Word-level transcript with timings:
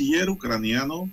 Vicecanciller 0.00 0.30
ucraniano 0.30 1.10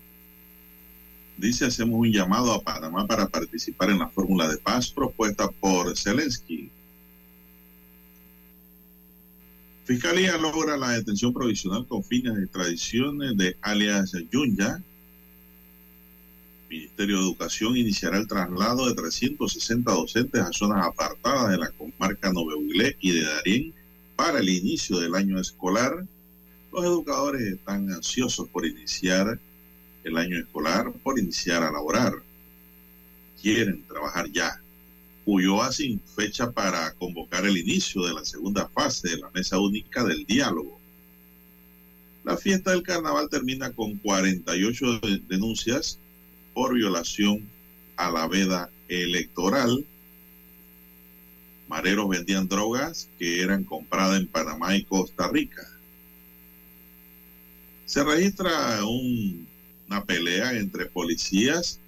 dice 1.37 1.65
hacemos 1.65 1.99
un 1.99 2.09
llamado 2.09 2.53
a 2.53 2.61
Panamá 2.61 3.05
para 3.05 3.27
participar 3.27 3.89
en 3.89 3.99
la 3.99 4.07
fórmula 4.07 4.47
de 4.47 4.57
paz 4.57 4.89
propuesta 4.91 5.49
por 5.59 5.95
Zelensky. 5.97 6.71
Fiscalía 9.83 10.37
logra 10.37 10.77
la 10.77 10.91
detención 10.91 11.33
provisional 11.33 11.85
con 11.85 12.01
fines 12.01 12.35
de 12.35 12.43
extradición 12.43 13.17
de 13.37 13.57
alias 13.61 14.13
Yunya. 14.31 14.81
Ministerio 16.69 17.17
de 17.17 17.23
Educación 17.23 17.75
iniciará 17.75 18.17
el 18.17 18.27
traslado 18.27 18.87
de 18.87 18.95
360 18.95 19.91
docentes 19.91 20.41
a 20.41 20.51
zonas 20.53 20.85
apartadas 20.85 21.51
de 21.51 21.57
la 21.57 21.71
comarca 21.71 22.31
Noveuglé 22.31 22.95
y 23.01 23.11
de 23.11 23.23
Darién 23.23 23.73
para 24.15 24.39
el 24.39 24.49
inicio 24.49 24.99
del 24.99 25.15
año 25.15 25.39
escolar. 25.39 26.05
Los 26.77 26.85
educadores 26.85 27.41
están 27.41 27.91
ansiosos 27.91 28.47
por 28.49 28.63
iniciar 28.63 29.39
el 30.03 30.15
año 30.15 30.37
escolar, 30.37 30.93
por 31.01 31.17
iniciar 31.17 31.63
a 31.63 31.71
laborar. 31.71 32.13
Quieren 33.41 33.83
trabajar 33.87 34.29
ya. 34.31 34.61
Ulloa 35.25 35.71
sin 35.71 35.99
fecha 35.99 36.51
para 36.51 36.93
convocar 36.93 37.47
el 37.47 37.57
inicio 37.57 38.05
de 38.05 38.13
la 38.13 38.23
segunda 38.23 38.69
fase 38.69 39.09
de 39.09 39.17
la 39.17 39.31
mesa 39.31 39.57
única 39.57 40.03
del 40.03 40.23
diálogo. 40.27 40.79
La 42.23 42.37
fiesta 42.37 42.69
del 42.69 42.83
carnaval 42.83 43.27
termina 43.27 43.71
con 43.71 43.97
48 43.97 44.99
denuncias 45.27 45.97
por 46.53 46.75
violación 46.75 47.49
a 47.95 48.11
la 48.11 48.27
veda 48.27 48.69
electoral. 48.87 49.83
Mareros 51.67 52.07
vendían 52.07 52.47
drogas 52.47 53.09
que 53.17 53.41
eran 53.41 53.63
compradas 53.63 54.19
en 54.19 54.27
Panamá 54.27 54.75
y 54.75 54.83
Costa 54.83 55.27
Rica. 55.27 55.67
Se 57.87 58.03
registra 58.03 58.85
un 58.85 59.47
una 59.87 60.03
pelea 60.03 60.53
entre 60.53 60.85
policías 60.85 61.79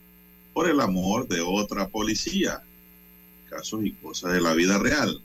por 0.54 0.70
el 0.70 0.80
amor 0.80 1.28
de 1.28 1.42
otra 1.42 1.88
policía. 1.90 2.64
Casos 3.50 3.84
y 3.84 3.92
cosas 3.92 4.34
de 4.34 4.42
la 4.42 4.54
vida 4.54 4.78
real. 4.78 5.22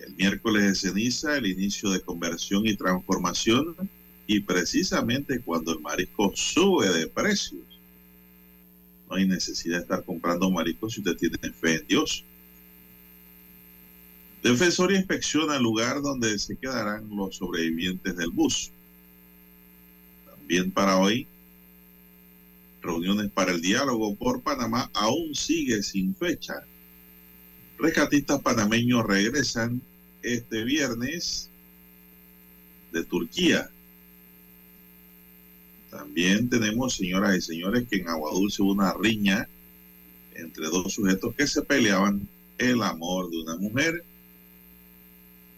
El 0.00 0.14
miércoles 0.14 0.64
de 0.64 0.74
ceniza, 0.74 1.36
el 1.36 1.46
inicio 1.46 1.90
de 1.90 2.00
conversión 2.00 2.66
y 2.66 2.76
transformación, 2.76 3.76
y 4.26 4.40
precisamente 4.40 5.40
cuando 5.40 5.72
el 5.72 5.80
marisco 5.80 6.32
sube 6.34 6.88
de 6.90 7.06
precios. 7.06 7.62
No 9.08 9.16
hay 9.16 9.26
necesidad 9.26 9.76
de 9.76 9.82
estar 9.82 10.04
comprando 10.04 10.50
mariscos 10.50 10.94
si 10.94 11.00
usted 11.00 11.16
tiene 11.16 11.52
fe 11.52 11.76
en 11.76 11.86
Dios. 11.86 12.24
Defensoría 14.42 14.98
inspecciona 14.98 15.56
el 15.56 15.62
lugar 15.62 16.02
donde 16.02 16.36
se 16.38 16.56
quedarán 16.56 17.08
los 17.14 17.36
sobrevivientes 17.36 18.16
del 18.16 18.30
bus. 18.30 18.72
También 20.42 20.72
para 20.72 20.98
hoy, 20.98 21.28
reuniones 22.82 23.30
para 23.30 23.52
el 23.52 23.62
diálogo 23.62 24.16
por 24.16 24.42
Panamá 24.42 24.90
aún 24.92 25.36
sigue 25.36 25.84
sin 25.84 26.16
fecha. 26.16 26.64
Rescatistas 27.78 28.42
panameños 28.42 29.06
regresan 29.06 29.80
este 30.20 30.64
viernes 30.64 31.48
de 32.90 33.04
Turquía. 33.04 33.70
También 35.90 36.48
tenemos, 36.48 36.96
señoras 36.96 37.36
y 37.36 37.40
señores, 37.40 37.86
que 37.88 37.98
en 37.98 38.08
Aguadulce 38.08 38.62
hubo 38.62 38.72
una 38.72 38.94
riña 38.94 39.48
entre 40.34 40.66
dos 40.66 40.92
sujetos 40.92 41.36
que 41.36 41.46
se 41.46 41.62
peleaban 41.62 42.28
el 42.58 42.82
amor 42.82 43.30
de 43.30 43.42
una 43.42 43.56
mujer 43.58 44.02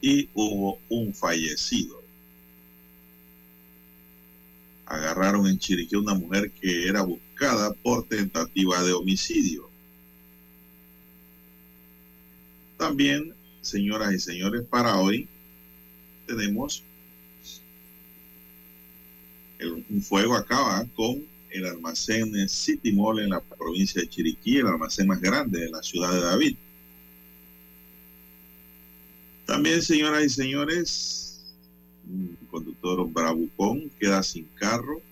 y 0.03 0.28
hubo 0.34 0.78
un 0.91 1.15
fallecido 1.15 2.03
agarraron 4.87 5.47
en 5.47 5.59
Chiriquí 5.59 5.97
una 5.97 6.15
mujer 6.15 6.50
que 6.50 6.89
era 6.89 7.03
buscada 7.03 7.72
por 7.72 8.06
tentativa 8.06 8.83
de 8.83 8.93
homicidio. 8.93 9.69
También, 12.77 13.34
señoras 13.62 14.12
y 14.12 14.19
señores, 14.19 14.62
para 14.69 14.99
hoy 14.99 15.28
tenemos 16.27 16.83
un 19.89 20.03
fuego 20.03 20.34
acaba 20.34 20.84
con 20.95 21.25
el 21.51 21.66
almacén 21.66 22.49
City 22.49 22.93
Mall 22.93 23.21
en 23.21 23.31
la 23.31 23.41
provincia 23.41 24.01
de 24.03 24.09
Chiriquí, 24.09 24.59
el 24.59 24.66
almacén 24.66 25.06
más 25.06 25.21
grande 25.21 25.61
de 25.61 25.71
la 25.71 25.83
ciudad 25.83 26.12
de 26.12 26.21
David. 26.21 26.56
También, 29.47 29.81
señoras 29.81 30.25
y 30.25 30.28
señores, 30.31 31.41
conductor 32.54 33.04
bravucón 33.09 33.91
queda 33.98 34.22
sin 34.22 34.44
carro 34.54 35.03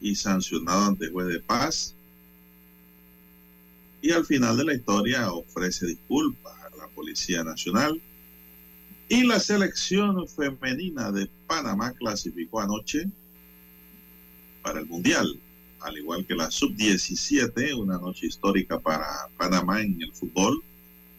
y 0.00 0.14
sancionado 0.14 0.84
ante 0.84 1.08
juez 1.08 1.26
de 1.26 1.40
paz. 1.40 1.94
Y 4.00 4.12
al 4.12 4.24
final 4.24 4.56
de 4.56 4.64
la 4.64 4.74
historia 4.74 5.32
ofrece 5.32 5.86
disculpas 5.86 6.54
a 6.60 6.76
la 6.76 6.86
Policía 6.88 7.42
Nacional. 7.42 8.00
Y 9.08 9.24
la 9.24 9.40
selección 9.40 10.28
femenina 10.28 11.10
de 11.10 11.28
Panamá 11.48 11.92
clasificó 11.94 12.60
anoche 12.60 13.06
para 14.62 14.78
el 14.78 14.86
Mundial, 14.86 15.40
al 15.80 15.98
igual 15.98 16.24
que 16.24 16.36
la 16.36 16.48
sub-17, 16.48 17.74
una 17.74 17.98
noche 17.98 18.26
histórica 18.26 18.78
para 18.78 19.04
Panamá 19.36 19.80
en 19.80 20.00
el 20.00 20.12
fútbol, 20.12 20.62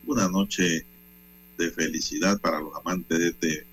una 0.08 0.30
noche 0.30 0.86
de 1.58 1.72
felicidad 1.72 2.40
para 2.40 2.62
los 2.62 2.74
amantes 2.78 3.20
de 3.20 3.28
este 3.28 3.73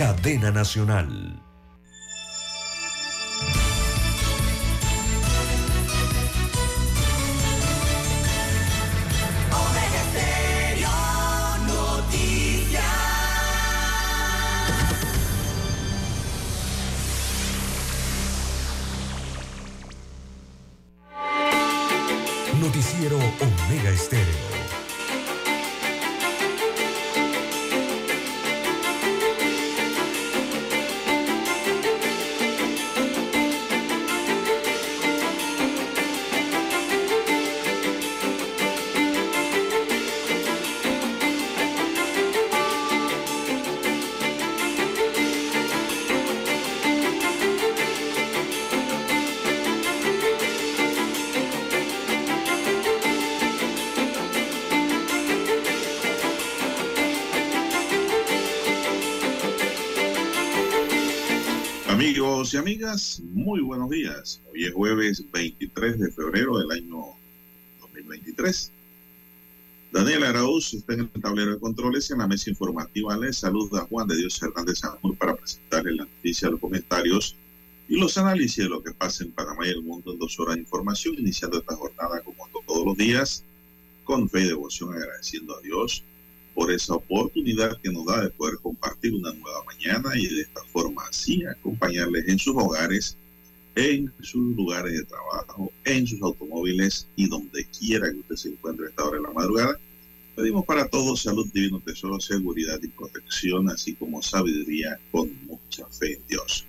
cadena 0.00 0.50
nacional. 0.50 1.06
Noticiero 22.58 23.18
Omega 23.18 23.90
Estéreo. 23.90 24.49
Muy 63.22 63.60
buenos 63.60 63.88
días. 63.88 64.40
Hoy 64.50 64.64
es 64.64 64.74
jueves 64.74 65.24
23 65.30 66.00
de 66.00 66.10
febrero 66.10 66.58
del 66.58 66.72
año 66.72 67.04
2023. 67.82 68.72
Daniel 69.92 70.24
Arauz 70.24 70.74
está 70.74 70.94
en 70.94 71.00
el 71.14 71.22
tablero 71.22 71.52
de 71.52 71.60
controles 71.60 72.10
en 72.10 72.18
la 72.18 72.26
mesa 72.26 72.50
informativa 72.50 73.16
les 73.16 73.38
saluda 73.38 73.86
Juan 73.88 74.08
de 74.08 74.16
Dios 74.16 74.42
Hernández 74.42 74.80
Sanjur 74.80 75.16
para 75.16 75.36
presentarle 75.36 75.92
la 75.92 76.04
noticia, 76.04 76.50
los 76.50 76.58
comentarios 76.58 77.36
y 77.88 77.96
los 77.96 78.18
análisis 78.18 78.64
de 78.64 78.68
lo 78.68 78.82
que 78.82 78.90
pasa 78.90 79.22
en 79.22 79.30
Panamá 79.30 79.68
y 79.68 79.70
el 79.70 79.82
mundo 79.82 80.12
en 80.12 80.18
dos 80.18 80.40
horas 80.40 80.56
de 80.56 80.62
información, 80.62 81.14
iniciando 81.16 81.58
esta 81.58 81.76
jornada 81.76 82.20
como 82.22 82.48
todos 82.66 82.84
los 82.84 82.96
días, 82.96 83.44
con 84.02 84.28
fe 84.28 84.40
y 84.40 84.48
devoción, 84.48 84.92
agradeciendo 84.92 85.56
a 85.56 85.60
Dios 85.60 86.02
por 86.60 86.70
esa 86.70 86.94
oportunidad 86.94 87.80
que 87.80 87.90
nos 87.90 88.04
da 88.04 88.20
de 88.20 88.28
poder 88.28 88.58
compartir 88.58 89.14
una 89.14 89.32
nueva 89.32 89.64
mañana 89.64 90.10
y 90.14 90.26
de 90.26 90.42
esta 90.42 90.62
forma 90.64 91.02
así 91.08 91.42
acompañarles 91.46 92.28
en 92.28 92.38
sus 92.38 92.54
hogares, 92.54 93.16
en 93.76 94.12
sus 94.20 94.54
lugares 94.54 94.92
de 94.92 95.04
trabajo, 95.04 95.72
en 95.86 96.06
sus 96.06 96.20
automóviles 96.20 97.08
y 97.16 97.30
donde 97.30 97.64
quiera 97.78 98.12
que 98.12 98.18
usted 98.18 98.36
se 98.36 98.48
encuentre 98.50 98.84
a 98.84 98.88
esta 98.90 99.04
hora 99.06 99.16
de 99.16 99.22
la 99.22 99.32
madrugada. 99.32 99.80
Pedimos 100.36 100.66
para 100.66 100.86
todos 100.86 101.22
salud, 101.22 101.48
divino 101.50 101.80
tesoro, 101.80 102.20
seguridad 102.20 102.78
y 102.82 102.88
protección, 102.88 103.70
así 103.70 103.94
como 103.94 104.20
sabiduría 104.20 105.00
con 105.12 105.30
mucha 105.46 105.86
fe 105.86 106.18
en 106.18 106.26
Dios. 106.28 106.66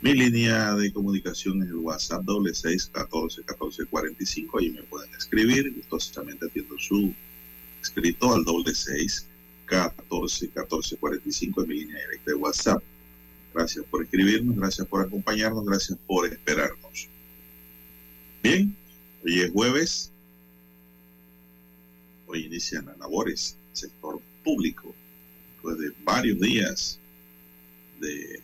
Mi 0.00 0.14
línea 0.14 0.74
de 0.76 0.90
comunicación 0.94 1.62
es 1.62 1.68
el 1.68 1.76
WhatsApp 1.76 2.22
doble 2.22 2.54
seis 2.54 2.90
catorce 2.90 3.42
catorce 3.42 3.84
cuarenta 3.84 4.22
y 4.22 4.26
cinco. 4.26 4.60
Ahí 4.60 4.70
me 4.70 4.82
pueden 4.84 5.12
escribir. 5.14 5.74
Gustosamente 5.76 6.46
atiendo 6.46 6.78
su 6.78 7.12
escrito 7.86 8.34
al 8.34 8.44
doble 8.44 8.74
seis 8.74 9.26
catorce 9.64 10.48
catorce 10.50 10.96
cuarenta 10.96 11.28
y 11.28 11.32
cinco 11.32 11.62
en 11.62 11.68
mi 11.68 11.74
línea 11.80 12.00
directa 12.00 12.30
de 12.30 12.36
WhatsApp. 12.36 12.82
Gracias 13.54 13.84
por 13.86 14.02
escribirnos, 14.02 14.56
gracias 14.56 14.86
por 14.86 15.04
acompañarnos, 15.04 15.64
gracias 15.64 15.98
por 16.06 16.26
esperarnos. 16.26 17.08
Bien, 18.42 18.76
hoy 19.24 19.40
es 19.40 19.50
jueves. 19.50 20.10
Hoy 22.26 22.46
inician 22.46 22.86
las 22.86 22.98
labores 22.98 23.56
sector 23.72 24.20
público 24.44 24.94
después 25.54 25.78
de 25.78 25.92
varios 26.04 26.40
días 26.40 26.98
de 28.00 28.40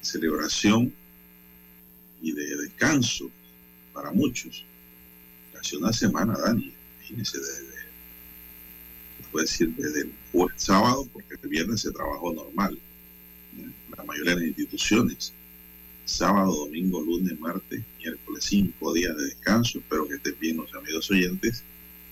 celebración 0.00 0.92
y 2.20 2.32
de 2.32 2.56
descanso 2.56 3.30
para 3.92 4.12
muchos. 4.12 4.64
Casi 5.52 5.76
una 5.76 5.92
semana, 5.92 6.34
Dani 7.12 7.24
imagínense, 7.24 7.38
desde, 7.38 7.82
puede 9.30 9.44
decir, 9.46 9.74
desde 9.76 10.00
el 10.02 10.12
sábado, 10.56 11.08
porque 11.12 11.34
el 11.42 11.48
viernes 11.48 11.80
se 11.80 11.90
trabajó 11.90 12.32
normal, 12.32 12.78
la 13.96 14.04
mayoría 14.04 14.34
de 14.34 14.40
las 14.40 14.48
instituciones. 14.48 15.32
Sábado, 16.04 16.52
domingo, 16.52 17.00
lunes, 17.00 17.38
martes, 17.38 17.82
miércoles, 17.98 18.44
cinco 18.44 18.92
días 18.92 19.16
de 19.16 19.24
descanso. 19.24 19.78
Espero 19.78 20.08
que 20.08 20.16
estén 20.16 20.36
bien 20.40 20.56
los 20.56 20.74
amigos 20.74 21.10
oyentes. 21.10 21.62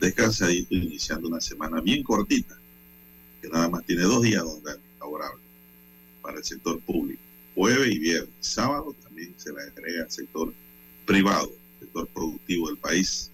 Descansadito, 0.01 0.75
iniciando 0.75 1.29
una 1.29 1.41
semana 1.41 1.81
bien 1.81 2.03
cortita, 2.03 2.57
que 3.43 3.49
nada 3.49 3.69
más 3.69 3.85
tiene 3.85 4.03
dos 4.03 4.23
días 4.23 4.45
donde 4.45 4.73
favorable 4.99 5.43
para 6.23 6.39
el 6.39 6.45
sector 6.45 6.81
público. 6.81 7.21
Jueves 7.55 7.95
y 7.95 7.99
viernes. 7.99 8.31
Sábado 8.41 8.95
también 9.03 9.35
se 9.37 9.53
le 9.53 9.63
agrega 9.63 10.05
al 10.05 10.11
sector 10.11 10.55
privado, 11.05 11.53
sector 11.81 12.07
productivo 12.09 12.69
del 12.69 12.79
país, 12.79 13.30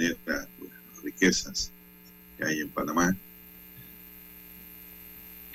genera 0.00 0.48
las 0.60 1.02
riquezas 1.02 1.72
que 2.38 2.44
hay 2.44 2.60
en 2.60 2.70
Panamá. 2.70 3.16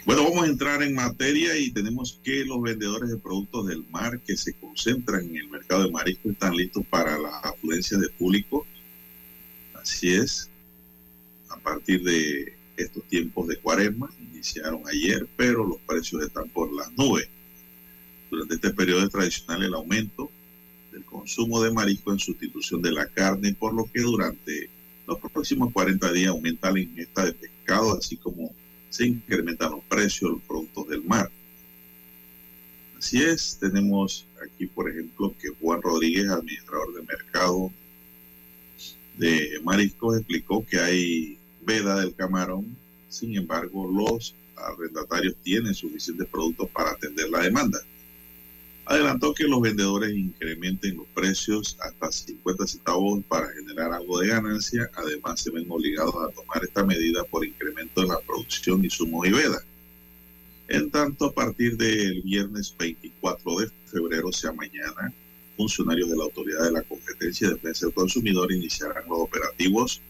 Bueno, 0.05 0.23
vamos 0.23 0.43
a 0.43 0.47
entrar 0.47 0.83
en 0.83 0.93
materia 0.93 1.57
y 1.57 1.71
tenemos 1.71 2.19
que 2.23 2.45
los 2.45 2.61
vendedores 2.61 3.09
de 3.09 3.17
productos 3.17 3.65
del 3.67 3.83
mar 3.89 4.19
que 4.19 4.37
se 4.37 4.53
concentran 4.53 5.25
en 5.25 5.37
el 5.37 5.49
mercado 5.49 5.83
de 5.83 5.91
marisco 5.91 6.29
están 6.29 6.55
listos 6.55 6.85
para 6.87 7.17
la 7.17 7.39
afluencia 7.39 7.97
de 7.97 8.09
público. 8.09 8.67
Así 9.73 10.13
es, 10.13 10.51
a 11.49 11.57
partir 11.57 12.03
de 12.03 12.55
estos 12.77 13.03
tiempos 13.05 13.47
de 13.47 13.57
cuaresma, 13.57 14.09
iniciaron 14.31 14.83
ayer, 14.87 15.27
pero 15.35 15.65
los 15.65 15.79
precios 15.81 16.21
están 16.21 16.49
por 16.49 16.71
las 16.71 16.91
nubes. 16.91 17.27
Durante 18.29 18.55
este 18.55 18.73
periodo 18.73 19.09
tradicional 19.09 19.63
el 19.63 19.73
aumento 19.73 20.29
el 20.95 21.03
consumo 21.05 21.61
de 21.61 21.71
marisco 21.71 22.11
en 22.11 22.19
sustitución 22.19 22.81
de 22.81 22.91
la 22.91 23.05
carne, 23.07 23.53
por 23.53 23.73
lo 23.73 23.85
que 23.91 24.01
durante 24.01 24.69
los 25.05 25.19
próximos 25.19 25.71
40 25.73 26.11
días 26.13 26.29
aumenta 26.29 26.71
la 26.71 26.79
ingesta 26.79 27.25
de 27.25 27.33
pescado, 27.33 27.97
así 27.97 28.17
como 28.17 28.53
se 28.89 29.07
incrementan 29.07 29.71
los 29.71 29.83
precios 29.83 30.31
de 30.31 30.37
los 30.37 30.41
productos 30.43 30.87
del 30.87 31.03
mar. 31.03 31.29
Así 32.97 33.21
es, 33.21 33.57
tenemos 33.59 34.25
aquí, 34.43 34.65
por 34.65 34.89
ejemplo, 34.89 35.33
que 35.39 35.49
Juan 35.49 35.81
Rodríguez, 35.81 36.29
administrador 36.29 36.93
de 36.93 37.01
mercado 37.01 37.71
de 39.17 39.59
mariscos, 39.63 40.17
explicó 40.17 40.65
que 40.65 40.79
hay 40.79 41.37
veda 41.65 41.99
del 41.99 42.15
camarón, 42.15 42.75
sin 43.09 43.35
embargo, 43.35 43.89
los 43.91 44.33
arrendatarios 44.55 45.35
tienen 45.43 45.73
suficientes 45.73 46.27
productos 46.27 46.69
para 46.69 46.91
atender 46.91 47.29
la 47.29 47.41
demanda. 47.41 47.79
Adelantó 48.85 49.33
que 49.33 49.45
los 49.45 49.61
vendedores 49.61 50.15
incrementen 50.15 50.97
los 50.97 51.07
precios 51.07 51.75
hasta 51.81 52.11
50 52.11 52.67
centavos 52.67 53.23
para 53.27 53.47
generar 53.49 53.91
algo 53.91 54.19
de 54.19 54.27
ganancia. 54.27 54.89
Además, 54.93 55.39
se 55.39 55.49
ven 55.49 55.65
obligados 55.69 56.13
a 56.15 56.31
tomar 56.31 56.63
esta 56.63 56.83
medida 56.85 57.23
por 57.23 57.43
incremento 57.43 58.03
en 58.03 58.09
la 58.09 58.19
producción 58.19 58.85
y 58.85 58.89
su 58.91 59.05
y 59.25 59.31
veda. 59.31 59.59
En 60.67 60.91
tanto, 60.91 61.25
a 61.25 61.33
partir 61.33 61.77
del 61.77 62.21
viernes 62.21 62.75
24 62.77 63.59
de 63.59 63.71
febrero, 63.85 64.31
sea 64.31 64.51
mañana, 64.51 65.11
funcionarios 65.57 66.09
de 66.09 66.17
la 66.17 66.23
Autoridad 66.25 66.63
de 66.65 66.71
la 66.71 66.83
Competencia 66.83 67.47
y 67.47 67.51
Defensa 67.51 67.87
del 67.87 67.95
Consumidor 67.95 68.51
iniciarán 68.51 69.07
los 69.07 69.19
operativos 69.19 70.01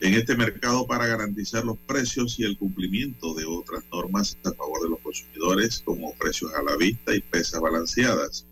en 0.00 0.14
este 0.14 0.36
mercado 0.36 0.86
para 0.86 1.06
garantizar 1.06 1.64
los 1.64 1.78
precios 1.78 2.38
y 2.38 2.44
el 2.44 2.58
cumplimiento 2.58 3.34
de 3.34 3.46
otras 3.46 3.82
normas 3.90 4.36
a 4.44 4.52
favor 4.52 4.82
de 4.82 4.90
los 4.90 5.00
consumidores, 5.00 5.82
como 5.84 6.14
precios 6.14 6.52
a 6.54 6.62
la 6.62 6.76
vista 6.76 7.14
y 7.14 7.20
pesas 7.20 7.60
balanceadas. 7.60 8.44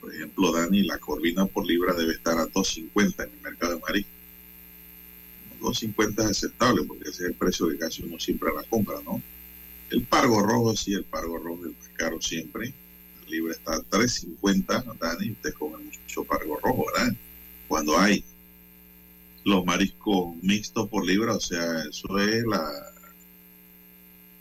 Por 0.00 0.14
ejemplo, 0.14 0.52
Dani, 0.52 0.82
la 0.82 0.98
corvina 0.98 1.46
por 1.46 1.66
libra 1.66 1.94
debe 1.94 2.12
estar 2.12 2.38
a 2.38 2.46
2.50 2.46 3.24
en 3.24 3.30
el 3.32 3.40
mercado 3.40 3.74
de 3.74 3.80
marisco. 3.80 4.10
2.50 5.60 6.20
es 6.24 6.26
aceptable 6.26 6.82
porque 6.84 7.08
ese 7.08 7.24
es 7.24 7.30
el 7.30 7.34
precio 7.34 7.68
que 7.68 7.78
casi 7.78 8.02
uno 8.02 8.20
siempre 8.20 8.50
la 8.54 8.62
compra, 8.64 8.96
¿no? 9.02 9.20
El 9.90 10.02
pargo 10.06 10.42
rojo, 10.42 10.76
sí, 10.76 10.92
el 10.92 11.04
pargo 11.04 11.38
rojo 11.38 11.60
es 11.62 11.70
el 11.70 11.76
más 11.76 11.88
caro 11.96 12.20
siempre. 12.20 12.74
La 13.22 13.30
libra 13.30 13.52
está 13.52 13.74
a 13.74 13.78
3.50, 13.78 14.98
Dani, 14.98 15.30
usted 15.30 15.54
come 15.54 15.78
mucho 15.78 16.24
pargo 16.24 16.58
rojo, 16.62 16.84
¿verdad? 16.92 17.14
Cuando 17.66 17.98
hay 17.98 18.22
los 19.44 19.64
mariscos 19.64 20.36
mixtos 20.42 20.88
por 20.88 21.06
libra, 21.06 21.34
o 21.34 21.40
sea, 21.40 21.82
eso 21.88 22.18
es 22.18 22.44
la 22.46 22.62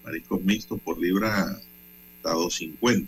mariscos 0.03 0.41
mixtos 0.43 0.81
por 0.81 0.99
libra 0.99 1.61
está 2.17 2.33
2.50. 2.33 3.07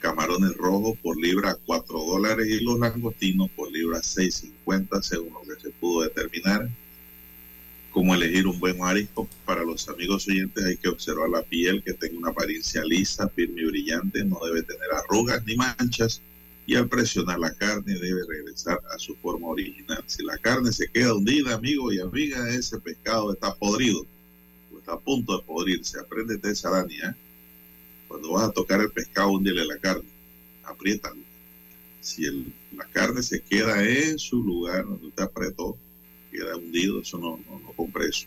Camarones 0.00 0.56
rojos 0.56 0.98
por 0.98 1.16
libra 1.18 1.56
4 1.66 1.98
dólares 1.98 2.48
y 2.48 2.64
los 2.64 2.78
langostinos 2.78 3.50
por 3.50 3.70
libra 3.70 3.98
6.50 3.98 5.02
según 5.02 5.32
lo 5.32 5.42
que 5.42 5.60
se 5.60 5.70
pudo 5.70 6.02
determinar. 6.02 6.68
Cómo 7.92 8.14
elegir 8.14 8.46
un 8.46 8.58
buen 8.58 8.78
marisco 8.78 9.28
para 9.44 9.62
los 9.62 9.88
amigos 9.88 10.26
oyentes 10.26 10.64
hay 10.64 10.76
que 10.76 10.88
observar 10.88 11.28
la 11.28 11.42
piel 11.42 11.82
que 11.82 11.92
tenga 11.92 12.18
una 12.18 12.30
apariencia 12.30 12.82
lisa, 12.84 13.28
firme 13.28 13.62
y 13.62 13.66
brillante, 13.66 14.24
no 14.24 14.40
debe 14.44 14.62
tener 14.62 14.88
arrugas 14.92 15.44
ni 15.44 15.56
manchas 15.56 16.22
y 16.66 16.76
al 16.76 16.88
presionar 16.88 17.38
la 17.38 17.52
carne 17.54 17.98
debe 17.98 18.22
regresar 18.26 18.80
a 18.94 18.98
su 18.98 19.16
forma 19.16 19.48
original. 19.48 20.02
Si 20.06 20.24
la 20.24 20.38
carne 20.38 20.72
se 20.72 20.88
queda 20.88 21.14
hundida, 21.14 21.54
amigo 21.54 21.92
y 21.92 21.98
amiga, 21.98 22.48
ese 22.50 22.78
pescado 22.78 23.32
está 23.32 23.54
podrido 23.54 24.06
o 24.72 24.78
está 24.78 24.92
a 24.92 25.00
punto 25.00 25.36
de 25.36 25.42
podrirse. 25.44 25.98
Aprende 25.98 26.38
esa 26.48 26.68
araña. 26.68 27.16
Cuando 28.06 28.32
vas 28.32 28.48
a 28.48 28.52
tocar 28.52 28.80
el 28.80 28.90
pescado, 28.90 29.30
hundile 29.30 29.64
la 29.64 29.78
carne. 29.78 30.08
apriétalo. 30.64 31.20
Si 32.00 32.24
la 32.76 32.84
carne 32.86 33.22
se 33.22 33.40
queda 33.40 33.82
en 33.84 34.18
su 34.18 34.42
lugar 34.42 34.84
donde 34.84 35.06
usted 35.06 35.22
apretó, 35.22 35.76
queda 36.30 36.56
hundido, 36.56 37.00
eso 37.00 37.18
no, 37.18 37.38
no, 37.48 37.60
no 37.60 38.00
eso. 38.04 38.26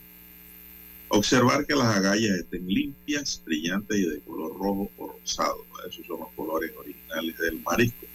Observar 1.09 1.65
que 1.65 1.75
las 1.75 1.95
agallas 1.95 2.37
estén 2.37 2.67
limpias, 2.67 3.41
brillantes 3.45 3.97
y 3.97 4.09
de 4.09 4.19
color 4.21 4.57
rojo 4.57 4.91
o 4.97 5.07
rosado. 5.07 5.65
Esos 5.87 6.05
son 6.05 6.21
los 6.21 6.29
colores 6.35 6.71
originales 6.77 7.37
del 7.37 7.61
marisco. 7.61 8.05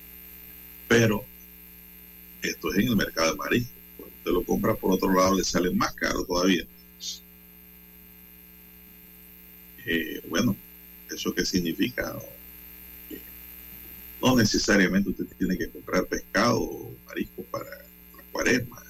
Pero 0.90 1.24
esto 2.42 2.72
es 2.72 2.78
en 2.80 2.88
el 2.88 2.96
mercado 2.96 3.30
de 3.30 3.36
marisco. 3.36 3.70
Cuando 3.96 4.16
usted 4.16 4.30
lo 4.32 4.42
compra 4.42 4.74
por 4.74 4.90
otro 4.90 5.14
lado 5.14 5.36
le 5.36 5.44
sale 5.44 5.70
más 5.70 5.94
caro 5.94 6.24
todavía. 6.24 6.64
Eh, 9.86 10.20
bueno, 10.28 10.56
¿eso 11.08 11.32
qué 11.32 11.44
significa? 11.44 12.18
No 14.20 14.34
necesariamente 14.34 15.10
usted 15.10 15.26
tiene 15.38 15.56
que 15.56 15.70
comprar 15.70 16.06
pescado 16.06 16.60
o 16.60 16.92
marisco 17.06 17.44
para 17.44 17.70
la 17.70 18.22
cuaresma. 18.32 18.82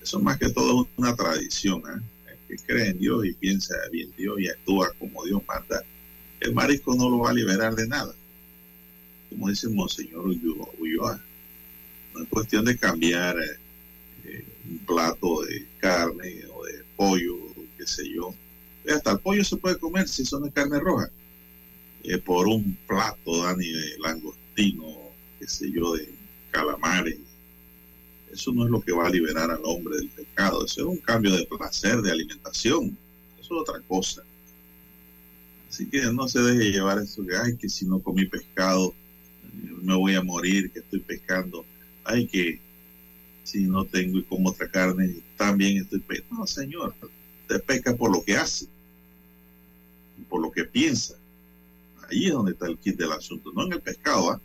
Eso 0.00 0.20
más 0.20 0.38
que 0.38 0.50
todo 0.50 0.84
es 0.84 0.88
una 0.96 1.16
tradición. 1.16 1.82
¿eh? 1.88 2.00
que 2.46 2.56
cree 2.58 2.90
en 2.90 2.98
Dios 3.00 3.26
y 3.26 3.32
piensa 3.32 3.74
bien 3.90 4.12
Dios 4.16 4.38
y 4.38 4.46
actúa 4.46 4.92
como 5.00 5.24
Dios 5.24 5.42
manda, 5.48 5.82
el 6.38 6.54
marisco 6.54 6.94
no 6.94 7.10
lo 7.10 7.18
va 7.18 7.30
a 7.30 7.34
liberar 7.34 7.74
de 7.74 7.88
nada. 7.88 8.14
Como 9.30 9.48
dice 9.48 9.68
Monseñor 9.68 10.30
no 10.96 12.22
es 12.22 12.28
cuestión 12.28 12.64
de 12.64 12.76
cambiar 12.76 13.36
eh, 14.24 14.44
un 14.68 14.78
plato 14.78 15.42
de 15.42 15.66
carne 15.78 16.42
o 16.54 16.64
de 16.64 16.84
pollo, 16.96 17.36
qué 17.76 17.86
sé 17.86 18.08
yo. 18.08 18.34
Hasta 18.88 19.12
el 19.12 19.20
pollo 19.20 19.44
se 19.44 19.56
puede 19.56 19.78
comer 19.78 20.08
si 20.08 20.24
son 20.24 20.44
de 20.44 20.50
carne 20.50 20.78
roja. 20.78 21.10
Eh, 22.04 22.18
por 22.18 22.46
un 22.46 22.76
plato, 22.86 23.42
Dani, 23.42 23.68
de 23.68 23.98
langostino, 23.98 24.86
qué 25.38 25.46
sé 25.46 25.70
yo, 25.70 25.94
de 25.94 26.08
calamares. 26.50 27.18
Eso 28.32 28.52
no 28.52 28.64
es 28.64 28.70
lo 28.70 28.80
que 28.80 28.92
va 28.92 29.06
a 29.06 29.10
liberar 29.10 29.50
al 29.50 29.60
hombre 29.64 29.96
del 29.96 30.08
pecado. 30.10 30.64
Eso 30.64 30.82
es 30.82 30.86
un 30.86 30.98
cambio 30.98 31.34
de 31.36 31.46
placer, 31.46 32.00
de 32.02 32.12
alimentación. 32.12 32.96
Eso 33.40 33.54
es 33.56 33.68
otra 33.68 33.80
cosa. 33.88 34.22
Así 35.68 35.86
que 35.86 36.00
no 36.12 36.28
se 36.28 36.40
deje 36.40 36.70
llevar 36.70 36.98
eso 36.98 37.26
que, 37.26 37.36
ay, 37.36 37.56
que 37.56 37.68
si 37.68 37.86
no 37.86 38.00
comí 38.00 38.24
pescado, 38.26 38.94
me 39.82 39.94
voy 39.94 40.14
a 40.14 40.22
morir, 40.22 40.70
que 40.72 40.80
estoy 40.80 41.00
pescando. 41.00 41.64
Ay, 42.04 42.26
que 42.26 42.60
si 43.42 43.64
no 43.64 43.84
tengo 43.84 44.18
y 44.18 44.24
como 44.24 44.50
otra 44.50 44.70
carne, 44.70 45.22
también 45.36 45.78
estoy 45.78 46.00
pescando. 46.00 46.40
No, 46.40 46.46
señor, 46.46 46.94
usted 47.42 47.62
pesca 47.64 47.96
por 47.96 48.12
lo 48.12 48.22
que 48.22 48.36
hace, 48.36 48.66
por 50.28 50.40
lo 50.40 50.50
que 50.50 50.64
piensa. 50.64 51.14
Ahí 52.08 52.26
es 52.26 52.32
donde 52.32 52.52
está 52.52 52.66
el 52.66 52.78
kit 52.78 52.96
del 52.96 53.12
asunto, 53.12 53.52
no 53.52 53.64
en 53.64 53.72
el 53.72 53.80
pescado, 53.80 54.30
¿ah? 54.30 54.40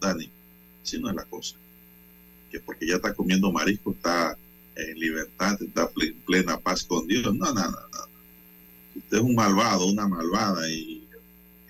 Dani, 0.00 0.30
sino 0.82 1.10
en 1.10 1.16
la 1.16 1.24
cosa. 1.24 1.56
Que 2.50 2.60
porque 2.60 2.86
ya 2.86 2.96
está 2.96 3.14
comiendo 3.14 3.52
marisco, 3.52 3.92
está 3.92 4.36
en 4.76 4.98
libertad, 4.98 5.60
está 5.60 5.90
en 6.02 6.14
plena 6.20 6.58
paz 6.58 6.84
con 6.84 7.06
Dios. 7.06 7.24
No, 7.34 7.52
no, 7.52 7.52
no, 7.52 7.70
no. 7.70 8.06
Usted 8.94 9.18
es 9.18 9.22
un 9.22 9.34
malvado, 9.34 9.86
una 9.86 10.08
malvada 10.08 10.68
y 10.70 10.95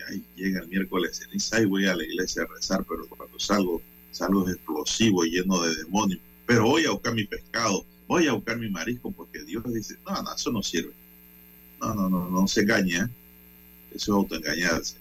ahí 0.07 0.25
llega 0.37 0.61
el 0.61 0.69
miércoles 0.69 1.19
ceniza 1.19 1.61
y 1.61 1.67
voy 1.67 1.87
a 1.87 1.97
la 1.97 2.05
iglesia 2.05 2.43
a 2.43 2.55
rezar, 2.55 2.85
pero 2.89 3.07
cuando 3.07 3.39
salgo, 3.39 3.83
salgo 4.13 4.49
explosivo 4.49 5.25
lleno 5.25 5.63
de 5.63 5.77
demonios. 5.77 6.21
Pero 6.47 6.65
voy 6.65 6.85
a 6.85 6.91
buscar 6.91 7.15
mi 7.15 7.25
pescado, 7.25 7.85
voy 8.07 8.27
a 8.29 8.33
buscar 8.33 8.59
mi 8.59 8.71
marisco 8.71 9.11
porque 9.11 9.43
Dios 9.45 9.65
dice, 9.73 9.97
no, 10.07 10.23
no, 10.23 10.35
eso 10.35 10.51
no 10.53 10.63
sirve. 10.63 10.93
No, 11.81 11.95
no, 11.95 12.09
no, 12.09 12.29
no 12.29 12.49
se 12.49 12.63
engaña. 12.63 13.11
Eso 13.91 14.13
es 14.13 14.17
autoengañarse 14.17 14.97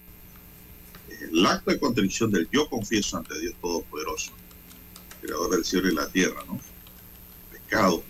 el 1.20 1.46
acto 1.46 1.70
de 1.70 1.78
contrición 1.78 2.30
del 2.30 2.48
yo 2.50 2.68
confieso 2.68 3.16
ante 3.16 3.38
Dios 3.38 3.54
Todopoderoso, 3.60 4.32
creador 5.20 5.50
del 5.50 5.64
cielo 5.64 5.88
y 5.88 5.94
la 5.94 6.08
tierra, 6.08 6.42
¿no? 6.46 6.60
Pecado, 7.52 8.02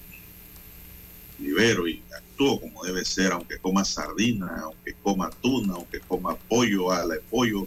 libero 1.39 1.87
y 1.87 2.03
actúo 2.37 2.61
como 2.61 2.85
debe 2.85 3.03
ser, 3.05 3.33
aunque 3.33 3.59
coma 3.59 3.83
sardina, 3.85 4.61
aunque 4.63 4.95
coma 5.03 5.31
tuna, 5.41 5.75
aunque 5.75 6.01
coma 6.01 6.37
pollo, 6.37 6.93
ala 6.93 7.15
de 7.15 7.21
pollo, 7.21 7.67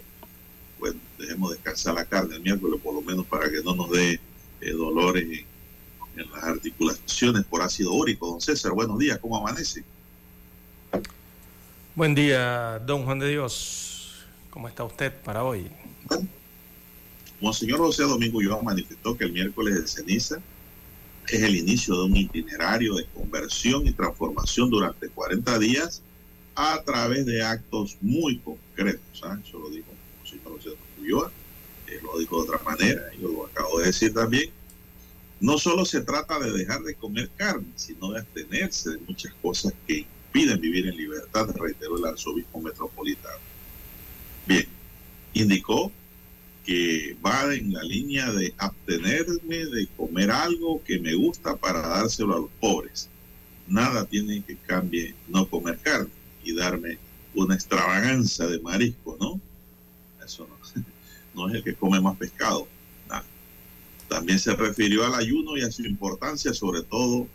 pues 0.78 0.94
dejemos 1.18 1.50
descansar 1.50 1.94
la 1.94 2.04
carne 2.04 2.36
el 2.36 2.42
miércoles 2.42 2.80
por 2.80 2.94
lo 2.94 3.02
menos 3.02 3.26
para 3.26 3.50
que 3.50 3.60
no 3.64 3.74
nos 3.74 3.90
dé 3.90 4.20
eh, 4.60 4.70
dolores 4.70 5.24
en, 5.24 6.20
en 6.20 6.30
las 6.30 6.44
articulaciones 6.44 7.44
por 7.46 7.62
ácido 7.62 7.92
úrico. 7.92 8.28
Don 8.28 8.40
César, 8.40 8.70
buenos 8.72 8.96
días, 8.98 9.18
¿cómo 9.18 9.36
amanece? 9.36 9.82
Buen 11.96 12.14
día, 12.14 12.78
don 12.86 13.04
Juan 13.04 13.18
de 13.18 13.28
Dios. 13.28 14.24
¿Cómo 14.50 14.68
está 14.68 14.84
usted 14.84 15.12
para 15.24 15.42
hoy? 15.42 15.68
Monseñor 17.40 17.78
José 17.78 18.04
Domingo 18.04 18.38
Joan 18.42 18.64
manifestó 18.64 19.16
que 19.16 19.24
el 19.24 19.32
miércoles 19.32 19.74
de 19.74 19.88
ceniza 19.88 20.40
es 21.30 21.42
el 21.42 21.56
inicio 21.56 21.96
de 21.96 22.04
un 22.04 22.16
itinerario 22.16 22.94
de 22.94 23.06
conversión 23.06 23.86
y 23.86 23.92
transformación 23.92 24.70
durante 24.70 25.08
40 25.08 25.58
días 25.58 26.02
a 26.54 26.82
través 26.82 27.26
de 27.26 27.42
actos 27.42 27.96
muy 28.00 28.38
concretos. 28.38 29.22
¿ah? 29.22 29.38
Eso 29.44 29.58
lo 29.58 29.70
dijo 29.70 29.90
Domingo 30.44 30.80
Joan, 31.08 31.32
eh, 31.86 32.00
lo 32.02 32.18
dijo 32.18 32.42
de 32.42 32.50
otra 32.50 32.62
manera, 32.64 33.02
yo 33.20 33.28
lo 33.28 33.46
acabo 33.46 33.78
de 33.78 33.86
decir 33.86 34.12
también. 34.12 34.50
No 35.40 35.58
solo 35.58 35.84
se 35.84 36.02
trata 36.02 36.38
de 36.38 36.52
dejar 36.52 36.82
de 36.82 36.94
comer 36.94 37.30
carne, 37.36 37.66
sino 37.76 38.12
de 38.12 38.20
abstenerse 38.20 38.90
de 38.90 38.98
muchas 38.98 39.32
cosas 39.40 39.72
que 39.86 40.00
impiden 40.00 40.60
vivir 40.60 40.86
en 40.86 40.96
libertad, 40.96 41.48
reiteró 41.56 41.96
el 41.96 42.04
arzobispo 42.04 42.60
metropolitano. 42.60 43.38
Bien, 44.46 44.66
indicó 45.32 45.90
que 46.70 47.16
va 47.26 47.52
en 47.52 47.72
la 47.72 47.82
línea 47.82 48.30
de 48.30 48.54
abstenerme 48.56 49.66
de 49.66 49.88
comer 49.96 50.30
algo 50.30 50.80
que 50.84 51.00
me 51.00 51.14
gusta 51.14 51.56
para 51.56 51.80
dárselo 51.80 52.36
a 52.36 52.40
los 52.42 52.50
pobres. 52.60 53.08
Nada 53.66 54.04
tiene 54.04 54.44
que 54.44 54.54
cambie 54.54 55.16
no 55.26 55.50
comer 55.50 55.78
carne 55.78 56.12
y 56.44 56.54
darme 56.54 56.98
una 57.34 57.56
extravaganza 57.56 58.46
de 58.46 58.60
marisco, 58.60 59.16
¿no? 59.20 59.40
Eso 60.24 60.46
no, 60.46 60.84
no 61.34 61.48
es 61.48 61.56
el 61.56 61.64
que 61.64 61.74
come 61.74 62.00
más 62.00 62.16
pescado. 62.16 62.68
También 64.06 64.38
se 64.38 64.54
refirió 64.54 65.04
al 65.04 65.16
ayuno 65.16 65.56
y 65.56 65.62
a 65.62 65.72
su 65.72 65.82
importancia, 65.82 66.54
sobre 66.54 66.84
todo 66.84 67.26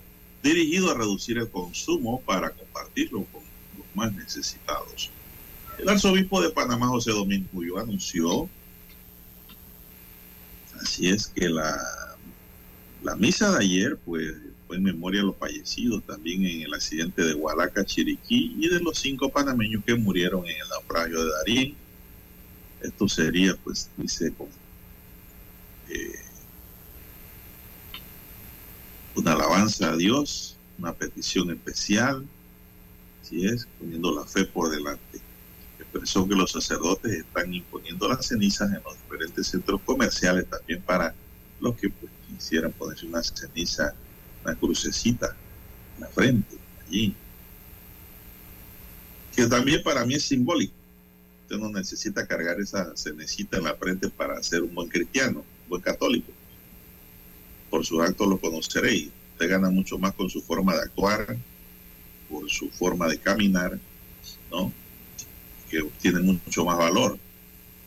dirigido 0.43 0.91
a 0.91 0.93
reducir 0.93 1.39
el 1.39 1.49
consumo 1.49 2.21
para 2.21 2.51
compartirlo 2.51 3.25
con 3.25 3.43
los 3.77 3.95
más 3.95 4.13
necesitados. 4.13 5.09
El 5.77 5.89
arzobispo 5.89 6.41
de 6.41 6.51
Panamá, 6.51 6.87
José 6.87 7.11
Domingo 7.11 7.49
anunció, 7.77 8.49
así 10.81 11.09
es 11.09 11.27
que 11.27 11.49
la, 11.49 11.77
la 13.03 13.15
misa 13.15 13.51
de 13.51 13.65
ayer, 13.65 13.97
pues, 14.05 14.33
fue 14.67 14.77
en 14.77 14.83
memoria 14.83 15.21
de 15.21 15.27
los 15.27 15.37
fallecidos 15.37 16.03
también 16.05 16.43
en 16.45 16.61
el 16.63 16.73
accidente 16.73 17.23
de 17.23 17.35
Hualaca, 17.35 17.85
Chiriquí 17.85 18.55
y 18.57 18.67
de 18.67 18.79
los 18.79 18.97
cinco 18.97 19.29
panameños 19.29 19.83
que 19.85 19.95
murieron 19.95 20.45
en 20.45 20.55
el 20.55 20.69
naufragio 20.69 21.23
de 21.23 21.31
Darín. 21.31 21.75
Esto 22.81 23.07
sería, 23.07 23.55
pues, 23.63 23.89
dice, 23.97 24.33
eh, 25.89 26.19
una 29.15 29.33
alabanza 29.33 29.91
a 29.91 29.97
Dios, 29.97 30.57
una 30.77 30.93
petición 30.93 31.51
especial, 31.51 32.25
así 33.21 33.45
es, 33.45 33.67
poniendo 33.79 34.13
la 34.13 34.25
fe 34.25 34.45
por 34.45 34.69
delante 34.69 35.24
expresó 35.95 36.27
que 36.27 36.35
los 36.35 36.51
sacerdotes 36.51 37.11
están 37.13 37.53
imponiendo 37.53 38.09
las 38.09 38.25
cenizas 38.25 38.69
en 38.69 38.83
los 38.83 38.95
diferentes 39.01 39.47
centros 39.47 39.79
comerciales 39.85 40.45
también 40.49 40.81
para 40.81 41.15
los 41.61 41.75
que 41.77 41.89
pues, 41.89 42.11
quisieran 42.27 42.73
ponerse 42.73 43.05
una 43.05 43.23
ceniza, 43.23 43.95
una 44.43 44.55
crucecita 44.55 45.35
en 45.95 46.01
la 46.01 46.07
frente, 46.07 46.57
allí. 46.85 47.15
Que 49.33 49.47
también 49.47 49.83
para 49.83 50.05
mí 50.05 50.15
es 50.15 50.23
simbólico. 50.23 50.73
Usted 51.43 51.57
no 51.57 51.69
necesita 51.69 52.27
cargar 52.27 52.59
esa 52.59 52.95
cenecita 52.97 53.57
en 53.57 53.63
la 53.63 53.75
frente 53.75 54.09
para 54.09 54.41
ser 54.43 54.63
un 54.63 54.75
buen 54.75 54.89
cristiano, 54.89 55.39
un 55.39 55.69
buen 55.69 55.81
católico. 55.81 56.31
Por 57.69 57.85
sus 57.85 58.01
actos 58.01 58.27
lo 58.27 58.37
conoceréis. 58.37 59.11
Usted 59.33 59.49
gana 59.49 59.69
mucho 59.69 59.97
más 59.97 60.13
con 60.13 60.29
su 60.29 60.41
forma 60.41 60.73
de 60.73 60.81
actuar, 60.81 61.37
por 62.29 62.49
su 62.49 62.69
forma 62.69 63.07
de 63.07 63.17
caminar, 63.17 63.79
¿no? 64.51 64.73
Que 65.83 65.89
tiene 66.01 66.19
mucho 66.21 66.65
más 66.65 66.77
valor 66.77 67.17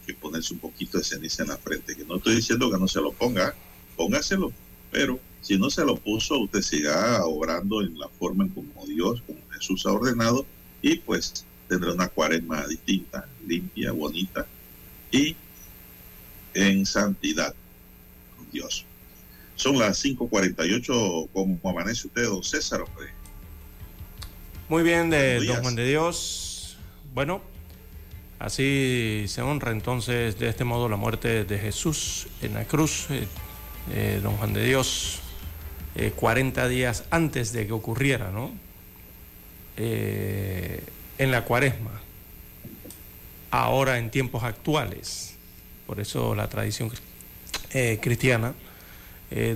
que 0.06 0.14
ponerse 0.14 0.54
un 0.54 0.60
poquito 0.60 0.98
de 0.98 1.04
ceniza 1.04 1.42
en 1.42 1.50
la 1.50 1.56
frente. 1.56 1.96
Que 1.96 2.04
no 2.04 2.16
estoy 2.16 2.36
diciendo 2.36 2.70
que 2.70 2.78
no 2.78 2.88
se 2.88 3.00
lo 3.00 3.12
ponga, 3.12 3.54
póngaselo, 3.96 4.52
pero 4.90 5.18
si 5.40 5.58
no 5.58 5.70
se 5.70 5.84
lo 5.84 5.96
puso, 5.96 6.38
usted 6.38 6.62
siga 6.62 7.24
obrando 7.24 7.82
en 7.82 7.98
la 7.98 8.08
forma 8.08 8.44
en 8.44 8.50
como 8.50 8.86
Dios, 8.86 9.22
como 9.26 9.38
Jesús 9.50 9.86
ha 9.86 9.92
ordenado, 9.92 10.46
y 10.82 10.96
pues 10.96 11.44
tendrá 11.68 11.92
una 11.92 12.08
cuaresma 12.08 12.66
distinta, 12.66 13.28
limpia, 13.46 13.92
bonita 13.92 14.46
y 15.10 15.36
en 16.54 16.86
santidad 16.86 17.54
con 18.36 18.50
Dios. 18.50 18.84
Son 19.54 19.78
las 19.78 20.02
5.48, 20.04 21.28
¿cómo 21.32 21.58
amanece 21.64 22.06
usted, 22.06 22.24
don 22.24 22.42
César? 22.44 22.84
Muy 24.68 24.82
bien, 24.82 25.10
de 25.10 25.44
don 25.44 25.62
Juan 25.62 25.74
de 25.74 25.86
Dios. 25.86 26.76
Bueno, 27.12 27.42
Así 28.38 29.24
se 29.26 29.42
honra 29.42 29.72
entonces 29.72 30.38
de 30.38 30.48
este 30.48 30.62
modo 30.62 30.88
la 30.88 30.96
muerte 30.96 31.44
de 31.44 31.58
Jesús 31.58 32.28
en 32.40 32.54
la 32.54 32.64
cruz, 32.64 33.08
eh, 33.10 33.26
eh, 33.92 34.20
don 34.22 34.36
Juan 34.36 34.52
de 34.52 34.64
Dios, 34.64 35.20
40 36.14 36.68
días 36.68 37.04
antes 37.10 37.52
de 37.52 37.66
que 37.66 37.72
ocurriera, 37.72 38.30
¿no? 38.30 38.52
en 39.76 41.30
la 41.32 41.44
cuaresma, 41.44 42.00
ahora 43.50 43.98
en 43.98 44.10
tiempos 44.10 44.44
actuales. 44.44 45.34
Por 45.88 45.98
eso 45.98 46.36
la 46.36 46.48
tradición 46.48 46.92
cristiana 48.00 48.54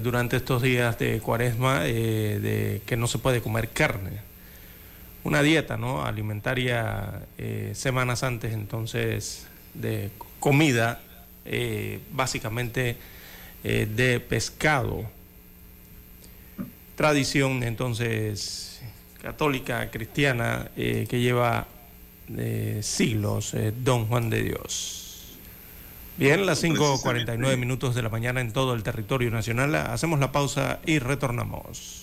durante 0.03 0.37
estos 0.37 0.63
días 0.63 0.99
de 0.99 1.21
cuaresma 1.21 1.81
de 1.83 2.83
que 2.87 2.97
no 2.97 3.07
se 3.07 3.19
puede 3.19 3.41
comer 3.41 3.69
carne 3.69 4.32
una 5.25 5.43
dieta 5.43 5.77
¿no? 5.77 6.05
alimentaria 6.05 7.27
eh, 7.39 7.73
semanas 7.75 8.23
antes 8.23 8.53
entonces 8.53 9.47
de 9.75 10.11
comida 10.41 11.01
eh, 11.45 12.01
básicamente 12.11 12.97
eh, 13.65 13.87
de 13.87 14.21
pescado. 14.21 15.05
Tradición 16.97 17.63
entonces 17.63 18.83
católica, 19.21 19.91
cristiana, 19.91 20.71
que 20.75 21.21
lleva 21.21 21.67
siglos 22.81 23.55
Don 23.83 24.07
Juan 24.07 24.31
de 24.31 24.43
Dios. 24.43 25.37
Bien, 26.19 26.45
las 26.45 26.63
5.49 26.63 27.57
minutos 27.57 27.95
de 27.95 28.03
la 28.03 28.09
mañana 28.09 28.41
en 28.41 28.53
todo 28.53 28.75
el 28.75 28.83
territorio 28.83 29.31
nacional. 29.31 29.75
Hacemos 29.75 30.21
la 30.21 30.33
pausa 30.33 30.81
y 30.85 30.99
retornamos. 30.99 32.03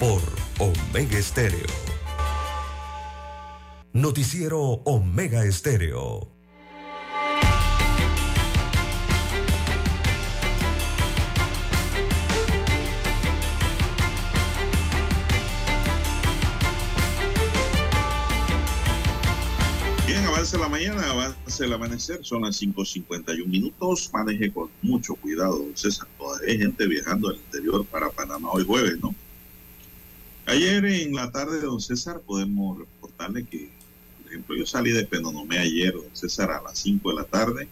por 0.00 0.22
Omega 0.58 1.18
Estéreo. 1.18 1.66
Noticiero 3.92 4.58
Omega 4.86 5.44
Estéreo. 5.44 6.26
Bien, 20.06 20.24
avance 20.24 20.56
la 20.56 20.68
mañana, 20.70 21.10
avance 21.10 21.64
el 21.66 21.74
amanecer, 21.74 22.24
son 22.24 22.40
las 22.40 22.58
5.51 22.62 23.46
minutos, 23.46 24.08
maneje 24.14 24.50
con 24.50 24.70
mucho 24.80 25.14
cuidado, 25.16 25.62
César, 25.74 26.08
todavía 26.16 26.52
hay 26.52 26.58
gente 26.58 26.86
viajando 26.86 27.28
al 27.28 27.36
interior 27.36 27.84
para 27.84 28.08
Panamá 28.08 28.48
hoy 28.52 28.64
jueves, 28.64 28.98
¿no? 29.02 29.14
Ayer 30.50 30.84
en 30.84 31.14
la 31.14 31.30
tarde, 31.30 31.60
don 31.60 31.80
César, 31.80 32.22
podemos 32.26 32.76
reportarle 32.76 33.46
que, 33.46 33.70
por 34.18 34.32
ejemplo, 34.32 34.56
yo 34.56 34.66
salí 34.66 34.90
de 34.90 35.06
Penonomé 35.06 35.58
ayer, 35.58 35.92
don 35.92 36.10
César, 36.12 36.50
a 36.50 36.60
las 36.60 36.76
5 36.76 37.08
de 37.08 37.14
la 37.14 37.24
tarde. 37.24 37.68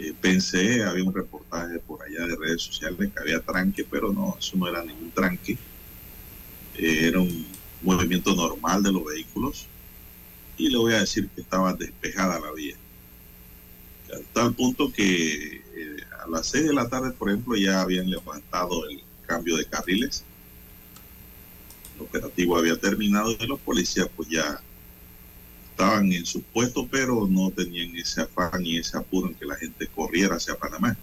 Eh, 0.00 0.12
pensé, 0.20 0.82
había 0.82 1.04
un 1.04 1.14
reportaje 1.14 1.78
por 1.78 2.02
allá 2.02 2.26
de 2.26 2.34
redes 2.34 2.60
sociales 2.60 3.12
que 3.14 3.20
había 3.20 3.38
tranque, 3.38 3.86
pero 3.88 4.12
no, 4.12 4.36
eso 4.36 4.56
no 4.56 4.66
era 4.66 4.82
ningún 4.84 5.12
tranque. 5.12 5.56
Eh, 6.76 7.06
era 7.06 7.20
un 7.20 7.46
movimiento 7.82 8.34
normal 8.34 8.82
de 8.82 8.90
los 8.90 9.04
vehículos. 9.04 9.68
Y 10.58 10.70
le 10.70 10.78
voy 10.78 10.94
a 10.94 11.00
decir 11.02 11.28
que 11.28 11.42
estaba 11.42 11.72
despejada 11.72 12.40
la 12.40 12.50
vía. 12.50 12.74
A 14.12 14.18
tal 14.32 14.54
punto 14.54 14.92
que 14.92 15.62
eh, 15.72 15.96
a 16.20 16.28
las 16.28 16.48
6 16.48 16.64
de 16.66 16.74
la 16.74 16.88
tarde, 16.88 17.12
por 17.12 17.30
ejemplo, 17.30 17.54
ya 17.54 17.80
habían 17.80 18.10
levantado 18.10 18.88
el 18.88 19.00
cambio 19.24 19.56
de 19.56 19.66
carriles 19.66 20.24
operativo 22.04 22.56
había 22.56 22.78
terminado 22.78 23.32
y 23.32 23.46
los 23.46 23.60
policías 23.60 24.08
pues 24.14 24.28
ya 24.28 24.60
estaban 25.70 26.12
en 26.12 26.24
su 26.24 26.42
puesto, 26.42 26.86
pero 26.86 27.26
no 27.28 27.50
tenían 27.50 27.96
ese 27.96 28.22
afán 28.22 28.64
y 28.64 28.78
ese 28.78 28.96
apuro 28.96 29.28
en 29.28 29.34
que 29.34 29.44
la 29.44 29.56
gente 29.56 29.88
corriera 29.88 30.36
hacia 30.36 30.56
Panamá. 30.56 30.96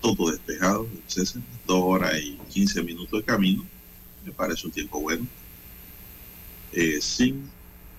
Todo 0.00 0.30
despejado, 0.30 0.86
entonces 0.92 1.36
dos 1.66 1.82
horas 1.82 2.14
y 2.18 2.38
quince 2.50 2.82
minutos 2.82 3.20
de 3.20 3.24
camino, 3.24 3.64
me 4.24 4.32
parece 4.32 4.66
un 4.66 4.72
tiempo 4.72 5.00
bueno, 5.00 5.26
eh, 6.72 6.98
sin 7.00 7.50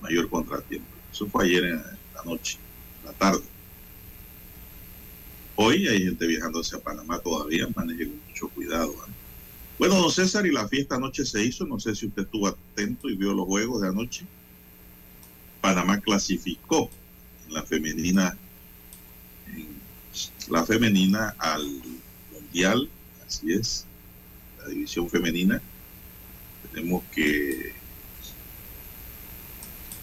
mayor 0.02 0.30
contratiempo. 0.30 0.88
Eso 1.12 1.28
fue 1.28 1.46
ayer 1.46 1.66
en 1.66 1.84
la 2.16 2.24
noche, 2.26 2.58
en 3.02 3.06
la 3.08 3.14
tarde. 3.14 3.44
Hoy 5.56 5.88
hay 5.88 6.04
gente 6.04 6.28
viajando 6.28 6.60
hacia 6.62 6.80
Panamá 6.80 7.20
todavía, 7.20 7.68
manejen 7.76 8.20
mucho 8.28 8.48
cuidado. 8.50 8.96
Bueno, 9.78 9.96
don 9.96 10.12
César, 10.12 10.46
y 10.48 10.52
la 10.52 10.68
fiesta 10.68 10.96
anoche 10.96 11.24
se 11.24 11.44
hizo, 11.44 11.66
no 11.66 11.80
sé 11.80 11.96
si 11.96 12.08
usted 12.08 12.24
estuvo 12.24 12.48
atento 12.48 13.10
y 13.10 13.16
vio 13.16 13.34
los 13.34 13.46
juegos 13.46 13.82
de 13.82 13.90
anoche. 13.90 14.26
Panamá 15.62 16.00
clasificó 16.00 16.90
en 17.48 17.54
la 17.54 17.64
femenina, 17.64 18.36
en 19.46 19.68
la 20.50 20.66
femenina 20.66 21.36
al 21.38 21.64
mundial, 22.32 22.90
así 23.26 23.54
es, 23.54 23.86
la 24.58 24.70
división 24.70 25.08
femenina. 25.10 25.62
Tenemos 26.72 27.04
que 27.14 27.76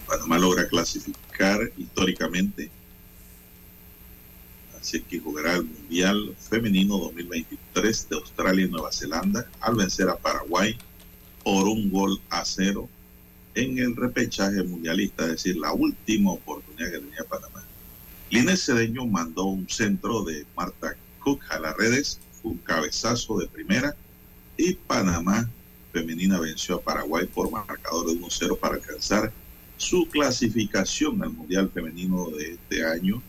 Panamá 0.07 0.37
logra 0.37 0.69
clasificar 0.69 1.59
históricamente 1.77 2.71
Que 4.85 5.19
jugará 5.19 5.55
el 5.55 5.63
Mundial 5.63 6.35
Femenino 6.37 6.99
2023 6.99 8.07
de 8.07 8.15
Australia 8.17 8.65
y 8.65 8.69
Nueva 8.69 8.91
Zelanda 8.91 9.49
al 9.59 9.75
vencer 9.75 10.07
a 10.07 10.15
Paraguay 10.15 10.77
por 11.43 11.67
un 11.67 11.89
gol 11.91 12.21
a 12.29 12.45
cero 12.45 12.87
en 13.55 13.79
el 13.79 13.95
repechaje 13.95 14.61
mundialista, 14.61 15.23
es 15.23 15.31
decir, 15.31 15.57
la 15.57 15.73
última 15.73 16.33
oportunidad 16.33 16.91
que 16.91 16.99
tenía 16.99 17.23
Panamá. 17.27 17.63
Linés 18.29 18.63
Cedeño 18.63 19.07
mandó 19.07 19.45
un 19.45 19.67
centro 19.67 20.23
de 20.23 20.45
Marta 20.55 20.95
Cook 21.19 21.41
a 21.49 21.59
las 21.59 21.75
redes, 21.75 22.19
un 22.43 22.57
cabezazo 22.59 23.39
de 23.39 23.47
primera 23.47 23.95
y 24.55 24.75
Panamá 24.75 25.49
femenina 25.93 26.39
venció 26.39 26.75
a 26.75 26.81
Paraguay 26.81 27.25
por 27.25 27.49
marcador 27.49 28.05
de 28.05 28.21
1-0 28.21 28.59
para 28.59 28.75
alcanzar 28.75 29.33
su 29.77 30.07
clasificación 30.09 31.23
al 31.23 31.31
Mundial 31.31 31.71
Femenino 31.73 32.29
de 32.29 32.51
este 32.51 32.85
año 32.85 33.23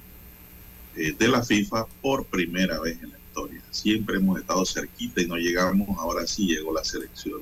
eh, 0.97 1.15
de 1.19 1.29
la 1.29 1.43
FIFA 1.43 1.87
por 2.01 2.25
primera 2.27 2.81
vez 2.81 3.03
en 3.03 3.11
la 3.11 3.19
historia. 3.19 3.63
Siempre 3.71 4.17
hemos 4.17 4.41
estado 4.41 4.65
cerquita 4.65 5.21
y 5.21 5.27
no 5.27 5.37
llegamos, 5.37 5.89
ahora 5.99 6.27
sí 6.27 6.47
llegó 6.47 6.73
la 6.73 6.85
selección. 6.85 7.41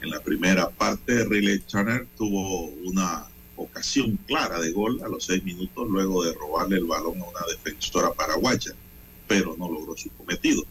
En 0.00 0.10
la 0.10 0.20
primera 0.20 0.68
parte, 0.70 1.24
Riley 1.24 1.60
Turner 1.60 2.06
tuvo 2.16 2.66
una 2.84 3.26
ocasión 3.56 4.18
clara 4.26 4.60
de 4.60 4.72
gol 4.72 5.00
a 5.04 5.08
los 5.08 5.24
seis 5.24 5.42
minutos 5.44 5.88
luego 5.88 6.24
de 6.24 6.34
robarle 6.34 6.76
el 6.78 6.84
balón 6.84 7.20
a 7.20 7.24
una 7.24 7.40
defensora 7.48 8.12
paraguaya, 8.12 8.72
pero 9.28 9.56
no 9.56 9.68
logró 9.70 9.96
su 9.96 10.10
cometido. 10.10 10.64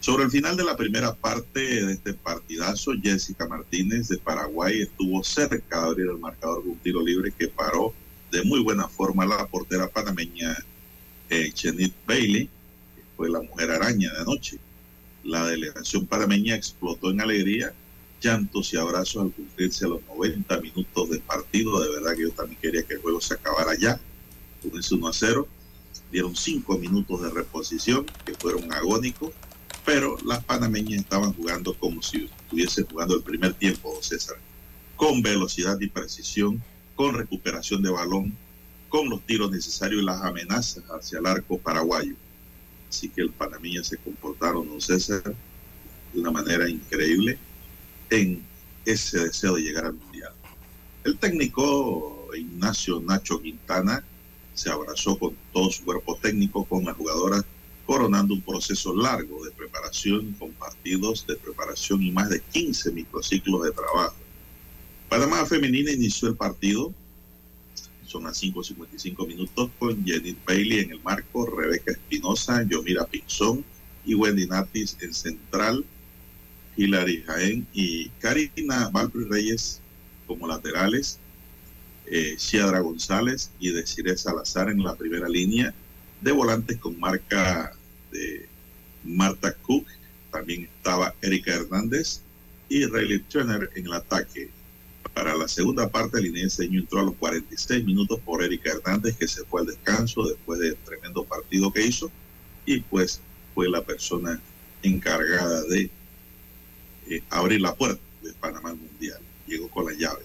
Sobre 0.00 0.24
el 0.24 0.30
final 0.30 0.56
de 0.56 0.64
la 0.64 0.76
primera 0.76 1.14
parte 1.14 1.60
de 1.60 1.92
este 1.92 2.14
partidazo, 2.14 2.92
Jessica 3.00 3.46
Martínez 3.46 4.08
de 4.08 4.18
Paraguay 4.18 4.82
estuvo 4.82 5.22
cerca 5.22 5.80
de 5.80 5.86
abrir 5.86 6.06
el 6.06 6.18
marcador 6.18 6.64
de 6.64 6.70
un 6.70 6.78
tiro 6.78 7.02
libre 7.02 7.32
que 7.32 7.48
paró 7.48 7.94
de 8.32 8.42
muy 8.42 8.60
buena 8.60 8.88
forma 8.88 9.26
la 9.26 9.46
portera 9.46 9.88
panameña 9.88 10.56
eh, 11.32 11.50
Chenit 11.52 11.94
Bailey, 12.06 12.46
que 12.94 13.02
fue 13.16 13.30
la 13.30 13.40
mujer 13.40 13.70
araña 13.70 14.12
de 14.12 14.20
anoche. 14.20 14.58
La 15.24 15.46
delegación 15.46 16.06
panameña 16.06 16.54
explotó 16.54 17.10
en 17.10 17.22
alegría 17.22 17.72
llantos 18.20 18.72
y 18.72 18.76
abrazos 18.76 19.22
al 19.22 19.32
cumplirse 19.32 19.88
los 19.88 20.00
90 20.14 20.60
minutos 20.60 21.08
de 21.08 21.20
partido. 21.20 21.80
De 21.80 21.90
verdad 21.90 22.14
que 22.14 22.22
yo 22.22 22.30
también 22.32 22.60
quería 22.60 22.82
que 22.82 22.94
el 22.94 23.00
juego 23.00 23.20
se 23.20 23.34
acabara 23.34 23.74
ya, 23.74 23.98
ese 24.78 24.94
1 24.94 25.08
a 25.08 25.12
0. 25.12 25.48
Dieron 26.10 26.36
5 26.36 26.78
minutos 26.78 27.22
de 27.22 27.30
reposición 27.30 28.04
que 28.26 28.34
fueron 28.34 28.70
agónicos, 28.70 29.32
pero 29.86 30.18
las 30.26 30.44
panameñas 30.44 31.00
estaban 31.00 31.32
jugando 31.32 31.72
como 31.74 32.02
si 32.02 32.24
estuviesen 32.24 32.86
jugando 32.86 33.16
el 33.16 33.22
primer 33.22 33.54
tiempo, 33.54 33.98
César, 34.02 34.36
con 34.96 35.22
velocidad 35.22 35.80
y 35.80 35.88
precisión, 35.88 36.62
con 36.94 37.14
recuperación 37.14 37.82
de 37.82 37.90
balón, 37.90 38.36
con 38.92 39.08
los 39.08 39.22
tiros 39.22 39.50
necesarios 39.50 40.02
y 40.02 40.04
las 40.04 40.20
amenazas 40.20 40.84
hacia 40.90 41.18
el 41.18 41.24
arco 41.24 41.56
paraguayo. 41.56 42.14
Así 42.90 43.08
que 43.08 43.22
el 43.22 43.30
panameñas 43.30 43.86
se 43.86 43.96
comportaron, 43.96 44.68
don 44.68 44.82
César, 44.82 45.34
de 46.12 46.20
una 46.20 46.30
manera 46.30 46.68
increíble 46.68 47.38
en 48.10 48.44
ese 48.84 49.20
deseo 49.20 49.54
de 49.54 49.62
llegar 49.62 49.86
al 49.86 49.94
Mundial. 49.94 50.32
El 51.04 51.16
técnico 51.16 52.28
Ignacio 52.36 53.00
Nacho 53.00 53.40
Quintana 53.40 54.04
se 54.52 54.68
abrazó 54.68 55.18
con 55.18 55.34
todo 55.54 55.70
su 55.70 55.84
cuerpo 55.84 56.18
técnico 56.20 56.66
con 56.66 56.84
las 56.84 56.94
jugadoras, 56.94 57.46
coronando 57.86 58.34
un 58.34 58.42
proceso 58.42 58.94
largo 58.94 59.42
de 59.42 59.52
preparación 59.52 60.32
con 60.38 60.52
partidos 60.52 61.26
de 61.26 61.36
preparación 61.36 62.02
y 62.02 62.10
más 62.10 62.28
de 62.28 62.42
15 62.42 62.92
microciclos 62.92 63.62
de 63.62 63.70
trabajo. 63.70 64.16
Panamá 65.08 65.46
Femenina 65.46 65.90
inició 65.90 66.28
el 66.28 66.36
partido, 66.36 66.92
son 68.12 68.24
las 68.24 68.42
5.55 68.42 69.26
minutos, 69.26 69.70
con 69.78 70.04
Jenny 70.04 70.36
Bailey 70.46 70.80
en 70.80 70.90
el 70.92 71.02
marco, 71.02 71.46
Rebeca 71.46 71.92
Espinosa, 71.92 72.62
Yomira 72.62 73.06
Pinzón 73.06 73.64
y 74.04 74.14
Wendy 74.14 74.46
Natis 74.46 74.98
en 75.00 75.14
central, 75.14 75.84
Hilary 76.76 77.22
Jaén 77.22 77.66
y 77.72 78.10
Karina 78.20 78.90
Valpri 78.90 79.24
Reyes 79.24 79.80
como 80.26 80.46
laterales, 80.46 81.18
eh, 82.06 82.36
González 82.82 83.50
y 83.58 83.70
Desiree 83.70 84.16
Salazar 84.16 84.68
en 84.68 84.82
la 84.82 84.94
primera 84.94 85.28
línea, 85.28 85.72
de 86.20 86.32
volantes 86.32 86.76
con 86.78 87.00
marca 87.00 87.72
de 88.10 88.46
Marta 89.04 89.54
Cook, 89.54 89.86
también 90.30 90.68
estaba 90.76 91.14
Erika 91.22 91.54
Hernández 91.54 92.20
y 92.68 92.84
Rayleigh 92.84 93.24
Turner 93.28 93.70
en 93.74 93.86
el 93.86 93.92
ataque. 93.94 94.50
Para 95.14 95.34
la 95.36 95.46
segunda 95.46 95.88
parte, 95.88 96.18
el 96.18 96.26
Inenseño 96.26 96.80
entró 96.80 97.00
a 97.00 97.04
los 97.04 97.14
46 97.16 97.84
minutos 97.84 98.18
por 98.20 98.42
Erika 98.42 98.70
Hernández, 98.70 99.16
que 99.16 99.28
se 99.28 99.44
fue 99.44 99.60
al 99.60 99.66
descanso 99.66 100.26
después 100.26 100.58
del 100.58 100.76
tremendo 100.76 101.24
partido 101.24 101.72
que 101.72 101.86
hizo, 101.86 102.10
y 102.64 102.80
pues 102.80 103.20
fue 103.54 103.68
la 103.68 103.82
persona 103.82 104.40
encargada 104.82 105.62
de 105.64 105.90
eh, 107.08 107.22
abrir 107.30 107.60
la 107.60 107.74
puerta 107.74 108.00
de 108.22 108.32
Panamá 108.34 108.70
al 108.70 108.76
Mundial. 108.76 109.20
Llegó 109.46 109.68
con 109.68 109.86
la 109.86 109.92
llave. 109.92 110.22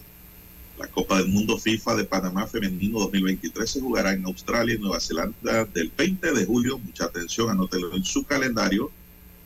La 0.79 0.87
Copa 0.87 1.17
del 1.17 1.27
Mundo 1.29 1.57
FIFA 1.57 1.95
de 1.95 2.03
Panamá 2.05 2.45
Femenino 2.45 2.99
2023 2.99 3.69
se 3.69 3.81
jugará 3.81 4.13
en 4.13 4.25
Australia 4.25 4.75
y 4.75 4.77
Nueva 4.77 4.99
Zelanda 4.99 5.65
del 5.65 5.91
20 5.97 6.33
de 6.33 6.45
julio. 6.45 6.77
Mucha 6.77 7.05
atención, 7.05 7.49
anótelo 7.49 7.93
en 7.95 8.05
su 8.05 8.23
calendario 8.23 8.91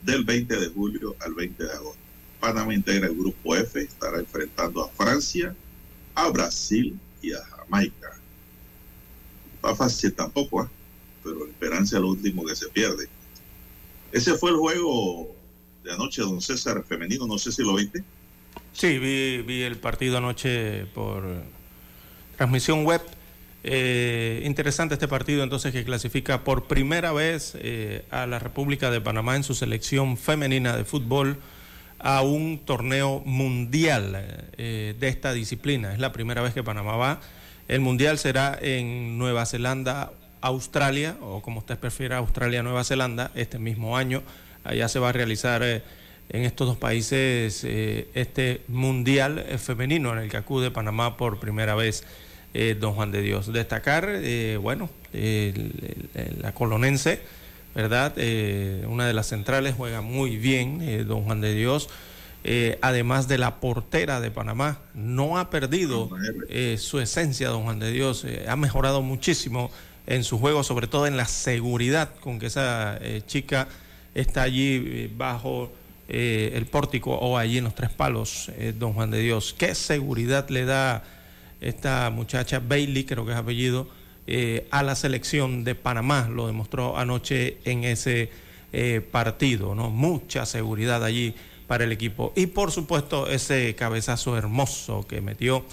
del 0.02 0.24
20 0.24 0.56
de 0.56 0.68
julio 0.68 1.16
al 1.20 1.32
20 1.32 1.64
de 1.64 1.72
agosto. 1.72 2.01
Panamá 2.42 2.74
integra 2.74 3.06
el 3.06 3.14
grupo 3.14 3.54
F, 3.54 3.80
estará 3.80 4.18
enfrentando 4.18 4.82
a 4.82 4.88
Francia, 4.88 5.54
a 6.16 6.28
Brasil 6.28 6.98
y 7.22 7.32
a 7.32 7.38
Jamaica. 7.40 8.18
No 9.62 9.70
está 9.70 9.76
fácil 9.76 10.12
tampoco, 10.12 10.64
¿eh? 10.64 10.68
pero 11.22 11.46
esperanza 11.46 11.96
es 11.96 12.02
lo 12.02 12.08
último 12.08 12.44
que 12.44 12.56
se 12.56 12.66
pierde. 12.66 13.08
Ese 14.10 14.34
fue 14.34 14.50
el 14.50 14.56
juego 14.56 15.32
de 15.84 15.92
anoche, 15.92 16.22
don 16.22 16.42
César, 16.42 16.82
femenino, 16.82 17.28
no 17.28 17.38
sé 17.38 17.52
si 17.52 17.62
lo 17.62 17.76
viste. 17.76 18.02
Sí, 18.72 18.98
vi, 18.98 19.42
vi 19.42 19.62
el 19.62 19.76
partido 19.76 20.18
anoche 20.18 20.86
por 20.86 21.22
transmisión 22.36 22.84
web. 22.84 23.02
Eh, 23.62 24.42
interesante 24.44 24.94
este 24.94 25.06
partido 25.06 25.44
entonces 25.44 25.72
que 25.72 25.84
clasifica 25.84 26.42
por 26.42 26.66
primera 26.66 27.12
vez 27.12 27.52
eh, 27.54 28.04
a 28.10 28.26
la 28.26 28.40
República 28.40 28.90
de 28.90 29.00
Panamá 29.00 29.36
en 29.36 29.44
su 29.44 29.54
selección 29.54 30.16
femenina 30.16 30.76
de 30.76 30.84
fútbol 30.84 31.38
a 32.02 32.22
un 32.22 32.58
torneo 32.58 33.22
mundial 33.24 34.26
eh, 34.58 34.94
de 34.98 35.08
esta 35.08 35.32
disciplina. 35.32 35.92
Es 35.92 36.00
la 36.00 36.12
primera 36.12 36.42
vez 36.42 36.52
que 36.52 36.62
Panamá 36.62 36.96
va. 36.96 37.20
El 37.68 37.80
mundial 37.80 38.18
será 38.18 38.58
en 38.60 39.18
Nueva 39.18 39.46
Zelanda, 39.46 40.12
Australia, 40.40 41.16
o 41.20 41.40
como 41.40 41.60
usted 41.60 41.78
prefiera, 41.78 42.18
Australia, 42.18 42.62
Nueva 42.62 42.82
Zelanda, 42.82 43.30
este 43.36 43.60
mismo 43.60 43.96
año. 43.96 44.22
Allá 44.64 44.88
se 44.88 44.98
va 44.98 45.10
a 45.10 45.12
realizar 45.12 45.62
eh, 45.62 45.82
en 46.28 46.42
estos 46.42 46.66
dos 46.66 46.76
países 46.76 47.62
eh, 47.62 48.08
este 48.14 48.62
mundial 48.66 49.44
femenino 49.58 50.12
en 50.12 50.18
el 50.18 50.28
que 50.28 50.36
acude 50.36 50.72
Panamá 50.72 51.16
por 51.16 51.38
primera 51.38 51.74
vez 51.74 52.04
don 52.80 52.92
Juan 52.92 53.10
de 53.10 53.22
Dios. 53.22 53.50
Destacar, 53.50 54.20
bueno, 54.60 54.90
la 55.14 56.52
colonense, 56.52 57.22
¿verdad? 57.74 58.12
una 58.88 59.06
de 59.06 59.12
las 59.12 59.28
centrales 59.28 59.74
juega 59.76 60.00
muy 60.00 60.36
bien, 60.36 61.06
don 61.06 61.24
Juan 61.24 61.40
de 61.40 61.54
Dios. 61.54 61.88
además 62.80 63.28
de 63.28 63.38
la 63.38 63.60
portera 63.60 64.20
de 64.20 64.30
Panamá, 64.30 64.78
no 64.94 65.38
ha 65.38 65.50
perdido 65.50 66.10
su 66.78 67.00
esencia, 67.00 67.48
don 67.48 67.64
Juan 67.64 67.78
de 67.78 67.92
Dios, 67.92 68.26
ha 68.46 68.56
mejorado 68.56 69.02
muchísimo 69.02 69.70
en 70.06 70.24
su 70.24 70.38
juego, 70.38 70.62
sobre 70.64 70.86
todo 70.86 71.06
en 71.06 71.16
la 71.16 71.26
seguridad 71.26 72.10
con 72.20 72.38
que 72.38 72.46
esa 72.46 72.98
chica 73.26 73.68
está 74.14 74.42
allí 74.42 74.82
eh, 74.86 75.10
bajo 75.14 75.72
eh, 76.08 76.52
el 76.54 76.66
pórtico 76.66 77.12
o 77.12 77.38
allí 77.38 77.58
en 77.58 77.64
los 77.64 77.74
tres 77.74 77.90
palos, 77.90 78.50
eh, 78.56 78.74
don 78.76 78.92
Juan 78.92 79.10
de 79.10 79.20
Dios. 79.20 79.54
¿Qué 79.56 79.74
seguridad 79.74 80.48
le 80.48 80.64
da 80.64 81.04
esta 81.60 82.10
muchacha 82.10 82.60
Bailey, 82.60 83.04
creo 83.04 83.24
que 83.24 83.32
es 83.32 83.38
apellido, 83.38 83.88
a 84.70 84.82
la 84.82 84.94
selección 84.94 85.64
de 85.64 85.74
Panamá? 85.74 86.28
Lo 86.30 86.46
demostró 86.46 86.96
anoche 86.96 87.58
en 87.64 87.84
ese 87.84 88.30
partido, 89.10 89.74
¿no? 89.74 89.90
Mucha 89.90 90.46
seguridad 90.46 91.04
allí 91.04 91.34
para 91.66 91.84
el 91.84 91.92
equipo. 91.92 92.32
Y 92.34 92.46
por 92.46 92.70
supuesto 92.70 93.28
ese 93.28 93.74
cabezazo 93.74 94.36
hermoso 94.38 95.06
que 95.06 95.20
metió, 95.20 95.64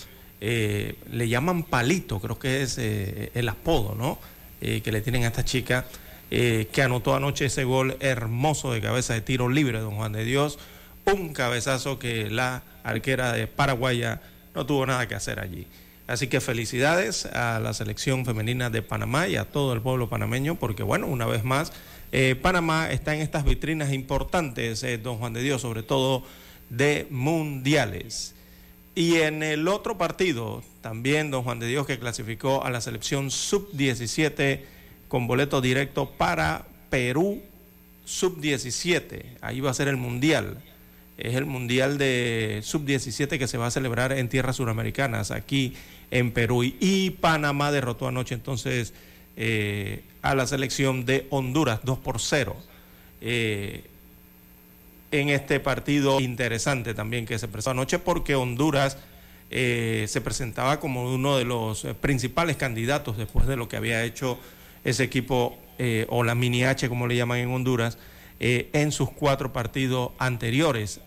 le 0.41 1.27
llaman 1.29 1.63
palito, 1.63 2.19
creo 2.19 2.37
que 2.37 2.63
es 2.63 2.77
el 2.77 3.47
apodo, 3.49 3.95
¿no? 3.95 4.19
que 4.59 4.91
le 4.91 5.01
tienen 5.01 5.23
a 5.23 5.27
esta 5.27 5.45
chica 5.45 5.85
eh, 6.31 6.67
que 6.71 6.83
anotó 6.83 7.15
anoche 7.15 7.45
ese 7.45 7.63
gol 7.63 7.97
hermoso 8.01 8.71
de 8.71 8.81
cabeza 8.81 9.15
de 9.15 9.21
tiro 9.21 9.49
libre, 9.49 9.79
don 9.79 9.95
Juan 9.95 10.11
de 10.11 10.23
Dios. 10.23 10.59
Un 11.05 11.33
cabezazo 11.33 11.97
que 11.97 12.29
la 12.29 12.61
arquera 12.83 13.33
de 13.33 13.47
Paraguaya 13.47 14.21
no 14.53 14.65
tuvo 14.65 14.85
nada 14.85 15.07
que 15.07 15.15
hacer 15.15 15.39
allí. 15.39 15.65
Así 16.09 16.25
que 16.25 16.41
felicidades 16.41 17.27
a 17.27 17.59
la 17.59 17.71
selección 17.71 18.25
femenina 18.25 18.71
de 18.71 18.81
Panamá 18.81 19.27
y 19.27 19.35
a 19.35 19.45
todo 19.45 19.73
el 19.73 19.81
pueblo 19.81 20.09
panameño, 20.09 20.55
porque 20.55 20.81
bueno, 20.81 21.05
una 21.05 21.27
vez 21.27 21.43
más, 21.43 21.71
eh, 22.11 22.33
Panamá 22.33 22.89
está 22.89 23.13
en 23.13 23.21
estas 23.21 23.45
vitrinas 23.45 23.93
importantes, 23.93 24.81
eh, 24.81 24.97
don 24.97 25.19
Juan 25.19 25.33
de 25.33 25.43
Dios, 25.43 25.61
sobre 25.61 25.83
todo 25.83 26.23
de 26.71 27.05
mundiales. 27.11 28.33
Y 28.95 29.17
en 29.17 29.43
el 29.43 29.67
otro 29.67 29.99
partido, 29.99 30.63
también 30.81 31.29
don 31.29 31.43
Juan 31.43 31.59
de 31.59 31.67
Dios 31.67 31.85
que 31.85 31.99
clasificó 31.99 32.65
a 32.65 32.71
la 32.71 32.81
selección 32.81 33.29
sub-17 33.29 34.61
con 35.09 35.27
boleto 35.27 35.61
directo 35.61 36.09
para 36.09 36.65
Perú 36.89 37.39
sub-17. 38.05 39.37
Ahí 39.41 39.59
va 39.59 39.69
a 39.69 39.75
ser 39.75 39.87
el 39.87 39.97
Mundial. 39.97 40.57
es 41.19 41.35
el 41.35 41.45
Mundial 41.45 41.99
de 41.99 42.61
Sub-17 42.63 43.37
que 43.37 43.47
se 43.47 43.59
va 43.59 43.67
a 43.67 43.71
celebrar 43.71 44.11
en 44.13 44.27
tierras 44.27 44.55
suramericanas, 44.55 45.29
aquí 45.29 45.75
en 46.11 46.31
Perú. 46.31 46.63
Y 46.63 47.11
Panamá 47.11 47.71
derrotó 47.71 48.07
anoche 48.07 48.35
entonces 48.35 48.93
eh, 49.37 50.03
a 50.21 50.35
la 50.35 50.47
selección 50.47 51.05
de 51.05 51.27
Honduras 51.29 51.81
2 51.83 51.99
por 51.99 52.19
0. 52.19 52.55
Eh, 53.21 53.83
en 55.11 55.29
este 55.29 55.59
partido 55.59 56.19
interesante 56.19 56.93
también 56.93 57.25
que 57.25 57.39
se 57.39 57.47
presentó 57.47 57.71
anoche 57.71 57.99
porque 57.99 58.35
Honduras 58.35 58.97
eh, 59.49 60.05
se 60.07 60.21
presentaba 60.21 60.79
como 60.79 61.11
uno 61.11 61.37
de 61.37 61.45
los 61.45 61.87
principales 61.99 62.57
candidatos 62.57 63.17
después 63.17 63.47
de 63.47 63.55
lo 63.55 63.67
que 63.67 63.77
había 63.77 64.03
hecho 64.03 64.37
ese 64.83 65.03
equipo 65.03 65.57
o 66.09 66.23
la 66.23 66.35
mini 66.35 66.65
H 66.65 66.89
como 66.89 67.07
le 67.07 67.15
llaman 67.15 67.39
en 67.39 67.51
Honduras 67.51 67.97
en 68.39 68.91
sus 68.91 69.09
cuatro 69.09 69.53
partidos 69.53 70.11
anteriores 70.19 70.99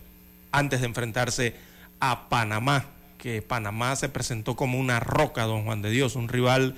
antes 0.51 0.81
de 0.81 0.87
enfrentarse 0.87 1.55
a 1.99 2.27
Panamá, 2.29 2.85
que 3.23 3.41
Panamá 3.41 3.95
se 3.95 4.09
presentó 4.09 4.57
como 4.57 4.77
una 4.77 4.99
roca, 4.99 5.43
don 5.43 5.63
Juan 5.63 5.81
de 5.81 5.89
Dios, 5.89 6.17
un 6.17 6.27
rival 6.27 6.75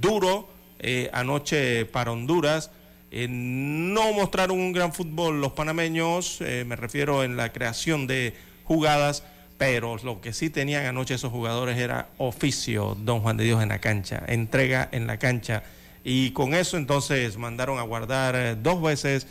duro 0.00 0.48
eh, 0.78 1.10
anoche 1.12 1.84
para 1.84 2.12
Honduras. 2.12 2.70
Eh, 3.10 3.26
no 3.28 4.10
mostraron 4.14 4.58
un 4.58 4.72
gran 4.72 4.94
fútbol 4.94 5.38
los 5.42 5.52
panameños, 5.52 6.40
eh, 6.40 6.64
me 6.66 6.76
refiero 6.76 7.24
en 7.24 7.36
la 7.36 7.52
creación 7.52 8.06
de 8.06 8.32
jugadas, 8.64 9.22
pero 9.58 9.98
lo 10.02 10.22
que 10.22 10.32
sí 10.32 10.48
tenían 10.48 10.86
anoche 10.86 11.12
esos 11.12 11.30
jugadores 11.30 11.76
era 11.76 12.08
oficio, 12.16 12.96
don 12.98 13.20
Juan 13.20 13.36
de 13.36 13.44
Dios, 13.44 13.62
en 13.62 13.68
la 13.68 13.78
cancha, 13.78 14.22
entrega 14.28 14.88
en 14.92 15.06
la 15.06 15.18
cancha. 15.18 15.62
Y 16.04 16.30
con 16.30 16.54
eso 16.54 16.78
entonces 16.78 17.36
mandaron 17.36 17.78
a 17.78 17.82
guardar 17.82 18.62
dos 18.62 18.80
veces 18.80 19.26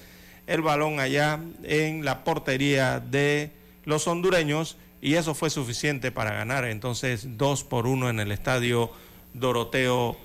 el 0.45 0.61
balón 0.61 0.99
allá 0.99 1.39
en 1.63 2.05
la 2.05 2.23
portería 2.23 2.99
de 2.99 3.49
los 3.83 4.07
hondureños 4.07 4.77
y 5.05 5.13
eso 5.13 5.35
fue 5.35 5.51
suficiente 5.51 6.11
para 6.11 6.33
ganar 6.33 6.65
entonces 6.65 7.37
dos 7.37 7.63
por 7.63 7.85
uno 7.85 8.09
en 8.09 8.19
el 8.19 8.31
estadio 8.31 8.89
Doroteo 9.35 10.17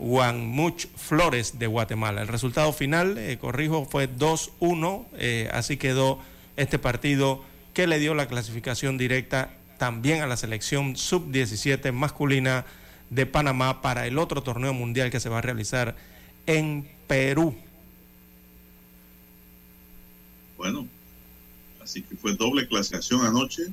Guanmuch 0.00 0.88
Flores 0.96 1.60
de 1.60 1.68
Guatemala. 1.68 2.22
El 2.22 2.26
resultado 2.26 2.72
final, 2.72 3.18
eh, 3.18 3.38
corrijo, 3.38 3.84
fue 3.84 4.08
2-1, 4.08 5.06
eh, 5.16 5.48
así 5.52 5.76
quedó 5.76 6.18
este 6.56 6.80
partido 6.80 7.44
que 7.72 7.86
le 7.86 8.00
dio 8.00 8.14
la 8.14 8.26
clasificación 8.26 8.98
directa 8.98 9.54
también 9.78 10.22
a 10.22 10.26
la 10.26 10.36
selección 10.36 10.96
sub-17 10.96 11.92
masculina 11.92 12.66
de 13.10 13.26
Panamá 13.26 13.80
para 13.80 14.08
el 14.08 14.18
otro 14.18 14.42
torneo 14.42 14.74
mundial 14.74 15.12
que 15.12 15.20
se 15.20 15.28
va 15.28 15.38
a 15.38 15.42
realizar 15.42 15.94
en 16.46 16.90
Perú. 17.06 17.54
Bueno, 20.56 20.88
Así 21.86 22.02
que 22.02 22.16
fue 22.16 22.34
doble 22.34 22.66
clasificación 22.66 23.24
anoche. 23.24 23.68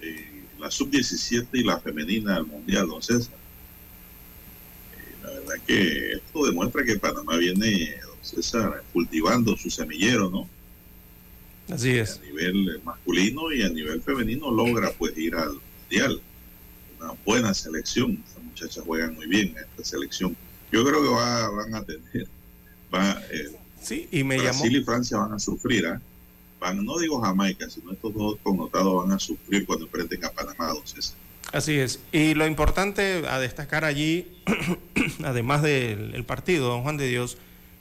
Eh, 0.00 0.42
la 0.58 0.70
sub-17 0.70 1.48
y 1.52 1.64
la 1.64 1.78
femenina 1.78 2.34
del 2.34 2.46
Mundial, 2.46 2.86
don 2.88 3.02
César. 3.02 3.34
Eh, 4.94 5.14
la 5.22 5.30
verdad 5.30 5.54
que 5.66 6.12
esto 6.12 6.46
demuestra 6.46 6.84
que 6.84 6.98
Panamá 6.98 7.36
viene, 7.36 7.96
don 8.02 8.18
César, 8.22 8.82
cultivando 8.92 9.56
su 9.56 9.70
semillero, 9.70 10.30
¿no? 10.30 10.48
Así 11.72 11.90
es. 11.90 12.18
A 12.18 12.24
nivel 12.24 12.80
masculino 12.84 13.52
y 13.52 13.62
a 13.62 13.68
nivel 13.68 14.00
femenino 14.00 14.50
logra 14.50 14.92
pues 14.92 15.16
ir 15.18 15.34
al 15.34 15.58
Mundial. 15.82 16.20
Una 17.00 17.12
buena 17.24 17.54
selección. 17.54 18.22
Estas 18.26 18.42
muchachas 18.42 18.84
juegan 18.84 19.14
muy 19.14 19.26
bien 19.26 19.48
en 19.48 19.58
esta 19.58 19.84
selección. 19.84 20.36
Yo 20.72 20.84
creo 20.84 21.02
que 21.02 21.08
van 21.08 21.74
a 21.74 21.84
tener... 21.84 22.28
Va, 22.94 23.20
eh, 23.30 23.50
sí, 23.82 24.08
y 24.12 24.22
me 24.22 24.38
Brasil 24.38 24.76
y 24.76 24.84
Francia 24.84 25.18
van 25.18 25.32
a 25.32 25.38
sufrir, 25.38 25.86
¿ah? 25.86 26.00
No 26.74 26.98
digo 26.98 27.20
Jamaica, 27.20 27.68
sino 27.70 27.92
estos 27.92 28.14
dos 28.14 28.36
connotados 28.42 29.04
van 29.04 29.12
a 29.12 29.18
sufrir 29.18 29.66
cuando 29.66 29.86
enfrenten 29.86 30.24
a 30.24 30.30
Panamá, 30.30 30.72
Así 31.52 31.78
es. 31.78 32.00
Y 32.12 32.34
lo 32.34 32.46
importante 32.46 33.22
a 33.28 33.38
destacar 33.38 33.84
allí, 33.84 34.26
además 35.24 35.62
del 35.62 36.24
partido, 36.24 36.68
don 36.68 36.82
Juan 36.82 36.96
de 36.96 37.08
Dios, 37.08 37.38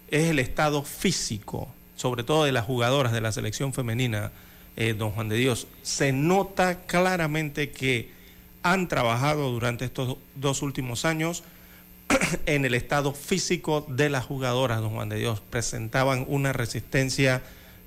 es 0.10 0.30
el 0.30 0.40
estado 0.40 0.84
físico, 0.84 1.74
sobre 1.96 2.24
todo 2.24 2.46
de 2.46 2.52
las 2.52 2.66
jugadoras 2.66 3.12
de 3.12 3.22
la 3.22 3.32
selección 3.32 3.74
femenina, 3.74 4.32
eh, 4.76 4.94
don 4.94 5.12
Juan 5.12 5.30
de 5.30 5.38
Dios. 5.38 5.68
Se 5.82 6.12
nota 6.12 6.86
claramente 6.86 7.72
que 7.72 8.12
han 8.62 8.88
trabajado 8.88 9.52
durante 9.52 9.86
estos 9.86 10.18
dos 10.36 10.62
últimos 10.62 11.06
años 11.06 11.44
en 12.46 12.66
el 12.66 12.76
estado 12.76 13.14
físico 13.14 13.86
de 13.90 14.10
las 14.10 14.26
jugadoras, 14.26 14.80
don 14.82 14.92
Juan 14.92 15.10
de 15.10 15.18
Dios. 15.18 15.42
Presentaban 15.42 16.26
una 16.28 16.54
resistencia 16.54 17.42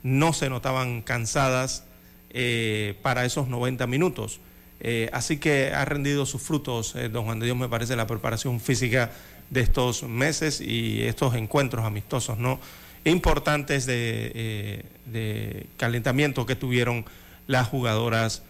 no 0.09 0.33
se 0.33 0.49
notaban 0.49 1.03
cansadas 1.03 1.85
eh, 2.31 2.97
para 3.03 3.25
esos 3.25 3.49
90 3.49 3.87
minutos. 3.87 4.41
Eh, 4.81 5.11
así 5.13 5.39
que 5.39 5.73
ha 5.73 5.85
rendido 5.85 6.25
sus 6.25 6.41
frutos, 6.41 6.95
eh, 6.95 7.09
don 7.09 7.25
Juan 7.25 7.41
de 7.41 7.47
Dios, 7.47 7.59
me 7.59 7.69
parece, 7.69 7.97
la 7.97 8.07
preparación 8.07 8.61
física 8.61 9.11
de 9.51 9.61
estos 9.61 10.03
meses 10.03 10.61
y 10.61 11.03
estos 11.03 11.35
encuentros 11.35 11.85
amistosos, 11.85 12.39
¿no? 12.39 12.61
Importantes 13.05 13.87
de, 13.87 14.85
calentamiento 15.77 16.47
que 16.47 16.57
tuvieron 16.57 17.05
las 17.47 17.69
jugadoras 17.69 18.43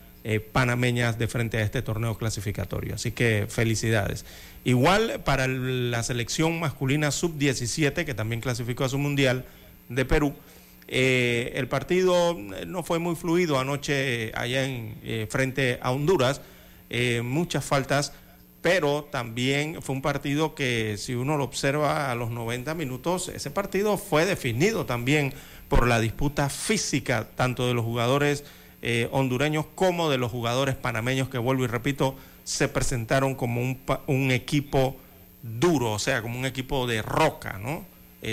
panameñas 0.53 1.19
de 1.19 1.29
frente 1.29 1.59
a 1.59 1.63
este 1.63 1.81
torneo 1.83 2.19
clasificatorio. 2.19 2.97
Así 2.97 3.13
que 3.13 3.47
felicidades. 3.49 4.25
Igual 4.65 5.23
para 5.25 5.47
la 5.47 6.03
selección 6.03 6.59
masculina 6.59 7.11
sub-17, 7.11 8.05
que 8.05 8.15
también 8.15 8.41
clasificó 8.41 8.85
a 8.85 8.89
su 8.89 8.99
mundial 8.99 9.45
de 9.89 10.05
Perú, 10.05 10.35
eh, 10.91 11.53
el 11.55 11.69
partido 11.69 12.31
eh, 12.31 12.65
no 12.67 12.83
fue 12.83 12.99
muy 12.99 13.15
fluido 13.15 13.59
anoche 13.59 14.33
allá 14.35 14.65
en 14.65 14.97
eh, 15.03 15.27
frente 15.31 15.79
a 15.83 15.93
Honduras, 15.93 16.41
muchas 17.23 17.67
faltas, 17.67 18.15
pero 18.63 19.05
también 19.05 19.83
fue 19.83 19.95
un 19.95 20.01
partido 20.01 20.55
que 20.55 20.97
si 20.97 21.15
uno 21.15 21.37
lo 21.37 21.45
observa 21.45 22.11
a 22.11 22.15
los 22.15 22.31
90 22.31 22.73
minutos, 22.73 23.29
ese 23.29 23.51
partido 23.51 23.99
fue 23.99 24.25
definido 24.25 24.87
también 24.87 25.35
por 25.69 25.87
la 25.87 26.01
disputa 26.01 26.49
física 26.49 27.29
tanto 27.35 27.67
de 27.67 27.75
los 27.75 27.85
jugadores 27.85 28.45
hondureños 29.11 29.67
como 29.75 30.09
de 30.09 30.17
los 30.17 30.33
jugadores 30.33 30.77
panameños 30.77 31.29
que 31.29 31.37
vuelvo 31.37 31.65
y 31.65 31.67
repito, 31.67 32.17
se 32.45 32.69
presentaron 32.69 33.35
como 33.35 33.61
un, 33.61 33.79
un 34.07 34.31
equipo 34.31 34.97
duro, 35.43 35.93
o 35.93 35.99
sea, 35.99 36.23
como 36.23 36.39
un 36.39 36.47
equipo 36.47 36.87
de 36.87 37.03
roca, 37.03 37.59
¿no? 37.59 37.85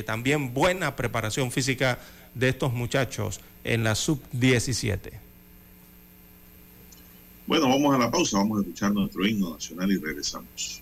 también 0.05 0.53
buena 0.53 0.95
preparación 0.95 1.51
física 1.51 1.99
de 2.35 2.49
estos 2.49 2.71
muchachos 2.73 3.39
en 3.63 3.83
la 3.83 3.95
sub-17. 3.95 5.11
Bueno, 7.47 7.67
vamos 7.69 7.95
a 7.95 7.97
la 7.97 8.11
pausa, 8.11 8.37
vamos 8.37 8.59
a 8.59 8.61
escuchar 8.61 8.91
nuestro 8.91 9.25
himno 9.25 9.53
nacional 9.53 9.91
y 9.91 9.97
regresamos. 9.97 10.81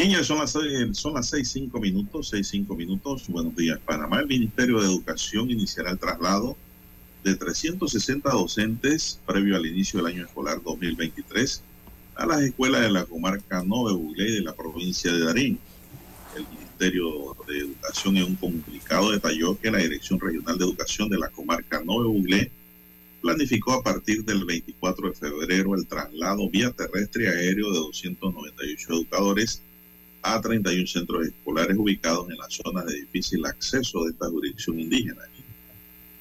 Son 0.00 0.38
las, 0.38 0.56
son 0.96 1.12
las 1.12 1.28
seis, 1.28 1.50
cinco 1.50 1.78
minutos, 1.78 2.30
seis, 2.30 2.48
cinco 2.48 2.74
minutos. 2.74 3.28
Buenos 3.28 3.54
días, 3.54 3.78
Panamá. 3.84 4.20
El 4.20 4.28
Ministerio 4.28 4.80
de 4.80 4.86
Educación 4.86 5.50
iniciará 5.50 5.90
el 5.90 5.98
traslado 5.98 6.56
de 7.22 7.36
360 7.36 8.30
docentes 8.30 9.20
previo 9.26 9.56
al 9.56 9.66
inicio 9.66 9.98
del 9.98 10.14
año 10.14 10.24
escolar 10.24 10.62
2023 10.64 11.62
a 12.14 12.24
las 12.24 12.40
escuelas 12.40 12.80
de 12.80 12.90
la 12.90 13.04
comarca 13.04 13.62
Nove 13.62 13.92
Buglé 13.92 14.30
de 14.30 14.40
la 14.40 14.54
provincia 14.54 15.12
de 15.12 15.20
Darín. 15.20 15.58
El 16.34 16.46
Ministerio 16.48 17.36
de 17.46 17.58
Educación 17.58 18.16
en 18.16 18.24
un 18.24 18.36
comunicado 18.36 19.10
detalló 19.10 19.60
que 19.60 19.70
la 19.70 19.78
Dirección 19.80 20.18
Regional 20.18 20.56
de 20.56 20.64
Educación 20.64 21.10
de 21.10 21.18
la 21.18 21.28
comarca 21.28 21.82
Nove 21.84 22.06
Buglé 22.06 22.50
planificó 23.20 23.74
a 23.74 23.82
partir 23.82 24.24
del 24.24 24.46
24 24.46 25.10
de 25.10 25.14
febrero 25.14 25.74
el 25.74 25.86
traslado 25.86 26.48
vía 26.48 26.70
terrestre 26.70 27.24
y 27.24 27.26
aéreo 27.26 27.70
de 27.70 27.80
298 27.80 28.92
educadores 28.94 29.60
a 30.22 30.40
31 30.40 30.86
centros 30.86 31.26
escolares 31.26 31.76
ubicados 31.78 32.28
en 32.30 32.36
las 32.36 32.54
zonas 32.54 32.86
de 32.86 33.00
difícil 33.00 33.44
acceso 33.46 34.04
de 34.04 34.10
esta 34.10 34.28
jurisdicción 34.28 34.78
indígena. 34.78 35.22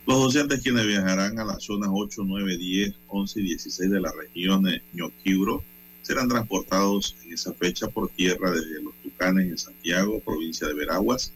Los 0.09 0.19
docentes 0.21 0.61
quienes 0.61 0.87
viajarán 0.87 1.37
a 1.37 1.45
las 1.45 1.63
zonas 1.63 1.89
8, 1.93 2.23
9, 2.25 2.57
10, 2.57 2.95
11 3.09 3.39
y 3.39 3.43
16 3.43 3.91
de 3.91 4.01
la 4.01 4.11
región 4.11 4.63
de 4.63 4.81
Ñoquibro 4.93 5.63
serán 6.01 6.27
transportados 6.27 7.15
en 7.23 7.33
esa 7.33 7.53
fecha 7.53 7.87
por 7.89 8.09
tierra 8.09 8.49
desde 8.49 8.81
Los 8.81 8.95
Tucanes 9.03 9.47
en 9.47 9.57
Santiago, 9.59 10.19
provincia 10.21 10.67
de 10.67 10.73
Veraguas. 10.73 11.31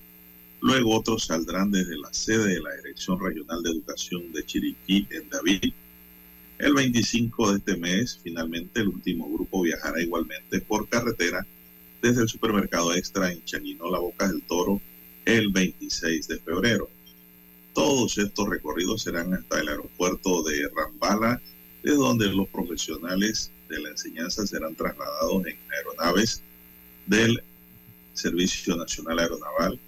Luego 0.60 0.97
otros 0.97 1.26
saldrán 1.26 1.69
desde 1.69 1.99
la 1.99 2.12
sede 2.13 2.56
de 2.56 2.62
la 2.62 2.73
Dirección 2.78 3.19
Regional 3.19 3.62
de 3.62 3.69
Educación 3.69 4.32
de 4.32 4.43
Chiriquí 4.43 5.06
en 5.12 5.30
David. 5.30 5.73
El 6.58 6.73
25 6.73 7.52
de 7.52 7.58
este 7.60 7.78
mes, 7.78 8.19
finalmente, 8.23 8.80
el 8.80 8.88
último 8.88 9.32
grupo 9.32 9.62
viajará 9.62 10.02
igualmente 10.02 10.62
por 10.62 10.89
carretera 10.89 11.45
desde 12.03 12.23
el 12.23 12.27
supermercado 12.27 12.93
Extra 12.93 13.31
en 13.31 13.41
La 13.89 13.97
Boca 13.97 14.27
del 14.27 14.41
Toro, 14.41 14.81
el 15.23 15.53
26 15.53 16.27
de 16.27 16.37
febrero. 16.37 16.89
Todos 17.73 18.17
estos 18.17 18.49
recorridos 18.49 19.03
serán 19.03 19.33
hasta 19.33 19.61
el 19.61 19.69
aeropuerto 19.69 20.43
de 20.43 20.69
Rambala, 20.75 21.41
de 21.81 21.91
donde 21.93 22.27
los 22.27 22.49
profesionales 22.49 23.51
de 23.69 23.79
la 23.79 23.89
enseñanza 23.91 24.45
serán 24.45 24.75
trasladados 24.75 25.47
en 25.47 25.57
aeronaves 25.71 26.41
del 27.07 27.41
Servicio 28.13 28.75
Nacional 28.75 29.19
Aeronaval 29.19 29.79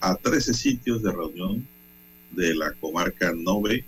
a 0.00 0.16
13 0.16 0.54
sitios 0.54 1.04
de 1.04 1.12
reunión 1.12 1.68
de 2.32 2.52
la 2.52 2.72
comarca 2.72 3.32
Nove, 3.32 3.84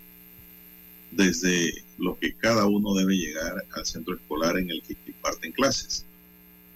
desde 1.10 1.84
lo 1.98 2.16
que 2.16 2.32
cada 2.34 2.66
uno 2.66 2.94
debe 2.94 3.16
llegar 3.16 3.64
al 3.72 3.84
centro 3.84 4.14
escolar 4.14 4.56
en 4.56 4.70
el 4.70 4.82
que 4.82 4.96
imparten 5.08 5.50
clases. 5.50 6.05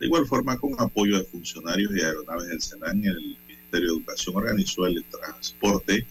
De 0.00 0.06
igual 0.06 0.26
forma, 0.26 0.56
con 0.56 0.74
apoyo 0.78 1.18
de 1.18 1.24
funcionarios 1.24 1.92
y 1.94 2.00
aeronaves 2.00 2.48
del 2.48 2.62
Senan, 2.62 3.04
el 3.04 3.36
Ministerio 3.46 3.90
de 3.90 3.96
Educación 3.98 4.34
organizó 4.34 4.86
el 4.86 5.04
transporte 5.04 6.06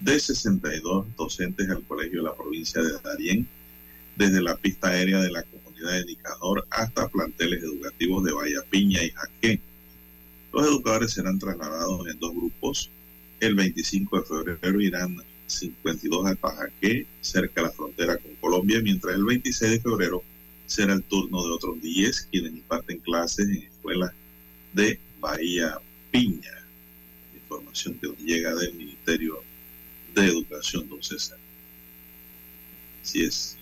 de 0.00 0.18
62 0.18 1.14
docentes 1.14 1.68
al 1.68 1.82
colegio 1.82 2.22
de 2.22 2.28
la 2.30 2.34
provincia 2.34 2.80
de 2.80 2.92
Darién, 3.04 3.46
desde 4.16 4.40
la 4.40 4.56
pista 4.56 4.88
aérea 4.88 5.20
de 5.20 5.30
la 5.30 5.42
comunidad 5.42 5.92
de 5.92 6.06
Nicador 6.06 6.66
hasta 6.70 7.06
planteles 7.08 7.62
educativos 7.62 8.24
de 8.24 8.32
Bahía 8.32 8.62
Piña 8.70 9.04
y 9.04 9.10
Jaque. 9.10 9.60
Los 10.50 10.66
educadores 10.66 11.12
serán 11.12 11.38
trasladados 11.38 12.08
en 12.08 12.18
dos 12.18 12.34
grupos. 12.34 12.90
El 13.40 13.54
25 13.54 14.20
de 14.20 14.24
febrero 14.24 14.80
irán 14.80 15.18
52 15.46 16.26
a 16.26 16.50
Jaque, 16.50 17.06
cerca 17.20 17.60
de 17.60 17.66
la 17.66 17.74
frontera 17.74 18.16
con 18.16 18.34
Colombia, 18.36 18.80
mientras 18.82 19.14
el 19.14 19.24
26 19.24 19.70
de 19.72 19.80
febrero 19.80 20.24
será 20.68 20.92
el 20.92 21.02
turno 21.02 21.42
de 21.42 21.50
otros 21.50 21.80
10 21.80 22.28
quienes 22.30 22.52
imparten 22.52 22.98
clases 22.98 23.48
en 23.48 23.64
escuelas 23.64 24.12
de 24.72 25.00
Bahía 25.18 25.80
Piña. 26.12 26.52
Información 27.34 27.94
que 27.94 28.08
nos 28.08 28.18
llega 28.18 28.54
del 28.54 28.74
Ministerio 28.74 29.42
de 30.14 30.26
Educación, 30.26 30.88
don 30.88 31.02
César. 31.02 31.38
Así 33.02 33.24
es. 33.24 33.56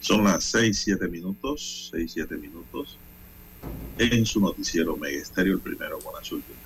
Son 0.00 0.24
las 0.24 0.44
6, 0.44 0.82
7 0.84 1.08
minutos, 1.08 1.90
6, 1.92 2.10
7 2.12 2.36
minutos 2.36 2.98
en 3.96 4.26
su 4.26 4.40
noticiero 4.40 4.96
Mega 4.96 5.22
Estéreo, 5.22 5.54
el 5.54 5.60
primero 5.60 6.00
con 6.00 6.12
las 6.14 6.30
últimas. 6.32 6.58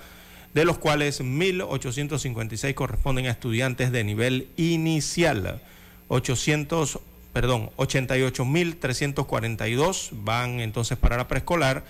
de 0.53 0.63
los 0.63 0.77
cuales 0.77 1.21
1.856 1.21 2.75
corresponden 2.75 3.25
a 3.25 3.31
estudiantes 3.31 3.91
de 3.91 4.03
nivel 4.03 4.47
inicial. 4.57 5.59
800 6.07 6.99
perdón, 7.35 7.69
88.342 7.75 10.09
van 10.13 10.61
entonces 10.61 10.97
para 10.97 11.17
la 11.17 11.27
preescolar, 11.27 11.83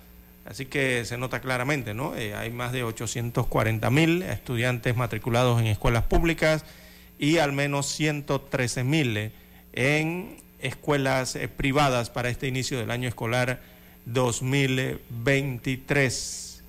Así 0.45 0.66
que 0.66 1.05
se 1.05 1.18
nota 1.18 1.41
claramente, 1.41 1.93
¿no? 1.93 2.16
Eh, 2.16 2.34
hay 2.34 2.49
más 2.51 2.72
de 2.72 2.84
840 2.84 3.89
mil 3.89 4.22
estudiantes 4.24 4.95
matriculados 4.95 5.59
en 5.59 5.68
escuelas 5.68 6.05
públicas 6.05 6.64
y 7.20 7.38
al 7.38 7.51
menos 7.51 7.88
113 7.88 8.86
mil 8.86 9.34
en 9.74 10.38
escuelas 10.59 11.38
privadas 11.57 12.09
para 12.09 12.30
este 12.30 12.47
inicio 12.47 12.80
del 12.80 12.91
año 12.91 13.09
escolar 13.09 13.61
2023. 14.05 16.64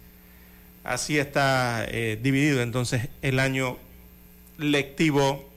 Así 0.83 1.19
está 1.19 1.87
dividido 2.21 2.63
entonces 2.63 3.11
el 3.23 3.39
año 3.39 3.79
lectivo 4.59 5.54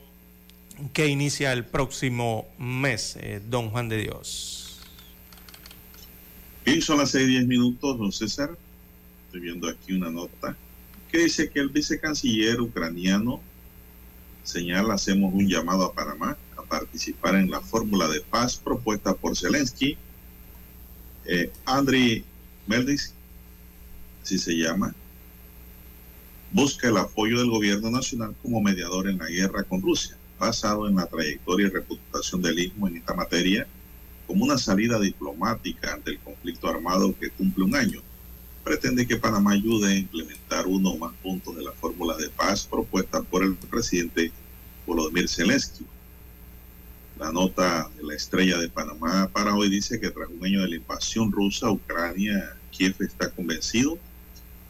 que 0.92 1.06
inicia 1.06 1.52
el 1.52 1.64
próximo 1.64 2.48
mes, 2.58 3.16
eh, 3.20 3.40
don 3.48 3.70
Juan 3.70 3.88
de 3.88 3.98
Dios. 3.98 4.80
Bien, 6.64 6.82
son 6.82 6.98
las 6.98 7.10
seis 7.10 7.26
diez 7.26 7.46
minutos, 7.46 7.98
don 7.98 8.12
César. 8.12 8.56
Estoy 9.26 9.40
viendo 9.40 9.68
aquí 9.68 9.92
una 9.92 10.10
nota 10.10 10.56
que 11.10 11.18
dice 11.18 11.50
que 11.50 11.60
el 11.60 11.70
vicecanciller 11.70 12.60
ucraniano 12.60 13.40
señala, 14.44 14.94
hacemos 14.94 15.32
un 15.34 15.48
llamado 15.48 15.84
a 15.84 15.92
Panamá 15.92 16.36
a 16.56 16.62
participar 16.62 17.34
en 17.34 17.50
la 17.50 17.60
fórmula 17.60 18.08
de 18.08 18.20
paz 18.20 18.56
propuesta 18.56 19.14
por 19.14 19.36
Zelensky. 19.36 19.96
Eh, 21.24 21.50
Andriy 21.64 22.24
Meldis, 22.66 23.14
así 24.22 24.38
se 24.38 24.52
llama, 24.52 24.94
busca 26.52 26.88
el 26.88 26.96
apoyo 26.96 27.38
del 27.38 27.50
gobierno 27.50 27.90
nacional 27.90 28.34
como 28.42 28.60
mediador 28.60 29.08
en 29.08 29.18
la 29.18 29.28
guerra 29.28 29.64
con 29.64 29.82
Rusia 29.82 30.17
basado 30.38 30.88
en 30.88 30.96
la 30.96 31.06
trayectoria 31.06 31.66
y 31.66 31.70
reputación 31.70 32.40
del 32.42 32.58
Istmo 32.58 32.88
en 32.88 32.96
esta 32.96 33.14
materia 33.14 33.66
como 34.26 34.44
una 34.44 34.58
salida 34.58 35.00
diplomática 35.00 35.94
ante 35.94 36.10
el 36.12 36.18
conflicto 36.18 36.68
armado 36.68 37.14
que 37.18 37.30
cumple 37.30 37.64
un 37.64 37.74
año. 37.74 38.02
Pretende 38.62 39.06
que 39.06 39.16
Panamá 39.16 39.52
ayude 39.52 39.90
a 39.90 39.96
implementar 39.96 40.66
uno 40.66 40.90
o 40.90 40.98
más 40.98 41.14
puntos 41.22 41.56
de 41.56 41.64
la 41.64 41.72
fórmula 41.72 42.14
de 42.18 42.28
paz 42.28 42.66
propuesta 42.66 43.22
por 43.22 43.42
el 43.42 43.54
presidente 43.56 44.30
Volodymyr 44.86 45.28
Zelensky. 45.28 45.86
La 47.18 47.32
nota 47.32 47.90
de 47.96 48.04
la 48.04 48.14
estrella 48.14 48.58
de 48.58 48.68
Panamá 48.68 49.28
para 49.32 49.54
hoy 49.54 49.70
dice 49.70 49.98
que 49.98 50.10
tras 50.10 50.28
un 50.28 50.44
año 50.44 50.60
de 50.60 50.68
la 50.68 50.76
invasión 50.76 51.32
rusa 51.32 51.68
a 51.68 51.72
Ucrania, 51.72 52.54
Kiev 52.70 52.94
está 53.00 53.30
convencido 53.30 53.98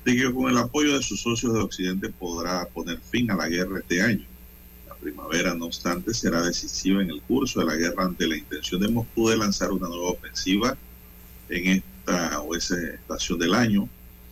de 0.04 0.16
que 0.16 0.32
con 0.32 0.48
el 0.48 0.56
apoyo 0.56 0.96
de 0.96 1.02
sus 1.02 1.20
socios 1.20 1.52
de 1.52 1.60
Occidente 1.60 2.10
podrá 2.10 2.66
poner 2.68 3.00
fin 3.00 3.30
a 3.32 3.36
la 3.36 3.48
guerra 3.48 3.80
este 3.80 4.00
año 4.00 4.24
primavera, 5.01 5.55
no 5.55 5.66
obstante, 5.66 6.14
será 6.14 6.42
decisiva 6.42 7.03
en 7.03 7.11
el 7.11 7.22
curso 7.22 7.61
de 7.61 7.66
la 7.66 7.76
guerra 7.76 8.05
ante 8.05 8.26
la 8.26 8.36
intención 8.36 8.80
de 8.80 8.88
Moscú 8.88 9.28
de 9.28 9.36
lanzar 9.36 9.70
una 9.72 9.88
nueva 9.88 10.11
ofensiva 10.11 10.76
en 11.49 11.82
esta 11.82 12.40
o 12.40 12.55
esa 12.55 12.76
estación 12.80 13.38
del 13.38 13.55
año. 13.55 13.88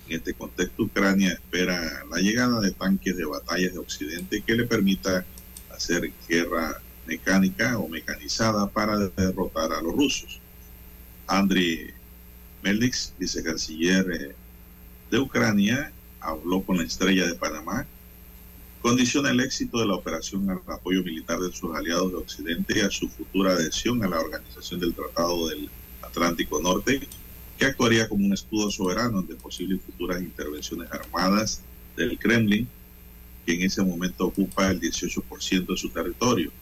En 0.09 0.19
este 0.19 0.35
contexto, 0.35 0.85
Ucrania 0.85 1.33
espera 1.33 2.05
la 2.11 2.19
llegada 2.19 2.61
de 2.61 2.71
tanques 2.71 3.17
de 3.17 3.25
batallas 3.25 3.73
de 3.73 3.79
Occidente 3.79 4.43
que 4.43 4.55
le 4.55 4.65
permita 4.65 5.25
hacer 5.75 6.13
guerra 6.29 6.81
mecánica 7.07 7.79
o 7.79 7.89
mecanizada 7.89 8.69
para 8.69 8.99
derrotar 8.99 9.73
a 9.73 9.81
los 9.81 9.95
rusos. 9.95 10.41
Andriy 11.27 11.93
Melnix, 12.63 13.13
vicecanciller 13.19 14.11
eh, 14.11 14.35
de 15.11 15.19
Ucrania, 15.19 15.93
habló 16.21 16.63
con 16.63 16.79
la 16.79 16.85
estrella 16.85 17.27
de 17.27 17.35
Panamá 17.35 17.87
condiciona 18.87 19.31
el 19.31 19.41
éxito 19.41 19.81
de 19.81 19.87
la 19.87 19.97
operación 19.97 20.49
al 20.49 20.61
apoyo 20.69 21.03
militar 21.03 21.41
de 21.41 21.51
sus 21.51 21.75
aliados 21.75 22.13
de 22.13 22.19
Occidente 22.19 22.79
y 22.79 22.83
a 22.83 22.89
su 22.89 23.09
futura 23.09 23.51
adhesión 23.51 24.01
a 24.05 24.09
la 24.09 24.21
Organización 24.21 24.79
del 24.79 24.95
Tratado 24.95 25.49
del 25.49 25.69
Atlántico 26.03 26.63
Norte, 26.63 27.01
que 27.59 27.65
actuaría 27.65 28.09
como 28.09 28.25
un 28.25 28.33
escudo 28.33 28.71
soberano 28.71 29.19
ante 29.19 29.35
posibles 29.35 29.81
futuras 29.85 30.23
intervenciones 30.23 30.89
armadas 30.93 31.63
del 31.97 32.17
Kremlin, 32.17 32.69
que 33.45 33.55
en 33.55 33.63
ese 33.63 33.83
momento 33.83 34.27
ocupa 34.27 34.71
el 34.71 34.81
18% 34.81 35.67
de 35.67 35.77
su 35.77 35.89
territorio. 35.89 36.53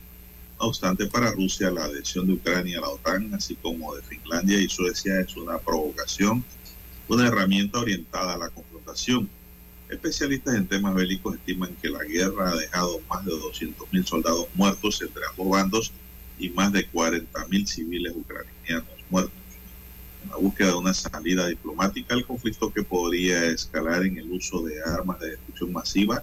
No 0.59 0.69
obstante, 0.69 1.05
para 1.09 1.31
Rusia 1.31 1.71
la 1.71 1.85
adhesión 1.85 2.27
de 2.27 2.33
Ucrania 2.33 2.79
a 2.79 2.81
la 2.81 2.89
OTAN, 2.89 3.35
así 3.35 3.55
como 3.57 3.95
de 3.95 4.01
Finlandia 4.01 4.59
y 4.59 4.71
Suecia, 4.71 5.21
es 5.21 5.37
una 5.37 5.59
provocación, 5.59 6.43
una 7.07 7.29
herramienta 7.29 7.81
orientada 7.81 8.33
a 8.33 8.39
la 8.39 8.49
confrontación 8.49 9.29
Especialistas 9.89 10.55
en 10.55 10.67
temas 10.67 10.95
bélicos 10.95 11.35
estiman 11.35 11.77
que 11.81 11.91
la 11.91 12.03
guerra 12.05 12.51
ha 12.51 12.57
dejado 12.57 13.01
más 13.09 13.25
de 13.25 13.33
200.000 13.33 14.05
soldados 14.05 14.47
muertos 14.55 15.03
entre 15.03 15.23
ambos 15.31 15.49
bandos 15.49 15.93
y 16.39 16.49
más 16.51 16.73
de 16.73 16.91
40.000 16.91 17.67
civiles 17.67 18.13
ucranianos 18.17 18.89
muertos. 19.11 19.35
En 20.25 20.31
la 20.31 20.37
búsqueda 20.37 20.69
de 20.69 20.75
una 20.75 20.95
salida 20.95 21.47
diplomática 21.47 22.15
al 22.15 22.25
conflicto 22.25 22.73
que 22.73 22.83
podría 22.83 23.45
escalar 23.45 24.05
en 24.05 24.19
el 24.19 24.33
uso 24.33 24.63
de 24.63 24.83
armas 24.83 25.21
de 25.21 25.31
destrucción 25.31 25.73
masiva, 25.73 26.23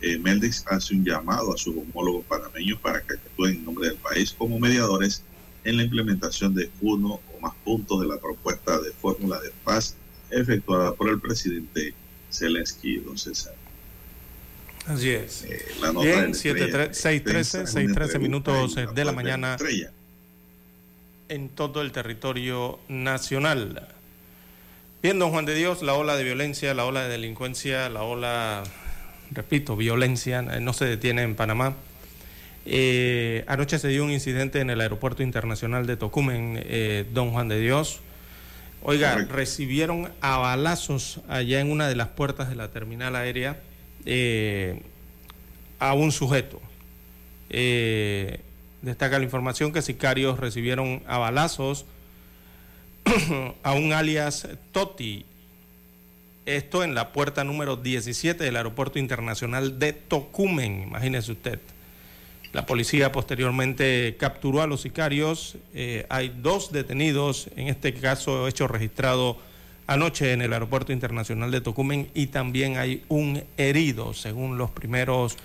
eh, 0.00 0.20
hace 0.66 0.94
un 0.94 1.04
llamado 1.04 1.54
a 1.54 1.58
sus 1.58 1.76
homólogos 1.76 2.24
panameños 2.26 2.80
para 2.80 3.00
que 3.00 3.14
actúen 3.14 3.56
en 3.56 3.64
nombre 3.64 3.88
del 3.88 3.96
país 3.96 4.32
como 4.36 4.58
mediadores 4.58 5.22
en 5.64 5.76
la 5.76 5.82
implementación 5.82 6.54
de 6.54 6.70
uno 6.80 7.20
o 7.34 7.40
más 7.40 7.54
puntos 7.64 8.00
de 8.00 8.06
la 8.06 8.18
propuesta 8.18 8.78
de 8.80 8.92
fórmula 8.92 9.40
de 9.40 9.52
paz 9.64 9.96
efectuada 10.30 10.94
por 10.94 11.08
el 11.08 11.20
presidente 11.20 11.94
Zelensky, 12.30 12.96
don 12.98 13.18
César. 13.18 13.54
Así 14.86 15.10
es. 15.10 15.44
Eh, 15.44 15.66
la 15.80 15.92
nota 15.92 16.06
Bien, 16.06 16.32
6.13 16.32 18.18
minutos 18.18 18.74
de 18.94 19.04
la 19.04 19.12
mañana 19.12 19.56
en 21.28 21.50
todo 21.50 21.82
el 21.82 21.92
territorio 21.92 22.78
nacional. 22.88 23.86
Bien, 25.02 25.18
don 25.18 25.30
Juan 25.30 25.44
de 25.44 25.54
Dios, 25.54 25.82
la 25.82 25.92
ola 25.92 26.16
de 26.16 26.24
violencia, 26.24 26.72
la 26.72 26.86
ola 26.86 27.02
de 27.02 27.10
delincuencia, 27.10 27.90
la 27.90 28.02
ola, 28.02 28.64
repito, 29.30 29.76
violencia, 29.76 30.40
eh, 30.40 30.60
no 30.60 30.72
se 30.72 30.86
detiene 30.86 31.22
en 31.22 31.34
Panamá. 31.34 31.74
Eh, 32.64 33.44
anoche 33.46 33.78
se 33.78 33.88
dio 33.88 34.04
un 34.04 34.10
incidente 34.10 34.60
en 34.60 34.70
el 34.70 34.80
aeropuerto 34.80 35.22
internacional 35.22 35.86
de 35.86 35.98
Tocumen, 35.98 36.64
don 37.12 37.30
Juan 37.32 37.48
de 37.48 37.60
Dios. 37.60 38.00
Oiga, 38.90 39.16
recibieron 39.16 40.10
a 40.22 40.38
balazos 40.38 41.20
allá 41.28 41.60
en 41.60 41.70
una 41.70 41.88
de 41.88 41.94
las 41.94 42.08
puertas 42.08 42.48
de 42.48 42.56
la 42.56 42.70
terminal 42.70 43.16
aérea 43.16 43.60
eh, 44.06 44.80
a 45.78 45.92
un 45.92 46.10
sujeto. 46.10 46.58
Eh, 47.50 48.40
destaca 48.80 49.18
la 49.18 49.24
información 49.26 49.74
que 49.74 49.82
sicarios 49.82 50.40
recibieron 50.40 51.02
a 51.06 51.18
balazos 51.18 51.84
a 53.62 53.74
un 53.74 53.92
alias 53.92 54.48
Toti. 54.72 55.26
Esto 56.46 56.82
en 56.82 56.94
la 56.94 57.12
puerta 57.12 57.44
número 57.44 57.76
17 57.76 58.42
del 58.42 58.56
Aeropuerto 58.56 58.98
Internacional 58.98 59.78
de 59.78 59.92
Tocumen, 59.92 60.84
imagínese 60.84 61.32
usted. 61.32 61.60
La 62.52 62.64
policía 62.64 63.12
posteriormente 63.12 64.16
capturó 64.18 64.62
a 64.62 64.66
los 64.66 64.80
sicarios. 64.80 65.56
Eh, 65.74 66.06
hay 66.08 66.32
dos 66.40 66.72
detenidos, 66.72 67.50
en 67.56 67.68
este 67.68 67.92
caso 67.92 68.48
hecho 68.48 68.66
registrado 68.66 69.36
anoche 69.86 70.32
en 70.32 70.40
el 70.40 70.52
Aeropuerto 70.52 70.92
Internacional 70.92 71.50
de 71.50 71.60
Tocumen 71.60 72.08
y 72.14 72.28
también 72.28 72.78
hay 72.78 73.04
un 73.08 73.42
herido, 73.58 74.14
según 74.14 74.56
los 74.56 74.70
primeros 74.70 75.36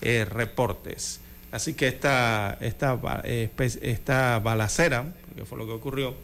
eh, 0.00 0.24
reportes. 0.24 1.20
Así 1.52 1.74
que 1.74 1.88
esta, 1.88 2.56
esta, 2.60 2.98
eh, 3.24 3.50
esta 3.82 4.38
balacera, 4.38 5.12
que 5.36 5.44
fue 5.44 5.58
lo 5.58 5.66
que 5.66 5.72
ocurrió, 5.72 6.14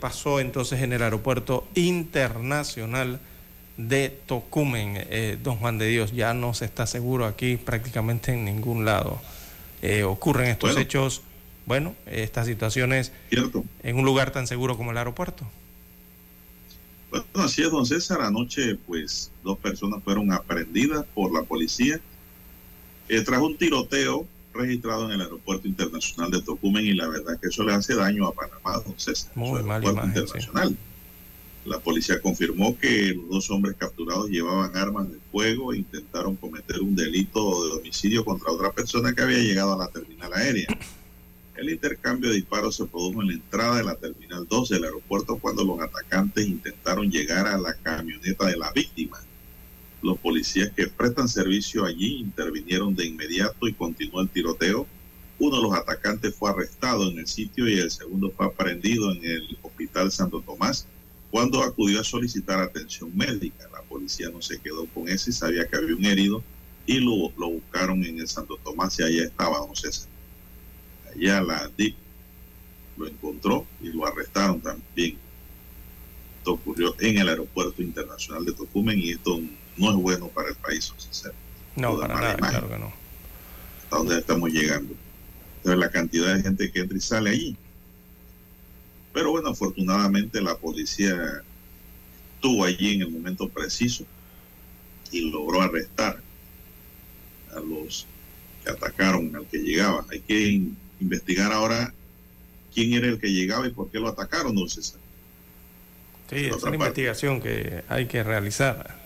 pasó 0.00 0.38
entonces 0.38 0.82
en 0.82 0.92
el 0.92 1.02
Aeropuerto 1.02 1.66
Internacional 1.74 3.18
de 3.76 4.10
Tocumen, 4.26 4.94
eh, 4.96 5.38
don 5.42 5.56
Juan 5.56 5.78
de 5.78 5.88
Dios, 5.88 6.12
ya 6.12 6.34
no 6.34 6.54
se 6.54 6.64
está 6.64 6.86
seguro 6.86 7.26
aquí 7.26 7.56
prácticamente 7.56 8.32
en 8.32 8.44
ningún 8.44 8.84
lado. 8.84 9.20
Eh, 9.80 10.04
ocurren 10.04 10.48
estos 10.48 10.76
hechos, 10.76 11.22
bueno, 11.66 11.94
estas 12.06 12.46
situaciones 12.46 13.12
en 13.82 13.96
un 13.96 14.04
lugar 14.04 14.30
tan 14.30 14.46
seguro 14.46 14.76
como 14.76 14.90
el 14.92 14.98
aeropuerto. 14.98 15.44
Bueno, 17.10 17.26
así 17.34 17.62
es, 17.62 17.70
don 17.70 17.84
César. 17.84 18.22
Anoche, 18.22 18.76
pues, 18.86 19.30
dos 19.42 19.58
personas 19.58 20.02
fueron 20.02 20.32
aprendidas 20.32 21.04
por 21.14 21.32
la 21.32 21.42
policía 21.42 22.00
eh, 23.08 23.20
tras 23.20 23.40
un 23.40 23.56
tiroteo 23.56 24.26
registrado 24.54 25.06
en 25.06 25.12
el 25.12 25.20
aeropuerto 25.22 25.66
internacional 25.66 26.30
de 26.30 26.42
Tocumen 26.42 26.84
y 26.86 26.92
la 26.92 27.08
verdad 27.08 27.38
que 27.40 27.48
eso 27.48 27.64
le 27.64 27.74
hace 27.74 27.94
daño 27.94 28.26
a 28.26 28.32
Panamá, 28.32 28.82
don 28.86 28.94
César. 28.98 29.30
Muy 29.34 29.62
mal 29.62 29.82
internacional. 29.84 30.76
La 31.64 31.78
policía 31.78 32.20
confirmó 32.20 32.76
que 32.76 33.14
los 33.14 33.28
dos 33.28 33.50
hombres 33.50 33.76
capturados 33.78 34.28
llevaban 34.28 34.76
armas 34.76 35.08
de 35.08 35.18
fuego 35.30 35.72
e 35.72 35.78
intentaron 35.78 36.34
cometer 36.34 36.80
un 36.80 36.96
delito 36.96 37.66
de 37.66 37.72
homicidio 37.74 38.24
contra 38.24 38.50
otra 38.50 38.72
persona 38.72 39.12
que 39.12 39.22
había 39.22 39.38
llegado 39.38 39.74
a 39.74 39.78
la 39.78 39.88
terminal 39.88 40.32
aérea. 40.34 40.66
El 41.56 41.70
intercambio 41.70 42.30
de 42.30 42.36
disparos 42.36 42.74
se 42.74 42.86
produjo 42.86 43.22
en 43.22 43.28
la 43.28 43.34
entrada 43.34 43.76
de 43.76 43.84
la 43.84 43.94
terminal 43.94 44.44
2 44.48 44.68
del 44.70 44.84
aeropuerto 44.84 45.38
cuando 45.38 45.62
los 45.62 45.80
atacantes 45.80 46.48
intentaron 46.48 47.08
llegar 47.08 47.46
a 47.46 47.56
la 47.56 47.74
camioneta 47.74 48.46
de 48.46 48.56
la 48.56 48.72
víctima. 48.72 49.20
Los 50.02 50.18
policías 50.18 50.72
que 50.72 50.88
prestan 50.88 51.28
servicio 51.28 51.84
allí 51.84 52.16
intervinieron 52.16 52.96
de 52.96 53.06
inmediato 53.06 53.68
y 53.68 53.74
continuó 53.74 54.20
el 54.20 54.30
tiroteo. 54.30 54.84
Uno 55.38 55.56
de 55.58 55.62
los 55.62 55.74
atacantes 55.74 56.34
fue 56.34 56.50
arrestado 56.50 57.08
en 57.08 57.20
el 57.20 57.28
sitio 57.28 57.68
y 57.68 57.78
el 57.78 57.92
segundo 57.92 58.32
fue 58.32 58.46
aprendido 58.46 59.12
en 59.12 59.24
el 59.24 59.58
Hospital 59.62 60.10
Santo 60.10 60.40
Tomás 60.40 60.88
cuando 61.32 61.62
acudió 61.62 61.98
a 61.98 62.04
solicitar 62.04 62.60
atención 62.60 63.10
médica. 63.16 63.66
La 63.72 63.80
policía 63.80 64.28
no 64.28 64.42
se 64.42 64.60
quedó 64.60 64.86
con 64.88 65.08
eso 65.08 65.30
y 65.30 65.32
sabía 65.32 65.66
que 65.66 65.76
había 65.76 65.96
un 65.96 66.04
herido 66.04 66.44
y 66.84 67.00
lo, 67.00 67.32
lo 67.38 67.52
buscaron 67.52 68.04
en 68.04 68.18
el 68.18 68.28
Santo 68.28 68.58
Tomás 68.62 69.00
y 69.00 69.02
allá 69.02 69.24
estaba 69.24 69.58
don 69.60 69.74
César. 69.74 70.10
Allá 71.10 71.40
la 71.40 71.70
DIC 71.74 71.96
lo 72.98 73.08
encontró 73.08 73.66
y 73.80 73.88
lo 73.88 74.06
arrestaron 74.06 74.60
también. 74.60 75.16
Esto 76.36 76.52
ocurrió 76.52 76.94
en 77.00 77.16
el 77.16 77.28
aeropuerto 77.30 77.80
internacional 77.80 78.44
de 78.44 78.52
Tocumen 78.52 78.98
y 78.98 79.12
esto 79.12 79.40
no 79.78 79.88
es 79.90 79.96
bueno 79.96 80.28
para 80.28 80.50
el 80.50 80.56
país, 80.56 80.86
don 80.88 81.00
César. 81.00 81.32
No, 81.76 81.98
para 81.98 82.14
nada, 82.14 82.36
claro 82.36 82.68
que 82.68 82.78
no. 82.78 82.92
Hasta 83.84 83.96
donde 83.96 84.18
estamos 84.18 84.50
llegando. 84.50 84.92
Entonces 85.56 85.80
la 85.80 85.90
cantidad 85.90 86.34
de 86.34 86.42
gente 86.42 86.70
que 86.70 86.80
entra 86.80 86.98
y 86.98 87.00
sale 87.00 87.30
allí. 87.30 87.56
Pero 89.12 89.30
bueno, 89.30 89.50
afortunadamente 89.50 90.40
la 90.40 90.56
policía 90.56 91.42
estuvo 92.34 92.64
allí 92.64 92.94
en 92.94 93.02
el 93.02 93.10
momento 93.10 93.48
preciso 93.48 94.04
y 95.10 95.30
logró 95.30 95.60
arrestar 95.60 96.20
a 97.54 97.60
los 97.60 98.06
que 98.64 98.70
atacaron 98.70 99.34
al 99.36 99.46
que 99.46 99.58
llegaba. 99.58 100.04
Hay 100.10 100.20
que 100.20 100.62
investigar 101.00 101.52
ahora 101.52 101.92
quién 102.74 102.94
era 102.94 103.06
el 103.06 103.18
que 103.18 103.28
llegaba 103.28 103.66
y 103.66 103.70
por 103.70 103.90
qué 103.90 103.98
lo 103.98 104.08
atacaron, 104.08 104.54
no 104.54 104.66
César. 104.68 104.98
Sí, 106.30 106.46
es 106.46 106.62
una 106.62 106.74
investigación 106.74 107.40
que 107.40 107.84
hay 107.88 108.06
que 108.06 108.22
realizar. 108.22 109.02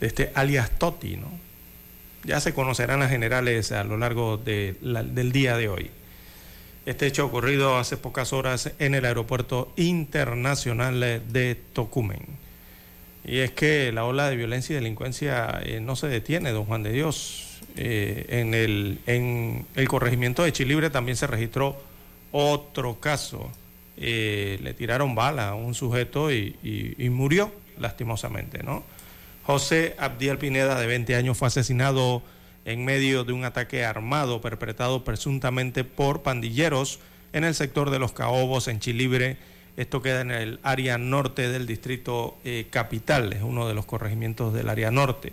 De 0.00 0.08
este 0.08 0.32
alias 0.34 0.76
Totti, 0.78 1.16
¿no? 1.16 1.30
Ya 2.24 2.40
se 2.40 2.52
conocerán 2.52 3.00
las 3.00 3.10
generales 3.10 3.70
a 3.70 3.84
lo 3.84 3.96
largo 3.96 4.36
de 4.36 4.76
del 4.80 5.30
día 5.30 5.56
de 5.56 5.68
hoy. 5.68 5.90
Este 6.84 7.06
hecho 7.06 7.24
ocurrido 7.26 7.76
hace 7.76 7.96
pocas 7.96 8.32
horas 8.32 8.72
en 8.80 8.96
el 8.96 9.04
aeropuerto 9.04 9.72
internacional 9.76 11.00
de 11.00 11.54
Tocumen. 11.72 12.26
Y 13.24 13.38
es 13.38 13.52
que 13.52 13.92
la 13.92 14.04
ola 14.04 14.28
de 14.28 14.34
violencia 14.34 14.72
y 14.72 14.76
delincuencia 14.76 15.60
eh, 15.62 15.80
no 15.80 15.94
se 15.94 16.08
detiene, 16.08 16.50
don 16.50 16.64
Juan 16.64 16.82
de 16.82 16.90
Dios. 16.90 17.60
Eh, 17.76 18.26
en, 18.30 18.52
el, 18.54 18.98
en 19.06 19.64
el 19.76 19.88
corregimiento 19.88 20.42
de 20.42 20.52
Chilibre 20.52 20.90
también 20.90 21.16
se 21.16 21.28
registró 21.28 21.80
otro 22.32 22.98
caso. 22.98 23.50
Eh, 23.96 24.58
le 24.62 24.74
tiraron 24.74 25.14
bala 25.14 25.50
a 25.50 25.54
un 25.54 25.74
sujeto 25.74 26.32
y, 26.32 26.56
y, 26.98 27.08
murió 27.10 27.52
lastimosamente, 27.78 28.62
¿no? 28.64 28.82
José 29.44 29.94
Abdiel 29.98 30.38
Pineda, 30.38 30.80
de 30.80 30.86
20 30.86 31.14
años, 31.14 31.38
fue 31.38 31.48
asesinado 31.48 32.22
en 32.64 32.84
medio 32.84 33.24
de 33.24 33.32
un 33.32 33.44
ataque 33.44 33.84
armado 33.84 34.40
perpetrado 34.40 35.04
presuntamente 35.04 35.84
por 35.84 36.22
pandilleros 36.22 37.00
en 37.32 37.44
el 37.44 37.54
sector 37.54 37.90
de 37.90 37.98
los 37.98 38.12
Caobos, 38.12 38.68
en 38.68 38.80
Chilibre. 38.80 39.36
Esto 39.76 40.02
queda 40.02 40.20
en 40.20 40.30
el 40.30 40.60
área 40.62 40.98
norte 40.98 41.48
del 41.48 41.66
distrito 41.66 42.36
eh, 42.44 42.66
capital, 42.70 43.32
es 43.32 43.42
uno 43.42 43.66
de 43.66 43.74
los 43.74 43.86
corregimientos 43.86 44.52
del 44.52 44.68
área 44.68 44.90
norte. 44.90 45.32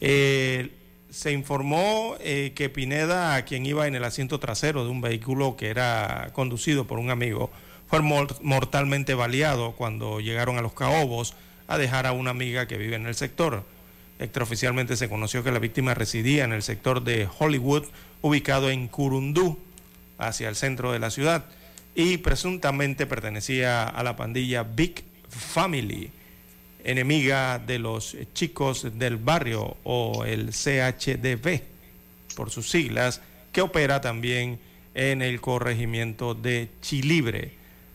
Eh, 0.00 0.70
se 1.10 1.32
informó 1.32 2.16
eh, 2.20 2.52
que 2.54 2.68
Pineda, 2.68 3.44
quien 3.44 3.66
iba 3.66 3.86
en 3.86 3.94
el 3.94 4.04
asiento 4.04 4.38
trasero 4.38 4.84
de 4.84 4.90
un 4.90 5.00
vehículo 5.00 5.56
que 5.56 5.68
era 5.68 6.30
conducido 6.32 6.86
por 6.86 6.98
un 6.98 7.10
amigo, 7.10 7.50
fue 7.86 8.00
mortalmente 8.00 9.14
baleado 9.14 9.72
cuando 9.72 10.20
llegaron 10.20 10.58
a 10.58 10.62
los 10.62 10.72
Caobos 10.72 11.34
a 11.66 11.76
dejar 11.76 12.06
a 12.06 12.12
una 12.12 12.30
amiga 12.30 12.66
que 12.66 12.78
vive 12.78 12.96
en 12.96 13.06
el 13.06 13.16
sector. 13.16 13.64
Extraoficialmente 14.20 14.98
se 14.98 15.08
conoció 15.08 15.42
que 15.42 15.50
la 15.50 15.58
víctima 15.58 15.94
residía 15.94 16.44
en 16.44 16.52
el 16.52 16.62
sector 16.62 17.02
de 17.02 17.26
Hollywood, 17.38 17.84
ubicado 18.20 18.68
en 18.68 18.86
Curundú, 18.86 19.58
hacia 20.18 20.50
el 20.50 20.56
centro 20.56 20.92
de 20.92 20.98
la 20.98 21.10
ciudad, 21.10 21.46
y 21.94 22.18
presuntamente 22.18 23.06
pertenecía 23.06 23.84
a 23.84 24.02
la 24.02 24.16
pandilla 24.16 24.62
Big 24.62 25.02
Family 25.26 26.10
enemiga 26.84 27.58
de 27.58 27.78
los 27.78 28.14
chicos 28.34 28.86
del 28.98 29.16
barrio 29.16 29.78
o 29.84 30.26
el 30.26 30.50
CHDB, 30.50 31.62
por 32.36 32.50
sus 32.50 32.68
siglas, 32.68 33.22
que 33.52 33.62
opera 33.62 34.02
también 34.02 34.58
en 34.94 35.22
el 35.22 35.40
corregimiento 35.40 36.34
de 36.34 36.68
Chilibre. 36.82 37.52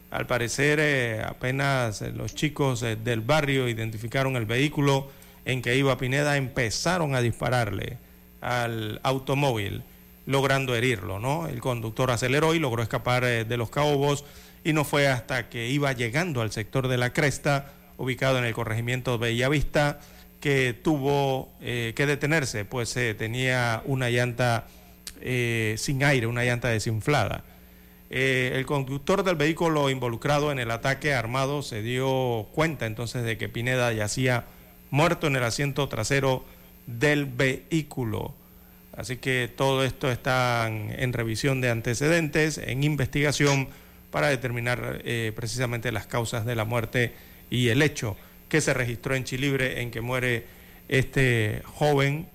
Al 0.10 0.26
parecer, 0.26 0.80
eh, 0.82 1.22
apenas 1.24 2.02
los 2.02 2.34
chicos 2.34 2.82
eh, 2.82 2.96
del 2.96 3.22
barrio 3.22 3.70
identificaron 3.70 4.36
el 4.38 4.46
vehículo 4.46 5.12
en 5.46 5.62
que 5.62 5.78
iba 5.78 5.98
Pineda, 5.98 6.38
empezaron 6.38 7.16
a 7.16 7.22
dispararle 7.22 7.98
al 8.42 9.00
automóvil, 9.04 9.84
logrando 10.26 10.76
herirlo, 10.76 11.20
¿no? 11.20 11.48
El 11.48 11.62
conductor 11.62 12.12
aceleró 12.12 12.56
y 12.56 12.60
logró 12.60 12.82
escapar 12.82 13.24
eh, 13.24 13.46
de 13.46 13.58
los 13.58 13.70
caobos 13.70 14.26
y 14.64 14.74
no 14.74 14.84
fue 14.84 15.08
hasta 15.08 15.50
que 15.50 15.70
iba 15.70 15.94
llegando 15.94 16.42
al 16.42 16.52
sector 16.52 16.88
de 16.88 16.98
la 16.98 17.14
cresta 17.14 17.72
ubicado 17.98 18.40
en 18.40 18.46
el 18.46 18.54
corregimiento 18.54 19.18
Bellavista, 19.20 20.00
que 20.42 20.74
tuvo 20.74 21.50
eh, 21.62 21.94
que 21.96 22.06
detenerse, 22.06 22.66
pues 22.66 22.96
eh, 22.98 23.14
tenía 23.14 23.82
una 23.86 24.10
llanta 24.10 24.68
sin 25.78 26.04
aire, 26.04 26.28
una 26.28 26.44
llanta 26.44 26.68
desinflada. 26.68 27.44
el 28.12 28.64
conductor 28.68 29.24
del 29.24 29.38
vehículo 29.38 29.90
involucrado 29.90 30.52
en 30.52 30.60
el 30.60 30.70
ataque 30.70 31.16
armado 31.16 31.64
se 31.64 31.82
dio 31.82 32.48
cuenta 32.54 32.86
entonces 32.86 33.24
de 33.24 33.38
que 33.38 33.50
Pineda 33.50 33.92
yacía 33.92 34.46
muerto 34.96 35.28
en 35.28 35.36
el 35.36 35.44
asiento 35.44 35.88
trasero 35.90 36.46
del 36.88 37.26
vehículo. 37.26 38.34
Así 38.96 39.18
que 39.18 39.52
todo 39.54 39.84
esto 39.84 40.10
está 40.10 40.68
en 40.68 41.12
revisión 41.12 41.60
de 41.60 41.70
antecedentes, 41.70 42.58
en 42.58 42.84
investigación 42.84 43.68
para 44.10 44.30
determinar 44.30 45.02
precisamente 45.36 45.92
las 45.92 46.06
causas 46.06 46.46
de 46.46 46.56
la 46.56 46.64
muerte 46.64 47.14
y 47.50 47.68
el 47.68 47.82
hecho 47.82 48.16
que 48.48 48.62
se 48.62 48.74
registró 48.74 49.16
en 49.16 49.26
Chilibre 49.26 49.82
en 49.82 49.92
que 49.92 50.00
muere 50.00 50.46
este 50.88 51.62
joven 51.66 52.30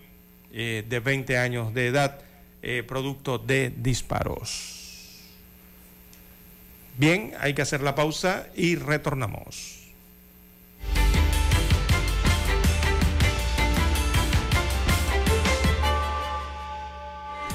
eh, 0.53 0.85
de 0.89 1.01
20 1.01 1.39
años 1.39 1.73
de 1.75 1.87
edad 1.87 2.19
eh, 2.63 2.83
producto 2.87 3.39
de 3.39 3.73
disparos. 3.77 4.77
Bien, 6.99 7.33
hay 7.41 7.55
que 7.55 7.63
hacer 7.63 7.81
la 7.81 7.95
pausa 7.95 8.49
y 8.55 8.77
retornamos. 8.77 9.80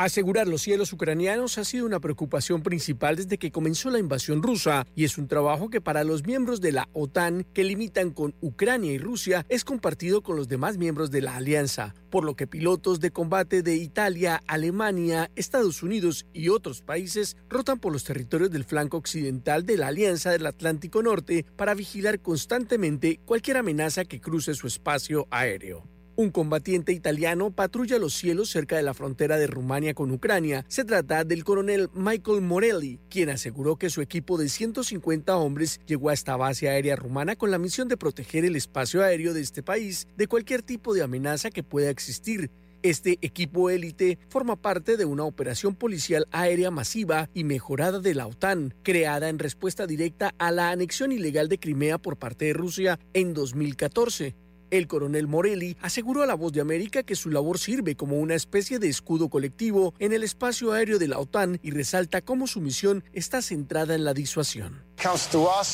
Asegurar 0.00 0.46
los 0.46 0.62
cielos 0.62 0.92
ucranianos 0.92 1.58
ha 1.58 1.64
sido 1.64 1.84
una 1.84 1.98
preocupación 1.98 2.62
principal 2.62 3.16
desde 3.16 3.36
que 3.36 3.50
comenzó 3.50 3.90
la 3.90 3.98
invasión 3.98 4.44
rusa 4.44 4.86
y 4.94 5.02
es 5.02 5.18
un 5.18 5.26
trabajo 5.26 5.70
que 5.70 5.80
para 5.80 6.04
los 6.04 6.24
miembros 6.24 6.60
de 6.60 6.70
la 6.70 6.88
OTAN 6.92 7.44
que 7.52 7.64
limitan 7.64 8.12
con 8.12 8.32
Ucrania 8.40 8.92
y 8.92 8.98
Rusia 8.98 9.44
es 9.48 9.64
compartido 9.64 10.22
con 10.22 10.36
los 10.36 10.46
demás 10.46 10.78
miembros 10.78 11.10
de 11.10 11.22
la 11.22 11.34
alianza, 11.34 11.96
por 12.10 12.22
lo 12.22 12.36
que 12.36 12.46
pilotos 12.46 13.00
de 13.00 13.10
combate 13.10 13.62
de 13.62 13.74
Italia, 13.74 14.40
Alemania, 14.46 15.32
Estados 15.34 15.82
Unidos 15.82 16.26
y 16.32 16.48
otros 16.48 16.80
países 16.80 17.36
rotan 17.48 17.80
por 17.80 17.92
los 17.92 18.04
territorios 18.04 18.52
del 18.52 18.62
flanco 18.62 18.98
occidental 18.98 19.66
de 19.66 19.78
la 19.78 19.88
Alianza 19.88 20.30
del 20.30 20.46
Atlántico 20.46 21.02
Norte 21.02 21.44
para 21.56 21.74
vigilar 21.74 22.20
constantemente 22.20 23.18
cualquier 23.24 23.56
amenaza 23.56 24.04
que 24.04 24.20
cruce 24.20 24.54
su 24.54 24.68
espacio 24.68 25.26
aéreo. 25.32 25.97
Un 26.18 26.30
combatiente 26.30 26.90
italiano 26.90 27.52
patrulla 27.52 27.96
los 27.96 28.12
cielos 28.12 28.50
cerca 28.50 28.76
de 28.76 28.82
la 28.82 28.92
frontera 28.92 29.38
de 29.38 29.46
Rumania 29.46 29.94
con 29.94 30.10
Ucrania. 30.10 30.64
Se 30.66 30.84
trata 30.84 31.22
del 31.22 31.44
coronel 31.44 31.90
Michael 31.94 32.40
Morelli, 32.40 32.98
quien 33.08 33.30
aseguró 33.30 33.76
que 33.76 33.88
su 33.88 34.00
equipo 34.00 34.36
de 34.36 34.48
150 34.48 35.36
hombres 35.36 35.78
llegó 35.86 36.08
a 36.08 36.14
esta 36.14 36.36
base 36.36 36.68
aérea 36.68 36.96
rumana 36.96 37.36
con 37.36 37.52
la 37.52 37.58
misión 37.58 37.86
de 37.86 37.96
proteger 37.96 38.44
el 38.44 38.56
espacio 38.56 39.04
aéreo 39.04 39.32
de 39.32 39.42
este 39.42 39.62
país 39.62 40.08
de 40.16 40.26
cualquier 40.26 40.62
tipo 40.62 40.92
de 40.92 41.04
amenaza 41.04 41.50
que 41.50 41.62
pueda 41.62 41.88
existir. 41.88 42.50
Este 42.82 43.18
equipo 43.22 43.70
élite 43.70 44.18
forma 44.28 44.56
parte 44.56 44.96
de 44.96 45.04
una 45.04 45.22
operación 45.22 45.76
policial 45.76 46.26
aérea 46.32 46.72
masiva 46.72 47.30
y 47.32 47.44
mejorada 47.44 48.00
de 48.00 48.16
la 48.16 48.26
OTAN, 48.26 48.74
creada 48.82 49.28
en 49.28 49.38
respuesta 49.38 49.86
directa 49.86 50.34
a 50.38 50.50
la 50.50 50.72
anexión 50.72 51.12
ilegal 51.12 51.48
de 51.48 51.60
Crimea 51.60 51.96
por 51.98 52.16
parte 52.16 52.46
de 52.46 52.54
Rusia 52.54 52.98
en 53.14 53.34
2014. 53.34 54.47
El 54.70 54.86
coronel 54.86 55.26
Morelli 55.26 55.76
aseguró 55.80 56.22
a 56.22 56.26
La 56.26 56.34
Voz 56.34 56.52
de 56.52 56.60
América 56.60 57.02
que 57.02 57.16
su 57.16 57.30
labor 57.30 57.58
sirve 57.58 57.96
como 57.96 58.18
una 58.18 58.34
especie 58.34 58.78
de 58.78 58.88
escudo 58.88 59.30
colectivo 59.30 59.94
en 59.98 60.12
el 60.12 60.22
espacio 60.22 60.72
aéreo 60.72 60.98
de 60.98 61.08
la 61.08 61.18
OTAN 61.18 61.58
y 61.62 61.70
resalta 61.70 62.20
cómo 62.20 62.46
su 62.46 62.60
misión 62.60 63.04
está 63.12 63.40
centrada 63.42 63.94
en 63.94 64.04
la 64.04 64.14
disuasión. 64.14 64.87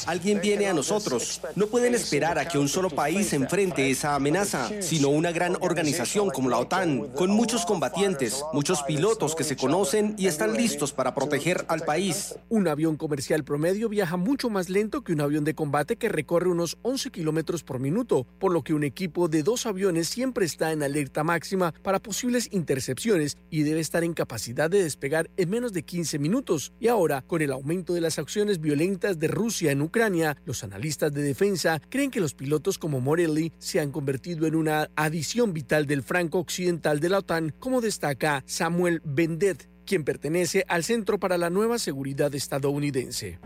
Alguien 0.06 0.40
viene 0.40 0.66
a 0.66 0.74
nosotros. 0.74 1.40
No 1.56 1.66
pueden 1.66 1.94
esperar 1.94 2.38
a 2.38 2.46
que 2.46 2.58
un 2.58 2.68
solo 2.68 2.90
país 2.90 3.32
enfrente 3.32 3.90
esa 3.90 4.14
amenaza, 4.14 4.70
sino 4.80 5.08
una 5.08 5.32
gran 5.32 5.56
organización 5.60 6.30
como 6.30 6.50
la 6.50 6.58
OTAN, 6.58 7.08
con 7.14 7.30
muchos 7.30 7.64
combatientes, 7.64 8.44
muchos 8.52 8.82
pilotos 8.82 9.34
que 9.34 9.44
se 9.44 9.56
conocen 9.56 10.14
y 10.18 10.26
están 10.26 10.54
listos 10.54 10.92
para 10.92 11.14
proteger 11.14 11.64
al 11.68 11.80
país. 11.80 12.34
Un 12.48 12.68
avión 12.68 12.96
comercial 12.96 13.44
promedio 13.44 13.88
viaja 13.88 14.16
mucho 14.16 14.50
más 14.50 14.68
lento 14.68 15.02
que 15.02 15.12
un 15.12 15.22
avión 15.22 15.44
de 15.44 15.54
combate 15.54 15.96
que 15.96 16.08
recorre 16.08 16.50
unos 16.50 16.76
11 16.82 17.10
kilómetros 17.10 17.64
por 17.64 17.80
minuto, 17.80 18.26
por 18.38 18.52
lo 18.52 18.62
que 18.62 18.74
un 18.74 18.84
equipo 18.84 19.28
de 19.28 19.42
dos 19.42 19.66
aviones 19.66 20.08
siempre 20.08 20.44
está 20.44 20.72
en 20.72 20.82
alerta 20.82 21.24
máxima 21.24 21.72
para 21.82 22.00
posibles 22.00 22.48
intercepciones 22.52 23.38
y 23.50 23.62
debe 23.62 23.80
estar 23.80 24.04
en 24.04 24.12
capacidad 24.12 24.68
de 24.68 24.82
despegar 24.82 25.30
en 25.36 25.50
menos 25.50 25.72
de 25.72 25.82
15 25.82 26.18
minutos. 26.18 26.72
Y 26.78 26.88
ahora, 26.88 27.22
con 27.22 27.40
el 27.40 27.52
aumento 27.52 27.94
de 27.94 28.00
las 28.00 28.18
acciones 28.18 28.60
violentas 28.60 29.13
de 29.18 29.28
Rusia 29.28 29.70
en 29.70 29.82
Ucrania, 29.82 30.36
los 30.44 30.64
analistas 30.64 31.12
de 31.12 31.22
defensa 31.22 31.80
creen 31.88 32.10
que 32.10 32.20
los 32.20 32.34
pilotos 32.34 32.78
como 32.78 33.00
Morelli 33.00 33.52
se 33.58 33.80
han 33.80 33.90
convertido 33.90 34.46
en 34.46 34.54
una 34.54 34.90
adición 34.96 35.52
vital 35.52 35.86
del 35.86 36.02
franco 36.02 36.38
occidental 36.38 37.00
de 37.00 37.08
la 37.08 37.18
OTAN, 37.18 37.54
como 37.58 37.80
destaca 37.80 38.42
Samuel 38.46 39.00
Bendet, 39.04 39.73
quien 39.84 40.04
pertenece 40.04 40.64
al 40.68 40.84
Centro 40.84 41.18
para 41.18 41.38
la 41.38 41.50
Nueva 41.50 41.78
Seguridad 41.78 42.34
estadounidense. 42.34 43.38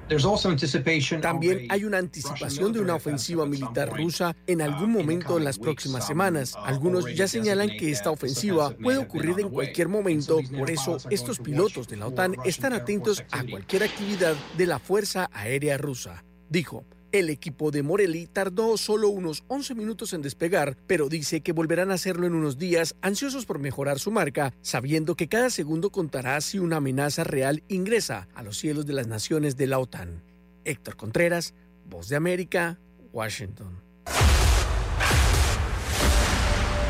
También 1.20 1.66
hay 1.68 1.84
una 1.84 1.99
anticipación 1.99 2.72
de 2.72 2.80
una 2.80 2.95
ofensiva 2.95 3.47
militar 3.47 3.95
rusa 3.97 4.34
en 4.47 4.62
algún 4.62 4.93
momento 4.93 5.39
en 5.39 5.45
las 5.45 5.59
próximas 5.59 6.07
semanas. 6.07 6.55
Algunos 6.64 7.14
ya 7.14 7.28
señalan 7.28 7.68
que 7.68 7.91
esta 7.91 8.11
ofensiva 8.11 8.70
puede 8.70 8.99
ocurrir 8.99 9.41
en 9.41 9.51
cualquier 9.51 9.89
momento, 9.89 10.41
por 10.57 10.70
eso 10.70 10.99
estos 11.11 11.39
pilotos 11.39 11.89
de 11.89 11.97
la 11.97 12.07
OTAN 12.07 12.36
están 12.45 12.72
atentos 12.72 13.22
a 13.30 13.45
cualquier 13.45 13.84
actividad 13.84 14.34
de 14.57 14.66
la 14.66 14.78
Fuerza 14.78 15.28
Aérea 15.32 15.76
Rusa. 15.78 16.24
Dijo, 16.49 16.84
el 17.12 17.30
equipo 17.30 17.70
de 17.70 17.82
Morelli 17.82 18.26
tardó 18.26 18.76
solo 18.76 19.09
unos 19.09 19.44
11 19.48 19.74
minutos 19.74 20.12
en 20.12 20.22
despegar, 20.22 20.76
pero 20.86 21.09
dice 21.09 21.40
que 21.40 21.52
volverán 21.52 21.90
a 21.90 21.94
hacerlo 21.94 22.26
en 22.26 22.34
unos 22.34 22.59
días, 22.59 22.94
ansiosos 23.02 23.46
por 23.46 23.59
mejorar 23.59 23.98
su 23.98 24.11
marca, 24.11 24.52
sabiendo 24.61 25.14
que 25.14 25.28
cada 25.28 25.50
segundo 25.50 25.90
contará 25.90 26.40
si 26.40 26.59
una 26.59 26.76
amenaza 26.76 27.24
real 27.24 27.62
ingresa 27.68 28.28
a 28.34 28.42
los 28.42 28.59
cielos 28.59 28.86
de 28.86 28.92
las 28.92 29.06
naciones 29.06 29.56
de 29.56 29.66
la 29.66 29.78
OTAN. 29.78 30.22
Héctor 30.64 30.96
Contreras, 30.96 31.54
Voz 31.86 32.09
de 32.09 32.16
América, 32.16 32.78
Washington. 33.12 33.80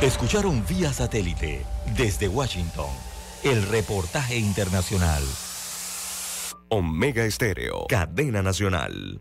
Escucharon 0.03 0.65
vía 0.69 0.93
satélite 0.93 1.65
desde 1.97 2.29
Washington 2.29 2.91
el 3.45 3.63
reportaje 3.63 4.37
internacional. 4.37 5.23
Omega 6.69 7.25
Estéreo, 7.25 7.87
cadena 7.89 8.43
nacional. 8.43 9.21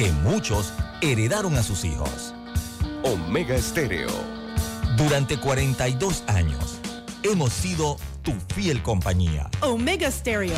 que 0.00 0.12
muchos 0.12 0.72
heredaron 1.02 1.58
a 1.58 1.62
sus 1.62 1.84
hijos. 1.84 2.32
Omega 3.02 3.54
Estéreo. 3.54 4.08
Durante 4.96 5.38
42 5.38 6.24
años 6.26 6.78
hemos 7.22 7.52
sido 7.52 7.98
tu 8.22 8.32
fiel 8.54 8.82
compañía. 8.82 9.50
Omega 9.60 10.10
Stereo. 10.10 10.56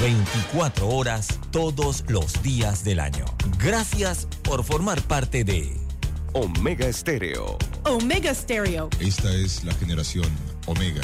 24 0.00 0.86
horas 0.86 1.40
todos 1.50 2.04
los 2.06 2.40
días 2.44 2.84
del 2.84 3.00
año. 3.00 3.24
Gracias 3.58 4.28
por 4.42 4.62
formar 4.62 5.02
parte 5.02 5.42
de 5.42 5.76
Omega 6.32 6.86
Estéreo. 6.86 7.58
Omega 7.86 8.32
Stereo. 8.32 8.88
Esta 9.00 9.32
es 9.32 9.64
la 9.64 9.74
generación 9.74 10.30
Omega. 10.66 11.02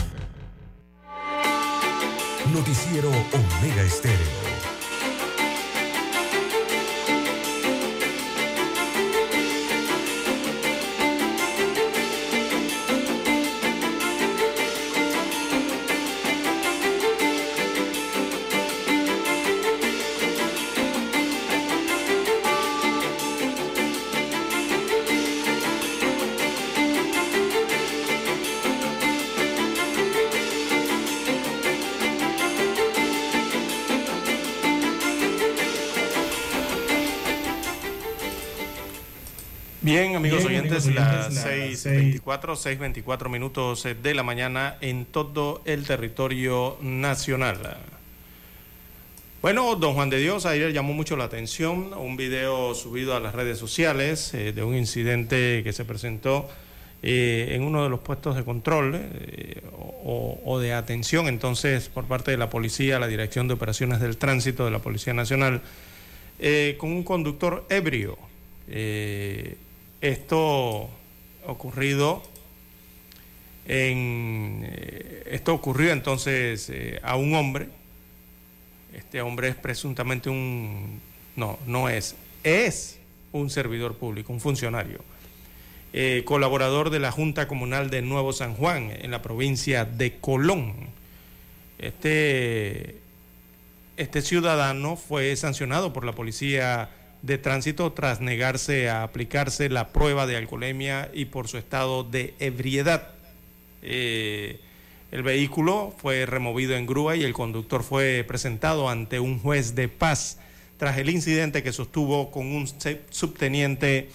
Noticiero 2.54 3.08
Omega 3.10 3.82
Estéreo. 3.82 4.55
Bien, 39.86 40.16
amigos 40.16 40.44
oyentes, 40.44 40.92
las 40.92 41.46
6.24, 41.46 42.20
6.24 42.24 43.28
minutos 43.28 43.86
de 44.02 44.14
la 44.14 44.24
mañana 44.24 44.78
en 44.80 45.04
todo 45.04 45.62
el 45.64 45.84
territorio 45.84 46.76
nacional. 46.80 47.76
Bueno, 49.40 49.76
don 49.76 49.94
Juan 49.94 50.10
de 50.10 50.18
Dios, 50.18 50.44
ayer 50.44 50.72
llamó 50.72 50.92
mucho 50.92 51.16
la 51.16 51.22
atención 51.22 51.94
un 51.94 52.16
video 52.16 52.74
subido 52.74 53.14
a 53.14 53.20
las 53.20 53.36
redes 53.36 53.58
sociales 53.58 54.34
eh, 54.34 54.52
de 54.52 54.64
un 54.64 54.74
incidente 54.74 55.62
que 55.62 55.72
se 55.72 55.84
presentó 55.84 56.48
eh, 57.04 57.50
en 57.52 57.62
uno 57.62 57.84
de 57.84 57.88
los 57.88 58.00
puestos 58.00 58.34
de 58.34 58.42
control 58.42 58.96
eh, 58.96 59.62
o, 60.02 60.40
o, 60.44 60.58
de 60.58 60.72
atención 60.72 61.28
entonces 61.28 61.88
por 61.90 62.06
parte 62.06 62.32
de 62.32 62.38
la 62.38 62.50
policía, 62.50 62.98
la 62.98 63.06
Dirección 63.06 63.46
de 63.46 63.54
Operaciones 63.54 64.00
del 64.00 64.16
Tránsito 64.16 64.64
de 64.64 64.72
la 64.72 64.80
Policía 64.80 65.14
Nacional, 65.14 65.62
con 66.76 66.90
un 66.90 67.04
conductor 67.04 67.64
ebrio. 67.68 68.18
Esto 70.00 70.88
ocurrido 71.46 72.22
en 73.66 74.64
eh, 74.64 75.24
esto 75.30 75.54
ocurrió 75.54 75.92
entonces 75.92 76.70
eh, 76.70 77.00
a 77.02 77.16
un 77.16 77.34
hombre. 77.34 77.68
Este 78.94 79.20
hombre 79.20 79.48
es 79.48 79.56
presuntamente 79.56 80.30
un 80.30 81.00
no, 81.34 81.58
no 81.66 81.88
es, 81.88 82.14
es 82.44 82.98
un 83.32 83.50
servidor 83.50 83.96
público, 83.96 84.32
un 84.32 84.40
funcionario. 84.40 85.00
eh, 85.92 86.22
colaborador 86.24 86.90
de 86.90 86.98
la 86.98 87.10
Junta 87.10 87.48
Comunal 87.48 87.90
de 87.90 88.02
Nuevo 88.02 88.32
San 88.32 88.54
Juan, 88.54 88.90
en 88.90 89.10
la 89.10 89.22
provincia 89.22 89.84
de 89.84 90.18
Colón. 90.18 90.74
Este, 91.78 92.98
este 93.96 94.22
ciudadano 94.22 94.96
fue 94.96 95.34
sancionado 95.36 95.92
por 95.92 96.04
la 96.04 96.12
policía 96.12 96.90
de 97.22 97.38
tránsito 97.38 97.92
tras 97.92 98.20
negarse 98.20 98.88
a 98.88 99.02
aplicarse 99.02 99.68
la 99.68 99.88
prueba 99.88 100.26
de 100.26 100.36
alcoholemia 100.36 101.10
y 101.12 101.26
por 101.26 101.48
su 101.48 101.58
estado 101.58 102.04
de 102.04 102.34
ebriedad. 102.38 103.08
Eh, 103.82 104.60
el 105.12 105.22
vehículo 105.22 105.94
fue 105.96 106.26
removido 106.26 106.76
en 106.76 106.86
grúa 106.86 107.16
y 107.16 107.24
el 107.24 107.32
conductor 107.32 107.82
fue 107.82 108.24
presentado 108.26 108.88
ante 108.88 109.20
un 109.20 109.38
juez 109.38 109.74
de 109.74 109.88
paz 109.88 110.38
tras 110.78 110.98
el 110.98 111.10
incidente 111.10 111.62
que 111.62 111.72
sostuvo 111.72 112.30
con 112.30 112.46
un 112.46 112.68
subteniente 113.10 114.10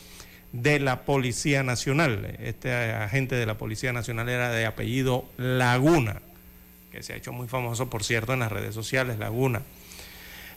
de 0.51 0.79
la 0.79 1.03
Policía 1.03 1.63
Nacional. 1.63 2.37
Este 2.39 2.73
agente 2.73 3.35
de 3.35 3.45
la 3.45 3.57
Policía 3.57 3.93
Nacional 3.93 4.29
era 4.29 4.51
de 4.51 4.65
apellido 4.65 5.25
Laguna, 5.37 6.21
que 6.91 7.03
se 7.03 7.13
ha 7.13 7.15
hecho 7.15 7.31
muy 7.31 7.47
famoso, 7.47 7.89
por 7.89 8.03
cierto, 8.03 8.33
en 8.33 8.39
las 8.39 8.51
redes 8.51 8.75
sociales, 8.75 9.17
Laguna. 9.17 9.61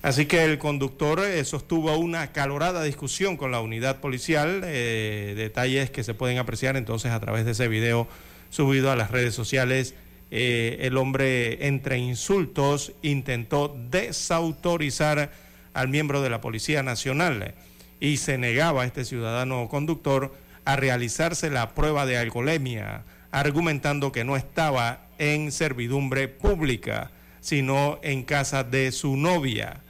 Así 0.04 0.26
que 0.26 0.44
el 0.44 0.58
conductor 0.58 1.20
eh, 1.20 1.42
sostuvo 1.46 1.96
una 1.96 2.20
acalorada 2.20 2.82
discusión 2.82 3.38
con 3.38 3.50
la 3.50 3.62
unidad 3.62 4.00
policial, 4.00 4.60
eh, 4.62 5.32
detalles 5.34 5.88
que 5.88 6.04
se 6.04 6.12
pueden 6.12 6.36
apreciar 6.36 6.76
entonces 6.76 7.10
a 7.10 7.20
través 7.20 7.46
de 7.46 7.52
ese 7.52 7.68
video 7.68 8.06
subido 8.50 8.92
a 8.92 8.96
las 8.96 9.10
redes 9.10 9.34
sociales. 9.34 9.94
Eh, 10.30 10.76
el 10.82 10.98
hombre 10.98 11.68
entre 11.68 11.96
insultos 11.96 12.92
intentó 13.00 13.74
desautorizar 13.88 15.32
al 15.72 15.88
miembro 15.88 16.20
de 16.20 16.28
la 16.28 16.42
Policía 16.42 16.82
Nacional 16.82 17.54
y 17.98 18.18
se 18.18 18.36
negaba 18.36 18.82
a 18.82 18.84
este 18.84 19.06
ciudadano 19.06 19.70
conductor 19.70 20.34
a 20.66 20.76
realizarse 20.76 21.48
la 21.48 21.74
prueba 21.74 22.04
de 22.04 22.18
alcoholemia, 22.18 23.04
argumentando 23.30 24.12
que 24.12 24.24
no 24.24 24.36
estaba 24.36 25.06
en 25.16 25.50
servidumbre 25.50 26.28
pública, 26.28 27.10
sino 27.40 28.00
en 28.02 28.22
casa 28.22 28.64
de 28.64 28.92
su 28.92 29.16
novia 29.16 29.80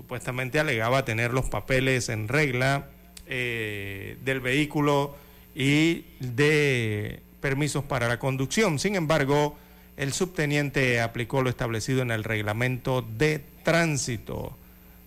supuestamente 0.00 0.58
alegaba 0.58 1.04
tener 1.04 1.34
los 1.34 1.50
papeles 1.50 2.08
en 2.08 2.26
regla 2.26 2.86
eh, 3.26 4.16
del 4.24 4.40
vehículo 4.40 5.14
y 5.54 6.06
de 6.20 7.20
permisos 7.42 7.84
para 7.84 8.08
la 8.08 8.18
conducción. 8.18 8.78
Sin 8.78 8.94
embargo, 8.94 9.58
el 9.98 10.14
subteniente 10.14 11.02
aplicó 11.02 11.42
lo 11.42 11.50
establecido 11.50 12.00
en 12.00 12.10
el 12.12 12.24
reglamento 12.24 13.02
de 13.02 13.44
tránsito. 13.62 14.56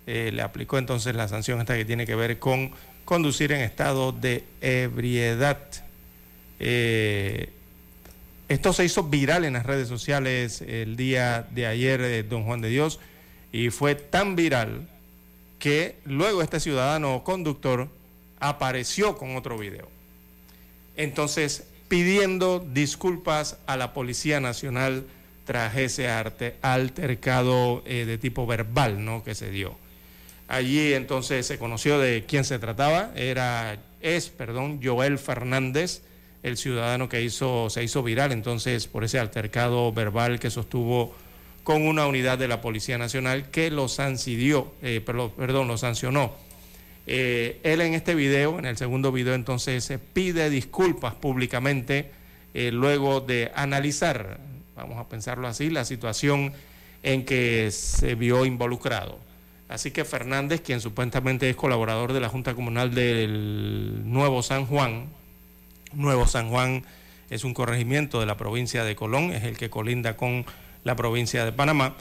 Eh, 0.06 0.30
le 0.32 0.44
aplicó 0.44 0.78
entonces 0.78 1.16
la 1.16 1.28
sanción 1.28 1.60
esta 1.60 1.76
que 1.76 1.86
tiene 1.86 2.06
que 2.06 2.14
ver 2.14 2.38
con 2.38 2.70
conducir 3.04 3.52
en 3.52 3.62
estado 3.62 4.12
de 4.12 4.44
ebriedad. 4.62 5.58
Eh, 6.60 7.50
esto 8.48 8.74
se 8.74 8.86
hizo 8.86 9.06
viral 9.06 9.44
en 9.44 9.54
las 9.54 9.66
redes 9.66 9.88
sociales 9.88 10.62
el 10.62 10.98
día 10.98 11.48
de 11.50 11.66
ayer, 11.66 12.30
don 12.30 12.44
Juan 12.44 12.62
de 12.62 12.70
Dios 12.70 13.00
y 13.54 13.70
fue 13.70 13.96
tan 13.96 14.36
viral 14.36 14.90
que 15.60 15.96
luego 16.04 16.42
este 16.42 16.60
ciudadano 16.60 17.24
conductor 17.24 17.88
apareció 18.40 19.16
con 19.16 19.38
otro 19.38 19.58
video. 19.58 19.88
Entonces, 20.98 21.64
pidiendo 21.88 22.60
disculpas 22.60 23.58
a 23.68 23.78
la 23.78 23.94
Policía 23.94 24.40
Nacional 24.40 25.06
tras 25.46 25.78
ese 25.78 26.10
arte, 26.10 26.56
altercado 26.62 27.84
eh, 27.86 28.06
de 28.06 28.18
tipo 28.18 28.48
verbal 28.48 29.06
¿no? 29.06 29.24
que 29.24 29.36
se 29.36 29.52
dio. 29.52 29.76
Allí 30.48 30.94
entonces 30.94 31.46
se 31.46 31.60
conoció 31.60 32.00
de 32.00 32.26
quién 32.28 32.44
se 32.46 32.60
trataba, 32.60 33.12
era, 33.16 33.78
es, 34.02 34.30
perdón, 34.30 34.82
Joel 34.84 35.20
Fernández, 35.20 36.02
el 36.42 36.58
ciudadano 36.58 37.08
que 37.08 37.30
se 37.30 37.84
hizo 37.84 38.04
viral 38.04 38.32
entonces 38.32 38.88
por 38.88 39.04
ese 39.04 39.20
altercado 39.20 39.94
verbal 39.94 40.40
que 40.40 40.50
sostuvo 40.50 41.16
con 41.64 41.86
una 41.86 42.08
unidad 42.08 42.38
de 42.38 42.48
la 42.48 42.62
Policía 42.62 42.98
Nacional 42.98 43.50
que 43.50 43.72
lo 43.72 43.88
sancionó. 43.88 44.72
Eh, 44.82 45.02
perdón, 45.02 45.68
lo 45.68 45.78
sancionó. 45.78 46.34
Eh, 47.08 47.60
él 47.64 47.82
en 47.82 47.94
este 47.94 48.16
video, 48.16 48.60
en 48.60 48.66
el 48.66 48.78
segundo 48.78 49.12
video, 49.12 49.34
entonces 49.34 49.92
pide 50.14 50.50
disculpas 50.50 51.16
públicamente 51.16 52.12
eh, 52.54 52.72
luego 52.72 53.20
de 53.20 53.52
analizar, 53.56 54.40
vamos 54.76 54.98
a 54.98 55.10
pensarlo 55.10 55.48
así, 55.48 55.70
la 55.70 55.86
situación 55.86 56.54
en 57.02 57.26
que 57.26 57.72
se 57.72 58.16
vio 58.16 58.46
involucrado. 58.46 59.20
Así 59.70 59.92
que 59.92 60.06
Fernández, 60.06 60.62
quien 60.62 60.82
supuestamente 60.82 61.50
es 61.50 61.56
colaborador 61.56 62.14
de 62.14 62.20
la 62.20 62.30
Junta 62.30 62.54
Comunal 62.54 62.94
del 62.94 64.02
Nuevo 64.06 64.44
San 64.44 64.66
Juan, 64.66 65.08
Nuevo 65.94 66.28
San 66.28 66.50
Juan 66.50 66.84
es 67.30 67.44
un 67.44 67.54
corregimiento 67.54 68.20
de 68.20 68.26
la 68.26 68.38
provincia 68.38 68.84
de 68.84 68.96
Colón, 68.96 69.32
es 69.32 69.44
el 69.44 69.58
que 69.58 69.70
colinda 69.70 70.16
con 70.16 70.46
la 70.84 70.96
provincia 70.96 71.46
de 71.46 71.52
Panamá. 71.52 71.96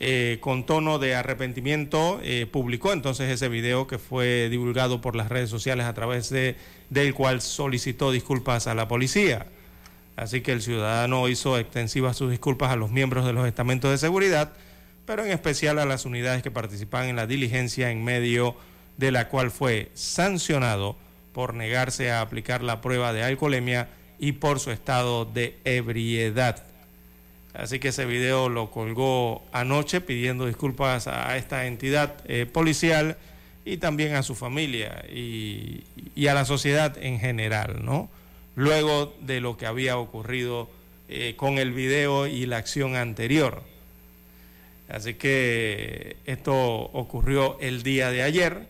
Eh, 0.00 0.38
con 0.40 0.64
tono 0.64 1.00
de 1.00 1.16
arrepentimiento, 1.16 2.20
eh, 2.22 2.46
publicó 2.46 2.92
entonces 2.92 3.30
ese 3.30 3.48
video 3.48 3.88
que 3.88 3.98
fue 3.98 4.48
divulgado 4.48 5.00
por 5.00 5.16
las 5.16 5.28
redes 5.28 5.50
sociales 5.50 5.86
a 5.86 5.94
través 5.94 6.30
de, 6.30 6.56
del 6.88 7.14
cual 7.14 7.40
solicitó 7.40 8.12
disculpas 8.12 8.68
a 8.68 8.74
la 8.74 8.86
policía. 8.86 9.46
Así 10.14 10.40
que 10.40 10.52
el 10.52 10.62
ciudadano 10.62 11.28
hizo 11.28 11.58
extensivas 11.58 12.16
sus 12.16 12.30
disculpas 12.30 12.70
a 12.70 12.76
los 12.76 12.90
miembros 12.90 13.24
de 13.24 13.32
los 13.32 13.46
estamentos 13.46 13.90
de 13.90 13.98
seguridad, 13.98 14.52
pero 15.04 15.24
en 15.24 15.32
especial 15.32 15.78
a 15.78 15.84
las 15.84 16.04
unidades 16.04 16.42
que 16.42 16.50
participan 16.50 17.08
en 17.08 17.16
la 17.16 17.26
diligencia 17.26 17.90
en 17.90 18.04
medio 18.04 18.56
de 18.98 19.10
la 19.10 19.28
cual 19.28 19.50
fue 19.50 19.90
sancionado 19.94 20.96
por 21.32 21.54
negarse 21.54 22.10
a 22.10 22.20
aplicar 22.20 22.62
la 22.62 22.80
prueba 22.80 23.12
de 23.12 23.22
alcoholemia 23.22 23.88
y 24.18 24.32
por 24.32 24.60
su 24.60 24.70
estado 24.70 25.24
de 25.24 25.58
ebriedad. 25.64 26.64
Así 27.58 27.80
que 27.80 27.88
ese 27.88 28.06
video 28.06 28.48
lo 28.48 28.70
colgó 28.70 29.42
anoche 29.50 30.00
pidiendo 30.00 30.46
disculpas 30.46 31.08
a 31.08 31.36
esta 31.36 31.66
entidad 31.66 32.14
eh, 32.26 32.46
policial 32.46 33.16
y 33.64 33.78
también 33.78 34.14
a 34.14 34.22
su 34.22 34.36
familia 34.36 35.04
y, 35.12 35.82
a 36.28 36.34
la 36.34 36.44
sociedad 36.44 36.96
en 37.02 37.18
general, 37.18 37.84
¿no? 37.84 38.08
Luego 38.54 39.12
de 39.22 39.40
lo 39.40 39.56
que 39.56 39.66
había 39.66 39.98
ocurrido 39.98 40.70
eh, 41.08 41.34
con 41.36 41.58
el 41.58 41.72
video 41.72 42.28
y 42.28 42.46
la 42.46 42.58
acción 42.58 42.94
anterior. 42.94 43.64
Así 44.88 45.14
que 45.14 46.16
esto 46.26 46.54
ocurrió 46.54 47.58
el 47.58 47.82
día 47.82 48.12
de 48.12 48.22
ayer, 48.22 48.68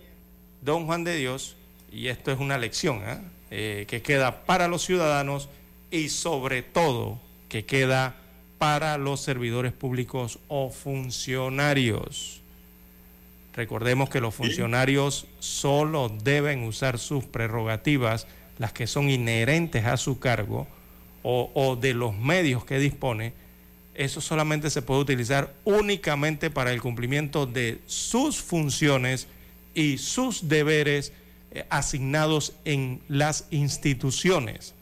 don 0.62 0.86
Juan 0.86 1.04
de 1.04 1.14
Dios, 1.14 1.56
y 1.92 2.08
esto 2.08 2.32
es 2.32 2.38
una 2.38 2.56
lección 2.56 3.02
¿ah? 3.04 3.20
eh, 3.50 3.84
que 3.86 4.00
queda 4.00 4.46
para 4.46 4.66
los 4.66 4.82
ciudadanos 4.82 5.50
y 5.90 6.08
sobre 6.08 6.62
todo 6.62 7.20
que 7.50 7.66
queda 7.66 8.16
para 8.58 8.98
los 8.98 9.20
servidores 9.20 9.72
públicos 9.72 10.38
o 10.48 10.70
funcionarios. 10.70 12.40
Recordemos 13.54 14.10
que 14.10 14.20
los 14.20 14.34
funcionarios 14.34 15.26
solo 15.38 16.12
deben 16.22 16.64
usar 16.64 16.98
sus 16.98 17.24
prerrogativas, 17.24 18.26
las 18.58 18.72
que 18.72 18.86
son 18.86 19.10
inherentes 19.10 19.84
a 19.84 19.96
su 19.96 20.18
cargo 20.18 20.66
o, 21.22 21.76
de 21.80 21.94
los 21.94 22.16
medios 22.16 22.64
que 22.64 22.78
dispone. 22.78 23.32
Eso 23.94 24.20
solamente 24.20 24.70
se 24.70 24.82
puede 24.82 25.00
utilizar 25.00 25.52
únicamente 25.64 26.50
para 26.50 26.72
el 26.72 26.80
cumplimiento 26.80 27.46
de 27.46 27.80
sus 27.86 28.40
funciones 28.40 29.26
y 29.74 29.98
sus 29.98 30.48
deberes 30.48 31.12
eh, 31.50 31.64
asignados 31.68 32.54
en 32.64 33.00
las 33.08 33.46
instituciones 33.50 34.74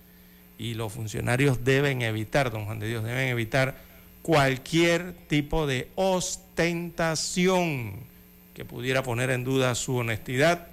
y 0.59 0.75
los 0.75 0.93
funcionarios 0.93 1.65
deben 1.65 2.03
evitar, 2.03 2.51
don 2.51 2.65
Juan 2.65 2.79
de 2.79 2.89
Dios, 2.89 3.05
deben 3.05 3.29
evitar 3.29 3.77
cualquier 4.23 5.13
tipo 5.29 5.67
de 5.67 5.89
ostentación 5.95 7.93
que 8.55 8.65
pudiera 8.65 9.03
poner 9.03 9.31
en 9.31 9.45
duda 9.45 9.75
su 9.75 9.97
honestidad 9.97 10.69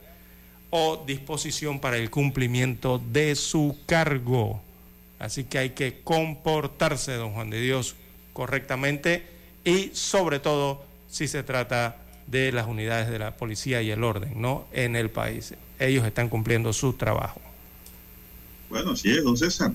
o 0.69 1.03
disposición 1.05 1.79
para 1.79 1.97
el 1.97 2.09
cumplimiento 2.09 2.99
de 2.99 3.35
su 3.35 3.77
cargo. 3.85 4.61
Así 5.19 5.43
que 5.43 5.59
hay 5.59 5.69
que 5.71 6.01
comportarse, 6.03 7.13
don 7.13 7.33
Juan 7.33 7.49
de 7.49 7.61
Dios, 7.61 7.95
correctamente 8.33 9.23
y 9.63 9.91
sobre 9.93 10.39
todo 10.39 10.83
si 11.09 11.27
se 11.27 11.43
trata 11.43 11.97
de 12.27 12.51
las 12.51 12.67
unidades 12.67 13.09
de 13.09 13.19
la 13.19 13.37
policía 13.37 13.81
y 13.81 13.91
el 13.91 14.03
orden, 14.03 14.41
¿no? 14.41 14.65
En 14.71 14.95
el 14.95 15.09
país. 15.09 15.53
Ellos 15.77 16.05
están 16.05 16.29
cumpliendo 16.29 16.73
su 16.73 16.93
trabajo. 16.93 17.39
Bueno, 18.73 18.95
sí 18.95 19.11
es, 19.11 19.23
don 19.23 19.37
César. 19.37 19.71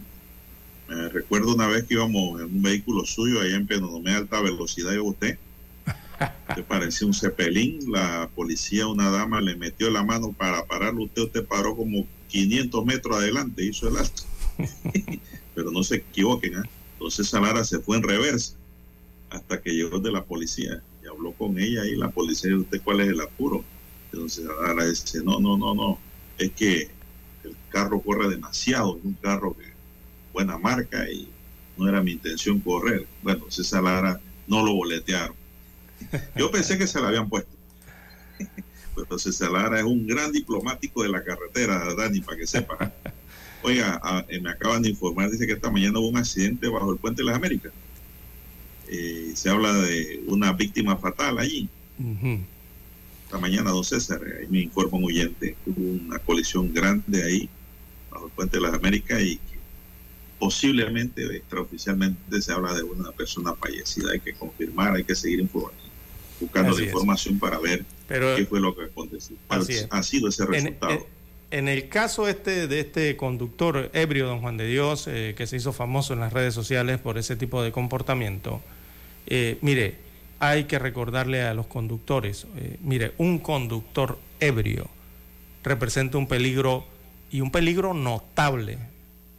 Me 0.89 1.09
recuerdo 1.11 1.55
una 1.55 1.69
vez 1.69 1.85
que 1.85 1.95
íbamos 1.95 2.41
en 2.41 2.47
un 2.47 2.63
vehículo 2.63 3.07
suyo 3.07 3.41
allá 3.41 3.55
en 3.55 3.65
Penonomé 3.65 4.13
alta 4.13 4.41
velocidad 4.41 4.93
y 4.93 4.99
usted. 4.99 5.39
Te 6.57 6.65
parecía 6.65 7.07
un 7.07 7.15
cepelín. 7.15 7.93
La 7.93 8.29
policía, 8.35 8.89
una 8.89 9.09
dama, 9.09 9.41
le 9.41 9.55
metió 9.55 9.89
la 9.89 10.03
mano 10.03 10.33
para 10.33 10.65
pararlo. 10.65 11.05
Usted, 11.05 11.23
usted 11.23 11.45
paró 11.45 11.77
como 11.77 12.09
500 12.27 12.85
metros 12.85 13.19
adelante, 13.19 13.65
hizo 13.65 13.87
el 13.87 13.99
alto. 13.99 14.25
Pero 15.55 15.71
no 15.71 15.85
se 15.85 15.99
equivoquen, 15.99 16.55
¿eh? 16.55 16.69
Entonces 16.95 17.29
Salara 17.29 17.63
se 17.63 17.79
fue 17.79 17.99
en 17.99 18.03
reversa 18.03 18.55
hasta 19.31 19.63
que 19.63 19.71
llegó 19.71 20.01
de 20.01 20.11
la 20.11 20.25
policía 20.25 20.83
y 21.05 21.07
habló 21.07 21.31
con 21.35 21.57
ella 21.57 21.87
y 21.87 21.95
la 21.95 22.11
policía, 22.11 22.57
¿usted 22.57 22.83
cuál 22.83 22.99
es 23.03 23.11
el 23.11 23.21
apuro? 23.21 23.63
Entonces 24.11 24.45
Salara 24.45 24.89
dice, 24.89 25.23
no, 25.23 25.39
no, 25.39 25.57
no, 25.57 25.73
no, 25.77 26.01
es 26.37 26.51
que 26.51 26.98
carro 27.69 28.01
corre 28.01 28.29
demasiado, 28.29 28.97
es 28.99 29.05
un 29.05 29.15
carro 29.15 29.57
de 29.59 29.67
buena 30.33 30.59
marca 30.59 31.09
y 31.11 31.29
no 31.77 31.89
era 31.89 32.03
mi 32.03 32.13
intención 32.13 32.61
correr. 32.61 33.07
Bueno, 33.23 33.45
César 33.49 33.83
Lara 33.85 34.21
no 34.47 34.65
lo 34.65 34.75
boletearon. 34.75 35.37
Yo 36.37 36.51
pensé 36.51 36.79
que 36.79 36.87
se 36.87 37.01
la 37.01 37.09
habían 37.09 37.29
puesto. 37.29 37.51
Pero 38.95 39.19
César 39.19 39.51
Lara 39.51 39.79
es 39.79 39.85
un 39.85 40.07
gran 40.07 40.33
diplomático 40.33 41.03
de 41.03 41.09
la 41.09 41.23
carretera, 41.23 41.95
Dani, 41.95 42.21
para 42.21 42.37
que 42.37 42.47
sepa. 42.47 42.93
Oiga, 43.63 44.01
ah, 44.03 44.25
eh, 44.29 44.41
me 44.41 44.51
acaban 44.51 44.83
de 44.83 44.91
informar, 44.91 45.31
dice 45.31 45.47
que 45.47 45.55
esta 45.55 45.71
mañana 45.71 45.99
hubo 45.99 46.09
un 46.09 46.17
accidente 46.17 46.69
bajo 46.69 46.93
el 46.93 46.99
puente 46.99 47.23
de 47.23 47.27
las 47.27 47.37
Américas. 47.37 47.73
Eh, 48.89 49.33
se 49.35 49.51
habla 49.51 49.73
de 49.75 50.23
una 50.27 50.53
víctima 50.53 50.97
fatal 50.97 51.39
allí. 51.39 51.69
Esta 53.25 53.39
mañana, 53.39 53.71
don 53.71 53.85
César, 53.85 54.21
ahí 54.41 54.47
me 54.49 54.61
informa 54.61 54.99
un 54.99 55.05
oyente, 55.05 55.57
hubo 55.67 56.07
una 56.07 56.19
colisión 56.21 56.73
grande 56.73 57.25
ahí, 57.25 57.51
bajo 58.11 58.27
el 58.27 58.33
puente 58.33 58.57
de 58.59 58.63
las 58.63 58.75
Américas, 58.75 59.21
y 59.23 59.37
que 59.37 59.59
posiblemente, 60.39 61.25
extraoficialmente, 61.37 62.41
se 62.43 62.53
habla 62.53 62.75
de 62.75 62.83
una 62.83 63.11
persona 63.13 63.55
fallecida. 63.55 64.13
Hay 64.13 64.21
que 64.21 64.35
confirmar, 64.35 64.95
hay 64.95 65.05
que 65.05 65.15
seguir 65.15 65.41
informando, 65.41 65.83
buscando 66.41 66.71
Así 66.73 66.81
la 66.83 66.87
es. 66.87 66.93
información 66.93 67.39
para 67.39 67.59
ver 67.59 67.85
Pero- 68.07 68.37
qué 68.37 68.47
fue 68.47 68.61
lo 68.61 68.75
que 68.77 68.85
aconteció. 68.85 69.37
¿Cuál 69.49 69.67
ha 69.91 70.03
sido 70.03 70.29
ese 70.29 70.43
En- 70.45 70.49
resultado? 70.53 70.93
En, 70.93 71.05
en 71.51 71.69
el 71.69 71.89
caso 71.89 72.29
este 72.29 72.69
de 72.69 72.81
este 72.81 73.17
conductor 73.17 73.91
ebrio, 73.95 74.27
don 74.27 74.41
Juan 74.41 74.57
de 74.57 74.67
Dios, 74.69 75.07
eh, 75.09 75.35
que 75.37 75.47
se 75.47 75.57
hizo 75.57 75.73
famoso 75.73 76.13
en 76.13 76.21
las 76.21 76.33
redes 76.33 76.55
sociales 76.55 76.99
por 77.01 77.19
ese 77.19 77.37
tipo 77.37 77.63
de 77.63 77.73
comportamiento, 77.73 78.61
eh, 79.27 79.59
mire, 79.63 79.97
hay 80.41 80.65
que 80.65 80.79
recordarle 80.79 81.43
a 81.43 81.53
los 81.55 81.67
conductores, 81.67 82.47
eh, 82.57 82.77
mire, 82.81 83.13
un 83.19 83.39
conductor 83.41 84.19
ebrio 84.41 84.89
representa 85.65 86.17
un 86.17 86.29
peligro 86.29 86.87
y 87.31 87.41
un 87.41 87.51
peligro 87.51 87.95
notable 87.95 88.79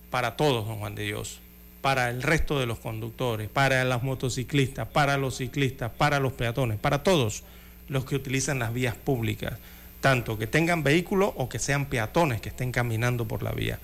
para 0.10 0.36
todos, 0.36 0.68
don 0.68 0.78
Juan 0.80 0.96
de 0.96 1.04
Dios, 1.04 1.40
para 1.82 2.10
el 2.10 2.22
resto 2.22 2.60
de 2.60 2.66
los 2.66 2.80
conductores, 2.80 3.50
para 3.50 3.84
los 3.86 4.04
motociclistas, 4.04 4.88
para 4.88 5.18
los 5.18 5.38
ciclistas, 5.38 5.92
para 5.92 6.20
los 6.20 6.34
peatones, 6.34 6.78
para 6.78 7.04
todos 7.04 7.44
los 7.88 8.06
que 8.06 8.16
utilizan 8.16 8.60
las 8.60 8.74
vías 8.74 8.96
públicas, 8.96 9.54
tanto 10.02 10.38
que 10.38 10.48
tengan 10.48 10.84
vehículos 10.84 11.32
o 11.36 11.50
que 11.50 11.60
sean 11.60 11.86
peatones 11.86 12.42
que 12.42 12.50
estén 12.50 12.72
caminando 12.72 13.28
por 13.28 13.44
la 13.44 13.52
vía. 13.52 13.80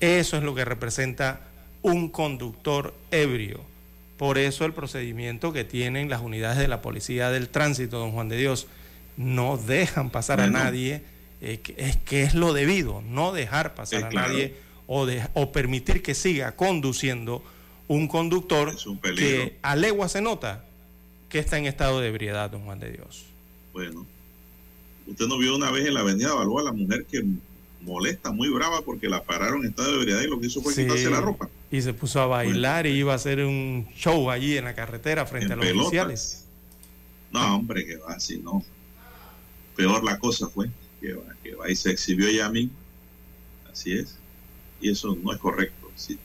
Eso 0.00 0.36
es 0.36 0.42
lo 0.42 0.54
que 0.54 0.64
representa 0.64 1.40
un 1.82 2.08
conductor 2.08 2.94
ebrio. 3.10 3.60
Por 4.18 4.38
eso 4.38 4.64
el 4.64 4.72
procedimiento 4.72 5.52
que 5.52 5.64
tienen 5.64 6.08
las 6.08 6.22
unidades 6.22 6.58
de 6.58 6.68
la 6.68 6.82
Policía 6.82 7.30
del 7.30 7.48
Tránsito, 7.48 7.98
don 7.98 8.12
Juan 8.12 8.28
de 8.28 8.38
Dios, 8.38 8.66
no 9.16 9.56
dejan 9.56 10.10
pasar 10.10 10.38
Bueno. 10.38 10.58
a 10.58 10.64
nadie, 10.64 11.02
eh, 11.40 11.58
que 11.62 11.74
es 11.78 11.96
que 11.98 12.22
es 12.22 12.34
lo 12.34 12.52
debido, 12.52 13.02
no 13.02 13.32
dejar 13.32 13.74
pasar 13.74 14.00
Eh, 14.02 14.04
a 14.04 14.08
claro. 14.08 14.28
nadie 14.32 14.54
o, 14.86 15.04
de- 15.06 15.26
o 15.34 15.52
permitir 15.52 16.02
que 16.02 16.14
siga 16.14 16.52
conduciendo 16.56 17.42
un 17.88 18.08
conductor 18.08 18.74
un 18.86 18.98
que 19.00 19.56
a 19.62 19.76
legua 19.76 20.08
se 20.08 20.20
nota 20.22 20.64
que 21.28 21.38
está 21.38 21.58
en 21.58 21.66
estado 21.66 22.00
de 22.00 22.08
ebriedad, 22.08 22.50
don 22.50 22.62
Juan 22.64 22.78
de 22.80 22.90
Dios. 22.92 23.24
Bueno, 23.72 24.06
usted 25.06 25.26
no 25.26 25.38
vio 25.38 25.54
una 25.56 25.70
vez 25.70 25.86
en 25.86 25.94
la 25.94 26.00
avenida 26.00 26.32
Balboa 26.34 26.62
la 26.62 26.72
mujer 26.72 27.04
que 27.04 27.22
molesta, 27.82 28.32
muy 28.32 28.48
brava, 28.48 28.82
porque 28.82 29.08
la 29.08 29.22
pararon 29.22 29.62
en 29.62 29.70
estado 29.70 29.92
de 29.92 29.98
ebriedad 29.98 30.20
y 30.22 30.26
lo 30.28 30.40
que 30.40 30.46
hizo 30.46 30.60
fue 30.62 30.72
Sí. 30.72 30.82
quitarse 30.82 31.10
la 31.10 31.20
ropa. 31.20 31.48
Y 31.70 31.82
se 31.82 31.92
puso 31.94 32.20
a 32.20 32.26
bailar 32.26 32.86
y 32.86 32.90
iba 32.90 33.12
a 33.12 33.16
hacer 33.16 33.44
un 33.44 33.86
show 33.96 34.30
allí 34.30 34.56
en 34.56 34.64
la 34.64 34.74
carretera 34.74 35.26
frente 35.26 35.46
En 35.46 35.52
a 35.52 35.56
los 35.56 35.66
pelotas. 35.66 35.86
oficiales. 35.86 36.44
No, 37.32 37.56
hombre, 37.56 37.84
que 37.86 37.96
va 37.98 38.14
así, 38.14 38.38
no. 38.38 38.64
Peor 39.76 40.02
la 40.02 40.18
cosa 40.18 40.48
fue 40.48 40.68
que 41.06 41.14
va, 41.14 41.34
que 41.42 41.54
va 41.54 41.70
y 41.70 41.76
se 41.76 41.90
exhibió 41.90 42.28
ella 42.28 42.48
misma. 42.48 42.74
Así 43.70 43.92
es. 43.92 44.16
Y 44.80 44.90
eso 44.90 45.16
no 45.22 45.32
es 45.32 45.38
correcto. 45.38 45.90
Si 45.94 46.18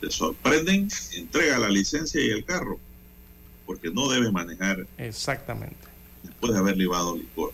te 0.00 0.10
sorprenden, 0.10 0.88
entrega 1.14 1.58
la 1.58 1.68
licencia 1.68 2.20
y 2.20 2.30
el 2.30 2.44
carro, 2.44 2.78
porque 3.66 3.90
no 3.90 4.08
debe 4.08 4.30
manejar 4.30 4.86
Exactamente. 4.98 5.76
después 6.22 6.52
de 6.52 6.58
haber 6.58 6.76
libado 6.76 7.16
licor. 7.16 7.52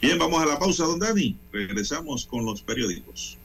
Bien, 0.00 0.18
vamos 0.18 0.42
a 0.42 0.46
la 0.46 0.58
pausa, 0.58 0.84
don 0.84 0.98
Dani. 0.98 1.36
Regresamos 1.52 2.26
con 2.26 2.44
los 2.44 2.62
periódicos. 2.62 3.38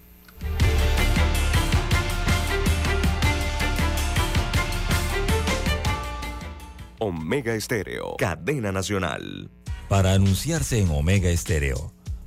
Omega 6.99 7.55
Estéreo, 7.55 8.17
cadena 8.17 8.71
nacional. 8.73 9.49
Para 9.87 10.13
anunciarse 10.13 10.79
en 10.79 10.89
Omega 10.89 11.29
Estéreo, 11.29 11.93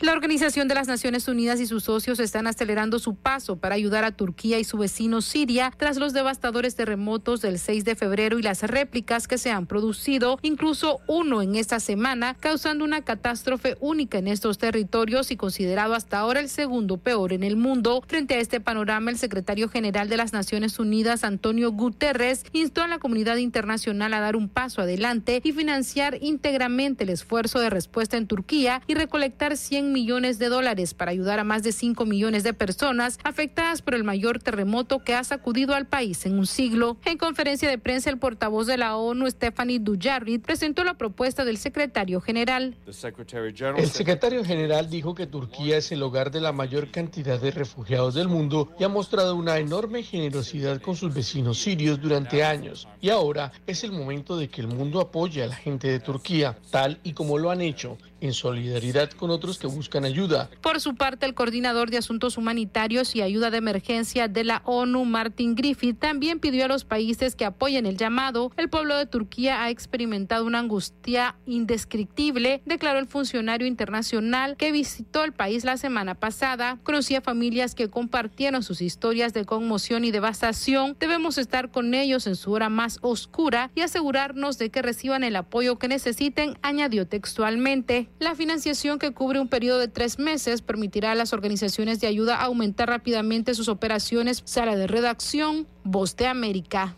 La 0.00 0.12
Organización 0.12 0.68
de 0.68 0.76
las 0.76 0.86
Naciones 0.86 1.26
Unidas 1.26 1.58
y 1.58 1.66
sus 1.66 1.82
socios 1.82 2.20
están 2.20 2.46
acelerando 2.46 3.00
su 3.00 3.16
paso 3.16 3.56
para 3.56 3.74
ayudar 3.74 4.04
a 4.04 4.12
Turquía 4.12 4.60
y 4.60 4.64
su 4.64 4.78
vecino 4.78 5.20
Siria 5.22 5.72
tras 5.76 5.96
los 5.96 6.12
devastadores 6.12 6.76
terremotos 6.76 7.40
del 7.40 7.58
6 7.58 7.84
de 7.84 7.96
febrero 7.96 8.38
y 8.38 8.42
las 8.42 8.62
réplicas 8.62 9.26
que 9.26 9.38
se 9.38 9.50
han 9.50 9.66
producido, 9.66 10.38
incluso 10.42 11.00
uno 11.08 11.42
en 11.42 11.56
esta 11.56 11.80
semana, 11.80 12.36
causando 12.38 12.84
una 12.84 13.02
catástrofe 13.02 13.76
única 13.80 14.18
en 14.18 14.28
estos 14.28 14.58
territorios 14.58 15.32
y 15.32 15.36
considerado 15.36 15.94
hasta 15.94 16.20
ahora 16.20 16.38
el 16.38 16.48
segundo 16.48 16.98
peor 16.98 17.32
en 17.32 17.42
el 17.42 17.56
mundo. 17.56 18.04
Frente 18.06 18.34
a 18.34 18.38
este 18.38 18.60
panorama, 18.60 19.10
el 19.10 19.18
secretario 19.18 19.68
general 19.68 20.08
de 20.08 20.16
las 20.16 20.32
Naciones 20.32 20.78
Unidas, 20.78 21.24
Antonio 21.24 21.72
Guterres, 21.72 22.44
instó 22.52 22.84
a 22.84 22.88
la 22.88 23.00
comunidad 23.00 23.38
internacional 23.38 24.14
a 24.14 24.20
dar 24.20 24.36
un 24.36 24.48
paso 24.48 24.80
adelante 24.80 25.40
y 25.42 25.50
financiar 25.50 26.18
íntegramente 26.20 27.02
el 27.02 27.10
esfuerzo 27.10 27.58
de 27.58 27.68
respuesta 27.68 28.16
en 28.16 28.28
Turquía 28.28 28.80
y 28.86 28.94
recolectar 28.94 29.56
100 29.56 29.87
millones 29.88 30.38
de 30.38 30.48
dólares 30.48 30.94
para 30.94 31.10
ayudar 31.10 31.38
a 31.38 31.44
más 31.44 31.62
de 31.62 31.72
5 31.72 32.06
millones 32.06 32.42
de 32.42 32.54
personas 32.54 33.18
afectadas 33.24 33.82
por 33.82 33.94
el 33.94 34.04
mayor 34.04 34.38
terremoto 34.38 35.00
que 35.00 35.14
ha 35.14 35.24
sacudido 35.24 35.74
al 35.74 35.86
país 35.86 36.26
en 36.26 36.38
un 36.38 36.46
siglo. 36.46 36.96
En 37.04 37.18
conferencia 37.18 37.68
de 37.68 37.78
prensa, 37.78 38.10
el 38.10 38.18
portavoz 38.18 38.66
de 38.66 38.76
la 38.76 38.96
ONU, 38.96 39.28
Stephanie 39.30 39.78
Dujarric, 39.78 40.42
presentó 40.42 40.84
la 40.84 40.94
propuesta 40.94 41.44
del 41.44 41.58
secretario 41.58 42.20
general. 42.20 42.76
El 42.86 43.90
secretario 43.90 44.44
general 44.44 44.90
dijo 44.90 45.14
que 45.14 45.26
Turquía 45.26 45.78
es 45.78 45.92
el 45.92 46.02
hogar 46.02 46.30
de 46.30 46.40
la 46.40 46.52
mayor 46.52 46.90
cantidad 46.90 47.40
de 47.40 47.50
refugiados 47.50 48.14
del 48.14 48.28
mundo 48.28 48.70
y 48.78 48.84
ha 48.84 48.88
mostrado 48.88 49.36
una 49.36 49.58
enorme 49.58 50.02
generosidad 50.02 50.80
con 50.80 50.96
sus 50.96 51.14
vecinos 51.14 51.58
sirios 51.58 52.00
durante 52.00 52.44
años. 52.44 52.88
Y 53.00 53.10
ahora 53.10 53.52
es 53.66 53.84
el 53.84 53.92
momento 53.92 54.36
de 54.36 54.48
que 54.48 54.60
el 54.60 54.68
mundo 54.68 55.00
apoye 55.00 55.42
a 55.42 55.46
la 55.46 55.56
gente 55.56 55.88
de 55.88 56.00
Turquía, 56.00 56.58
tal 56.70 56.98
y 57.02 57.12
como 57.12 57.38
lo 57.38 57.50
han 57.50 57.60
hecho, 57.60 57.98
en 58.20 58.32
solidaridad 58.32 59.10
con 59.10 59.30
otros 59.30 59.58
que 59.58 59.66
buscan 59.66 60.04
ayuda. 60.04 60.50
Por 60.60 60.80
su 60.80 60.94
parte, 60.94 61.26
el 61.26 61.34
coordinador 61.34 61.90
de 61.90 61.98
asuntos 61.98 62.36
humanitarios 62.36 63.14
y 63.14 63.22
ayuda 63.22 63.50
de 63.50 63.58
emergencia 63.58 64.28
de 64.28 64.44
la 64.44 64.62
ONU, 64.64 65.04
Martin 65.04 65.54
Griffith, 65.54 65.98
también 65.98 66.40
pidió 66.40 66.64
a 66.64 66.68
los 66.68 66.84
países 66.84 67.36
que 67.36 67.44
apoyen 67.44 67.86
el 67.86 67.96
llamado. 67.96 68.52
El 68.56 68.68
pueblo 68.68 68.96
de 68.96 69.06
Turquía 69.06 69.62
ha 69.62 69.70
experimentado 69.70 70.44
una 70.44 70.58
angustia 70.58 71.36
indescriptible, 71.46 72.62
declaró 72.66 72.98
el 72.98 73.06
funcionario 73.06 73.66
internacional 73.66 74.56
que 74.56 74.72
visitó 74.72 75.24
el 75.24 75.32
país 75.32 75.64
la 75.64 75.76
semana 75.76 76.14
pasada. 76.14 76.78
Conocía 76.82 77.20
familias 77.20 77.74
que 77.74 77.88
compartieron 77.88 78.62
sus 78.62 78.80
historias 78.80 79.32
de 79.32 79.44
conmoción 79.44 80.04
y 80.04 80.10
devastación. 80.10 80.96
Debemos 80.98 81.38
estar 81.38 81.70
con 81.70 81.94
ellos 81.94 82.26
en 82.26 82.36
su 82.36 82.52
hora 82.52 82.68
más 82.68 82.98
oscura 83.02 83.70
y 83.74 83.82
asegurarnos 83.82 84.58
de 84.58 84.70
que 84.70 84.82
reciban 84.82 85.24
el 85.24 85.36
apoyo 85.36 85.78
que 85.78 85.88
necesiten, 85.88 86.58
añadió 86.62 87.06
textualmente. 87.06 88.07
La 88.18 88.34
financiación 88.34 88.98
que 88.98 89.12
cubre 89.12 89.40
un 89.40 89.48
periodo 89.48 89.78
de 89.78 89.88
tres 89.88 90.18
meses 90.18 90.62
permitirá 90.62 91.12
a 91.12 91.14
las 91.14 91.32
organizaciones 91.32 92.00
de 92.00 92.06
ayuda 92.06 92.40
aumentar 92.40 92.88
rápidamente 92.88 93.54
sus 93.54 93.68
operaciones. 93.68 94.42
Sala 94.44 94.76
de 94.76 94.86
redacción, 94.86 95.66
Voz 95.84 96.16
de 96.16 96.26
América. 96.26 96.96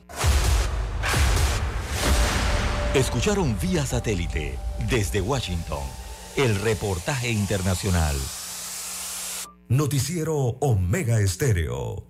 Escucharon 2.94 3.56
vía 3.61 3.86
satélite 3.86 4.58
desde 4.88 5.20
Washington 5.20 5.82
el 6.36 6.56
reportaje 6.56 7.30
internacional. 7.30 8.16
Noticiero 9.68 10.36
Omega 10.61 11.20
Estéreo. 11.20 12.09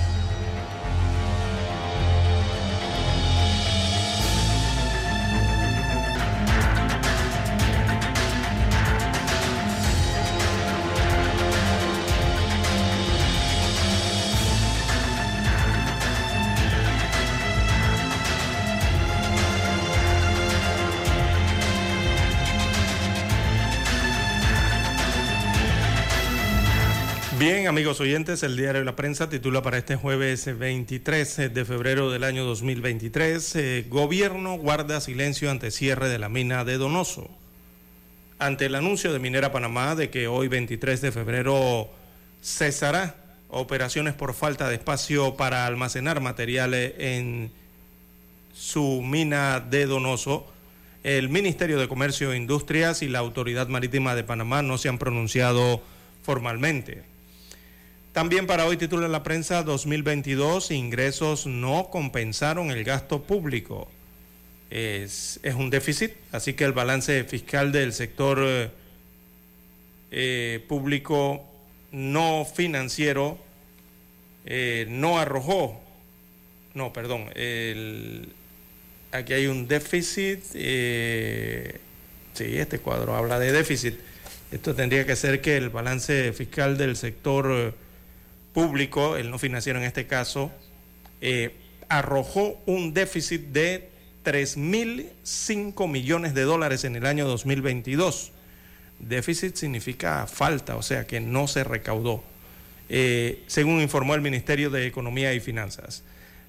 Amigos 27.71 28.01
oyentes, 28.01 28.43
el 28.43 28.57
diario 28.57 28.81
de 28.81 28.85
la 28.85 28.97
prensa 28.97 29.29
titula 29.29 29.61
para 29.61 29.77
este 29.77 29.95
jueves 29.95 30.57
23 30.59 31.53
de 31.53 31.63
febrero 31.63 32.11
del 32.11 32.25
año 32.25 32.43
2023, 32.43 33.55
eh, 33.55 33.85
Gobierno 33.87 34.57
guarda 34.57 34.99
silencio 34.99 35.49
ante 35.49 35.71
cierre 35.71 36.09
de 36.09 36.19
la 36.19 36.27
mina 36.27 36.65
de 36.65 36.77
Donoso. 36.77 37.29
Ante 38.39 38.65
el 38.65 38.75
anuncio 38.75 39.13
de 39.13 39.19
Minera 39.19 39.53
Panamá 39.53 39.95
de 39.95 40.09
que 40.09 40.27
hoy 40.27 40.49
23 40.49 40.99
de 40.99 41.13
febrero 41.13 41.89
cesará 42.43 43.15
operaciones 43.47 44.15
por 44.15 44.33
falta 44.33 44.67
de 44.67 44.75
espacio 44.75 45.37
para 45.37 45.65
almacenar 45.65 46.19
materiales 46.19 46.93
en 46.97 47.53
su 48.53 49.01
mina 49.01 49.61
de 49.61 49.85
Donoso, 49.85 50.45
el 51.05 51.29
Ministerio 51.29 51.79
de 51.79 51.87
Comercio 51.87 52.33
e 52.33 52.37
Industrias 52.37 53.01
y 53.01 53.07
la 53.07 53.19
Autoridad 53.19 53.69
Marítima 53.69 54.13
de 54.13 54.25
Panamá 54.25 54.61
no 54.61 54.77
se 54.77 54.89
han 54.89 54.97
pronunciado 54.97 55.81
formalmente. 56.21 57.10
También 58.13 58.45
para 58.45 58.65
hoy 58.65 58.75
titula 58.75 59.07
la 59.07 59.23
prensa 59.23 59.63
2022, 59.63 60.71
ingresos 60.71 61.45
no 61.47 61.87
compensaron 61.89 62.69
el 62.69 62.83
gasto 62.83 63.23
público. 63.23 63.87
Es, 64.69 65.39
un 65.55 65.69
déficit, 65.69 66.11
así 66.33 66.53
que 66.53 66.65
el 66.65 66.73
balance 66.73 67.23
fiscal 67.23 67.71
del 67.71 67.93
sector 67.93 68.39
eh, 68.41 68.69
eh, 70.11 70.65
público 70.67 71.45
no 71.93 72.45
financiero 72.45 73.37
eh, 74.45 74.87
no 74.89 75.17
arrojó, 75.17 75.79
no, 76.73 76.91
perdón, 76.91 77.29
aquí 79.11 79.33
hay 79.33 79.47
un 79.47 79.69
déficit, 79.69 80.43
sí, 80.43 80.57
este 82.57 82.79
cuadro 82.79 83.15
habla 83.15 83.39
de 83.39 83.53
déficit. 83.53 83.95
Esto 84.51 84.75
tendría 84.75 85.05
que 85.05 85.15
ser 85.15 85.39
que 85.39 85.55
el 85.55 85.69
balance 85.69 86.33
fiscal 86.33 86.77
del 86.77 86.97
sector 86.97 87.73
público, 88.53 89.17
el 89.17 89.31
no 89.31 89.39
financiero 89.39 89.79
en 89.79 89.85
este 89.85 90.07
caso, 90.07 90.51
eh, 91.21 91.55
arrojó 91.89 92.61
un 92.65 92.93
déficit 92.93 93.41
de 93.47 93.89
3.005 94.23 95.87
millones 95.87 96.33
de 96.33 96.43
dólares 96.43 96.83
en 96.83 96.95
el 96.95 97.05
año 97.05 97.27
2022. 97.27 98.31
Déficit 98.99 99.55
significa 99.55 100.27
falta, 100.27 100.75
o 100.75 100.83
sea 100.83 101.07
que 101.07 101.19
no 101.19 101.47
se 101.47 101.63
recaudó, 101.63 102.23
eh, 102.89 103.43
según 103.47 103.81
informó 103.81 104.15
el 104.15 104.21
Ministerio 104.21 104.69
de 104.69 104.85
Economía 104.85 105.33
y 105.33 105.39
Finanzas. 105.39 106.03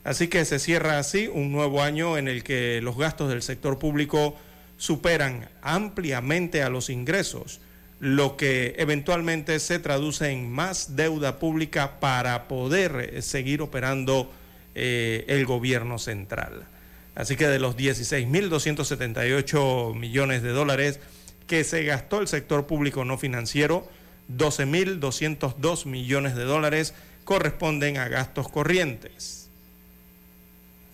Así 0.04 0.28
que 0.28 0.44
se 0.44 0.58
cierra 0.58 0.98
así 0.98 1.28
un 1.28 1.52
nuevo 1.52 1.82
año 1.82 2.18
en 2.18 2.28
el 2.28 2.42
que 2.42 2.80
los 2.82 2.98
gastos 2.98 3.28
del 3.28 3.42
sector 3.42 3.78
público 3.78 4.36
superan 4.76 5.48
ampliamente 5.62 6.62
a 6.62 6.68
los 6.68 6.90
ingresos 6.90 7.60
lo 8.02 8.36
que 8.36 8.74
eventualmente 8.78 9.58
se 9.60 9.78
traduce 9.78 10.32
en 10.32 10.50
más 10.50 10.96
deuda 10.96 11.38
pública 11.38 12.00
para 12.00 12.48
poder 12.48 13.10
eh, 13.12 13.22
seguir 13.22 13.62
operando 13.62 14.28
eh, 14.74 15.24
el 15.28 15.46
gobierno 15.46 16.00
central. 16.00 16.64
Así 17.14 17.36
que 17.36 17.46
de 17.46 17.60
los 17.60 17.76
16.278 17.76 19.94
millones 19.94 20.42
de 20.42 20.48
dólares 20.48 20.98
que 21.46 21.62
se 21.62 21.84
gastó 21.84 22.20
el 22.20 22.26
sector 22.26 22.66
público 22.66 23.04
no 23.04 23.18
financiero, 23.18 23.88
12.202 24.36 25.86
millones 25.86 26.34
de 26.34 26.42
dólares 26.42 26.94
corresponden 27.22 27.98
a 27.98 28.08
gastos 28.08 28.48
corrientes. 28.48 29.46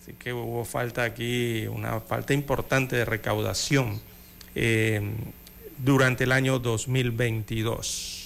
Así 0.03 0.13
que 0.13 0.31
hubo 0.31 0.63
falta 0.63 1.05
aquí, 1.05 1.65
una 1.65 2.01
falta 2.01 2.35
importante 2.35 2.97
de 2.97 3.05
recaudación. 3.05 3.99
Eh, 4.53 5.01
durante 5.83 6.25
el 6.25 6.31
año 6.31 6.59
2022. 6.59 8.19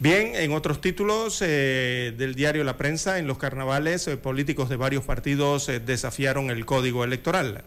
Bien, 0.00 0.36
en 0.36 0.52
otros 0.52 0.80
títulos 0.80 1.42
eh, 1.42 2.14
del 2.16 2.36
diario 2.36 2.62
La 2.62 2.76
Prensa, 2.76 3.18
en 3.18 3.26
los 3.26 3.36
carnavales, 3.36 4.06
eh, 4.06 4.16
políticos 4.16 4.68
de 4.68 4.76
varios 4.76 5.02
partidos 5.02 5.68
eh, 5.68 5.80
desafiaron 5.80 6.50
el 6.50 6.64
código 6.66 7.02
electoral. 7.02 7.64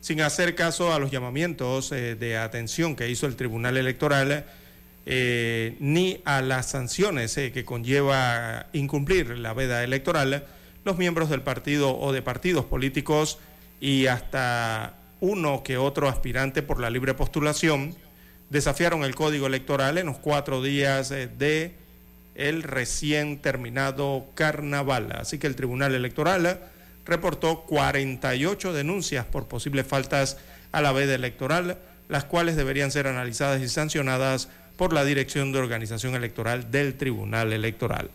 Sin 0.00 0.20
hacer 0.20 0.54
caso 0.54 0.92
a 0.92 0.98
los 0.98 1.10
llamamientos 1.10 1.88
de 1.88 2.36
atención 2.36 2.94
que 2.94 3.08
hizo 3.08 3.26
el 3.26 3.36
Tribunal 3.36 3.78
Electoral, 3.78 4.44
ni 5.06 6.20
a 6.26 6.42
las 6.42 6.68
sanciones 6.68 7.34
que 7.34 7.64
conlleva 7.64 8.66
incumplir 8.74 9.38
la 9.38 9.54
veda 9.54 9.82
electoral, 9.82 10.44
los 10.84 10.98
miembros 10.98 11.30
del 11.30 11.40
partido 11.40 11.98
o 11.98 12.12
de 12.12 12.20
partidos 12.20 12.66
políticos 12.66 13.38
y 13.80 14.04
hasta 14.08 14.98
uno 15.24 15.62
que 15.62 15.78
otro 15.78 16.08
aspirante 16.08 16.62
por 16.62 16.80
la 16.80 16.90
libre 16.90 17.14
postulación 17.14 17.94
desafiaron 18.50 19.04
el 19.04 19.14
código 19.14 19.46
electoral 19.46 19.96
en 19.96 20.06
los 20.06 20.18
cuatro 20.18 20.62
días 20.62 21.10
eh, 21.10 21.28
de 21.28 21.74
el 22.34 22.62
recién 22.62 23.38
terminado 23.38 24.26
carnaval. 24.34 25.12
Así 25.18 25.38
que 25.38 25.46
el 25.46 25.56
Tribunal 25.56 25.94
Electoral 25.94 26.60
reportó 27.06 27.62
48 27.62 28.74
denuncias 28.74 29.24
por 29.24 29.46
posibles 29.46 29.86
faltas 29.86 30.36
a 30.72 30.82
la 30.82 30.92
veda 30.92 31.14
electoral, 31.14 31.78
las 32.08 32.24
cuales 32.24 32.56
deberían 32.56 32.90
ser 32.90 33.06
analizadas 33.06 33.62
y 33.62 33.68
sancionadas 33.68 34.48
por 34.76 34.92
la 34.92 35.04
Dirección 35.04 35.52
de 35.52 35.58
Organización 35.58 36.14
Electoral 36.16 36.70
del 36.70 36.94
Tribunal 36.94 37.52
Electoral. 37.52 38.10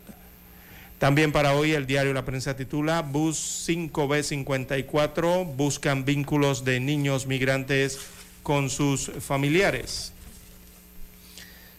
También 1.00 1.32
para 1.32 1.54
hoy 1.54 1.72
el 1.72 1.86
diario 1.86 2.12
La 2.12 2.26
Prensa 2.26 2.56
titula 2.56 3.00
Bus 3.00 3.66
5B54 3.66 5.56
buscan 5.56 6.04
vínculos 6.04 6.62
de 6.66 6.78
niños 6.78 7.26
migrantes 7.26 7.98
con 8.42 8.68
sus 8.68 9.10
familiares. 9.18 10.12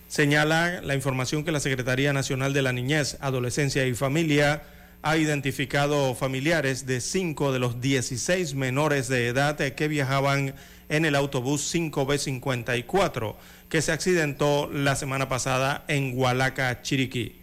Señala 0.08 0.82
la 0.82 0.96
información 0.96 1.44
que 1.44 1.52
la 1.52 1.60
Secretaría 1.60 2.14
Nacional 2.14 2.52
de 2.52 2.64
la 2.64 2.74
Niñez, 2.74 3.18
Adolescencia 3.22 3.86
y 3.86 3.94
Familia 3.94 4.64
ha 5.04 5.18
identificado 5.18 6.16
familiares 6.16 6.88
de 6.88 7.00
5 7.00 7.54
de 7.54 7.60
los 7.60 7.80
16 7.80 8.56
menores 8.56 9.08
de 9.08 9.28
edad 9.28 9.56
que 9.56 9.88
viajaban 9.88 10.56
en 10.90 11.06
el 11.06 11.14
autobús 11.14 11.72
5B54 11.76 13.36
que 13.70 13.84
se 13.84 13.92
accidentó 13.92 14.68
la 14.74 14.96
semana 14.96 15.30
pasada 15.30 15.86
en 15.88 16.18
Hualaca, 16.18 16.82
Chiriquí. 16.82 17.41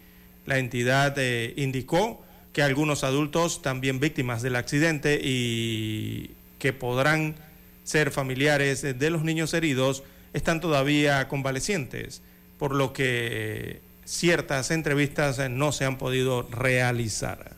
La 0.49 0.57
entidad 0.57 1.13
eh, 1.19 1.53
indicó 1.57 2.25
que 2.53 2.63
algunos 2.63 3.03
adultos 3.03 3.61
también 3.61 3.99
víctimas 3.99 4.41
del 4.41 4.55
accidente 4.55 5.21
y 5.23 6.31
que 6.57 6.73
podrán 6.73 7.35
ser 7.83 8.09
familiares 8.09 8.81
de 8.81 9.09
los 9.11 9.21
niños 9.21 9.53
heridos 9.53 10.01
están 10.33 10.59
todavía 10.59 11.27
convalecientes, 11.27 12.23
por 12.57 12.73
lo 12.73 12.93
que 12.93 13.79
ciertas 14.05 14.71
entrevistas 14.71 15.37
eh, 15.37 15.49
no 15.49 15.71
se 15.71 15.85
han 15.85 15.99
podido 15.99 16.41
realizar. 16.49 17.51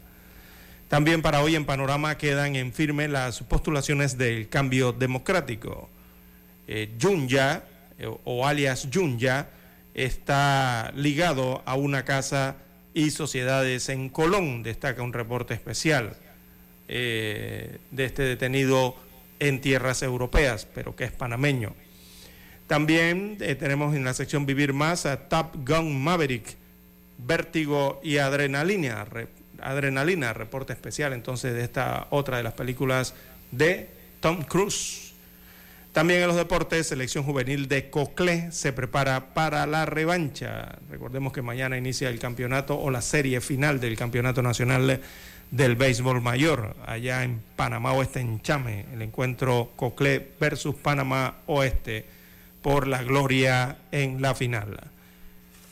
También 0.90 1.22
para 1.22 1.42
hoy 1.44 1.56
en 1.56 1.64
Panorama 1.64 2.18
quedan 2.18 2.58
en 2.58 2.74
firme 2.74 3.08
las 3.08 3.40
postulaciones 3.40 4.18
del 4.18 4.50
cambio 4.50 4.92
democrático. 4.92 5.90
Eh, 6.68 6.92
Yunya, 7.00 7.64
o 8.26 8.46
alias 8.46 8.90
Yunya, 8.90 9.48
está 9.94 10.92
ligado 10.94 11.62
a 11.66 11.76
una 11.76 12.04
casa 12.04 12.58
y 12.94 13.12
sociedades 13.12 13.90
en 13.90 14.10
Colón, 14.10 14.64
destaca 14.64 15.02
un 15.02 15.14
reporte 15.14 15.54
especial 15.54 16.16
eh, 16.88 17.78
de 17.92 18.06
este 18.06 18.24
detenido 18.24 18.96
en 19.40 19.62
tierras 19.62 20.04
europeas, 20.04 20.68
pero 20.74 20.96
que 20.96 21.06
es 21.06 21.12
panameño. 21.12 21.74
También 22.68 23.38
eh, 23.42 23.56
tenemos 23.56 23.96
en 23.96 24.04
la 24.04 24.14
sección 24.14 24.46
Vivir 24.46 24.74
Más 24.74 25.06
a 25.06 25.30
Top 25.30 25.56
Gun 25.68 26.02
Maverick, 26.02 26.56
Vértigo 27.18 28.00
y 28.04 28.18
Adrenalina, 28.18 29.06
Adrenalina, 29.62 30.34
reporte 30.34 30.74
especial 30.74 31.14
entonces 31.14 31.54
de 31.54 31.64
esta 31.64 32.08
otra 32.10 32.38
de 32.38 32.44
las 32.44 32.54
películas 32.54 33.14
de 33.52 33.90
Tom 34.20 34.44
Cruise. 34.44 35.11
También 35.94 36.22
en 36.22 36.28
los 36.28 36.38
deportes, 36.38 36.88
selección 36.88 37.26
juvenil 37.26 37.68
de 37.68 37.90
Coclé 37.90 38.54
se 38.54 38.72
prepara 38.72 39.34
para 39.34 39.66
la 39.66 39.86
revancha. 39.86 40.80
Recordemos 40.90 41.34
que 41.34 41.42
mañana 41.42 41.78
inicia 41.78 42.08
el 42.08 42.18
campeonato 42.18 42.80
o 42.80 42.90
la 42.92 43.02
serie 43.02 43.42
final 43.42 43.82
del 43.82 43.98
Campeonato 43.98 44.42
Nacional 44.42 45.02
del 45.52 45.76
Béisbol 45.76 46.22
Mayor, 46.22 46.78
allá 46.86 47.26
en 47.26 47.42
Panamá 47.58 47.92
Oeste, 47.92 48.22
en 48.22 48.42
Chame, 48.42 48.86
el 48.94 49.02
encuentro 49.02 49.74
Coclé 49.76 50.26
versus 50.40 50.76
Panamá 50.76 51.40
Oeste 51.48 52.06
por 52.62 52.88
la 52.88 53.04
gloria 53.04 53.78
en 53.92 54.22
la 54.22 54.34
final. 54.34 54.80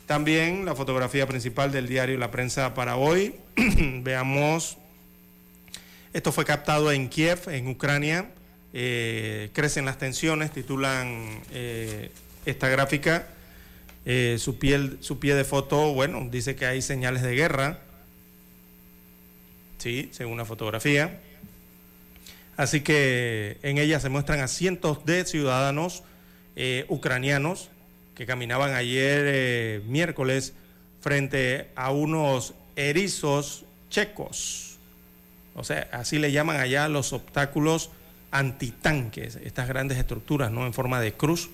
También 0.06 0.66
la 0.66 0.76
fotografía 0.76 1.28
principal 1.28 1.72
del 1.72 1.88
diario 1.88 2.18
La 2.18 2.30
Prensa 2.30 2.74
para 2.74 2.98
hoy. 2.98 3.36
Veamos, 3.56 4.78
esto 6.12 6.34
fue 6.34 6.44
captado 6.44 6.92
en 6.92 7.08
Kiev, 7.08 7.48
en 7.48 7.70
Ucrania. 7.70 8.32
Eh, 8.74 9.50
crecen 9.54 9.86
las 9.86 9.98
tensiones, 9.98 10.52
titulan 10.52 11.42
eh, 11.52 12.12
esta 12.46 12.70
gráfica. 12.70 13.28
Eh, 14.06 14.38
su, 14.40 14.58
piel, 14.58 14.98
su 15.02 15.20
pie 15.20 15.36
de 15.36 15.44
foto, 15.44 15.94
bueno, 15.94 16.28
dice 16.30 16.56
que 16.56 16.66
hay 16.66 16.82
señales 16.82 17.22
de 17.24 17.36
guerra. 17.36 17.80
Sí, 19.78 20.10
según 20.12 20.38
la 20.38 20.46
fotografía. 20.46 21.20
Así 22.58 22.82
que 22.82 23.58
en 23.64 23.78
ella 23.78 24.00
se 24.00 24.10
muestran 24.10 24.42
a 24.42 24.48
cientos 24.48 25.06
de 25.06 25.26
ciudadanos 25.26 26.04
ucranianos 26.90 27.70
que 28.16 28.26
caminaban 28.26 28.74
ayer 28.74 29.82
miércoles 29.84 30.54
frente 31.00 31.70
a 31.76 31.92
unos 31.92 32.54
erizos 32.76 33.64
checos. 33.90 34.78
O 35.56 35.64
sea, 35.64 35.88
así 35.94 36.20
le 36.20 36.34
llaman 36.34 36.58
allá 36.58 36.90
los 36.90 37.14
obstáculos 37.14 37.92
antitanques, 38.32 39.38
estas 39.44 39.68
grandes 39.68 39.98
estructuras, 39.98 40.52
¿no? 40.52 40.66
En 40.66 40.74
forma 40.74 41.00
de 41.00 41.14
cruz 41.14 41.50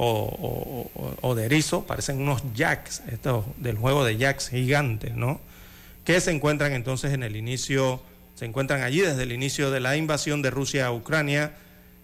o, 0.00 1.34
de 1.36 1.44
erizo, 1.44 1.84
parecen 1.84 2.20
unos 2.20 2.42
jacks, 2.54 3.02
estos 3.10 3.44
del 3.56 3.76
juego 3.76 4.04
de 4.04 4.16
jacks 4.16 4.48
gigantes, 4.48 5.14
¿no? 5.14 5.40
Que 6.04 6.20
se 6.20 6.30
encuentran 6.30 6.72
entonces 6.72 7.12
en 7.12 7.22
el 7.22 7.36
inicio, 7.36 8.00
se 8.36 8.44
encuentran 8.44 8.82
allí 8.82 9.00
desde 9.00 9.24
el 9.24 9.32
inicio 9.32 9.70
de 9.70 9.80
la 9.80 9.96
invasión 9.96 10.40
de 10.40 10.50
Rusia 10.50 10.86
a 10.86 10.92
Ucrania 10.92 11.52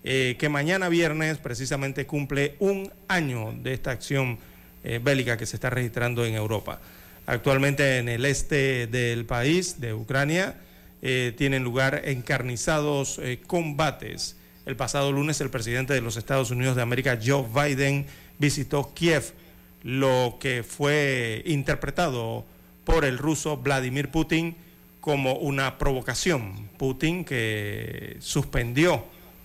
eh, 0.06 0.36
que 0.38 0.50
mañana 0.50 0.90
viernes 0.90 1.38
precisamente 1.38 2.04
cumple 2.04 2.56
un 2.58 2.92
año 3.08 3.54
de 3.62 3.72
esta 3.72 3.90
acción 3.90 4.38
eh, 4.84 5.00
bélica 5.02 5.38
que 5.38 5.46
se 5.46 5.56
está 5.56 5.70
registrando 5.70 6.26
en 6.26 6.34
Europa. 6.34 6.78
Actualmente 7.24 7.96
en 7.96 8.10
el 8.10 8.26
este 8.26 8.86
del 8.86 9.24
país, 9.24 9.80
de 9.80 9.94
Ucrania, 9.94 10.56
eh, 11.04 11.32
tienen 11.36 11.62
lugar 11.62 12.02
encarnizados 12.06 13.20
combates. 13.46 14.36
El 14.66 14.74
pasado 14.74 15.12
lunes 15.12 15.40
el 15.42 15.50
presidente 15.50 15.92
de 15.92 16.00
los 16.00 16.16
Estados 16.16 16.50
Unidos 16.50 16.74
de 16.74 16.82
América, 16.82 17.18
Joe 17.22 17.44
Biden, 17.54 18.06
visitó 18.38 18.94
Kiev, 18.94 19.34
lo 19.82 20.38
que 20.40 20.62
fue 20.62 21.42
interpretado 21.44 22.46
por 22.84 23.04
el 23.04 23.18
ruso 23.18 23.58
Vladimir 23.58 24.10
Putin 24.10 24.56
como 25.00 25.34
una 25.34 25.76
provocación. 25.76 26.70
Putin 26.78 27.26
que 27.26 28.16
suspendió 28.20 29.04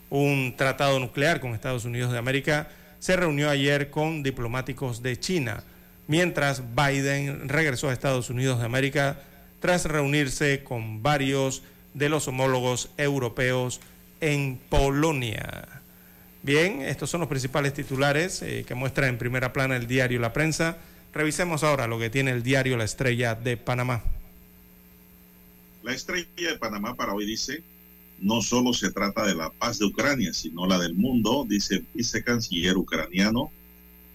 un 0.10 0.56
tratado 0.58 1.00
nuclear 1.00 1.42
con 1.42 1.54
Estados 1.54 1.84
Unidos 1.84 2.14
de 2.14 2.18
América, 2.18 2.70
se 3.00 3.16
reunió 3.18 3.50
ayer 3.50 3.90
con 3.90 4.24
diplomáticos 4.24 5.04
de 5.04 5.20
China, 5.20 5.64
mientras 6.08 6.64
Biden 6.76 7.50
regresó 7.50 7.90
a 7.90 7.94
Estados 7.94 8.30
Unidos 8.30 8.60
de 8.60 8.66
América 8.66 9.20
tras 9.60 9.86
reunirse 9.86 10.64
con 10.64 11.04
varios 11.04 11.64
de 11.94 12.10
los 12.10 12.28
homólogos 12.28 12.90
europeos 12.98 13.82
en 14.22 14.60
Polonia. 14.70 15.68
Bien, 16.42 16.82
estos 16.82 17.10
son 17.10 17.20
los 17.20 17.30
principales 17.30 17.74
titulares 17.74 18.42
eh, 18.42 18.64
que 18.66 18.76
muestra 18.76 19.08
en 19.08 19.18
primera 19.18 19.52
plana 19.52 19.76
el 19.76 19.88
diario 19.88 20.20
La 20.20 20.32
Prensa. 20.32 20.78
Revisemos 21.14 21.64
ahora 21.64 21.88
lo 21.88 22.00
que 22.00 22.10
tiene 22.10 22.32
el 22.32 22.44
diario 22.44 22.78
La 22.78 22.86
Estrella 22.86 23.36
de 23.36 23.58
Panamá. 23.58 24.04
La 25.84 25.94
Estrella 25.94 26.28
de 26.38 26.58
Panamá 26.58 26.96
para 26.96 27.14
hoy 27.14 27.26
dice, 27.26 27.64
no 28.22 28.42
solo 28.42 28.74
se 28.74 28.92
trata 28.92 29.26
de 29.26 29.36
la 29.36 29.50
paz 29.50 29.80
de 29.80 29.86
Ucrania, 29.86 30.34
sino 30.34 30.66
la 30.66 30.78
del 30.78 30.94
mundo, 30.94 31.46
dice 31.48 31.76
el 31.76 31.88
vicecanciller 31.94 32.78
ucraniano. 32.78 33.52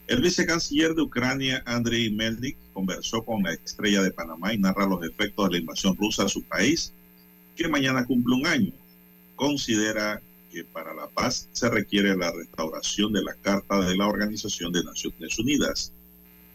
El 0.07 0.21
vicecanciller 0.21 0.95
de 0.95 1.01
Ucrania, 1.01 1.63
Andriy 1.65 2.11
Melnik, 2.11 2.59
conversó 2.75 3.25
con 3.25 3.43
la 3.43 3.55
estrella 3.55 4.03
de 4.03 4.11
Panamá 4.11 4.53
y 4.53 4.59
narra 4.59 4.87
los 4.87 5.03
efectos 5.03 5.47
de 5.47 5.53
la 5.53 5.59
invasión 5.59 5.97
rusa 5.97 6.25
a 6.25 6.29
su 6.29 6.43
país, 6.43 6.93
que 7.57 7.69
mañana 7.69 8.05
cumple 8.05 8.35
un 8.35 8.47
año. 8.47 8.73
Considera 9.35 10.21
que 10.53 10.63
para 10.63 10.93
la 10.93 11.09
paz 11.09 11.49
se 11.53 11.71
requiere 11.71 12.15
la 12.17 12.31
restauración 12.33 13.15
de 13.15 13.23
la 13.23 13.35
Carta 13.35 13.81
de 13.81 13.97
la 13.97 14.07
Organización 14.07 14.73
de 14.73 14.85
Naciones 14.85 15.39
Unidas. 15.39 15.91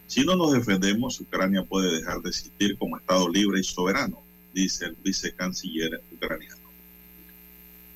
Si 0.06 0.24
no 0.24 0.36
nos 0.36 0.52
defendemos, 0.52 1.20
Ucrania 1.20 1.64
puede 1.64 1.96
dejar 1.96 2.20
de 2.22 2.30
existir 2.30 2.78
como 2.78 2.98
Estado 2.98 3.28
libre 3.28 3.58
y 3.60 3.64
soberano, 3.64 4.20
dice 4.54 4.86
el 4.86 4.96
vicecanciller 5.02 6.00
ucraniano. 6.12 6.70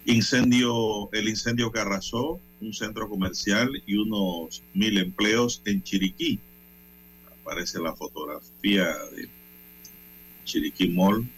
Incendio, 0.04 1.10
el 1.12 1.28
incendio 1.28 1.70
que 1.70 1.78
arrasó 1.78 2.40
un 2.64 2.72
centro 2.72 3.08
comercial 3.08 3.70
y 3.86 3.96
unos 3.96 4.62
mil 4.72 4.98
empleos 4.98 5.60
en 5.64 5.82
Chiriquí. 5.82 6.38
Aparece 7.40 7.78
la 7.78 7.94
fotografía 7.94 8.86
de 9.14 9.28
Chiriquí 10.44 10.88
Mall 10.88 11.28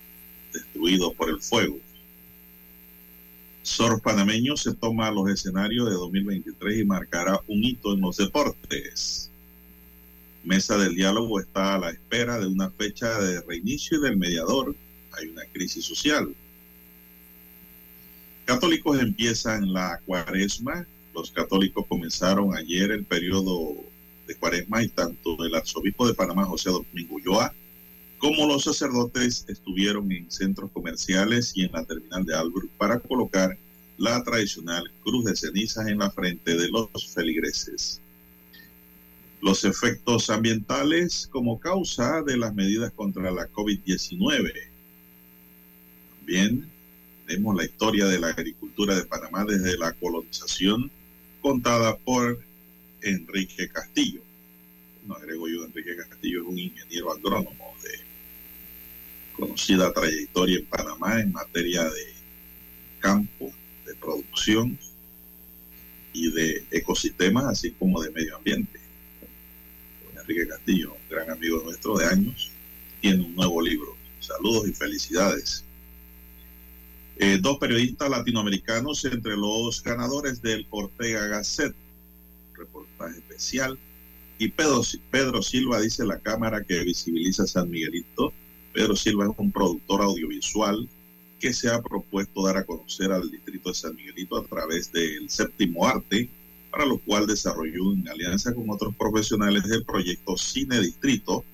destruido 0.53 1.13
por 1.13 1.31
el 1.31 1.41
fuego. 1.41 1.79
Sor 3.63 4.01
Panameño 4.01 4.57
se 4.57 4.75
toma 4.75 5.11
los 5.11 5.29
escenarios 5.29 5.89
de 5.89 5.97
2023 5.97 6.79
y 6.79 6.85
marcará 6.85 7.41
un 7.49 7.65
hito 7.65 7.93
en 7.95 8.01
los 8.01 8.17
deportes. 8.17 9.31
Mesa 10.45 10.79
del 10.79 10.95
diálogo 10.95 11.41
está 11.41 11.75
a 11.75 11.79
la 11.79 11.91
espera 11.91 12.39
de 12.39 12.47
una 12.47 12.71
fecha 12.71 13.19
de 13.21 13.41
reinicio 13.41 13.99
y 13.99 14.03
del 14.03 14.17
mediador. 14.17 14.77
Hay 15.13 15.27
una 15.27 15.45
crisis 15.47 15.85
social. 15.85 16.33
Católicos 18.45 19.01
empiezan 19.01 19.73
la 19.73 20.01
cuaresma. 20.07 20.87
Los 21.17 21.31
católicos 21.31 21.87
comenzaron 21.89 22.55
ayer 22.55 22.91
el 22.91 23.07
periodo 23.07 23.75
de 24.27 24.35
cuaresma 24.35 24.83
y 24.83 24.89
tanto 24.89 25.43
el 25.47 25.55
arzobispo 25.55 26.07
de 26.07 26.13
Panamá, 26.13 26.45
José 26.45 26.69
Domingo 26.69 27.15
Ulloa, 27.15 27.55
como 28.19 28.47
los 28.47 28.65
sacerdotes 28.65 29.47
estuvieron 29.49 30.13
en 30.13 30.31
centros 30.31 30.71
comerciales 30.73 31.53
y 31.57 31.65
en 31.65 31.73
la 31.73 31.87
terminal 31.87 32.27
de 32.27 32.35
Albrook 32.35 32.69
para 32.73 33.01
colocar 33.01 33.57
la 33.97 34.23
tradicional 34.25 34.93
cruz 35.03 35.25
de 35.25 35.37
cenizas 35.37 35.87
en 35.87 36.01
la 36.01 36.11
frente 36.11 36.55
de 36.55 36.69
los 36.69 36.91
feligreses. 37.15 38.03
Los 39.41 39.65
efectos 39.65 40.29
ambientales 40.29 41.31
como 41.33 41.59
causa 41.59 42.21
de 42.25 42.37
las 42.37 42.55
medidas 42.55 42.93
contra 42.93 43.31
la 43.31 43.49
COVID-19. 43.49 44.53
También 46.19 46.69
tenemos 47.27 47.57
la 47.57 47.65
historia 47.65 48.05
de 48.05 48.19
la 48.19 48.29
agricultura 48.29 48.95
de 48.95 49.07
Panamá 49.07 49.47
desde 49.47 49.79
la 49.79 49.93
colonización 49.93 50.91
contada 51.47 51.97
por 51.99 52.43
Enrique 53.03 53.69
Castillo. 53.69 54.21
No 55.07 55.15
agrego 55.15 55.47
yo, 55.47 55.65
Enrique 55.65 55.95
Castillo 55.95 56.43
es 56.43 56.49
un 56.49 56.59
ingeniero 56.59 57.13
agrónomo 57.13 57.73
de 57.85 58.01
conocida 59.33 59.93
trayectoria 59.93 60.59
en 60.59 60.67
Panamá 60.67 61.21
en 61.21 61.31
materia 61.31 61.85
de 61.85 62.15
campo, 62.99 63.53
de 63.87 63.95
producción 63.95 64.77
y 66.13 66.33
de 66.33 66.65
ecosistemas, 66.73 67.45
así 67.45 67.71
como 67.71 68.03
de 68.03 68.11
medio 68.11 68.39
ambiente. 68.39 68.81
Enrique 70.17 70.49
Castillo, 70.49 70.97
gran 71.09 71.31
amigo 71.31 71.63
nuestro 71.63 71.97
de 71.97 72.07
años, 72.07 72.51
tiene 73.01 73.25
un 73.25 73.37
nuevo 73.37 73.63
libro. 73.63 73.97
Saludos 74.19 74.67
y 74.67 74.73
felicidades. 74.73 75.65
Eh, 77.19 77.39
dos 77.41 77.57
periodistas 77.59 78.11
latinoamericanos 78.11 79.03
entre 79.07 79.37
los 79.37 79.83
ganadores 79.83 80.43
del 80.43 80.67
Ortega 80.69 81.27
Gasset, 81.29 81.75
reportaje 82.55 83.17
especial. 83.17 83.79
Y 84.39 84.49
Pedro, 84.49 84.83
Pedro 85.11 85.43
Silva 85.43 85.81
dice 85.81 86.05
la 86.05 86.19
cámara 86.19 86.63
que 86.63 86.85
visibiliza 86.85 87.47
San 87.47 87.71
Miguelito. 87.71 88.35
Pedro 88.75 88.95
Silva 88.95 89.25
es 89.25 89.33
un 89.39 89.51
productor 89.51 90.03
audiovisual 90.03 90.87
que 91.41 91.55
se 91.55 91.71
ha 91.71 91.81
propuesto 91.81 92.45
dar 92.45 92.59
a 92.59 92.65
conocer 92.65 93.11
al 93.11 93.31
distrito 93.31 93.71
de 93.71 93.75
San 93.75 93.97
Miguelito 93.97 94.37
a 94.37 94.45
través 94.45 94.93
del 94.93 95.31
séptimo 95.31 95.87
arte, 95.87 96.29
para 96.71 96.85
lo 96.85 96.99
cual 96.99 97.27
desarrolló 97.27 97.95
en 97.95 98.07
alianza 98.11 98.55
con 98.55 98.69
otros 98.69 98.95
profesionales 98.95 99.63
del 99.65 99.85
proyecto 99.85 100.37
Cine 100.37 100.81
Distrito. 100.81 101.45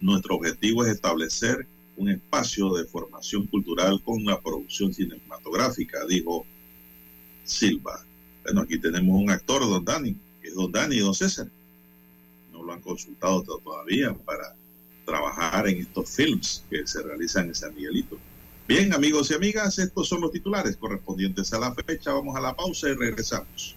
Nuestro 0.00 0.36
objetivo 0.36 0.86
es 0.86 0.92
establecer 0.92 1.66
un 1.96 2.08
espacio 2.10 2.72
de 2.74 2.84
formación 2.84 3.46
cultural 3.46 4.02
con 4.02 4.24
la 4.24 4.40
producción 4.40 4.92
cinematográfica, 4.92 6.04
dijo 6.06 6.46
Silva. 7.44 8.04
Bueno, 8.44 8.62
aquí 8.62 8.78
tenemos 8.78 9.20
un 9.20 9.30
actor, 9.30 9.60
don 9.60 9.84
Dani, 9.84 10.16
que 10.40 10.50
don 10.50 10.72
Dani 10.72 10.96
y 10.96 11.00
don 11.00 11.14
César. 11.14 11.48
No 12.52 12.62
lo 12.62 12.72
han 12.72 12.80
consultado 12.80 13.42
todavía 13.42 14.14
para 14.14 14.54
trabajar 15.04 15.68
en 15.68 15.78
estos 15.78 16.10
films 16.10 16.64
que 16.70 16.86
se 16.86 17.02
realizan 17.02 17.48
en 17.48 17.54
San 17.54 17.74
Miguelito. 17.74 18.18
Bien, 18.66 18.92
amigos 18.94 19.30
y 19.30 19.34
amigas, 19.34 19.78
estos 19.78 20.08
son 20.08 20.20
los 20.20 20.32
titulares 20.32 20.76
correspondientes 20.76 21.52
a 21.52 21.58
la 21.58 21.74
fecha. 21.74 22.12
Vamos 22.12 22.36
a 22.36 22.40
la 22.40 22.54
pausa 22.54 22.88
y 22.88 22.94
regresamos. 22.94 23.76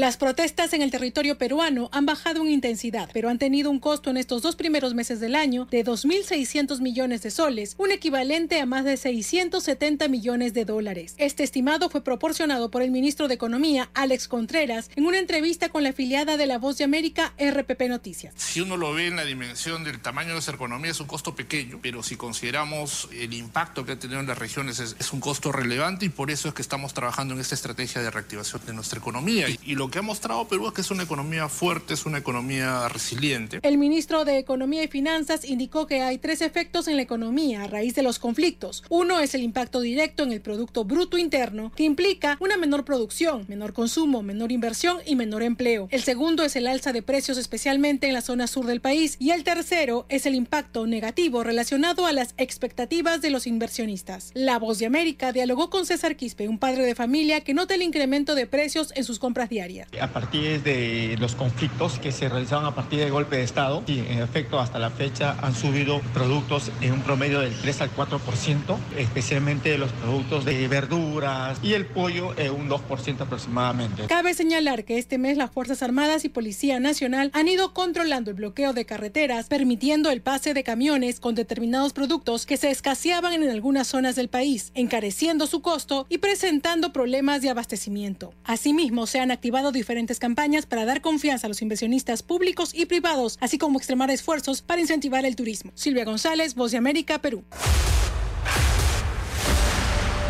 Las 0.00 0.16
protestas 0.16 0.72
en 0.72 0.80
el 0.80 0.90
territorio 0.90 1.36
peruano 1.36 1.90
han 1.92 2.06
bajado 2.06 2.40
en 2.40 2.48
intensidad, 2.48 3.10
pero 3.12 3.28
han 3.28 3.38
tenido 3.38 3.70
un 3.70 3.80
costo 3.80 4.08
en 4.08 4.16
estos 4.16 4.40
dos 4.40 4.56
primeros 4.56 4.94
meses 4.94 5.20
del 5.20 5.34
año 5.34 5.66
de 5.70 5.84
2.600 5.84 6.80
millones 6.80 7.22
de 7.22 7.30
soles, 7.30 7.74
un 7.76 7.92
equivalente 7.92 8.58
a 8.62 8.64
más 8.64 8.86
de 8.86 8.96
670 8.96 10.08
millones 10.08 10.54
de 10.54 10.64
dólares. 10.64 11.16
Este 11.18 11.42
estimado 11.42 11.90
fue 11.90 12.02
proporcionado 12.02 12.70
por 12.70 12.80
el 12.80 12.90
ministro 12.90 13.28
de 13.28 13.34
Economía, 13.34 13.90
Alex 13.92 14.26
Contreras, 14.26 14.88
en 14.96 15.04
una 15.04 15.18
entrevista 15.18 15.68
con 15.68 15.82
la 15.82 15.90
afiliada 15.90 16.38
de 16.38 16.46
La 16.46 16.56
Voz 16.56 16.78
de 16.78 16.84
América, 16.84 17.34
RPP 17.38 17.82
Noticias. 17.90 18.32
Si 18.38 18.62
uno 18.62 18.78
lo 18.78 18.94
ve 18.94 19.08
en 19.08 19.16
la 19.16 19.26
dimensión 19.26 19.84
del 19.84 20.00
tamaño 20.00 20.28
de 20.28 20.34
nuestra 20.36 20.54
economía 20.54 20.92
es 20.92 21.00
un 21.00 21.08
costo 21.08 21.34
pequeño, 21.34 21.78
pero 21.82 22.02
si 22.02 22.16
consideramos 22.16 23.10
el 23.12 23.34
impacto 23.34 23.84
que 23.84 23.92
ha 23.92 23.98
tenido 23.98 24.20
en 24.20 24.26
las 24.26 24.38
regiones 24.38 24.80
es, 24.80 25.12
un 25.12 25.20
costo 25.20 25.52
relevante 25.52 26.06
y 26.06 26.08
por 26.08 26.30
eso 26.30 26.48
es 26.48 26.54
que 26.54 26.62
estamos 26.62 26.94
trabajando 26.94 27.34
en 27.34 27.40
esta 27.40 27.54
estrategia 27.54 28.00
de 28.00 28.10
reactivación 28.10 28.62
de 28.64 28.72
nuestra 28.72 28.98
economía. 28.98 29.46
Y 29.62 29.74
lo 29.74 29.89
que 29.90 29.98
ha 29.98 30.02
mostrado 30.02 30.46
Perú 30.46 30.68
es 30.68 30.72
que 30.72 30.80
es 30.80 30.90
una 30.90 31.02
economía 31.02 31.48
fuerte, 31.48 31.94
es 31.94 32.06
una 32.06 32.18
economía 32.18 32.88
resiliente. 32.88 33.58
El 33.62 33.78
ministro 33.78 34.24
de 34.24 34.38
Economía 34.38 34.84
y 34.84 34.88
Finanzas 34.88 35.44
indicó 35.44 35.86
que 35.86 36.02
hay 36.02 36.18
tres 36.18 36.40
efectos 36.40 36.88
en 36.88 36.96
la 36.96 37.02
economía 37.02 37.64
a 37.64 37.66
raíz 37.66 37.94
de 37.94 38.02
los 38.02 38.18
conflictos. 38.18 38.84
Uno 38.88 39.20
es 39.20 39.34
el 39.34 39.42
impacto 39.42 39.80
directo 39.80 40.22
en 40.22 40.32
el 40.32 40.40
Producto 40.40 40.84
Bruto 40.84 41.18
Interno, 41.18 41.72
que 41.74 41.84
implica 41.84 42.36
una 42.40 42.56
menor 42.56 42.84
producción, 42.84 43.44
menor 43.48 43.72
consumo, 43.72 44.22
menor 44.22 44.52
inversión 44.52 44.98
y 45.04 45.16
menor 45.16 45.42
empleo. 45.42 45.88
El 45.90 46.02
segundo 46.02 46.44
es 46.44 46.56
el 46.56 46.66
alza 46.66 46.92
de 46.92 47.02
precios 47.02 47.38
especialmente 47.38 48.06
en 48.06 48.14
la 48.14 48.22
zona 48.22 48.46
sur 48.46 48.66
del 48.66 48.80
país. 48.80 49.16
Y 49.18 49.30
el 49.30 49.44
tercero 49.44 50.06
es 50.08 50.26
el 50.26 50.34
impacto 50.34 50.86
negativo 50.86 51.42
relacionado 51.42 52.06
a 52.06 52.12
las 52.12 52.34
expectativas 52.36 53.20
de 53.20 53.30
los 53.30 53.46
inversionistas. 53.46 54.30
La 54.34 54.58
Voz 54.58 54.78
de 54.78 54.86
América 54.86 55.32
dialogó 55.32 55.70
con 55.70 55.86
César 55.86 56.16
Quispe, 56.16 56.48
un 56.48 56.58
padre 56.58 56.84
de 56.84 56.94
familia 56.94 57.40
que 57.40 57.54
nota 57.54 57.74
el 57.74 57.82
incremento 57.82 58.34
de 58.34 58.46
precios 58.46 58.92
en 58.94 59.04
sus 59.04 59.18
compras 59.18 59.48
diarias. 59.48 59.69
A 60.00 60.08
partir 60.08 60.62
de 60.62 61.16
los 61.18 61.34
conflictos 61.34 61.98
que 61.98 62.12
se 62.12 62.28
realizaron 62.28 62.66
a 62.66 62.74
partir 62.74 62.98
del 63.00 63.10
golpe 63.10 63.36
de 63.36 63.42
Estado, 63.42 63.82
y 63.86 64.00
en 64.00 64.18
efecto 64.20 64.58
hasta 64.58 64.78
la 64.78 64.90
fecha 64.90 65.36
han 65.42 65.54
subido 65.54 66.00
productos 66.12 66.70
en 66.80 66.92
un 66.92 67.02
promedio 67.02 67.40
del 67.40 67.54
3 67.54 67.82
al 67.82 67.94
4%, 67.94 68.76
especialmente 68.96 69.76
los 69.78 69.92
productos 69.92 70.44
de 70.44 70.66
verduras 70.68 71.58
y 71.62 71.74
el 71.74 71.86
pollo 71.86 72.34
en 72.38 72.52
un 72.52 72.68
2% 72.68 73.20
aproximadamente. 73.20 74.06
Cabe 74.06 74.34
señalar 74.34 74.84
que 74.84 74.98
este 74.98 75.18
mes 75.18 75.36
las 75.36 75.50
Fuerzas 75.50 75.82
Armadas 75.82 76.24
y 76.24 76.28
Policía 76.28 76.80
Nacional 76.80 77.30
han 77.34 77.48
ido 77.48 77.72
controlando 77.74 78.30
el 78.30 78.36
bloqueo 78.36 78.72
de 78.72 78.86
carreteras, 78.86 79.46
permitiendo 79.46 80.10
el 80.10 80.22
pase 80.22 80.54
de 80.54 80.64
camiones 80.64 81.20
con 81.20 81.34
determinados 81.34 81.92
productos 81.92 82.46
que 82.46 82.56
se 82.56 82.70
escaseaban 82.70 83.32
en 83.32 83.48
algunas 83.48 83.86
zonas 83.86 84.16
del 84.16 84.28
país, 84.28 84.72
encareciendo 84.74 85.46
su 85.46 85.62
costo 85.62 86.06
y 86.08 86.18
presentando 86.18 86.92
problemas 86.92 87.42
de 87.42 87.50
abastecimiento. 87.50 88.32
Asimismo, 88.44 89.06
se 89.06 89.20
han 89.20 89.30
activado 89.30 89.59
diferentes 89.70 90.18
campañas 90.18 90.64
para 90.64 90.86
dar 90.86 91.02
confianza 91.02 91.46
a 91.46 91.48
los 91.48 91.60
inversionistas 91.60 92.22
públicos 92.22 92.72
y 92.74 92.86
privados, 92.86 93.36
así 93.40 93.58
como 93.58 93.78
extremar 93.78 94.10
esfuerzos 94.10 94.62
para 94.62 94.80
incentivar 94.80 95.26
el 95.26 95.36
turismo. 95.36 95.72
Silvia 95.74 96.06
González, 96.06 96.54
Voz 96.54 96.72
de 96.72 96.78
América, 96.78 97.20
Perú. 97.20 97.44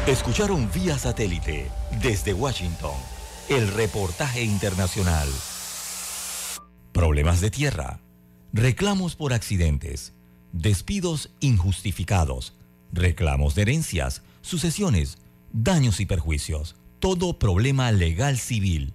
Escucharon 0.07 0.69
vía 0.75 0.99
satélite 0.99 1.71
desde 2.03 2.35
Washington 2.35 2.95
el 3.49 3.67
reportaje 3.69 4.43
internacional. 4.43 5.29
Problemas 6.93 7.41
de 7.41 7.51
tierra, 7.51 8.01
reclamos 8.53 9.17
por 9.17 9.33
accidentes, 9.33 10.13
despidos 10.53 11.31
injustificados, 11.41 12.55
reclamos 12.93 13.55
de 13.55 13.63
herencias, 13.63 14.23
sucesiones, 14.41 15.19
daños 15.53 16.01
y 16.01 16.07
perjuicios. 16.07 16.77
Todo 16.99 17.39
problema 17.39 17.91
legal 17.93 18.39
civil, 18.39 18.95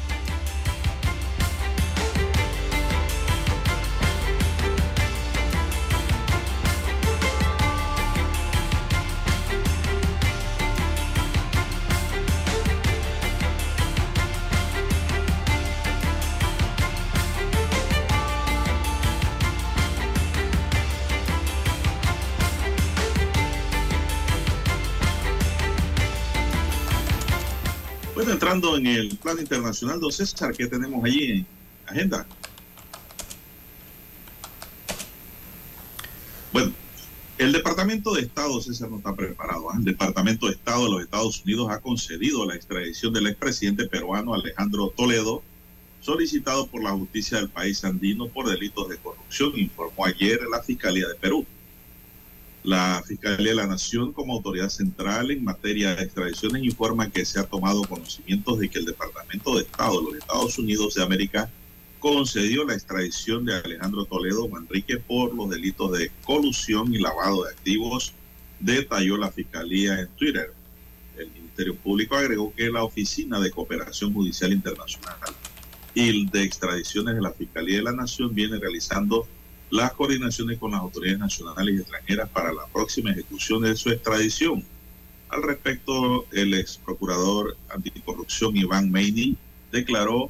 En 28.51 28.85
el 28.85 29.17
plano 29.17 29.39
internacional, 29.39 30.01
don 30.01 30.11
César, 30.11 30.53
¿qué 30.53 30.67
tenemos 30.67 31.01
allí 31.05 31.31
en 31.31 31.47
agenda? 31.85 32.27
Bueno, 36.51 36.73
el 37.37 37.53
Departamento 37.53 38.13
de 38.13 38.23
Estado, 38.23 38.59
César, 38.59 38.89
no 38.89 38.97
está 38.97 39.15
preparado. 39.15 39.71
¿ah? 39.71 39.75
El 39.77 39.85
Departamento 39.85 40.47
de 40.47 40.53
Estado 40.53 40.83
de 40.83 40.91
los 40.91 41.01
Estados 41.01 41.41
Unidos 41.45 41.71
ha 41.71 41.79
concedido 41.79 42.45
la 42.45 42.55
extradición 42.55 43.13
del 43.13 43.27
expresidente 43.27 43.85
peruano 43.85 44.33
Alejandro 44.33 44.93
Toledo, 44.97 45.41
solicitado 46.01 46.67
por 46.67 46.83
la 46.83 46.91
justicia 46.91 47.37
del 47.37 47.47
país 47.47 47.85
andino 47.85 48.27
por 48.27 48.49
delitos 48.49 48.89
de 48.89 48.97
corrupción, 48.97 49.57
informó 49.57 50.05
ayer 50.05 50.41
la 50.51 50.61
Fiscalía 50.61 51.07
de 51.07 51.15
Perú. 51.15 51.45
La 52.63 53.01
Fiscalía 53.03 53.49
de 53.49 53.55
la 53.55 53.65
Nación, 53.65 54.13
como 54.13 54.33
autoridad 54.33 54.69
central 54.69 55.31
en 55.31 55.43
materia 55.43 55.95
de 55.95 56.03
extradiciones, 56.03 56.63
informa 56.63 57.09
que 57.09 57.25
se 57.25 57.39
ha 57.39 57.43
tomado 57.43 57.81
conocimiento 57.83 58.55
de 58.55 58.69
que 58.69 58.77
el 58.77 58.85
Departamento 58.85 59.55
de 59.55 59.63
Estado 59.63 59.99
de 59.99 60.05
los 60.05 60.15
Estados 60.15 60.59
Unidos 60.59 60.93
de 60.93 61.03
América 61.03 61.49
concedió 61.99 62.63
la 62.63 62.73
extradición 62.73 63.45
de 63.45 63.55
Alejandro 63.55 64.05
Toledo 64.05 64.47
Manrique 64.47 64.97
por 64.97 65.33
los 65.33 65.49
delitos 65.49 65.97
de 65.97 66.11
colusión 66.23 66.93
y 66.93 66.99
lavado 66.99 67.45
de 67.45 67.51
activos, 67.51 68.13
detalló 68.59 69.17
la 69.17 69.31
Fiscalía 69.31 69.99
en 69.99 70.07
Twitter. 70.09 70.53
El 71.17 71.31
Ministerio 71.31 71.75
Público 71.75 72.15
agregó 72.15 72.53
que 72.55 72.69
la 72.69 72.83
Oficina 72.83 73.39
de 73.39 73.49
Cooperación 73.49 74.13
Judicial 74.13 74.53
Internacional 74.53 75.15
y 75.95 76.29
de 76.29 76.43
Extradiciones 76.43 77.15
de 77.15 77.21
la 77.21 77.31
Fiscalía 77.31 77.77
de 77.77 77.83
la 77.83 77.91
Nación 77.91 78.33
viene 78.35 78.59
realizando 78.59 79.27
las 79.71 79.93
coordinaciones 79.93 80.59
con 80.59 80.71
las 80.71 80.81
autoridades 80.81 81.19
nacionales 81.19 81.75
y 81.75 81.79
extranjeras 81.79 82.29
para 82.29 82.53
la 82.53 82.67
próxima 82.67 83.11
ejecución 83.11 83.63
de 83.63 83.75
su 83.75 83.89
extradición. 83.89 84.63
Al 85.29 85.43
respecto, 85.43 86.25
el 86.31 86.53
ex 86.53 86.77
procurador 86.77 87.55
anticorrupción 87.73 88.55
Iván 88.57 88.91
Meini 88.91 89.37
declaró 89.71 90.29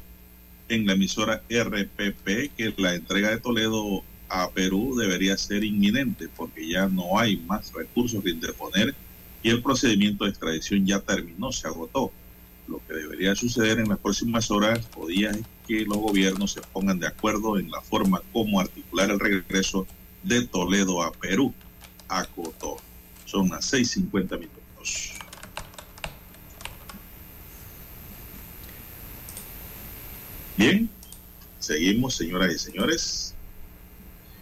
en 0.68 0.86
la 0.86 0.92
emisora 0.92 1.42
RPP 1.50 2.54
que 2.56 2.72
la 2.76 2.94
entrega 2.94 3.30
de 3.30 3.38
Toledo 3.38 4.04
a 4.28 4.48
Perú 4.50 4.96
debería 4.96 5.36
ser 5.36 5.64
inminente 5.64 6.28
porque 6.28 6.66
ya 6.66 6.86
no 6.86 7.18
hay 7.18 7.36
más 7.38 7.72
recursos 7.72 8.22
que 8.22 8.30
interponer 8.30 8.94
y 9.42 9.50
el 9.50 9.60
procedimiento 9.60 10.24
de 10.24 10.30
extradición 10.30 10.86
ya 10.86 11.00
terminó, 11.00 11.50
se 11.50 11.66
agotó. 11.66 12.12
Lo 12.68 12.80
que 12.86 12.94
debería 12.94 13.34
suceder 13.34 13.80
en 13.80 13.88
las 13.88 13.98
próximas 13.98 14.50
horas 14.52 14.88
o 14.96 15.08
días 15.08 15.36
es 15.36 15.44
los 15.80 15.98
gobiernos 15.98 16.52
se 16.52 16.60
pongan 16.60 16.98
de 16.98 17.06
acuerdo 17.06 17.58
en 17.58 17.70
la 17.70 17.80
forma 17.80 18.22
como 18.32 18.60
articular 18.60 19.10
el 19.10 19.20
regreso 19.20 19.86
de 20.22 20.46
Toledo 20.46 21.02
a 21.02 21.12
Perú, 21.12 21.52
acotó. 22.08 22.76
Son 23.24 23.48
las 23.48 23.72
6.50 23.72 24.38
minutos. 24.38 25.12
Bien, 30.56 30.88
seguimos, 31.58 32.14
señoras 32.14 32.54
y 32.54 32.58
señores. 32.58 33.34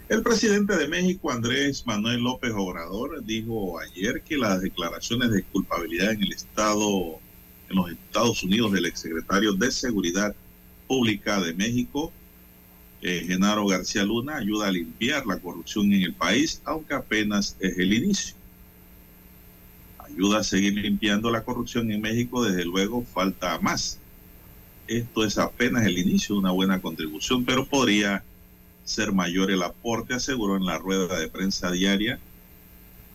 El 0.08 0.22
presidente 0.22 0.76
de 0.76 0.88
México, 0.88 1.30
Andrés 1.30 1.86
Manuel 1.86 2.20
López 2.20 2.52
Obrador, 2.56 3.24
dijo 3.24 3.78
ayer 3.78 4.22
que 4.22 4.36
las 4.36 4.60
declaraciones 4.60 5.30
de 5.30 5.44
culpabilidad 5.44 6.10
en 6.10 6.24
el 6.24 6.32
Estado, 6.32 7.20
en 7.68 7.76
los 7.76 7.92
Estados 7.92 8.42
Unidos, 8.42 8.72
del 8.72 8.86
exsecretario 8.86 9.52
de 9.52 9.70
Seguridad 9.70 10.34
Pública 10.90 11.40
de 11.40 11.54
México, 11.54 12.12
eh, 13.00 13.22
Genaro 13.24 13.64
García 13.64 14.02
Luna, 14.02 14.38
ayuda 14.38 14.66
a 14.66 14.72
limpiar 14.72 15.24
la 15.24 15.38
corrupción 15.38 15.92
en 15.92 16.02
el 16.02 16.14
país, 16.14 16.60
aunque 16.64 16.94
apenas 16.94 17.56
es 17.60 17.78
el 17.78 17.92
inicio. 17.92 18.34
Ayuda 19.98 20.40
a 20.40 20.42
seguir 20.42 20.74
limpiando 20.74 21.30
la 21.30 21.44
corrupción 21.44 21.92
en 21.92 22.00
México, 22.00 22.44
desde 22.44 22.64
luego 22.64 23.04
falta 23.04 23.56
más. 23.60 24.00
Esto 24.88 25.24
es 25.24 25.38
apenas 25.38 25.86
el 25.86 25.96
inicio 25.96 26.34
de 26.34 26.40
una 26.40 26.50
buena 26.50 26.82
contribución, 26.82 27.44
pero 27.44 27.64
podría 27.66 28.24
ser 28.84 29.12
mayor 29.12 29.52
el 29.52 29.62
aporte, 29.62 30.14
aseguró 30.14 30.56
en 30.56 30.66
la 30.66 30.78
rueda 30.78 31.20
de 31.20 31.28
prensa 31.28 31.70
diaria 31.70 32.18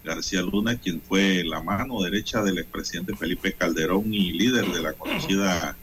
García 0.06 0.42
Luna, 0.42 0.78
quien 0.78 1.02
fue 1.02 1.44
la 1.44 1.62
mano 1.62 2.02
derecha 2.02 2.42
del 2.42 2.58
expresidente 2.58 3.18
Felipe 3.18 3.52
Calderón 3.52 4.14
y 4.14 4.32
líder 4.32 4.66
de 4.72 4.82
la 4.82 4.94
conocida 4.94 5.76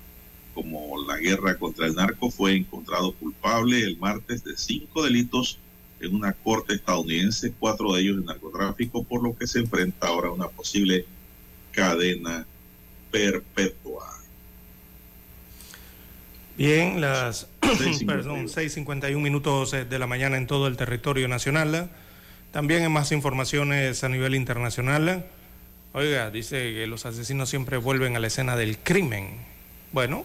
como 0.55 1.03
la 1.07 1.17
guerra 1.17 1.57
contra 1.57 1.87
el 1.87 1.95
narco, 1.95 2.31
fue 2.31 2.57
encontrado 2.57 3.13
culpable 3.13 3.83
el 3.83 3.97
martes 3.99 4.45
de 4.45 4.57
cinco 4.57 5.03
delitos 5.03 5.59
en 6.01 6.15
una 6.15 6.33
corte 6.33 6.75
estadounidense, 6.75 7.53
cuatro 7.59 7.93
de 7.93 8.03
ellos 8.03 8.17
de 8.19 8.25
narcotráfico, 8.25 9.05
por 9.05 9.23
lo 9.23 9.37
que 9.37 9.47
se 9.47 9.61
enfrenta 9.61 10.09
ahora 10.09 10.29
a 10.29 10.33
una 10.33 10.49
posible 10.49 11.07
cadena 11.71 12.45
perpetua. 13.11 14.07
Bien, 16.57 17.01
las 17.01 17.47
perdón, 18.07 18.49
6.51 18.49 19.19
minutos 19.19 19.73
eh, 19.73 19.85
de 19.85 19.99
la 19.99 20.07
mañana 20.07 20.37
en 20.37 20.47
todo 20.47 20.67
el 20.67 20.77
territorio 20.77 21.29
nacional. 21.29 21.91
También 22.51 22.83
en 22.83 22.93
más 22.93 23.13
informaciones 23.13 24.05
a 24.05 24.09
nivel 24.09 24.35
internacional. 24.35 25.25
Oiga, 25.95 26.31
dice 26.31 26.75
que 26.75 26.87
los 26.87 27.07
asesinos 27.07 27.49
siempre 27.49 27.77
vuelven 27.77 28.17
a 28.17 28.19
la 28.19 28.27
escena 28.27 28.57
del 28.57 28.79
crimen. 28.79 29.39
Bueno, 29.93 30.25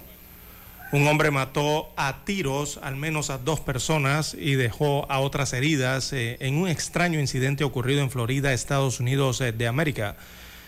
un 0.91 1.05
hombre 1.07 1.31
mató 1.31 1.91
a 1.97 2.23
tiros 2.23 2.79
al 2.81 2.95
menos 2.95 3.29
a 3.29 3.37
dos 3.37 3.59
personas 3.59 4.33
y 4.33 4.55
dejó 4.55 5.05
a 5.11 5.19
otras 5.19 5.51
heridas 5.53 6.13
eh, 6.13 6.37
en 6.39 6.55
un 6.57 6.69
extraño 6.69 7.19
incidente 7.19 7.63
ocurrido 7.65 8.01
en 8.01 8.09
Florida, 8.09 8.53
Estados 8.53 8.99
Unidos 8.99 9.41
eh, 9.41 9.51
de 9.51 9.67
América. 9.67 10.15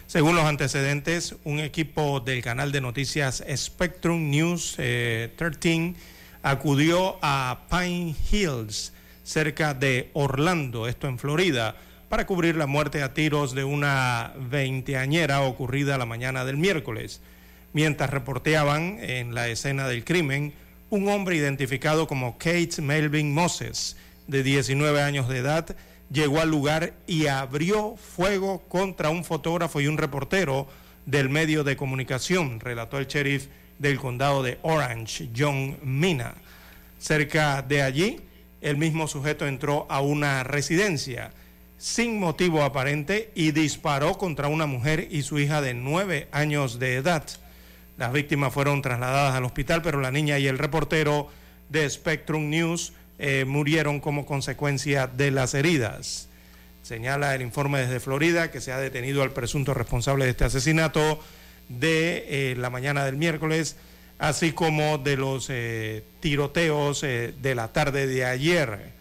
Según 0.07 0.35
los 0.35 0.45
antecedentes, 0.45 1.35
un 1.43 1.59
equipo 1.59 2.19
del 2.19 2.41
canal 2.41 2.71
de 2.71 2.81
noticias 2.81 3.43
Spectrum 3.55 4.29
News 4.29 4.75
13 4.75 5.93
acudió 6.41 7.17
a 7.21 7.59
Pine 7.69 8.15
Hills, 8.31 8.91
cerca 9.23 9.73
de 9.73 10.09
Orlando, 10.13 10.87
esto 10.87 11.07
en 11.07 11.19
Florida, 11.19 11.75
para 12.09 12.25
cubrir 12.25 12.55
la 12.55 12.65
muerte 12.65 13.03
a 13.03 13.13
tiros 13.13 13.53
de 13.53 13.63
una 13.63 14.33
veinteañera 14.49 15.41
ocurrida 15.41 15.99
la 15.99 16.07
mañana 16.07 16.43
del 16.43 16.57
miércoles. 16.57 17.21
Mientras 17.73 18.09
reporteaban 18.09 18.97
en 19.01 19.35
la 19.35 19.47
escena 19.47 19.87
del 19.87 20.03
crimen, 20.03 20.53
un 20.89 21.07
hombre 21.07 21.35
identificado 21.35 22.07
como 22.07 22.37
Kate 22.37 22.81
Melvin 22.81 23.33
Moses, 23.33 23.95
de 24.27 24.43
19 24.43 25.01
años 25.01 25.27
de 25.27 25.37
edad, 25.37 25.75
llegó 26.11 26.39
al 26.39 26.49
lugar 26.49 26.93
y 27.07 27.27
abrió 27.27 27.95
fuego 27.95 28.61
contra 28.67 29.09
un 29.09 29.23
fotógrafo 29.23 29.81
y 29.81 29.87
un 29.87 29.97
reportero 29.97 30.67
del 31.05 31.29
medio 31.29 31.63
de 31.63 31.75
comunicación, 31.75 32.59
relató 32.59 32.97
el 32.97 33.07
sheriff 33.07 33.47
del 33.77 33.99
condado 33.99 34.43
de 34.43 34.59
Orange, 34.61 35.29
John 35.35 35.77
Mina. 35.83 36.35
Cerca 36.99 37.61
de 37.61 37.81
allí, 37.81 38.21
el 38.61 38.77
mismo 38.77 39.07
sujeto 39.07 39.47
entró 39.47 39.87
a 39.89 40.01
una 40.01 40.43
residencia 40.43 41.31
sin 41.77 42.19
motivo 42.19 42.63
aparente 42.63 43.31
y 43.35 43.51
disparó 43.51 44.17
contra 44.17 44.49
una 44.49 44.65
mujer 44.65 45.07
y 45.09 45.21
su 45.21 45.39
hija 45.39 45.61
de 45.61 45.73
nueve 45.73 46.27
años 46.31 46.77
de 46.77 46.95
edad. 46.95 47.23
Las 47.99 48.13
víctimas 48.13 48.53
fueron 48.53 48.81
trasladadas 48.81 49.35
al 49.35 49.43
hospital, 49.43 49.81
pero 49.81 49.99
la 49.99 50.09
niña 50.09 50.39
y 50.39 50.47
el 50.47 50.57
reportero 50.57 51.27
de 51.67 51.87
Spectrum 51.89 52.49
News 52.49 52.93
eh, 53.17 53.43
murieron 53.45 53.99
como 53.99 54.25
consecuencia 54.25 55.07
de 55.07 55.31
las 55.31 55.53
heridas. 55.53 56.29
Señala 56.81 57.35
el 57.35 57.41
informe 57.41 57.79
desde 57.79 57.99
Florida 57.99 58.51
que 58.51 58.61
se 58.61 58.71
ha 58.71 58.77
detenido 58.77 59.21
al 59.21 59.31
presunto 59.31 59.73
responsable 59.73 60.23
de 60.23 60.31
este 60.31 60.45
asesinato 60.45 61.21
de 61.67 62.51
eh, 62.51 62.55
la 62.55 62.69
mañana 62.69 63.03
del 63.03 63.17
miércoles, 63.17 63.75
así 64.17 64.53
como 64.53 64.97
de 64.97 65.17
los 65.17 65.47
eh, 65.49 66.05
tiroteos 66.21 67.01
de 67.01 67.53
la 67.53 67.67
tarde 67.73 68.07
de 68.07 68.23
ayer. 68.23 68.93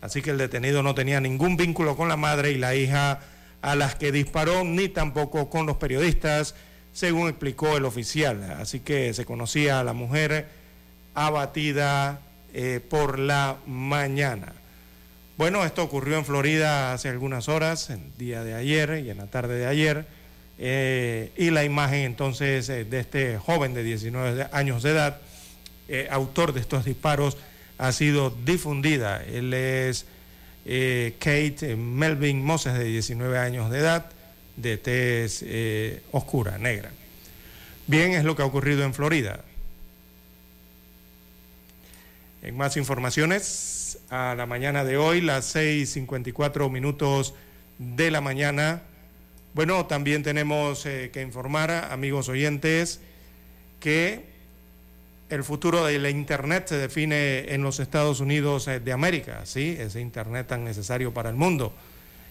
Así 0.00 0.22
que 0.22 0.30
el 0.30 0.38
detenido 0.38 0.84
no 0.84 0.94
tenía 0.94 1.20
ningún 1.20 1.56
vínculo 1.56 1.96
con 1.96 2.08
la 2.08 2.16
madre 2.16 2.52
y 2.52 2.58
la 2.58 2.76
hija 2.76 3.18
a 3.60 3.74
las 3.74 3.96
que 3.96 4.12
disparó, 4.12 4.62
ni 4.62 4.88
tampoco 4.88 5.50
con 5.50 5.66
los 5.66 5.78
periodistas, 5.78 6.54
según 6.96 7.28
explicó 7.28 7.76
el 7.76 7.84
oficial. 7.84 8.56
Así 8.58 8.80
que 8.80 9.12
se 9.12 9.26
conocía 9.26 9.80
a 9.80 9.84
la 9.84 9.92
mujer 9.92 10.48
abatida 11.14 12.20
por 12.88 13.18
la 13.18 13.56
mañana. 13.66 14.54
Bueno, 15.36 15.66
esto 15.66 15.82
ocurrió 15.82 16.16
en 16.16 16.24
Florida 16.24 16.94
hace 16.94 17.10
algunas 17.10 17.50
horas, 17.50 17.90
el 17.90 18.00
día 18.16 18.42
de 18.42 18.54
ayer 18.54 19.02
y 19.04 19.10
en 19.10 19.18
la 19.18 19.26
tarde 19.26 19.58
de 19.58 19.66
ayer. 19.66 20.06
Eh, 20.58 21.30
y 21.36 21.50
la 21.50 21.62
imagen 21.64 22.00
entonces 22.00 22.66
eh, 22.70 22.86
de 22.86 23.00
este 23.00 23.36
joven 23.36 23.74
de 23.74 23.82
19 23.82 24.48
años 24.52 24.82
de 24.82 24.92
edad, 24.92 25.18
eh, 25.88 26.08
autor 26.10 26.54
de 26.54 26.60
estos 26.60 26.86
disparos, 26.86 27.36
ha 27.76 27.92
sido 27.92 28.30
difundida. 28.46 29.22
Él 29.22 29.52
es 29.52 30.06
Kate 30.64 31.76
Melvin 31.76 32.42
Moses, 32.42 32.72
de 32.72 32.84
19 32.84 33.38
años 33.38 33.70
de 33.70 33.80
edad, 33.80 34.06
de 34.56 34.78
tez 34.78 35.44
oscura, 36.12 36.58
negra. 36.58 36.90
Bien, 37.86 38.12
es 38.12 38.24
lo 38.24 38.34
que 38.34 38.42
ha 38.42 38.46
ocurrido 38.46 38.84
en 38.84 38.94
Florida. 38.94 39.44
En 42.42 42.56
más 42.56 42.76
informaciones, 42.76 43.98
a 44.10 44.34
la 44.36 44.46
mañana 44.46 44.84
de 44.84 44.96
hoy, 44.96 45.20
las 45.20 45.54
6.54 45.54 46.70
minutos 46.70 47.34
de 47.78 48.10
la 48.10 48.20
mañana, 48.20 48.82
bueno, 49.56 49.86
también 49.86 50.22
tenemos 50.22 50.84
eh, 50.86 51.10
que 51.12 51.22
informar, 51.22 51.70
amigos 51.70 52.28
oyentes, 52.28 53.00
que 53.80 54.24
el 55.30 55.42
futuro 55.44 55.86
de 55.86 55.98
la 55.98 56.10
Internet 56.10 56.68
se 56.68 56.76
define 56.76 57.52
en 57.54 57.62
los 57.62 57.80
Estados 57.80 58.20
Unidos 58.20 58.68
eh, 58.68 58.80
de 58.80 58.92
América, 58.92 59.46
¿sí? 59.46 59.76
Ese 59.78 60.00
Internet 60.00 60.46
tan 60.46 60.62
necesario 60.62 61.12
para 61.14 61.30
el 61.30 61.36
mundo. 61.36 61.72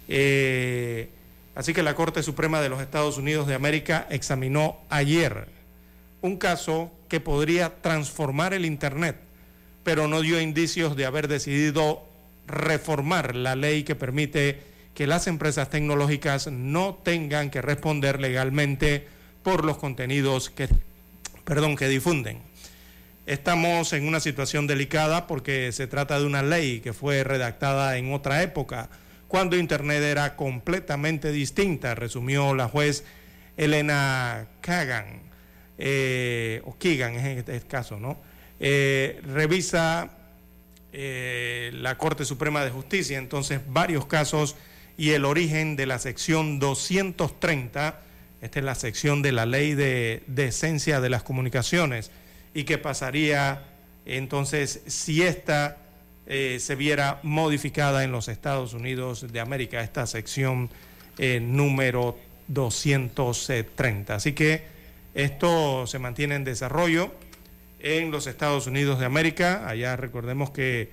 Eh, 0.08 1.10
así 1.56 1.74
que 1.74 1.84
la 1.84 1.96
Corte 1.96 2.22
Suprema 2.22 2.62
de 2.62 2.70
los 2.70 2.82
Estados 2.82 3.18
Unidos 3.18 3.48
de 3.48 3.56
América 3.56 4.06
examinó 4.10 4.78
ayer 4.90 5.48
un 6.22 6.38
caso 6.38 6.92
que 7.08 7.20
podría 7.20 7.82
transformar 7.82 8.54
el 8.54 8.66
Internet, 8.66 9.18
pero 9.84 10.08
no 10.08 10.22
dio 10.22 10.42
indicios 10.42 10.96
de 10.96 11.06
haber 11.06 11.28
decidido 11.28 12.04
reformar 12.48 13.36
la 13.36 13.56
ley 13.56 13.84
que 13.84 13.96
permite 13.96 14.60
que 14.94 15.08
las 15.08 15.28
empresas 15.28 15.70
tecnológicas 15.70 16.48
no 16.48 16.96
tengan 17.04 17.50
que 17.50 17.62
responder 17.62 18.20
legalmente 18.20 19.08
por 19.44 19.66
los 19.66 19.78
contenidos 19.78 20.50
que, 20.50 20.70
perdón, 21.44 21.76
que 21.76 21.88
difunden. 21.88 22.40
Estamos 23.26 23.92
en 23.94 24.08
una 24.08 24.20
situación 24.20 24.68
delicada 24.68 25.28
porque 25.28 25.72
se 25.72 25.88
trata 25.88 26.20
de 26.20 26.26
una 26.26 26.44
ley 26.44 26.80
que 26.80 26.94
fue 26.94 27.24
redactada 27.24 27.98
en 27.98 28.14
otra 28.14 28.42
época, 28.44 28.90
cuando 29.36 29.58
Internet 29.58 30.02
era 30.02 30.38
completamente 30.38 31.30
distinta, 31.34 31.94
resumió 31.94 32.56
la 32.56 32.70
juez 32.70 33.04
Elena 33.58 34.48
Kagan, 34.62 35.24
eh, 35.78 36.62
o 36.64 36.78
Keegan 36.78 37.16
en 37.16 37.40
este 37.40 37.60
caso, 37.64 38.00
¿no? 38.00 38.18
Eh, 38.62 39.20
revisa 39.26 40.10
eh, 40.94 41.72
la 41.74 41.98
Corte 41.98 42.24
Suprema 42.24 42.64
de 42.64 42.72
Justicia, 42.72 43.18
entonces 43.18 43.60
varios 43.68 44.06
casos 44.06 44.56
y 44.98 45.10
el 45.10 45.26
origen 45.26 45.76
de 45.76 45.86
la 45.86 46.00
sección 46.00 46.58
230, 46.60 48.00
esta 48.42 48.60
es 48.60 48.64
la 48.64 48.76
sección 48.76 49.22
de 49.22 49.34
la 49.34 49.46
ley 49.46 49.74
de 49.74 50.24
decencia 50.28 51.02
de 51.02 51.10
las 51.10 51.24
comunicaciones, 51.24 52.10
y 52.54 52.64
qué 52.64 52.78
pasaría 52.78 53.64
entonces 54.06 54.82
si 54.88 55.24
esta 55.24 55.76
eh, 56.28 56.58
se 56.60 56.76
viera 56.76 57.20
modificada 57.24 58.04
en 58.04 58.12
los 58.12 58.28
Estados 58.28 58.74
Unidos 58.74 59.32
de 59.32 59.40
América, 59.40 59.82
esta 59.82 60.08
sección 60.08 60.70
eh, 61.18 61.40
número 61.40 62.18
230. 62.48 64.16
Así 64.16 64.34
que 64.34 64.64
esto 65.14 65.88
se 65.88 66.00
mantiene 66.00 66.36
en 66.36 66.44
desarrollo 66.44 67.14
en 67.80 68.12
los 68.12 68.28
Estados 68.28 68.68
Unidos 68.68 69.00
de 69.00 69.06
América. 69.06 69.68
Allá 69.68 69.96
recordemos 69.96 70.50
que 70.52 70.90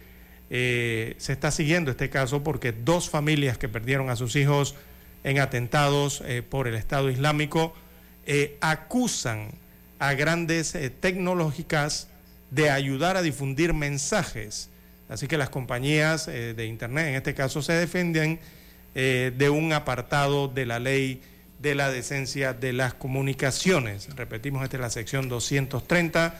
eh, 0.50 1.14
se 1.18 1.32
está 1.32 1.50
siguiendo 1.50 1.90
este 1.90 2.10
caso 2.10 2.42
porque 2.42 2.72
dos 2.72 3.08
familias 3.08 3.58
que 3.58 3.68
perdieron 3.68 4.10
a 4.10 4.16
sus 4.16 4.36
hijos 4.36 4.74
en 5.24 5.38
atentados 5.38 6.22
por 6.48 6.66
el 6.66 6.74
Estado 6.74 7.08
Islámico 7.08 7.74
acusan 8.60 9.50
a 10.02 10.14
grandes 10.14 10.74
eh, 10.74 10.90
tecnológicas 10.90 12.08
de 12.50 12.70
ayudar 12.70 13.16
a 13.16 13.22
difundir 13.22 13.72
mensajes. 13.72 14.68
Así 15.12 15.28
que 15.28 15.36
las 15.36 15.50
compañías 15.50 16.26
eh, 16.26 16.54
de 16.54 16.66
Internet, 16.66 17.08
en 17.08 17.14
este 17.16 17.34
caso, 17.34 17.60
se 17.60 17.74
defienden 17.74 18.40
eh, 18.94 19.30
de 19.36 19.50
un 19.50 19.74
apartado 19.74 20.48
de 20.48 20.64
la 20.64 20.78
ley 20.78 21.20
de 21.60 21.74
la 21.74 21.90
decencia 21.90 22.54
de 22.54 22.72
las 22.72 22.94
comunicaciones. 22.94 24.08
Repetimos, 24.16 24.64
esta 24.64 24.78
es 24.78 24.80
la 24.80 24.90
sección 24.90 25.28
230. 25.28 26.34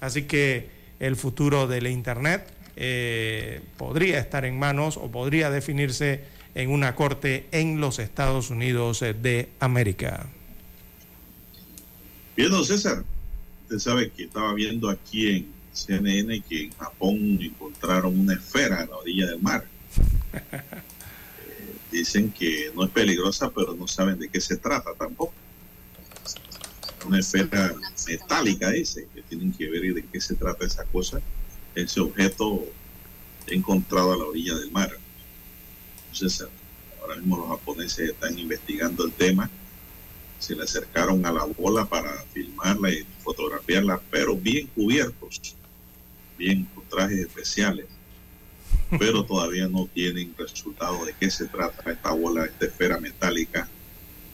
Así 0.00 0.24
que 0.24 0.68
el 1.00 1.16
futuro 1.16 1.66
del 1.66 1.86
Internet 1.88 2.46
podría 3.76 4.20
estar 4.20 4.44
en 4.44 4.56
manos 4.56 4.96
o 4.98 5.10
podría 5.10 5.50
definirse 5.50 6.22
en 6.54 6.70
una 6.70 6.94
corte 6.94 7.46
en 7.50 7.80
los 7.80 7.98
Estados 7.98 8.50
Unidos 8.50 9.00
de 9.00 9.48
América. 9.58 10.26
Bien, 12.36 12.52
don 12.52 12.64
César, 12.64 13.02
usted 13.64 13.78
sabe 13.78 14.10
que 14.10 14.24
estaba 14.24 14.54
viendo 14.54 14.88
aquí 14.88 15.28
en 15.28 15.57
CNN 15.78 16.40
que 16.42 16.64
en 16.64 16.70
Japón 16.72 17.38
encontraron 17.40 18.18
una 18.18 18.34
esfera 18.34 18.82
en 18.82 18.90
la 18.90 18.96
orilla 18.96 19.26
del 19.26 19.40
mar. 19.40 19.64
Eh, 20.32 21.74
dicen 21.92 22.30
que 22.30 22.70
no 22.74 22.84
es 22.84 22.90
peligrosa, 22.90 23.50
pero 23.50 23.74
no 23.74 23.86
saben 23.86 24.18
de 24.18 24.28
qué 24.28 24.40
se 24.40 24.56
trata 24.56 24.92
tampoco. 24.94 25.34
Una 27.06 27.20
esfera 27.20 27.74
metálica, 28.06 28.70
dice, 28.70 29.06
que 29.14 29.22
tienen 29.22 29.52
que 29.52 29.68
ver 29.68 29.94
de 29.94 30.04
qué 30.04 30.20
se 30.20 30.34
trata 30.34 30.66
esa 30.66 30.84
cosa, 30.84 31.20
ese 31.74 32.00
objeto 32.00 32.66
encontrado 33.46 34.12
a 34.12 34.16
la 34.16 34.24
orilla 34.24 34.54
del 34.56 34.70
mar. 34.72 34.90
Entonces, 36.12 36.46
ahora 37.00 37.16
mismo 37.16 37.38
los 37.38 37.48
japoneses 37.48 38.10
están 38.10 38.36
investigando 38.38 39.04
el 39.04 39.12
tema 39.12 39.48
se 40.38 40.54
le 40.54 40.62
acercaron 40.62 41.24
a 41.26 41.32
la 41.32 41.44
bola 41.44 41.84
para 41.84 42.12
filmarla 42.32 42.90
y 42.90 43.04
fotografiarla, 43.22 44.00
pero 44.10 44.36
bien 44.36 44.68
cubiertos, 44.68 45.56
bien 46.38 46.66
con 46.74 46.84
trajes 46.84 47.18
especiales. 47.18 47.86
Pero 48.98 49.24
todavía 49.24 49.68
no 49.68 49.86
tienen 49.92 50.34
resultado 50.38 51.04
de 51.04 51.14
qué 51.18 51.30
se 51.30 51.46
trata 51.46 51.90
esta 51.90 52.12
bola, 52.12 52.46
esta 52.46 52.66
esfera 52.66 52.98
metálica 52.98 53.68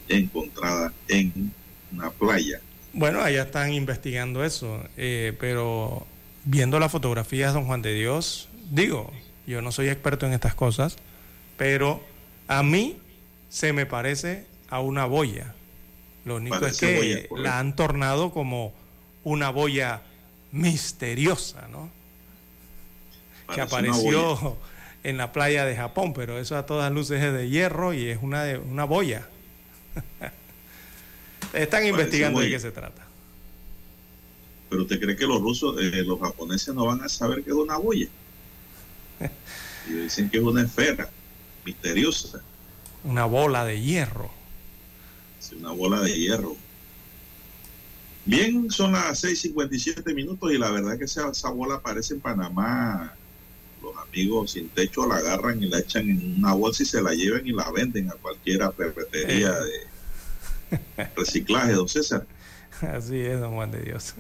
encontrada 0.08 0.92
en 1.08 1.52
una 1.92 2.10
playa. 2.10 2.60
Bueno, 2.92 3.20
allá 3.20 3.42
están 3.42 3.72
investigando 3.72 4.44
eso, 4.44 4.80
eh, 4.96 5.36
pero 5.40 6.06
viendo 6.44 6.78
las 6.78 6.92
fotografías, 6.92 7.52
don 7.54 7.64
Juan 7.64 7.82
de 7.82 7.94
Dios, 7.94 8.48
digo, 8.70 9.12
yo 9.46 9.60
no 9.60 9.72
soy 9.72 9.88
experto 9.88 10.26
en 10.26 10.34
estas 10.34 10.54
cosas, 10.54 10.96
pero 11.56 12.04
a 12.46 12.62
mí 12.62 12.98
se 13.48 13.72
me 13.72 13.86
parece 13.86 14.46
a 14.68 14.80
una 14.80 15.06
boya 15.06 15.54
lo 16.24 16.36
único 16.36 16.66
es 16.66 16.80
que 16.80 17.28
la 17.36 17.58
han 17.58 17.76
tornado 17.76 18.30
como 18.30 18.72
una 19.24 19.50
boya 19.50 20.02
misteriosa, 20.54 21.68
¿no? 21.68 21.90
que 23.52 23.60
apareció 23.60 24.56
en 25.02 25.18
la 25.18 25.32
playa 25.32 25.66
de 25.66 25.76
Japón, 25.76 26.14
pero 26.14 26.38
eso 26.38 26.56
a 26.56 26.64
todas 26.64 26.90
luces 26.90 27.22
es 27.22 27.32
de 27.34 27.50
hierro 27.50 27.92
y 27.92 28.08
es 28.08 28.18
una, 28.22 28.44
de, 28.44 28.56
una 28.56 28.84
boya. 28.84 29.28
Están 31.52 31.86
investigando 31.86 32.40
de 32.40 32.48
qué 32.48 32.58
se 32.58 32.70
trata. 32.70 33.04
Pero 34.70 34.82
usted 34.82 34.98
cree 34.98 35.14
que 35.14 35.26
los 35.26 35.42
rusos, 35.42 35.76
eh, 35.78 36.02
los 36.02 36.18
japoneses 36.18 36.74
no 36.74 36.86
van 36.86 37.02
a 37.02 37.08
saber 37.08 37.44
que 37.44 37.50
es 37.50 37.56
una 37.56 37.76
boya. 37.76 38.08
y 39.88 39.92
dicen 39.92 40.30
que 40.30 40.38
es 40.38 40.42
una 40.42 40.62
esfera 40.62 41.10
misteriosa. 41.64 42.40
Una 43.04 43.26
bola 43.26 43.66
de 43.66 43.80
hierro 43.80 44.30
una 45.52 45.72
bola 45.72 46.00
de 46.00 46.18
hierro. 46.18 46.56
Bien, 48.26 48.70
son 48.70 48.92
las 48.92 49.22
6:57 49.22 50.14
minutos 50.14 50.50
y 50.52 50.58
la 50.58 50.70
verdad 50.70 50.98
que 50.98 51.04
esa, 51.04 51.30
esa 51.30 51.50
bola 51.50 51.76
aparece 51.76 52.14
en 52.14 52.20
Panamá. 52.20 53.14
Los 53.82 53.94
amigos 53.98 54.52
sin 54.52 54.70
techo 54.70 55.06
la 55.06 55.16
agarran 55.16 55.62
y 55.62 55.68
la 55.68 55.80
echan 55.80 56.08
en 56.08 56.38
una 56.38 56.54
bolsa 56.54 56.82
y 56.82 56.86
se 56.86 57.02
la 57.02 57.12
llevan 57.12 57.46
y 57.46 57.52
la 57.52 57.70
venden 57.70 58.08
a 58.08 58.14
cualquiera 58.14 58.72
ferretería 58.72 59.52
de 59.52 61.08
reciclaje, 61.16 61.72
don 61.72 61.88
César. 61.88 62.26
Así 62.80 63.18
es, 63.18 63.40
don 63.40 63.54
Juan 63.54 63.70
de 63.70 63.82
Dios. 63.82 64.14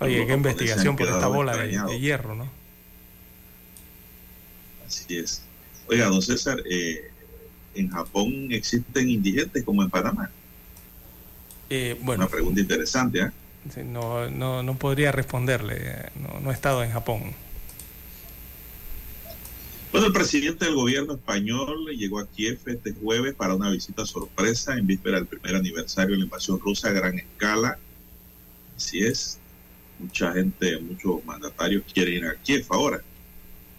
Oye, 0.00 0.26
qué 0.26 0.34
investigación 0.34 0.96
por 0.96 1.08
esta 1.08 1.26
bola 1.26 1.56
de, 1.56 2.00
hierro, 2.00 2.34
¿no? 2.34 2.50
Así 4.86 5.16
es. 5.16 5.42
Oiga, 5.88 6.06
don 6.06 6.20
César, 6.20 6.62
eh, 6.70 7.10
en 7.74 7.88
Japón 7.88 8.48
existen 8.50 9.08
indigentes 9.08 9.64
como 9.64 9.82
en 9.82 9.88
Panamá? 9.88 10.30
Eh, 11.70 11.96
bueno, 12.02 12.24
Una 12.24 12.30
pregunta 12.30 12.60
interesante. 12.60 13.20
¿eh? 13.20 13.84
No, 13.84 14.28
no, 14.30 14.62
no, 14.62 14.78
podría 14.78 15.12
responderle, 15.12 16.10
no, 16.16 16.40
no 16.40 16.50
he 16.50 16.54
estado 16.54 16.84
en 16.84 16.90
Japón. 16.90 17.34
Bueno, 19.90 20.08
el 20.08 20.12
presidente 20.12 20.64
del 20.64 20.74
gobierno 20.74 21.14
español 21.14 21.86
llegó 21.96 22.18
a 22.18 22.26
Kiev 22.26 22.58
este 22.66 22.92
jueves 22.94 23.34
para 23.34 23.54
una 23.54 23.70
visita 23.70 24.04
sorpresa 24.04 24.76
en 24.76 24.88
víspera 24.88 25.18
del 25.18 25.26
primer 25.26 25.54
aniversario 25.54 26.10
de 26.12 26.18
la 26.18 26.24
invasión 26.24 26.58
rusa 26.58 26.88
a 26.88 26.92
gran 26.92 27.16
escala. 27.16 27.78
Así 28.76 28.98
es, 28.98 29.38
mucha 30.00 30.32
gente, 30.32 30.78
muchos 30.80 31.24
mandatarios 31.24 31.84
quieren 31.92 32.14
ir 32.14 32.26
a 32.26 32.34
Kiev 32.34 32.66
ahora. 32.70 33.02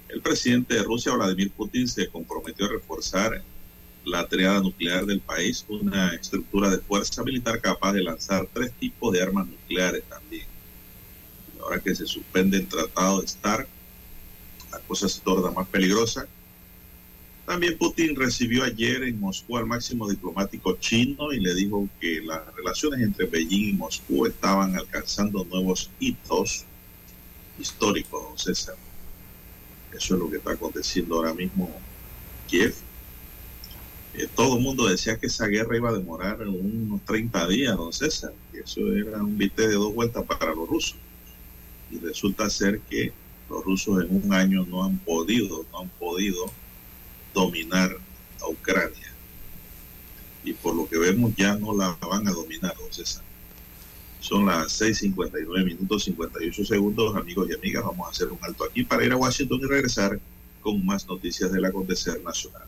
El 0.07 0.21
presidente 0.21 0.75
de 0.75 0.83
Rusia, 0.83 1.11
Vladimir 1.11 1.51
Putin, 1.51 1.85
se 1.85 2.07
comprometió 2.07 2.65
a 2.65 2.69
reforzar 2.69 3.43
la 4.05 4.27
triada 4.27 4.59
nuclear 4.59 5.05
del 5.05 5.19
país, 5.19 5.65
una 5.67 6.13
estructura 6.13 6.69
de 6.69 6.77
fuerza 6.77 7.23
militar 7.23 7.59
capaz 7.59 7.93
de 7.93 8.03
lanzar 8.03 8.47
tres 8.53 8.71
tipos 8.73 9.11
de 9.11 9.21
armas 9.21 9.47
nucleares 9.47 10.03
también. 10.03 10.45
Ahora 11.59 11.79
que 11.79 11.95
se 11.95 12.05
suspende 12.05 12.57
el 12.57 12.67
tratado 12.67 13.21
de 13.21 13.27
START, 13.27 13.67
la 14.71 14.79
cosa 14.81 15.09
se 15.09 15.21
torna 15.21 15.51
más 15.51 15.67
peligrosa. 15.67 16.27
También 17.45 17.77
Putin 17.77 18.15
recibió 18.15 18.63
ayer 18.63 19.03
en 19.03 19.19
Moscú 19.19 19.57
al 19.57 19.65
máximo 19.65 20.09
diplomático 20.09 20.77
chino 20.77 21.31
y 21.31 21.39
le 21.39 21.53
dijo 21.55 21.87
que 21.99 22.21
las 22.21 22.41
relaciones 22.55 23.01
entre 23.01 23.25
Beijing 23.25 23.69
y 23.69 23.73
Moscú 23.73 24.25
estaban 24.25 24.75
alcanzando 24.75 25.45
nuevos 25.45 25.89
hitos 25.99 26.65
históricos, 27.59 28.43
César. 28.43 28.75
Eso 29.93 30.15
es 30.15 30.19
lo 30.19 30.29
que 30.29 30.37
está 30.37 30.51
aconteciendo 30.51 31.15
ahora 31.15 31.33
mismo 31.33 31.67
en 31.67 32.49
Kiev 32.49 32.75
eh, 34.17 34.29
todo 34.33 34.57
el 34.57 34.63
mundo 34.63 34.87
decía 34.87 35.17
que 35.17 35.27
esa 35.27 35.47
guerra 35.47 35.75
iba 35.75 35.89
a 35.89 35.93
demorar 35.93 36.41
unos 36.47 37.03
30 37.05 37.47
días, 37.47 37.75
don 37.75 37.91
César, 37.91 38.33
que 38.51 38.59
eso 38.59 38.93
era 38.93 39.21
un 39.21 39.37
bite 39.37 39.67
de 39.67 39.73
dos 39.75 39.93
vueltas 39.93 40.23
para 40.23 40.53
los 40.53 40.67
rusos. 40.67 40.97
Y 41.91 41.99
resulta 41.99 42.49
ser 42.49 42.79
que 42.81 43.11
los 43.49 43.63
rusos 43.63 44.03
en 44.03 44.23
un 44.23 44.33
año 44.33 44.65
no 44.65 44.83
han 44.83 44.97
podido, 44.99 45.65
no 45.71 45.81
han 45.81 45.89
podido 45.89 46.45
dominar 47.33 47.95
a 48.41 48.47
Ucrania. 48.47 49.13
Y 50.43 50.53
por 50.53 50.75
lo 50.75 50.87
que 50.87 50.97
vemos 50.97 51.33
ya 51.35 51.55
no 51.55 51.75
la 51.75 51.97
van 52.01 52.27
a 52.27 52.31
dominar, 52.31 52.75
don 52.77 52.91
César. 52.91 53.23
Son 54.21 54.45
las 54.45 54.81
6.59 54.81 55.65
minutos 55.65 56.05
58 56.05 56.65
segundos, 56.65 57.15
amigos 57.15 57.47
y 57.49 57.53
amigas. 57.53 57.83
Vamos 57.83 58.07
a 58.07 58.11
hacer 58.11 58.31
un 58.31 58.39
alto 58.41 58.63
aquí 58.63 58.83
para 58.83 59.05
ir 59.05 59.11
a 59.11 59.17
Washington 59.17 59.59
y 59.61 59.65
regresar 59.65 60.19
con 60.61 60.83
más 60.85 61.05
noticias 61.05 61.51
del 61.51 61.65
acontecer 61.65 62.23
nacional. 62.23 62.67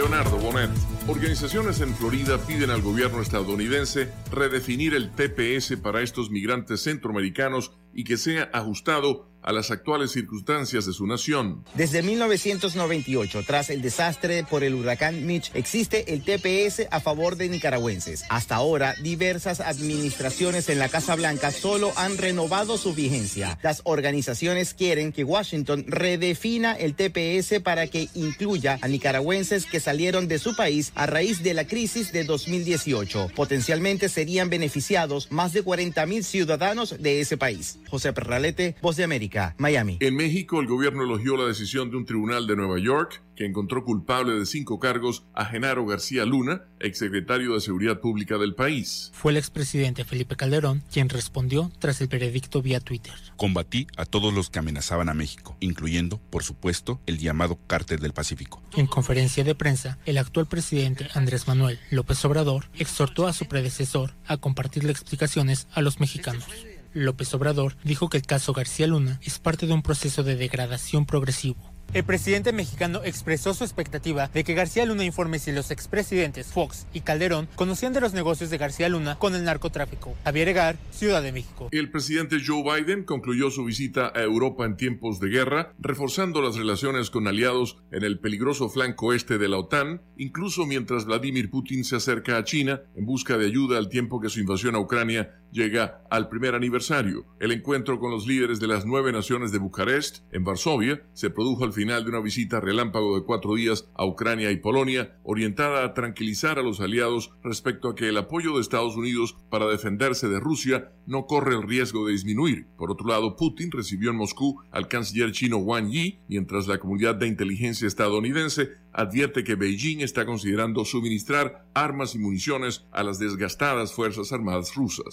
Leonardo 0.00 0.38
Bonet. 0.38 0.70
Organizaciones 1.08 1.82
en 1.82 1.94
Florida 1.94 2.38
piden 2.38 2.70
al 2.70 2.80
gobierno 2.80 3.20
estadounidense 3.20 4.10
redefinir 4.32 4.94
el 4.94 5.10
TPS 5.10 5.76
para 5.76 6.00
estos 6.00 6.30
migrantes 6.30 6.84
centroamericanos 6.84 7.72
y 7.92 8.04
que 8.04 8.16
sea 8.16 8.48
ajustado 8.54 9.29
a 9.42 9.52
las 9.52 9.70
actuales 9.70 10.12
circunstancias 10.12 10.86
de 10.86 10.92
su 10.92 11.06
nación. 11.06 11.64
Desde 11.74 12.02
1998, 12.02 13.42
tras 13.46 13.70
el 13.70 13.82
desastre 13.82 14.44
por 14.44 14.64
el 14.64 14.74
huracán 14.74 15.26
Mitch, 15.26 15.50
existe 15.54 16.12
el 16.12 16.22
TPS 16.22 16.86
a 16.90 17.00
favor 17.00 17.36
de 17.36 17.48
nicaragüenses. 17.48 18.24
Hasta 18.28 18.56
ahora, 18.56 18.94
diversas 19.02 19.60
administraciones 19.60 20.68
en 20.68 20.78
la 20.78 20.88
Casa 20.88 21.14
Blanca 21.14 21.50
solo 21.50 21.92
han 21.96 22.18
renovado 22.18 22.76
su 22.76 22.94
vigencia. 22.94 23.58
Las 23.62 23.80
organizaciones 23.84 24.74
quieren 24.74 25.12
que 25.12 25.24
Washington 25.24 25.84
redefina 25.86 26.72
el 26.74 26.94
TPS 26.94 27.60
para 27.62 27.86
que 27.86 28.08
incluya 28.14 28.78
a 28.82 28.88
nicaragüenses 28.88 29.66
que 29.66 29.80
salieron 29.80 30.28
de 30.28 30.38
su 30.38 30.54
país 30.56 30.92
a 30.94 31.06
raíz 31.06 31.42
de 31.42 31.54
la 31.54 31.66
crisis 31.66 32.12
de 32.12 32.24
2018. 32.24 33.28
Potencialmente 33.34 34.08
serían 34.08 34.50
beneficiados 34.50 35.30
más 35.30 35.52
de 35.52 35.62
40 35.62 36.04
mil 36.06 36.24
ciudadanos 36.24 36.96
de 36.98 37.20
ese 37.20 37.36
país. 37.36 37.78
José 37.88 38.12
Perralete, 38.12 38.76
Voz 38.82 38.96
de 38.96 39.04
América, 39.04 39.29
Miami. 39.58 39.98
En 40.00 40.16
México, 40.16 40.60
el 40.60 40.66
gobierno 40.66 41.04
elogió 41.04 41.36
la 41.36 41.46
decisión 41.46 41.90
de 41.90 41.96
un 41.96 42.04
tribunal 42.04 42.46
de 42.46 42.56
Nueva 42.56 42.78
York 42.78 43.22
que 43.40 43.46
encontró 43.46 43.84
culpable 43.84 44.34
de 44.34 44.44
cinco 44.44 44.78
cargos 44.78 45.24
a 45.32 45.46
Genaro 45.46 45.86
García 45.86 46.26
Luna, 46.26 46.64
exsecretario 46.78 47.54
de 47.54 47.62
Seguridad 47.62 47.98
Pública 47.98 48.36
del 48.36 48.54
país. 48.54 49.10
Fue 49.14 49.32
el 49.32 49.38
expresidente 49.38 50.04
Felipe 50.04 50.36
Calderón 50.36 50.82
quien 50.92 51.08
respondió 51.08 51.72
tras 51.78 52.02
el 52.02 52.08
veredicto 52.08 52.60
vía 52.60 52.80
Twitter. 52.80 53.14
Combatí 53.36 53.86
a 53.96 54.04
todos 54.04 54.34
los 54.34 54.50
que 54.50 54.58
amenazaban 54.58 55.08
a 55.08 55.14
México, 55.14 55.56
incluyendo, 55.60 56.18
por 56.30 56.42
supuesto, 56.42 57.00
el 57.06 57.18
llamado 57.18 57.58
Cártel 57.66 58.00
del 58.00 58.12
Pacífico. 58.12 58.62
En 58.76 58.86
conferencia 58.86 59.42
de 59.42 59.54
prensa, 59.54 59.98
el 60.04 60.18
actual 60.18 60.46
presidente 60.46 61.08
Andrés 61.14 61.48
Manuel 61.48 61.78
López 61.90 62.22
Obrador 62.26 62.66
exhortó 62.74 63.26
a 63.26 63.32
su 63.32 63.46
predecesor 63.46 64.14
a 64.26 64.36
compartirle 64.36 64.92
explicaciones 64.92 65.66
a 65.72 65.80
los 65.80 65.98
mexicanos. 65.98 66.44
López 66.92 67.32
Obrador 67.34 67.76
dijo 67.84 68.08
que 68.08 68.16
el 68.16 68.26
caso 68.26 68.52
García 68.52 68.86
Luna 68.86 69.20
es 69.22 69.38
parte 69.38 69.66
de 69.66 69.72
un 69.72 69.82
proceso 69.82 70.22
de 70.22 70.36
degradación 70.36 71.06
progresivo. 71.06 71.70
El 71.92 72.04
presidente 72.04 72.52
mexicano 72.52 73.00
expresó 73.04 73.52
su 73.52 73.64
expectativa 73.64 74.28
de 74.28 74.44
que 74.44 74.54
García 74.54 74.86
Luna 74.86 75.04
informe 75.04 75.40
si 75.40 75.50
los 75.50 75.72
expresidentes 75.72 76.46
Fox 76.46 76.86
y 76.94 77.00
Calderón 77.00 77.48
conocían 77.56 77.92
de 77.92 78.00
los 78.00 78.12
negocios 78.12 78.48
de 78.48 78.58
García 78.58 78.88
Luna 78.88 79.18
con 79.18 79.34
el 79.34 79.42
narcotráfico. 79.42 80.14
Javier 80.22 80.50
Egar, 80.50 80.76
Ciudad 80.92 81.20
de 81.20 81.32
México. 81.32 81.68
El 81.72 81.90
presidente 81.90 82.36
Joe 82.46 82.62
Biden 82.62 83.02
concluyó 83.02 83.50
su 83.50 83.64
visita 83.64 84.12
a 84.14 84.22
Europa 84.22 84.66
en 84.66 84.76
tiempos 84.76 85.18
de 85.18 85.30
guerra, 85.30 85.74
reforzando 85.80 86.40
las 86.40 86.54
relaciones 86.54 87.10
con 87.10 87.26
aliados 87.26 87.78
en 87.90 88.04
el 88.04 88.20
peligroso 88.20 88.68
flanco 88.68 89.12
este 89.12 89.38
de 89.38 89.48
la 89.48 89.58
OTAN, 89.58 90.00
incluso 90.16 90.66
mientras 90.66 91.06
Vladimir 91.06 91.50
Putin 91.50 91.82
se 91.82 91.96
acerca 91.96 92.38
a 92.38 92.44
China 92.44 92.82
en 92.94 93.04
busca 93.04 93.36
de 93.36 93.46
ayuda 93.46 93.78
al 93.78 93.88
tiempo 93.88 94.20
que 94.20 94.28
su 94.28 94.38
invasión 94.38 94.76
a 94.76 94.78
Ucrania 94.78 95.39
llega 95.52 96.02
al 96.10 96.28
primer 96.28 96.54
aniversario. 96.54 97.26
El 97.38 97.52
encuentro 97.52 97.98
con 97.98 98.10
los 98.10 98.26
líderes 98.26 98.60
de 98.60 98.66
las 98.66 98.86
nueve 98.86 99.12
naciones 99.12 99.52
de 99.52 99.58
Bucarest, 99.58 100.24
en 100.32 100.44
Varsovia, 100.44 101.02
se 101.12 101.30
produjo 101.30 101.64
al 101.64 101.72
final 101.72 102.04
de 102.04 102.10
una 102.10 102.20
visita 102.20 102.60
relámpago 102.60 103.16
de 103.16 103.24
cuatro 103.24 103.54
días 103.54 103.88
a 103.94 104.06
Ucrania 104.06 104.50
y 104.50 104.56
Polonia, 104.56 105.16
orientada 105.22 105.84
a 105.84 105.94
tranquilizar 105.94 106.58
a 106.58 106.62
los 106.62 106.80
aliados 106.80 107.32
respecto 107.42 107.88
a 107.88 107.94
que 107.94 108.08
el 108.08 108.16
apoyo 108.16 108.54
de 108.54 108.60
Estados 108.60 108.96
Unidos 108.96 109.36
para 109.50 109.66
defenderse 109.66 110.28
de 110.28 110.40
Rusia 110.40 110.92
no 111.06 111.26
corre 111.26 111.54
el 111.54 111.62
riesgo 111.62 112.06
de 112.06 112.12
disminuir. 112.12 112.66
Por 112.76 112.90
otro 112.90 113.08
lado, 113.08 113.36
Putin 113.36 113.70
recibió 113.70 114.10
en 114.10 114.16
Moscú 114.16 114.60
al 114.70 114.88
canciller 114.88 115.32
chino 115.32 115.58
Wang 115.58 115.90
Yi, 115.90 116.20
mientras 116.28 116.66
la 116.66 116.78
comunidad 116.78 117.16
de 117.16 117.26
inteligencia 117.26 117.86
estadounidense 117.86 118.70
advierte 118.92 119.44
que 119.44 119.54
Beijing 119.54 120.00
está 120.00 120.26
considerando 120.26 120.84
suministrar 120.84 121.66
armas 121.74 122.14
y 122.14 122.18
municiones 122.18 122.84
a 122.92 123.02
las 123.02 123.18
desgastadas 123.18 123.92
Fuerzas 123.92 124.32
Armadas 124.32 124.74
rusas. 124.74 125.06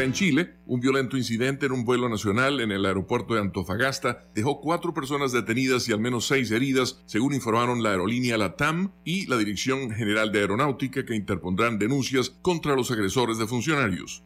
En 0.00 0.14
Chile, 0.14 0.54
un 0.64 0.80
violento 0.80 1.18
incidente 1.18 1.66
en 1.66 1.72
un 1.72 1.84
vuelo 1.84 2.08
nacional 2.08 2.60
en 2.60 2.72
el 2.72 2.86
aeropuerto 2.86 3.34
de 3.34 3.40
Antofagasta 3.40 4.24
dejó 4.34 4.62
cuatro 4.62 4.94
personas 4.94 5.30
detenidas 5.30 5.86
y 5.90 5.92
al 5.92 6.00
menos 6.00 6.26
seis 6.26 6.50
heridas, 6.50 7.02
según 7.04 7.34
informaron 7.34 7.82
la 7.82 7.90
aerolínea 7.90 8.38
LATAM 8.38 8.92
y 9.04 9.26
la 9.26 9.36
Dirección 9.36 9.90
General 9.90 10.32
de 10.32 10.38
Aeronáutica 10.38 11.04
que 11.04 11.14
interpondrán 11.14 11.78
denuncias 11.78 12.30
contra 12.30 12.74
los 12.74 12.90
agresores 12.90 13.36
de 13.36 13.46
funcionarios. 13.46 14.24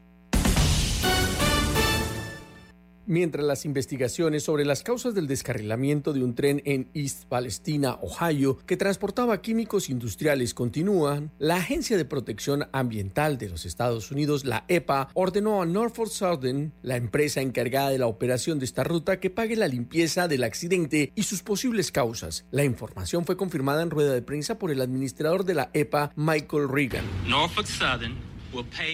Mientras 3.06 3.44
las 3.44 3.66
investigaciones 3.66 4.44
sobre 4.44 4.64
las 4.64 4.82
causas 4.82 5.14
del 5.14 5.26
descarrilamiento 5.26 6.14
de 6.14 6.24
un 6.24 6.34
tren 6.34 6.62
en 6.64 6.88
East 6.94 7.24
Palestina, 7.26 7.98
Ohio, 8.00 8.56
que 8.66 8.78
transportaba 8.78 9.42
químicos 9.42 9.90
industriales 9.90 10.54
continúan, 10.54 11.30
la 11.38 11.56
Agencia 11.56 11.98
de 11.98 12.06
Protección 12.06 12.66
Ambiental 12.72 13.36
de 13.36 13.50
los 13.50 13.66
Estados 13.66 14.10
Unidos, 14.10 14.46
la 14.46 14.64
EPA, 14.68 15.10
ordenó 15.12 15.60
a 15.60 15.66
Norfolk 15.66 16.10
Southern, 16.10 16.72
la 16.80 16.96
empresa 16.96 17.42
encargada 17.42 17.90
de 17.90 17.98
la 17.98 18.06
operación 18.06 18.58
de 18.58 18.64
esta 18.64 18.84
ruta, 18.84 19.20
que 19.20 19.28
pague 19.28 19.56
la 19.56 19.68
limpieza 19.68 20.26
del 20.26 20.42
accidente 20.42 21.12
y 21.14 21.24
sus 21.24 21.42
posibles 21.42 21.92
causas. 21.92 22.46
La 22.50 22.64
información 22.64 23.26
fue 23.26 23.36
confirmada 23.36 23.82
en 23.82 23.90
rueda 23.90 24.14
de 24.14 24.22
prensa 24.22 24.58
por 24.58 24.70
el 24.70 24.80
administrador 24.80 25.44
de 25.44 25.54
la 25.54 25.70
EPA, 25.74 26.12
Michael 26.16 26.70
Reagan. 26.70 27.04
Norfolk 27.28 27.66
Southern 27.66 28.33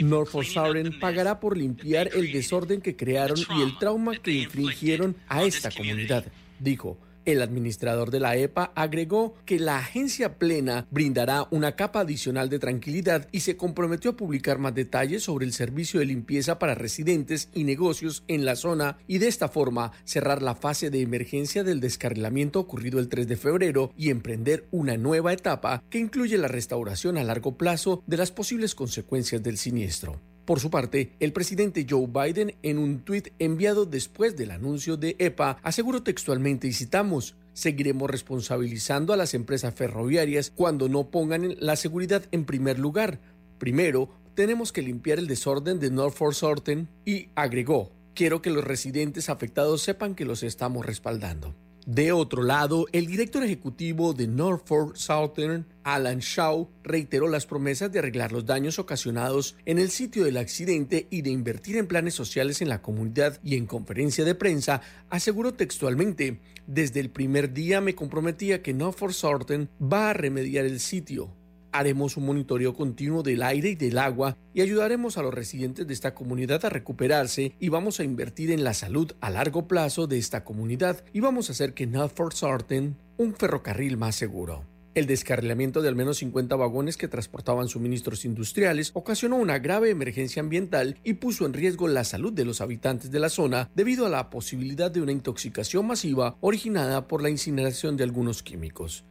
Norfolk 0.03 0.47
Southern 0.47 0.99
pagará 0.99 1.41
por 1.41 1.57
limpiar 1.57 2.11
el 2.15 2.33
desorden 2.33 2.81
que 2.81 2.97
crearon 2.97 3.39
y 3.39 3.63
el 3.63 3.79
trauma 3.79 4.17
que 4.17 4.33
infligieron 4.33 5.17
a 5.29 5.45
esta 5.45 5.71
comunidad, 5.71 6.25
dijo. 6.59 6.99
El 7.25 7.43
administrador 7.43 8.11
de 8.11 8.21
la 8.21 8.37
EPA 8.37 8.73
agregó 8.75 9.35
que 9.45 9.59
la 9.59 9.79
agencia 9.79 10.39
plena 10.39 10.87
brindará 10.91 11.47
una 11.51 11.77
capa 11.77 12.01
adicional 12.01 12.49
de 12.49 12.59
tranquilidad 12.59 13.29
y 13.33 13.41
se 13.41 13.57
comprometió 13.57 14.13
a 14.13 14.17
publicar 14.17 14.59
más 14.59 14.75
detalles 14.75 15.25
sobre 15.25 15.47
el 15.47 15.53
servicio 15.53 16.01
de 16.01 16.07
limpieza 16.07 16.59
para 16.59 16.75
residentes 16.75 17.49
y 17.53 17.65
negocios 17.65 18.25
en 18.29 18.45
la 18.45 18.57
zona 18.57 18.99
y 19.07 19.19
de 19.19 19.29
esta 19.29 19.49
forma 19.49 19.93
cerrar 20.05 20.43
la 20.43 20.55
fase 20.55 20.91
de 20.91 21.03
emergencia 21.03 21.65
del 21.65 21.81
descarrilamiento 21.81 22.61
ocurrido 22.61 22.99
el 22.99 23.09
3 23.09 23.29
de 23.29 23.37
febrero 23.37 23.93
y 23.97 24.11
emprender 24.11 24.67
una 24.71 24.97
nueva 24.97 25.33
etapa 25.33 25.83
que 25.91 25.99
incluye 25.99 26.39
la 26.39 26.49
restauración 26.49 27.19
a 27.19 27.25
largo 27.25 27.57
plazo 27.57 28.03
de 28.07 28.17
las 28.17 28.33
posibles 28.33 28.75
consecuencias 28.75 29.43
del 29.43 29.59
siniestro. 29.59 30.19
Por 30.45 30.61
su 30.61 30.71
parte, 30.71 31.13
el 31.21 31.33
presidente 31.33 31.87
Joe 31.89 32.07
Biden, 32.07 32.55
en 32.63 32.79
un 32.79 33.01
tuit 33.01 33.29
enviado 33.39 33.87
después 33.87 34.37
del 34.37 34.51
anuncio 34.51 34.97
de 34.97 35.17
EPA, 35.19 35.59
aseguró 35.63 36.03
textualmente, 36.03 36.67
y 36.67 36.73
citamos, 36.73 37.37
Seguiremos 37.53 38.09
responsabilizando 38.09 39.13
a 39.13 39.17
las 39.17 39.35
empresas 39.35 39.75
ferroviarias 39.75 40.51
cuando 40.55 40.89
no 40.89 41.11
pongan 41.11 41.57
la 41.59 41.77
seguridad 41.77 42.25
en 42.33 42.45
primer 42.45 42.79
lugar. 42.79 43.21
Primero, 43.59 44.09
tenemos 44.35 44.73
que 44.73 44.83
limpiar 44.83 45.19
el 45.19 45.27
desorden 45.27 45.81
de 45.81 45.91
Norfolk 45.91 46.33
Southern 46.33 46.89
y 47.05 47.29
agregó, 47.35 47.91
quiero 48.15 48.41
que 48.41 48.51
los 48.51 48.65
residentes 48.65 49.29
afectados 49.29 49.83
sepan 49.83 50.15
que 50.15 50.25
los 50.25 50.43
estamos 50.43 50.87
respaldando. 50.87 51.55
De 51.93 52.13
otro 52.13 52.45
lado, 52.45 52.87
el 52.93 53.09
director 53.09 53.43
ejecutivo 53.43 54.13
de 54.13 54.29
Norfolk 54.29 54.95
Southern, 54.95 55.67
Alan 55.83 56.21
Shaw, 56.21 56.71
reiteró 56.85 57.27
las 57.27 57.47
promesas 57.47 57.91
de 57.91 57.99
arreglar 57.99 58.31
los 58.31 58.47
daños 58.47 58.79
ocasionados 58.79 59.57
en 59.67 59.81
el 59.81 59.91
sitio 59.91 60.23
del 60.23 60.37
accidente 60.37 61.09
y 61.11 61.23
de 61.23 61.31
invertir 61.31 61.77
en 61.77 61.89
planes 61.89 62.15
sociales 62.15 62.63
en 62.63 62.69
la 62.69 62.81
comunidad 62.81 63.41
y 63.43 63.57
en 63.57 63.67
conferencia 63.67 64.25
de 64.25 64.37
prensa 64.37 64.83
aseguró 65.09 65.55
textualmente, 65.55 66.39
desde 66.69 67.01
el 67.01 67.11
primer 67.11 67.53
día 67.53 67.81
me 67.81 67.97
comprometía 67.97 68.63
que 68.63 68.73
Norfolk 68.73 69.13
Southern 69.13 69.69
va 69.83 70.11
a 70.11 70.15
remediar 70.15 70.67
el 70.67 70.79
sitio. 70.79 71.40
Haremos 71.73 72.17
un 72.17 72.27
monitoreo 72.27 72.75
continuo 72.75 73.23
del 73.23 73.43
aire 73.43 73.71
y 73.71 73.75
del 73.75 73.99
agua 73.99 74.37
y 74.55 74.61
ayudaremos 74.61 75.19
a 75.19 75.23
los 75.23 75.33
residentes 75.33 75.87
de 75.87 75.95
esta 75.95 76.15
comunidad 76.15 76.65
a 76.65 76.71
recuperarse 76.71 77.55
y 77.61 77.69
vamos 77.69 78.01
a 78.01 78.05
invertir 78.05 78.51
en 78.51 78.65
la 78.65 78.75
salud 78.75 79.13
a 79.21 79.31
largo 79.31 79.69
plazo 79.69 80.07
de 80.07 80.19
esta 80.19 80.43
comunidad 80.43 81.05
y 81.13 81.21
vamos 81.21 81.49
a 81.49 81.53
hacer 81.53 81.75
que 81.75 81.87
Norfolk 81.87 82.33
Southern 82.33 82.97
un 83.17 83.35
ferrocarril 83.35 83.97
más 83.97 84.17
seguro. 84.17 84.65
El 84.93 85.07
descarrilamiento 85.07 85.83
de 85.83 85.89
al 85.89 85.95
menos 85.95 86.19
50 86.19 86.57
vagones 86.57 86.97
que 86.97 87.07
transportaban 87.07 87.69
suministros 87.69 88.25
industriales 88.25 88.91
ocasionó 88.95 89.37
una 89.37 89.61
grave 89.61 89.91
emergencia 89.91 90.41
ambiental 90.41 90.99
y 91.05 91.15
puso 91.15 91.47
en 91.47 91.53
riesgo 91.53 91.87
la 91.87 92.03
salud 92.03 92.33
de 92.33 92.45
los 92.45 92.61
habitantes 92.61 93.13
de 93.13 93.21
la 93.21 93.29
zona 93.29 93.71
debido 93.77 94.05
a 94.05 94.09
la 94.09 94.31
posibilidad 94.31 94.91
de 94.91 95.01
una 95.01 95.13
intoxicación 95.13 95.87
masiva 95.87 96.37
originada 96.41 97.07
por 97.07 97.23
la 97.23 97.31
incineración 97.31 97.97
de 97.97 98.03
algunos 98.03 98.43
químicos. 98.43 99.05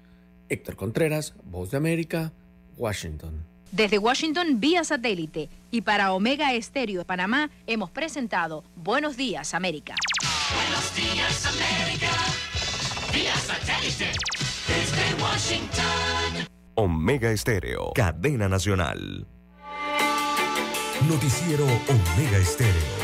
Héctor 0.50 0.76
Contreras, 0.76 1.34
Voz 1.46 1.72
de 1.72 1.78
América, 1.78 2.34
Washington. 2.80 3.46
Desde 3.72 4.00
Washington 4.00 4.60
vía 4.60 4.84
satélite 4.84 5.50
y 5.70 5.82
para 5.82 6.14
Omega 6.14 6.54
Estéreo 6.54 7.00
de 7.00 7.06
Panamá 7.06 7.52
hemos 7.68 7.92
presentado 7.92 8.64
Buenos 8.76 9.16
Días 9.16 9.54
América. 9.54 9.96
Buenos 10.56 10.96
días, 10.96 11.46
América. 11.46 12.10
Vía 13.14 13.36
satélite. 13.36 14.12
Desde 14.68 15.24
Washington. 15.24 16.48
Omega 16.76 17.32
Estéreo, 17.32 17.92
cadena 17.94 18.50
nacional. 18.50 19.28
Noticiero 21.08 21.66
Omega 21.66 22.38
Estéreo. 22.38 22.99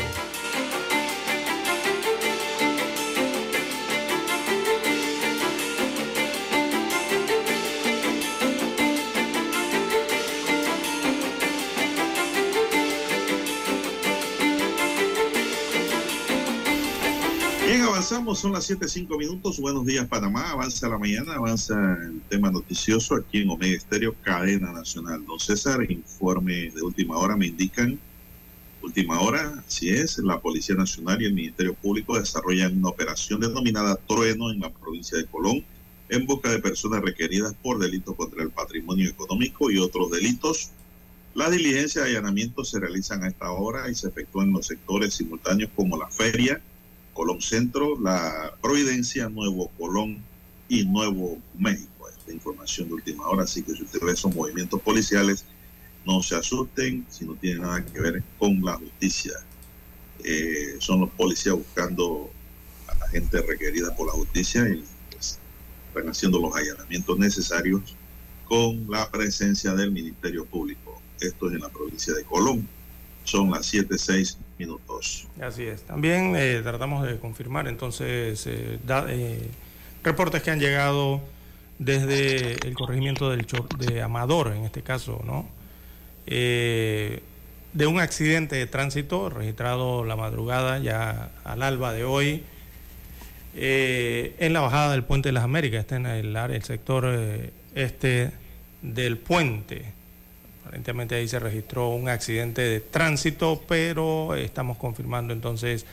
Avanzamos, 18.16 18.38
son 18.38 18.52
las 18.52 18.70
7.05 18.70 19.18
minutos. 19.18 19.60
Buenos 19.60 19.84
días, 19.84 20.08
Panamá. 20.08 20.52
Avanza 20.52 20.88
la 20.88 20.96
mañana, 20.96 21.34
avanza 21.34 21.98
el 22.02 22.22
tema 22.30 22.50
noticioso 22.50 23.14
aquí 23.14 23.42
en 23.42 23.50
Omega 23.50 23.76
Estéreo, 23.76 24.14
cadena 24.22 24.72
nacional. 24.72 25.22
Don 25.26 25.38
César, 25.38 25.84
informe 25.90 26.70
de 26.70 26.80
última 26.80 27.18
hora 27.18 27.36
me 27.36 27.48
indican. 27.48 28.00
Última 28.80 29.20
hora, 29.20 29.62
así 29.68 29.90
es, 29.90 30.16
la 30.16 30.40
Policía 30.40 30.76
Nacional 30.76 31.20
y 31.20 31.26
el 31.26 31.34
Ministerio 31.34 31.74
Público 31.74 32.18
desarrollan 32.18 32.78
una 32.78 32.88
operación 32.88 33.38
denominada 33.38 33.96
Trueno 33.96 34.50
en 34.50 34.60
la 34.60 34.70
provincia 34.70 35.18
de 35.18 35.26
Colón 35.26 35.62
en 36.08 36.24
busca 36.24 36.50
de 36.50 36.60
personas 36.60 37.02
requeridas 37.02 37.54
por 37.62 37.78
delitos 37.78 38.16
contra 38.16 38.42
el 38.42 38.48
patrimonio 38.48 39.10
económico 39.10 39.70
y 39.70 39.76
otros 39.76 40.10
delitos. 40.10 40.70
Las 41.34 41.50
diligencias 41.50 42.06
de 42.06 42.12
allanamiento 42.12 42.64
se 42.64 42.80
realizan 42.80 43.24
a 43.24 43.28
esta 43.28 43.50
hora 43.50 43.90
y 43.90 43.94
se 43.94 44.08
efectúan 44.08 44.46
en 44.46 44.54
los 44.54 44.68
sectores 44.68 45.12
simultáneos 45.12 45.70
como 45.76 45.98
la 45.98 46.08
feria, 46.08 46.62
Colón 47.16 47.40
Centro, 47.40 47.98
La 47.98 48.52
Providencia, 48.60 49.30
Nuevo 49.30 49.68
Colón 49.78 50.22
y 50.68 50.84
Nuevo 50.84 51.38
México. 51.58 52.08
Esta 52.10 52.30
información 52.30 52.88
de 52.88 52.94
última 52.94 53.26
hora, 53.26 53.44
así 53.44 53.62
que 53.62 53.72
si 53.72 53.84
usted 53.84 54.00
ve 54.02 54.12
esos 54.12 54.34
movimientos 54.34 54.80
policiales, 54.82 55.46
no 56.04 56.22
se 56.22 56.36
asusten 56.36 57.06
si 57.08 57.24
no 57.24 57.34
tiene 57.34 57.60
nada 57.60 57.84
que 57.84 57.98
ver 57.98 58.22
con 58.38 58.62
la 58.62 58.74
justicia. 58.74 59.32
Eh, 60.24 60.76
son 60.78 61.00
los 61.00 61.10
policías 61.10 61.54
buscando 61.54 62.30
a 62.86 62.94
la 62.98 63.08
gente 63.08 63.40
requerida 63.40 63.96
por 63.96 64.08
la 64.08 64.12
justicia 64.12 64.68
y 64.68 64.84
pues, 65.10 65.38
están 65.88 66.10
haciendo 66.10 66.38
los 66.38 66.54
allanamientos 66.54 67.18
necesarios 67.18 67.96
con 68.44 68.90
la 68.90 69.10
presencia 69.10 69.72
del 69.72 69.90
Ministerio 69.90 70.44
Público. 70.44 71.00
Esto 71.18 71.48
es 71.48 71.54
en 71.54 71.60
la 71.60 71.70
provincia 71.70 72.12
de 72.12 72.24
Colón. 72.24 72.68
Son 73.24 73.50
las 73.50 73.72
7.6 73.72 74.36
minutos. 74.58 75.28
Así 75.40 75.64
es. 75.64 75.82
También 75.82 76.34
eh, 76.36 76.60
tratamos 76.62 77.06
de 77.06 77.18
confirmar 77.18 77.68
entonces 77.68 78.46
eh, 78.46 78.78
eh, 78.88 79.50
reportes 80.02 80.42
que 80.42 80.50
han 80.50 80.60
llegado 80.60 81.20
desde 81.78 82.54
el 82.66 82.74
corregimiento 82.74 83.30
del 83.30 83.46
de 83.78 84.02
Amador, 84.02 84.54
en 84.56 84.64
este 84.64 84.82
caso, 84.82 85.22
¿no? 85.26 85.46
De 86.26 87.86
un 87.86 88.00
accidente 88.00 88.56
de 88.56 88.66
tránsito 88.66 89.28
registrado 89.28 90.04
la 90.04 90.16
madrugada, 90.16 90.78
ya 90.78 91.30
al 91.44 91.62
alba 91.62 91.92
de 91.92 92.04
hoy, 92.04 92.42
en 93.54 94.52
la 94.54 94.60
bajada 94.60 94.92
del 94.92 95.04
Puente 95.04 95.28
de 95.28 95.34
las 95.34 95.44
Américas, 95.44 95.80
está 95.80 95.96
en 95.96 96.06
el, 96.06 96.34
el 96.34 96.62
sector 96.62 97.06
este 97.74 98.32
del 98.80 99.18
puente. 99.18 99.92
Aparentemente 100.66 101.14
ahí 101.14 101.28
se 101.28 101.38
registró 101.38 101.90
un 101.90 102.08
accidente 102.08 102.60
de 102.60 102.80
tránsito, 102.80 103.62
pero 103.68 104.34
estamos 104.34 104.76
confirmando 104.78 105.32
entonces 105.32 105.86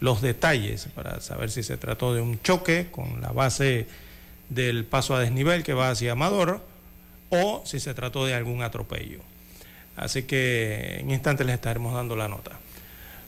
los 0.00 0.20
detalles 0.20 0.88
para 0.96 1.20
saber 1.20 1.48
si 1.48 1.62
se 1.62 1.76
trató 1.76 2.12
de 2.12 2.20
un 2.20 2.42
choque 2.42 2.88
con 2.90 3.20
la 3.20 3.30
base 3.30 3.86
del 4.48 4.84
paso 4.84 5.14
a 5.14 5.20
desnivel 5.20 5.62
que 5.62 5.74
va 5.74 5.90
hacia 5.90 6.12
Amador 6.12 6.60
o 7.30 7.62
si 7.64 7.78
se 7.78 7.94
trató 7.94 8.26
de 8.26 8.34
algún 8.34 8.64
atropello. 8.64 9.20
Así 9.94 10.24
que 10.24 10.96
en 10.98 11.12
instantes 11.12 11.46
les 11.46 11.54
estaremos 11.54 11.94
dando 11.94 12.16
la 12.16 12.26
nota. 12.26 12.58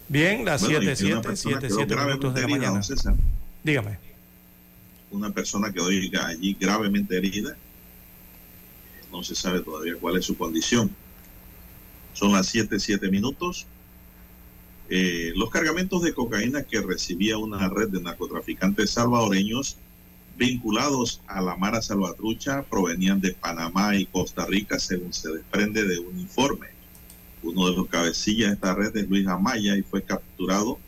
Bien, 0.09 0.45
las 0.45 0.63
Bueno, 0.63 0.83
y 0.83 0.97
7, 0.97 1.05
que 1.05 1.13
una 1.13 1.23
7, 1.23 1.29
persona 1.29 1.61
7, 1.61 1.69
quedó 1.69 1.77
7 1.77 1.97
minutos 2.07 2.35
de 2.35 2.41
la 2.41 2.47
herida, 2.47 2.71
mañana. 2.73 2.87
Dígame. 3.63 3.99
Una 5.13 5.31
persona 5.31 5.73
quedó 5.73 5.87
allí 5.87 6.57
gravemente 6.59 7.17
herida. 7.17 7.57
No 9.13 9.23
se 9.23 9.35
sabe 9.35 9.61
todavía 9.61 9.95
cuál 10.01 10.17
es 10.17 10.25
su 10.25 10.37
condición. 10.37 10.91
Son 12.13 12.33
las 12.33 12.47
7, 12.49 12.79
7 12.79 13.11
minutos. 13.11 13.67
Eh, 14.91 15.33
los 15.37 15.51
cargamentos 15.51 16.03
de 16.03 16.15
cocaína 16.15 16.63
que 16.63 16.81
recibía 16.81 17.37
una 17.37 17.69
red 17.69 17.89
de 17.89 18.01
narcotraficantes 18.01 18.91
salvadoreños 18.91 19.77
vinculados 20.39 21.21
a 21.27 21.43
la 21.43 21.57
Mara 21.57 21.83
Salvatrucha 21.83 22.63
provenían 22.63 23.21
de 23.21 23.35
Panamá 23.35 23.97
y 23.97 24.07
Costa 24.07 24.47
Rica, 24.47 24.79
según 24.79 25.13
se 25.13 25.31
desprende 25.31 25.85
de 25.85 25.99
un 25.99 26.19
informe. 26.19 26.69
Uno 27.43 27.69
de 27.69 27.77
los 27.77 27.89
cabecillas 27.89 28.49
de 28.49 28.55
esta 28.55 28.75
red 28.75 28.97
es 28.97 29.09
Luis 29.09 29.27
Amaya 29.27 29.77
y 29.77 29.83
fue 29.83 30.03
capturado, 30.03 30.79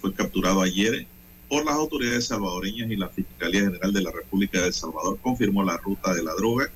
fue 0.00 0.12
capturado 0.12 0.60
ayer 0.60 1.06
por 1.48 1.64
las 1.64 1.74
autoridades 1.74 2.26
salvadoreñas 2.26 2.90
y 2.90 2.96
la 2.96 3.08
Fiscalía 3.08 3.62
General 3.62 3.92
de 3.92 4.02
la 4.02 4.12
República 4.12 4.60
de 4.60 4.68
El 4.68 4.74
Salvador 4.74 5.18
confirmó 5.22 5.64
la 5.64 5.78
ruta 5.78 6.12
de 6.14 6.22
la 6.22 6.34
droga, 6.34 6.70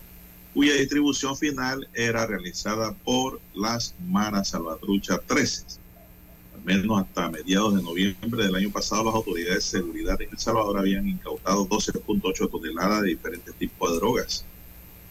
cuya 0.55 0.75
distribución 0.75 1.37
final 1.37 1.89
era 1.95 2.27
realizada 2.27 2.93
por 2.93 3.41
las 3.55 3.95
Maras 4.07 4.49
Salvatrucha 4.51 5.19
13. 5.19 5.65
Al 6.55 6.63
menos 6.63 7.01
hasta 7.01 7.31
mediados 7.31 7.75
de 7.75 7.83
noviembre 7.83 8.45
del 8.45 8.55
año 8.55 8.71
pasado, 8.71 9.05
las 9.05 9.15
autoridades 9.15 9.73
de 9.73 9.79
seguridad 9.79 10.21
en 10.21 10.31
El 10.31 10.39
Salvador 10.39 10.79
habían 10.79 11.09
incautado 11.09 11.67
12.8 11.67 12.51
toneladas 12.51 13.03
de 13.03 13.09
diferentes 13.09 13.55
tipos 13.55 13.91
de 13.91 13.97
drogas. 13.97 14.45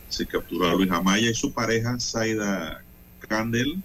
Se 0.10 0.26
capturó 0.26 0.68
a 0.70 0.76
Luis 0.76 0.92
Amaya 0.92 1.30
y 1.30 1.34
su 1.34 1.52
pareja, 1.52 2.00
Zaida 2.00 2.84
Candel. 3.20 3.82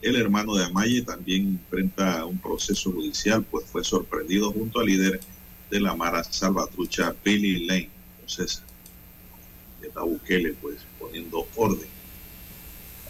El 0.00 0.14
hermano 0.14 0.54
de 0.54 0.64
Amaya 0.64 1.04
también 1.04 1.60
enfrenta 1.60 2.24
un 2.24 2.38
proceso 2.38 2.92
judicial, 2.92 3.42
pues 3.42 3.66
fue 3.66 3.82
sorprendido 3.82 4.52
junto 4.52 4.78
al 4.78 4.86
líder 4.86 5.20
de 5.70 5.80
la 5.80 5.96
Mara 5.96 6.22
Salvatrucha, 6.22 7.14
Billy 7.24 7.66
Lane. 7.66 7.90
Entonces, 8.20 8.62
está 9.88 10.02
Bukele, 10.02 10.54
pues, 10.60 10.78
poniendo 10.98 11.46
orden 11.56 11.88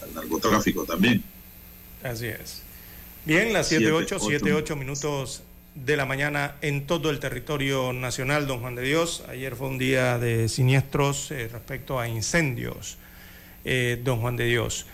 al 0.01 0.13
narcotráfico 0.13 0.85
también. 0.85 1.23
Así 2.03 2.27
es. 2.27 2.63
Bien, 3.25 3.53
las 3.53 3.67
Siete, 3.67 3.85
7, 3.85 3.97
8, 3.97 4.15
ocho 4.15 4.25
7, 4.27 4.53
8 4.53 4.75
minutos 4.75 5.43
de 5.75 5.97
la 5.97 6.05
mañana 6.05 6.55
en 6.61 6.87
todo 6.87 7.09
el 7.09 7.19
territorio 7.19 7.93
nacional, 7.93 8.47
don 8.47 8.61
Juan 8.61 8.75
de 8.75 8.83
Dios. 8.83 9.23
Ayer 9.27 9.55
fue 9.55 9.67
un 9.67 9.77
día 9.77 10.17
de 10.17 10.49
siniestros 10.49 11.31
eh, 11.31 11.49
respecto 11.51 11.99
a 11.99 12.07
incendios, 12.07 12.97
eh, 13.65 13.99
don 14.03 14.21
Juan 14.21 14.35
de 14.35 14.45
Dios. 14.45 14.85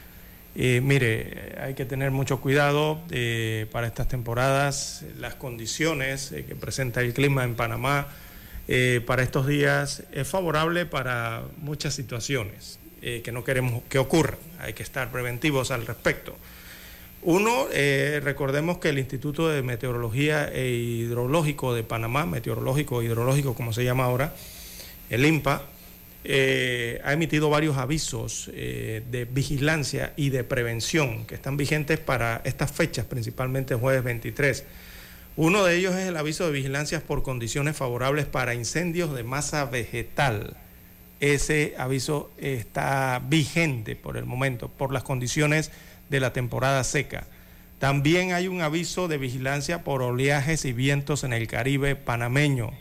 Eh, 0.58 0.80
mire, 0.82 1.54
hay 1.60 1.74
que 1.74 1.84
tener 1.84 2.12
mucho 2.12 2.40
cuidado 2.40 3.02
eh, 3.12 3.68
para 3.74 3.88
estas 3.88 4.08
temporadas, 4.08 5.04
las 5.18 5.36
condiciones 5.36 6.32
eh, 6.32 6.46
que 6.46 6.56
presenta 6.56 7.02
el 7.02 7.14
clima 7.14 7.44
en 7.44 7.56
Panamá 7.56 8.08
eh, 8.68 9.02
para 9.06 9.22
estos 9.22 9.46
días 9.46 10.04
es 10.12 10.28
favorable 10.28 10.88
para 10.88 11.44
muchas 11.58 11.94
situaciones 11.94 12.80
eh, 13.02 13.22
que 13.24 13.32
no 13.32 13.44
queremos 13.44 13.84
que 13.90 14.00
ocurran. 14.00 14.40
Hay 14.60 14.74
que 14.74 14.82
estar 14.82 15.12
preventivos 15.12 15.70
al 15.70 15.86
respecto. 15.86 16.36
Uno, 17.22 17.68
eh, 17.72 18.22
recordemos 18.24 18.80
que 18.80 18.90
el 18.90 19.00
Instituto 19.00 19.50
de 19.50 19.62
Meteorología 19.62 20.52
e 20.52 20.70
Hidrológico 20.70 21.74
de 21.74 21.84
Panamá, 21.84 22.26
meteorológico 22.26 23.02
e 23.02 23.06
hidrológico 23.06 23.54
como 23.54 23.74
se 23.74 23.84
llama 23.84 24.06
ahora, 24.06 24.36
el 25.10 25.26
INPA, 25.26 25.64
ha 26.28 27.14
emitido 27.14 27.52
varios 27.52 27.78
avisos 27.78 28.50
de 28.52 29.28
vigilancia 29.30 30.14
y 30.16 30.32
de 30.32 30.44
prevención 30.44 31.24
que 31.28 31.36
están 31.36 31.56
vigentes 31.56 32.00
para 32.00 32.42
estas 32.46 32.72
fechas, 32.72 33.06
principalmente 33.06 33.76
jueves 33.76 34.04
23. 34.04 34.64
Uno 35.38 35.66
de 35.66 35.76
ellos 35.76 35.94
es 35.96 36.08
el 36.08 36.16
aviso 36.16 36.46
de 36.46 36.54
vigilancias 36.54 37.04
por 37.04 37.22
condiciones 37.22 37.76
favorables 37.76 38.26
para 38.26 38.54
incendios 38.54 39.14
de 39.14 39.24
masa 39.24 39.66
vegetal. 39.66 40.56
Ese 41.20 41.76
aviso 41.78 42.32
está 42.38 43.22
vigente 43.28 43.98
por 43.98 44.16
el 44.16 44.26
momento, 44.26 44.70
por 44.70 44.94
las 44.94 45.04
condiciones 45.04 45.72
de 46.10 46.22
la 46.22 46.32
temporada 46.32 46.82
seca. 46.86 47.28
También 47.80 48.32
hay 48.32 48.48
un 48.48 48.62
aviso 48.62 49.10
de 49.10 49.18
vigilancia 49.18 49.84
por 49.84 50.02
oleajes 50.02 50.64
y 50.64 50.72
vientos 50.72 51.26
en 51.26 51.34
el 51.34 51.48
Caribe 51.48 51.98
panameño 51.98 52.72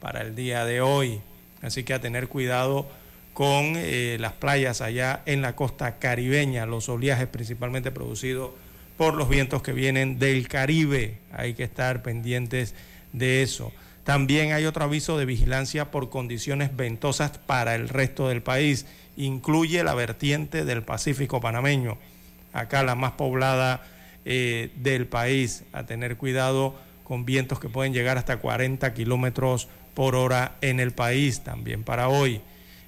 para 0.00 0.22
el 0.22 0.34
día 0.34 0.64
de 0.64 0.80
hoy. 0.80 1.20
Así 1.60 1.84
que 1.84 1.92
a 1.92 2.00
tener 2.00 2.28
cuidado 2.28 2.86
con 3.34 3.74
eh, 3.76 4.16
las 4.18 4.32
playas 4.32 4.80
allá 4.80 5.20
en 5.26 5.42
la 5.42 5.54
costa 5.54 5.98
caribeña, 5.98 6.64
los 6.64 6.88
oleajes 6.88 7.28
principalmente 7.28 7.90
producidos 7.90 8.52
por 8.98 9.14
los 9.14 9.28
vientos 9.28 9.62
que 9.62 9.72
vienen 9.72 10.18
del 10.18 10.48
Caribe. 10.48 11.20
Hay 11.32 11.54
que 11.54 11.62
estar 11.62 12.02
pendientes 12.02 12.74
de 13.14 13.42
eso. 13.42 13.72
También 14.04 14.52
hay 14.52 14.66
otro 14.66 14.84
aviso 14.84 15.16
de 15.16 15.24
vigilancia 15.24 15.90
por 15.90 16.10
condiciones 16.10 16.76
ventosas 16.76 17.38
para 17.38 17.76
el 17.76 17.88
resto 17.88 18.28
del 18.28 18.42
país. 18.42 18.86
Incluye 19.16 19.84
la 19.84 19.94
vertiente 19.94 20.64
del 20.64 20.82
Pacífico 20.82 21.40
panameño, 21.40 21.96
acá 22.52 22.82
la 22.82 22.96
más 22.96 23.12
poblada 23.12 23.86
eh, 24.24 24.70
del 24.76 25.06
país, 25.06 25.62
a 25.72 25.84
tener 25.84 26.16
cuidado 26.16 26.74
con 27.04 27.24
vientos 27.24 27.60
que 27.60 27.68
pueden 27.68 27.92
llegar 27.92 28.18
hasta 28.18 28.38
40 28.38 28.92
kilómetros 28.94 29.68
por 29.94 30.16
hora 30.16 30.56
en 30.60 30.80
el 30.80 30.90
país 30.90 31.42
también 31.44 31.84
para 31.84 32.08
hoy. 32.08 32.40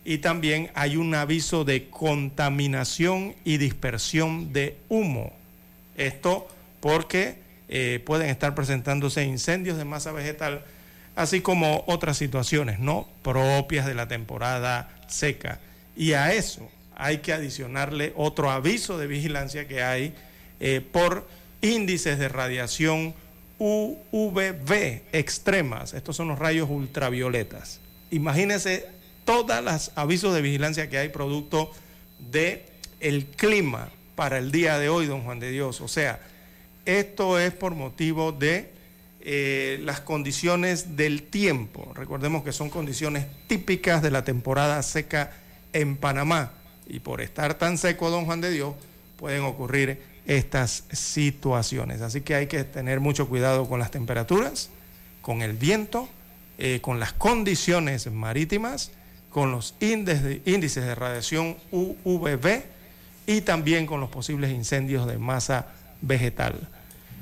Y 0.05 0.19
también 0.19 0.71
hay 0.75 0.97
un 0.97 1.15
aviso 1.15 1.65
de 1.65 1.89
contaminación 1.89 3.37
y 3.45 3.59
dispersión 3.59 4.53
de 4.53 4.77
humo. 4.89 5.40
Esto 6.01 6.49
porque 6.81 7.37
eh, 7.69 8.01
pueden 8.05 8.31
estar 8.31 8.55
presentándose 8.55 9.23
incendios 9.23 9.77
de 9.77 9.85
masa 9.85 10.13
vegetal, 10.13 10.65
así 11.15 11.43
como 11.43 11.85
otras 11.87 12.17
situaciones 12.17 12.79
no 12.79 13.07
propias 13.23 13.87
de 13.87 13.95
la 13.95 14.09
temporada 14.09 14.89
seca. 15.09 15.61
Y 15.95 16.15
a 16.15 16.33
eso 16.33 16.69
hay 16.97 17.19
que 17.19 17.35
adicionarle 17.35 18.15
otro 18.17 18.51
aviso 18.51 18.97
de 18.97 19.07
vigilancia 19.07 19.69
que 19.69 19.83
hay 19.83 20.15
eh, 20.59 20.81
por 20.81 21.29
índices 21.61 22.19
de 22.19 22.31
radiación 22.31 23.15
UVB 23.59 25.03
extremas. 25.13 25.93
Estos 25.93 26.17
son 26.17 26.29
los 26.29 26.39
rayos 26.39 26.71
ultravioletas. 26.71 27.79
Imagínense 28.11 28.87
todos 29.27 29.63
los 29.63 29.93
avisos 29.97 30.35
de 30.35 30.41
vigilancia 30.41 30.89
que 30.89 30.97
hay 30.97 31.11
producto 31.11 31.71
de 32.19 32.65
clima 33.37 33.91
para 34.15 34.39
el 34.39 34.53
día 34.53 34.79
de 34.79 34.89
hoy, 34.89 35.07
don 35.07 35.23
Juan 35.23 35.41
de 35.41 35.51
Dios. 35.51 35.81
O 35.81 35.89
sea, 35.89 36.21
esto 36.85 37.39
es 37.39 37.53
por 37.53 37.75
motivo 37.75 38.33
de 38.33 38.71
eh, 39.21 39.79
las 39.83 40.01
condiciones 40.01 40.97
del 40.97 41.23
tiempo. 41.25 41.93
Recordemos 41.95 42.43
que 42.43 42.53
son 42.53 42.71
condiciones 42.71 43.27
típicas 43.47 44.03
de 44.03 44.11
la 44.11 44.25
temporada 44.25 44.83
seca 44.83 45.33
en 45.73 45.97
Panamá. 45.97 46.53
Y 46.89 47.01
por 47.01 47.21
estar 47.21 47.55
tan 47.55 47.79
seco, 47.79 48.11
don 48.11 48.25
Juan 48.25 48.41
de 48.41 48.51
Dios, 48.51 48.75
pueden 49.17 49.43
ocurrir 49.43 50.03
estas 50.27 50.85
situaciones. 50.93 52.01
Así 52.01 52.23
que 52.23 52.35
hay 52.35 52.47
que 52.47 52.65
tener 52.65 53.01
mucho 53.01 53.29
cuidado 53.29 53.69
con 53.69 53.79
las 53.79 53.91
temperaturas, 53.91 54.71
con 55.23 55.43
el 55.43 55.53
viento, 55.53 56.09
eh, 56.59 56.81
con 56.81 57.01
las 57.01 57.13
condiciones 57.13 58.11
marítimas, 58.11 58.91
con 59.31 59.53
los 59.53 59.75
índices 59.81 60.85
de, 60.85 60.95
radiación 60.95 61.57
UVB 61.71 62.63
y 63.31 63.43
también 63.43 63.87
con 63.87 64.01
los 64.01 64.11
posibles 64.11 64.51
incendios 64.51 65.07
de 65.07 65.17
masa 65.17 65.69
vegetal. 66.01 66.69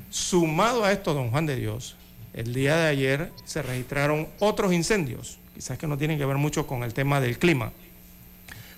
Sumado 0.09 0.83
a 0.83 0.91
esto, 0.91 1.13
don 1.13 1.29
Juan 1.29 1.45
de 1.45 1.55
Dios, 1.55 1.97
el 2.33 2.51
día 2.51 2.75
de 2.77 2.87
ayer 2.87 3.31
se 3.45 3.61
registraron 3.61 4.27
otros 4.39 4.73
incendios, 4.73 5.37
quizás 5.53 5.77
que 5.77 5.85
no 5.85 5.99
tienen 5.99 6.17
que 6.17 6.25
ver 6.25 6.37
mucho 6.37 6.65
con 6.65 6.81
el 6.81 6.95
tema 6.95 7.21
del 7.21 7.37
clima, 7.37 7.71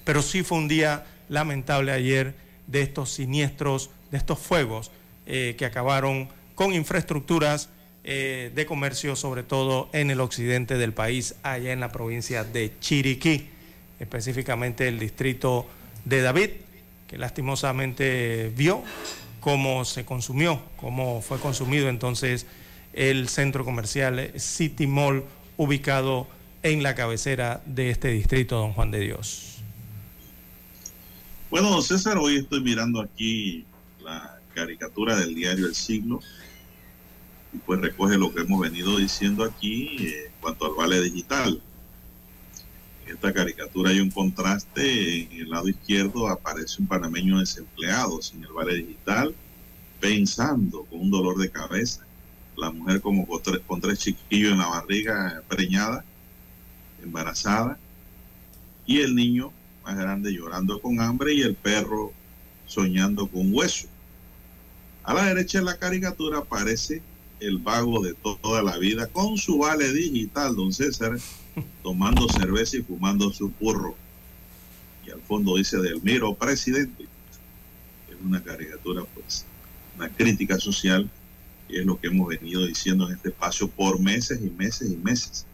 pero 0.04 0.22
sí 0.22 0.44
fue 0.44 0.58
un 0.58 0.68
día 0.68 1.06
lamentable 1.30 1.94
ayer 1.94 2.36
de 2.68 2.82
estos 2.82 3.12
siniestros 3.12 3.92
de 4.12 4.18
estos 4.18 4.38
fuegos 4.38 4.92
eh, 5.26 5.56
que 5.58 5.64
acabaron 5.64 6.28
con 6.54 6.74
infraestructuras 6.74 7.70
eh, 8.04 8.52
de 8.54 8.66
comercio, 8.66 9.16
sobre 9.16 9.44
todo 9.44 9.90
en 9.94 10.12
el 10.12 10.20
occidente 10.20 10.78
del 10.78 10.92
país, 10.92 11.36
allá 11.44 11.72
en 11.72 11.80
la 11.80 11.94
provincia 11.94 12.44
de 12.44 12.78
Chiriquí, 12.82 13.48
específicamente 14.02 14.90
el 14.90 15.00
distrito 15.00 15.66
de 16.04 16.22
David, 16.22 16.50
que 17.12 17.18
lastimosamente 17.18 18.54
vio 18.56 18.82
cómo 19.42 19.84
se 19.84 20.06
consumió, 20.06 20.62
cómo 20.78 21.22
fue 21.22 21.40
consumido 21.40 21.90
entonces 21.90 22.48
el 22.94 23.28
centro 23.28 23.66
comercial 23.66 24.32
City 24.38 24.88
Mall 24.88 25.26
ubicado 25.58 26.28
en 26.64 26.84
la 26.84 26.96
cabecera 26.96 27.62
de 27.66 27.90
este 27.90 28.08
distrito, 28.08 28.58
don 28.58 28.72
Juan 28.72 28.92
de 28.92 29.02
Dios. 29.02 29.58
Bueno, 31.50 31.82
César, 31.82 32.18
hoy 32.18 32.38
estoy 32.38 32.62
mirando 32.62 33.02
aquí 33.02 33.66
la 34.02 34.40
caricatura 34.56 35.18
del 35.18 35.36
diario 35.36 35.66
El 35.66 35.76
Siglo, 35.76 36.22
y 37.54 37.58
pues 37.58 37.82
recoge 37.82 38.18
lo 38.18 38.34
que 38.34 38.42
hemos 38.42 38.62
venido 38.62 38.98
diciendo 38.98 39.44
aquí 39.44 39.98
en 39.98 40.32
cuanto 40.40 40.66
al 40.66 40.76
vale 40.76 41.02
digital. 41.02 41.62
Esta 43.12 43.34
caricatura 43.34 43.90
hay 43.90 44.00
un 44.00 44.10
contraste, 44.10 45.24
en 45.24 45.32
el 45.34 45.50
lado 45.50 45.68
izquierdo 45.68 46.30
aparece 46.30 46.82
un 46.82 46.88
panameño 46.88 47.40
desempleado 47.40 48.22
sin 48.22 48.42
el 48.44 48.54
vale 48.54 48.76
digital, 48.76 49.36
pensando 50.00 50.86
con 50.86 51.02
un 51.02 51.12
dolor 51.12 51.38
de 51.38 51.52
cabeza, 51.52 52.06
la 52.56 52.72
mujer 52.72 53.02
como 53.02 53.28
con 53.28 53.44
tres, 53.44 53.60
con 53.68 53.82
tres 53.82 54.00
chiquillos 54.00 54.54
en 54.54 54.60
la 54.60 54.68
barriga 54.68 55.44
preñada, 55.50 56.06
embarazada, 57.04 57.78
y 58.86 59.02
el 59.02 59.14
niño 59.14 59.52
más 59.84 59.98
grande 59.98 60.32
llorando 60.32 60.82
con 60.82 61.02
hambre 61.02 61.34
y 61.34 61.42
el 61.42 61.56
perro 61.56 62.14
soñando 62.66 63.28
con 63.28 63.54
hueso. 63.54 63.88
A 65.04 65.14
la 65.14 65.26
derecha 65.26 65.60
de 65.60 65.66
la 65.66 65.78
caricatura 65.78 66.40
aparece 66.40 67.02
el 67.42 67.58
vago 67.58 68.02
de 68.02 68.14
toda 68.14 68.64
la 68.64 68.78
vida 68.78 69.08
con 69.08 69.38
su 69.38 69.58
vale 69.58 69.92
digital, 69.92 70.56
don 70.56 70.72
César, 70.72 71.18
tomando 71.84 72.28
cerveza 72.30 72.78
y 72.78 72.82
fumando 72.82 73.32
su 73.32 73.50
burro. 73.60 73.96
Y 75.06 75.12
al 75.12 75.22
fondo 75.22 75.58
dice 75.58 75.78
del 75.78 76.02
miro 76.02 76.34
presidente. 76.36 77.06
Es 78.10 78.18
una 78.24 78.42
caricatura, 78.42 79.04
pues, 79.14 79.46
una 79.98 80.10
crítica 80.10 80.60
social, 80.60 81.10
y 81.68 81.80
es 81.80 81.86
lo 81.86 82.00
que 82.00 82.08
hemos 82.08 82.28
venido 82.28 82.66
diciendo 82.66 83.08
en 83.08 83.16
este 83.16 83.30
espacio 83.30 83.68
por 83.68 84.00
meses 84.00 84.40
y 84.44 84.50
meses 84.50 84.92
y 84.92 84.98
meses, 84.98 85.46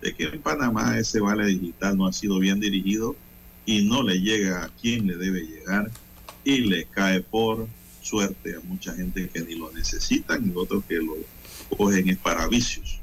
de 0.00 0.14
que 0.14 0.24
en 0.24 0.40
Panamá 0.40 0.98
ese 0.98 1.20
vale 1.20 1.46
digital 1.46 1.96
no 1.96 2.06
ha 2.06 2.12
sido 2.12 2.38
bien 2.38 2.60
dirigido 2.60 3.16
y 3.66 3.84
no 3.86 4.02
le 4.02 4.20
llega 4.20 4.64
a 4.64 4.68
quien 4.68 5.06
le 5.06 5.16
debe 5.16 5.40
llegar 5.40 5.90
y 6.44 6.58
le 6.58 6.84
cae 6.84 7.20
por 7.20 7.66
suerte 8.02 8.54
a 8.56 8.60
mucha 8.60 8.94
gente 8.94 9.28
que 9.30 9.40
ni 9.40 9.54
lo 9.54 9.72
necesitan 9.72 10.46
y 10.46 10.52
otros 10.54 10.84
que 10.84 10.96
lo 10.96 11.16
cogen 11.76 12.08
es 12.08 12.18
para 12.18 12.46
vicios. 12.46 13.00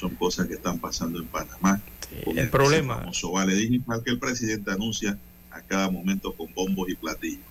Son 0.00 0.14
cosas 0.14 0.46
que 0.46 0.54
están 0.54 0.78
pasando 0.78 1.18
en 1.18 1.26
Panamá. 1.26 1.78
el 2.24 2.48
problema. 2.48 3.00
Famoso 3.00 3.32
vale 3.32 3.54
digital 3.54 4.02
que 4.02 4.12
el 4.12 4.18
presidente 4.18 4.70
anuncia 4.70 5.18
a 5.50 5.60
cada 5.60 5.90
momento 5.90 6.32
con 6.32 6.52
bombos 6.54 6.88
y 6.88 6.94
platillos. 6.94 7.44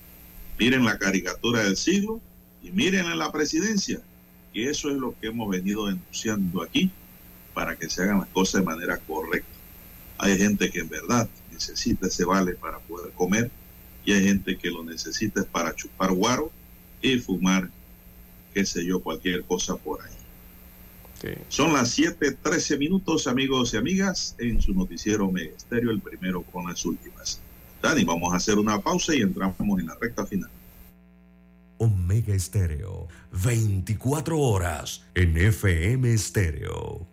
Miren 0.57 0.83
la 0.83 0.97
caricatura 0.97 1.63
del 1.63 1.77
siglo 1.77 2.19
y 2.63 2.71
miren 2.71 3.05
en 3.05 3.19
la 3.19 3.31
presidencia. 3.31 4.01
Y 4.51 4.63
eso 4.63 4.89
es 4.89 4.97
lo 4.97 5.13
que 5.19 5.27
hemos 5.27 5.47
venido 5.47 5.85
denunciando 5.85 6.63
aquí 6.63 6.89
para 7.53 7.75
que 7.75 7.87
se 7.87 8.01
hagan 8.01 8.19
las 8.19 8.29
cosas 8.29 8.61
de 8.61 8.65
manera 8.65 8.97
correcta. 8.97 9.47
Hay 10.17 10.35
gente 10.35 10.71
que 10.71 10.79
en 10.79 10.89
verdad 10.89 11.29
necesita 11.51 12.07
ese 12.07 12.25
vale 12.25 12.53
para 12.53 12.79
poder 12.79 13.11
comer 13.13 13.51
y 14.03 14.13
hay 14.13 14.23
gente 14.23 14.57
que 14.57 14.71
lo 14.71 14.83
necesita 14.83 15.43
para 15.43 15.75
chupar 15.75 16.11
guaro 16.13 16.51
y 16.99 17.19
fumar, 17.19 17.69
qué 18.55 18.65
sé 18.65 18.83
yo, 18.83 19.01
cualquier 19.01 19.43
cosa 19.43 19.75
por 19.77 20.01
ahí. 20.01 20.18
Son 21.47 21.73
las 21.73 21.97
7:13 21.97 22.77
minutos, 22.77 23.27
amigos 23.27 23.73
y 23.73 23.77
amigas, 23.77 24.35
en 24.37 24.61
su 24.61 24.73
noticiero 24.73 25.27
Omega 25.27 25.55
Estéreo, 25.55 25.91
el 25.91 25.99
primero 25.99 26.43
con 26.43 26.67
las 26.67 26.85
últimas. 26.85 27.39
Dani, 27.81 28.03
vamos 28.03 28.33
a 28.33 28.37
hacer 28.37 28.57
una 28.57 28.79
pausa 28.79 29.15
y 29.15 29.21
entramos 29.21 29.57
en 29.79 29.87
la 29.87 29.95
recta 29.99 30.25
final. 30.25 30.49
Omega 31.77 32.33
Estéreo, 32.33 33.07
24 33.31 34.37
horas 34.37 35.05
en 35.15 35.37
FM 35.37 36.13
Estéreo. 36.13 37.07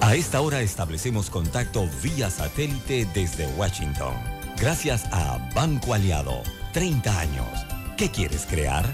A 0.00 0.14
esta 0.14 0.40
hora 0.40 0.62
establecemos 0.62 1.28
contacto 1.28 1.88
vía 2.02 2.30
satélite 2.30 3.06
desde 3.12 3.46
Washington. 3.56 4.14
Gracias 4.58 5.04
a 5.12 5.50
Banco 5.54 5.92
Aliado. 5.92 6.42
30 6.72 7.20
años. 7.20 7.48
¿Qué 7.96 8.08
quieres 8.10 8.46
crear? 8.46 8.86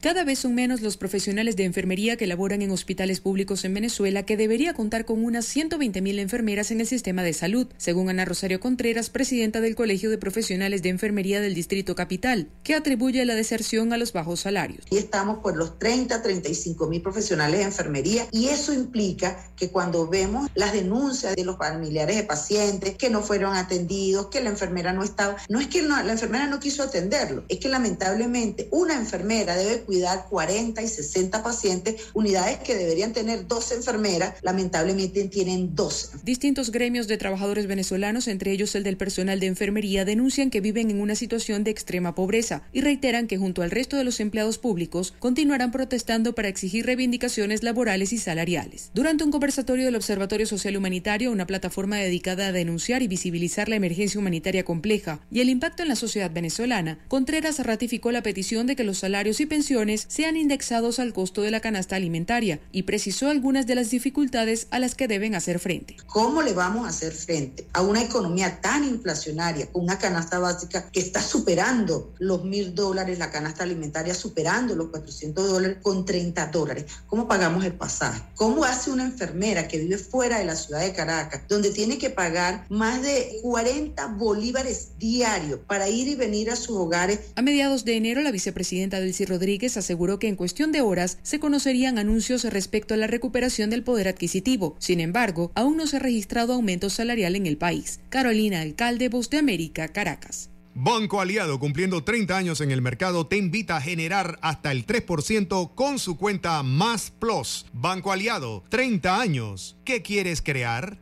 Cada 0.00 0.24
vez 0.24 0.38
son 0.38 0.54
menos 0.54 0.80
los 0.80 0.96
profesionales 0.96 1.56
de 1.56 1.64
enfermería 1.64 2.16
que 2.16 2.26
laboran 2.26 2.62
en 2.62 2.70
hospitales 2.70 3.20
públicos 3.20 3.66
en 3.66 3.74
Venezuela, 3.74 4.22
que 4.22 4.38
debería 4.38 4.72
contar 4.72 5.04
con 5.04 5.22
unas 5.22 5.44
120.000 5.54 6.20
enfermeras 6.20 6.70
en 6.70 6.80
el 6.80 6.86
sistema 6.86 7.22
de 7.22 7.34
salud, 7.34 7.66
según 7.76 8.08
Ana 8.08 8.24
Rosario 8.24 8.60
Contreras, 8.60 9.10
presidenta 9.10 9.60
del 9.60 9.74
Colegio 9.74 10.08
de 10.08 10.16
Profesionales 10.16 10.82
de 10.82 10.88
Enfermería 10.88 11.42
del 11.42 11.52
Distrito 11.52 11.94
Capital, 11.94 12.48
que 12.62 12.74
atribuye 12.74 13.22
la 13.26 13.34
deserción 13.34 13.92
a 13.92 13.98
los 13.98 14.14
bajos 14.14 14.40
salarios. 14.40 14.86
Y 14.88 14.96
estamos 14.96 15.40
por 15.40 15.54
los 15.54 15.78
30, 15.78 16.22
35 16.22 16.86
mil 16.86 17.02
profesionales 17.02 17.58
de 17.58 17.66
enfermería 17.66 18.26
y 18.32 18.48
eso 18.48 18.72
implica 18.72 19.50
que 19.54 19.68
cuando 19.68 20.08
vemos 20.08 20.48
las 20.54 20.72
denuncias 20.72 21.36
de 21.36 21.44
los 21.44 21.58
familiares 21.58 22.16
de 22.16 22.22
pacientes 22.22 22.96
que 22.96 23.10
no 23.10 23.20
fueron 23.20 23.54
atendidos, 23.54 24.28
que 24.28 24.40
la 24.40 24.48
enfermera 24.48 24.94
no 24.94 25.04
estaba, 25.04 25.36
no 25.50 25.60
es 25.60 25.66
que 25.66 25.82
la 25.82 26.10
enfermera 26.10 26.46
no 26.46 26.58
quiso 26.58 26.82
atenderlo, 26.82 27.44
es 27.50 27.58
que 27.58 27.68
lamentablemente 27.68 28.66
una 28.70 28.94
enfermera 28.94 29.54
debe 29.56 29.89
cuidar 29.90 30.28
40 30.30 30.80
y 30.82 30.86
60 30.86 31.42
pacientes, 31.42 31.96
unidades 32.14 32.58
que 32.58 32.76
deberían 32.76 33.12
tener 33.12 33.48
12 33.48 33.74
enfermeras, 33.74 34.34
lamentablemente 34.40 35.24
tienen 35.24 35.74
12. 35.74 36.18
Distintos 36.22 36.70
gremios 36.70 37.08
de 37.08 37.18
trabajadores 37.18 37.66
venezolanos, 37.66 38.28
entre 38.28 38.52
ellos 38.52 38.76
el 38.76 38.84
del 38.84 38.96
personal 38.96 39.40
de 39.40 39.48
enfermería, 39.48 40.04
denuncian 40.04 40.48
que 40.48 40.60
viven 40.60 40.92
en 40.92 41.00
una 41.00 41.16
situación 41.16 41.64
de 41.64 41.72
extrema 41.72 42.14
pobreza 42.14 42.62
y 42.72 42.82
reiteran 42.82 43.26
que 43.26 43.36
junto 43.36 43.62
al 43.62 43.72
resto 43.72 43.96
de 43.96 44.04
los 44.04 44.20
empleados 44.20 44.58
públicos 44.58 45.12
continuarán 45.18 45.72
protestando 45.72 46.36
para 46.36 46.46
exigir 46.46 46.86
reivindicaciones 46.86 47.64
laborales 47.64 48.12
y 48.12 48.18
salariales. 48.18 48.92
Durante 48.94 49.24
un 49.24 49.32
conversatorio 49.32 49.86
del 49.86 49.96
Observatorio 49.96 50.46
Social 50.46 50.76
Humanitario, 50.76 51.32
una 51.32 51.48
plataforma 51.48 51.96
dedicada 51.96 52.46
a 52.46 52.52
denunciar 52.52 53.02
y 53.02 53.08
visibilizar 53.08 53.68
la 53.68 53.74
emergencia 53.74 54.20
humanitaria 54.20 54.64
compleja 54.64 55.18
y 55.32 55.40
el 55.40 55.48
impacto 55.48 55.82
en 55.82 55.88
la 55.88 55.96
sociedad 55.96 56.30
venezolana, 56.30 57.00
Contreras 57.08 57.58
ratificó 57.58 58.12
la 58.12 58.22
petición 58.22 58.68
de 58.68 58.76
que 58.76 58.84
los 58.84 58.98
salarios 58.98 59.40
y 59.40 59.46
pensiones 59.46 59.79
sean 60.08 60.36
indexados 60.36 60.98
al 60.98 61.14
costo 61.14 61.40
de 61.40 61.50
la 61.50 61.60
canasta 61.60 61.96
alimentaria 61.96 62.60
y 62.70 62.82
precisó 62.82 63.30
algunas 63.30 63.66
de 63.66 63.74
las 63.74 63.90
dificultades 63.90 64.66
a 64.70 64.78
las 64.78 64.94
que 64.94 65.08
deben 65.08 65.34
hacer 65.34 65.58
frente. 65.58 65.96
¿Cómo 66.06 66.42
le 66.42 66.52
vamos 66.52 66.84
a 66.84 66.90
hacer 66.90 67.12
frente 67.12 67.66
a 67.72 67.80
una 67.80 68.02
economía 68.02 68.60
tan 68.60 68.84
inflacionaria, 68.84 69.66
con 69.72 69.84
una 69.84 69.98
canasta 69.98 70.38
básica 70.38 70.90
que 70.90 71.00
está 71.00 71.22
superando 71.22 72.12
los 72.18 72.44
mil 72.44 72.74
dólares, 72.74 73.18
la 73.18 73.30
canasta 73.30 73.64
alimentaria 73.64 74.14
superando 74.14 74.76
los 74.76 74.88
400 74.88 75.48
dólares 75.48 75.78
con 75.80 76.04
30 76.04 76.48
dólares? 76.48 76.84
¿Cómo 77.06 77.26
pagamos 77.26 77.64
el 77.64 77.72
pasaje? 77.72 78.22
¿Cómo 78.34 78.64
hace 78.64 78.90
una 78.90 79.04
enfermera 79.04 79.66
que 79.66 79.78
vive 79.78 79.96
fuera 79.96 80.38
de 80.38 80.44
la 80.44 80.56
ciudad 80.56 80.80
de 80.80 80.92
Caracas, 80.92 81.42
donde 81.48 81.70
tiene 81.70 81.96
que 81.96 82.10
pagar 82.10 82.66
más 82.68 83.00
de 83.00 83.38
40 83.40 84.06
bolívares 84.18 84.98
diarios 84.98 85.60
para 85.66 85.88
ir 85.88 86.08
y 86.08 86.16
venir 86.16 86.50
a 86.50 86.56
sus 86.56 86.76
hogares? 86.76 87.20
A 87.36 87.42
mediados 87.42 87.86
de 87.86 87.96
enero, 87.96 88.20
la 88.20 88.30
vicepresidenta 88.30 89.00
Delcy 89.00 89.24
Rodríguez 89.24 89.69
aseguró 89.76 90.18
que 90.18 90.28
en 90.28 90.36
cuestión 90.36 90.72
de 90.72 90.80
horas 90.80 91.18
se 91.22 91.40
conocerían 91.40 91.98
anuncios 91.98 92.44
respecto 92.44 92.94
a 92.94 92.96
la 92.96 93.06
recuperación 93.06 93.70
del 93.70 93.82
poder 93.82 94.08
adquisitivo. 94.08 94.76
Sin 94.78 95.00
embargo, 95.00 95.52
aún 95.54 95.76
no 95.76 95.86
se 95.86 95.96
ha 95.96 96.00
registrado 96.00 96.54
aumento 96.54 96.90
salarial 96.90 97.36
en 97.36 97.46
el 97.46 97.56
país. 97.56 98.00
Carolina 98.08 98.60
Alcalde, 98.60 99.08
Voz 99.08 99.30
de 99.30 99.38
América, 99.38 99.88
Caracas. 99.88 100.50
Banco 100.74 101.20
Aliado, 101.20 101.58
cumpliendo 101.58 102.04
30 102.04 102.36
años 102.36 102.60
en 102.60 102.70
el 102.70 102.80
mercado, 102.80 103.26
te 103.26 103.36
invita 103.36 103.76
a 103.76 103.80
generar 103.80 104.38
hasta 104.40 104.70
el 104.70 104.86
3% 104.86 105.74
con 105.74 105.98
su 105.98 106.16
cuenta 106.16 106.62
Más 106.62 107.10
Plus. 107.10 107.66
Banco 107.72 108.12
Aliado, 108.12 108.62
30 108.68 109.20
años. 109.20 109.76
¿Qué 109.84 110.02
quieres 110.02 110.42
crear? 110.42 110.98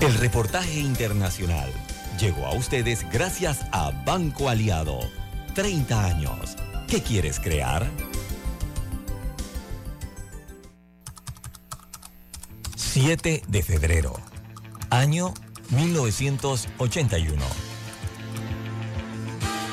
El 0.00 0.14
reportaje 0.14 0.80
internacional 0.80 1.72
llegó 2.18 2.46
a 2.46 2.54
ustedes 2.54 3.06
gracias 3.10 3.66
a 3.72 3.90
Banco 4.04 4.48
Aliado. 4.48 5.00
30 5.54 6.04
años. 6.04 6.56
¿Qué 6.88 7.02
quieres 7.02 7.40
crear? 7.40 7.86
7 12.76 13.42
de 13.46 13.62
febrero. 13.62 14.14
Año 14.90 15.34
1981. 15.70 17.44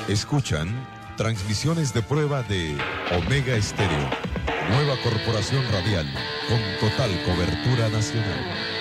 Escuchan 0.08 0.88
transmisiones 1.18 1.94
de 1.94 2.02
prueba 2.02 2.42
de 2.44 2.76
Omega 3.16 3.56
Estéreo, 3.56 4.10
nueva 4.70 4.96
corporación 5.04 5.64
radial 5.72 6.08
con 6.50 6.60
total 6.80 7.12
cobertura 7.24 7.90
nacional. 7.90 8.81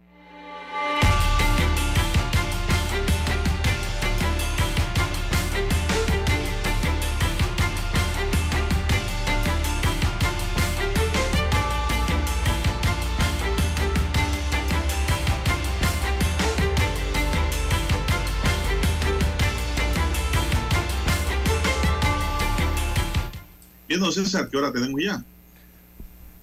Bien, 23.91 23.99
don 23.99 24.13
César, 24.13 24.47
¿qué 24.49 24.55
hora 24.55 24.71
tenemos 24.71 25.01
ya? 25.03 25.21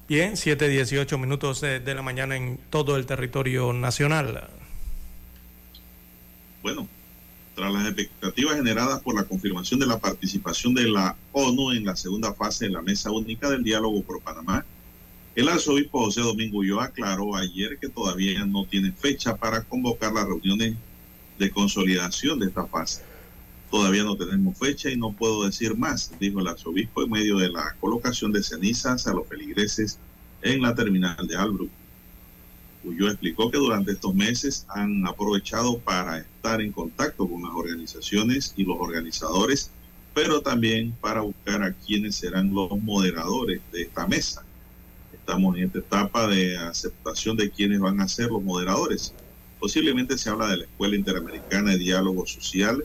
Bien, 0.07 0.35
7.18 0.35 1.19
minutos 1.19 1.63
de, 1.63 1.81
de 1.81 1.95
la 1.95 2.03
mañana 2.03 2.37
en 2.37 2.59
todo 2.69 2.95
el 2.99 3.07
territorio 3.07 3.73
nacional. 3.73 4.51
Bueno, 6.63 6.87
tras 7.55 7.73
las 7.73 7.87
expectativas 7.87 8.57
generadas 8.57 9.01
por 9.01 9.15
la 9.15 9.25
confirmación 9.25 9.81
de 9.81 9.87
la 9.87 9.99
participación 9.99 10.75
de 10.75 10.91
la 10.91 11.17
ONU 11.33 11.73
en 11.73 11.87
la 11.87 11.97
segunda 11.97 12.35
fase 12.35 12.67
de 12.67 12.73
la 12.73 12.83
Mesa 12.83 13.11
Única 13.11 13.49
del 13.49 13.65
Diálogo 13.65 14.03
por 14.03 14.21
Panamá, 14.21 14.67
el 15.35 15.49
arzobispo 15.49 16.05
José 16.05 16.21
Domingo 16.21 16.59
Ulloa 16.59 16.85
aclaró 16.85 17.35
ayer 17.35 17.79
que 17.79 17.89
todavía 17.89 18.45
no 18.45 18.67
tiene 18.67 18.93
fecha 18.93 19.35
para 19.37 19.63
convocar 19.63 20.13
las 20.13 20.27
reuniones 20.27 20.75
de 21.39 21.51
consolidación 21.51 22.41
de 22.41 22.49
esta 22.49 22.67
fase. 22.67 23.01
Todavía 23.71 24.03
no 24.03 24.17
tenemos 24.17 24.57
fecha 24.57 24.91
y 24.91 24.97
no 24.97 25.13
puedo 25.13 25.45
decir 25.45 25.77
más, 25.77 26.13
dijo 26.19 26.41
el 26.41 26.49
arzobispo 26.49 27.03
en 27.03 27.11
medio 27.11 27.37
de 27.37 27.51
la 27.51 27.77
colocación 27.81 28.33
de 28.33 28.43
cenizas 28.43 29.07
a 29.07 29.13
los 29.13 29.27
feligreses 29.29 29.99
en 30.43 30.63
la 30.63 30.75
terminal 30.75 31.27
de 31.27 31.37
Albrook. 31.37 31.71
Ulloa 32.85 33.11
explicó 33.11 33.51
que 33.51 33.59
durante 33.59 33.93
estos 33.93 34.15
meses 34.15 34.65
han 34.69 35.07
aprovechado 35.07 35.79
para 35.81 36.19
estar 36.19 36.63
en 36.63 36.73
contacto 36.73 37.29
con 37.29 37.43
las 37.43 37.53
organizaciones 37.53 38.55
y 38.57 38.65
los 38.65 38.77
organizadores, 38.79 39.71
pero 40.15 40.41
también 40.41 40.93
para 41.01 41.21
buscar 41.21 41.63
a 41.63 41.75
quienes 41.75 42.17
serán 42.17 42.55
los 42.55 42.71
moderadores 42.81 43.61
de 43.73 43.83
esta 43.83 44.07
mesa. 44.07 44.45
Estamos 45.13 45.59
en 45.59 45.65
esta 45.65 45.81
etapa 45.81 46.27
de 46.27 46.57
aceptación 46.57 47.37
de 47.37 47.51
quienes 47.51 47.81
van 47.81 48.01
a 48.01 48.09
ser 48.09 48.31
los 48.31 48.43
moderadores. 48.43 49.13
Posiblemente 49.61 50.17
se 50.17 50.31
habla 50.31 50.49
de 50.49 50.59
la 50.59 50.65
Escuela 50.65 50.97
Interamericana 50.97 51.73
de 51.73 51.79
Diálogo 51.79 52.27
Social, 52.27 52.85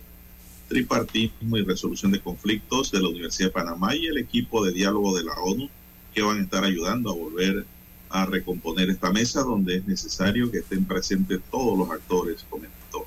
tripartismo 0.74 1.56
y 1.56 1.62
resolución 1.62 2.12
de 2.12 2.20
conflictos 2.20 2.92
de 2.92 3.00
la 3.00 3.10
Universidad 3.10 3.50
de 3.50 3.54
Panamá 3.54 3.96
y 3.96 4.08
el 4.08 4.18
equipo 4.18 4.66
de 4.66 4.74
diálogo 4.74 5.16
de 5.16 5.24
la 5.24 5.34
ONU 5.34 5.70
que 6.16 6.24
van 6.24 6.40
a 6.40 6.42
estar 6.42 6.64
ayudando 6.64 7.12
a 7.12 7.14
volver 7.14 7.64
a 8.10 8.26
recomponer 8.26 8.90
esta 8.90 9.12
mesa 9.12 9.42
donde 9.42 9.78
es 9.78 9.88
necesario 9.88 10.50
que 10.50 10.60
estén 10.60 10.84
presentes 10.86 11.42
todos 11.52 11.78
los 11.78 11.92
actores, 11.92 12.44
comentó. 12.50 13.06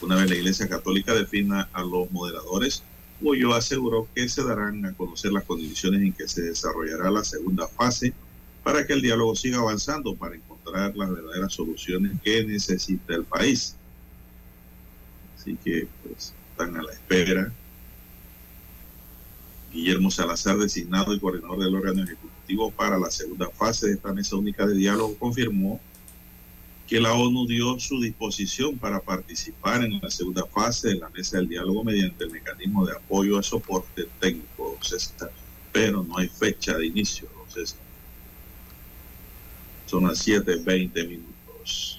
Una 0.00 0.14
vez 0.14 0.30
la 0.30 0.36
Iglesia 0.36 0.68
Católica 0.68 1.12
defina 1.12 1.68
a 1.72 1.82
los 1.82 2.08
moderadores, 2.12 2.84
Goyo 3.20 3.52
aseguró 3.52 4.06
que 4.14 4.28
se 4.28 4.44
darán 4.44 4.86
a 4.86 4.94
conocer 4.94 5.32
las 5.32 5.42
condiciones 5.42 6.02
en 6.02 6.12
que 6.12 6.28
se 6.28 6.42
desarrollará 6.42 7.10
la 7.10 7.24
segunda 7.24 7.66
fase 7.66 8.12
para 8.62 8.86
que 8.86 8.92
el 8.92 9.02
diálogo 9.02 9.34
siga 9.34 9.58
avanzando 9.58 10.14
para 10.14 10.36
encontrar 10.36 10.96
las 10.96 11.10
verdaderas 11.10 11.52
soluciones 11.52 12.12
que 12.22 12.44
necesita 12.44 13.16
el 13.16 13.24
país. 13.24 13.74
Así 15.36 15.58
que 15.64 15.88
pues 16.04 16.32
están 16.58 16.76
a 16.76 16.82
la 16.82 16.92
espera. 16.92 17.52
Guillermo 19.72 20.10
Salazar, 20.10 20.56
designado 20.56 21.14
y 21.14 21.20
coordinador 21.20 21.60
del 21.60 21.74
órgano 21.74 22.02
ejecutivo 22.02 22.70
para 22.72 22.98
la 22.98 23.10
segunda 23.10 23.48
fase 23.50 23.86
de 23.86 23.92
esta 23.94 24.12
mesa 24.12 24.34
única 24.36 24.66
de 24.66 24.74
diálogo, 24.74 25.16
confirmó 25.18 25.80
que 26.88 27.00
la 27.00 27.12
ONU 27.12 27.46
dio 27.46 27.78
su 27.78 28.00
disposición 28.00 28.78
para 28.78 28.98
participar 29.00 29.84
en 29.84 30.00
la 30.00 30.10
segunda 30.10 30.46
fase 30.46 30.88
de 30.88 30.94
la 30.96 31.10
mesa 31.10 31.36
del 31.36 31.48
diálogo 31.48 31.84
mediante 31.84 32.24
el 32.24 32.30
mecanismo 32.30 32.86
de 32.86 32.96
apoyo 32.96 33.38
a 33.38 33.42
soporte 33.42 34.08
técnico, 34.18 34.78
César. 34.80 35.30
Pero 35.70 36.02
no 36.02 36.18
hay 36.18 36.28
fecha 36.28 36.76
de 36.76 36.86
inicio, 36.86 37.28
César. 37.48 37.78
Son 39.86 40.08
las 40.08 40.26
7.20 40.26 41.08
minutos. 41.08 41.97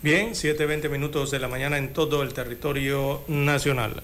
Bien, 0.00 0.30
7.20 0.30 0.90
minutos 0.90 1.32
de 1.32 1.40
la 1.40 1.48
mañana 1.48 1.76
en 1.76 1.92
todo 1.92 2.22
el 2.22 2.32
territorio 2.32 3.24
nacional. 3.26 4.00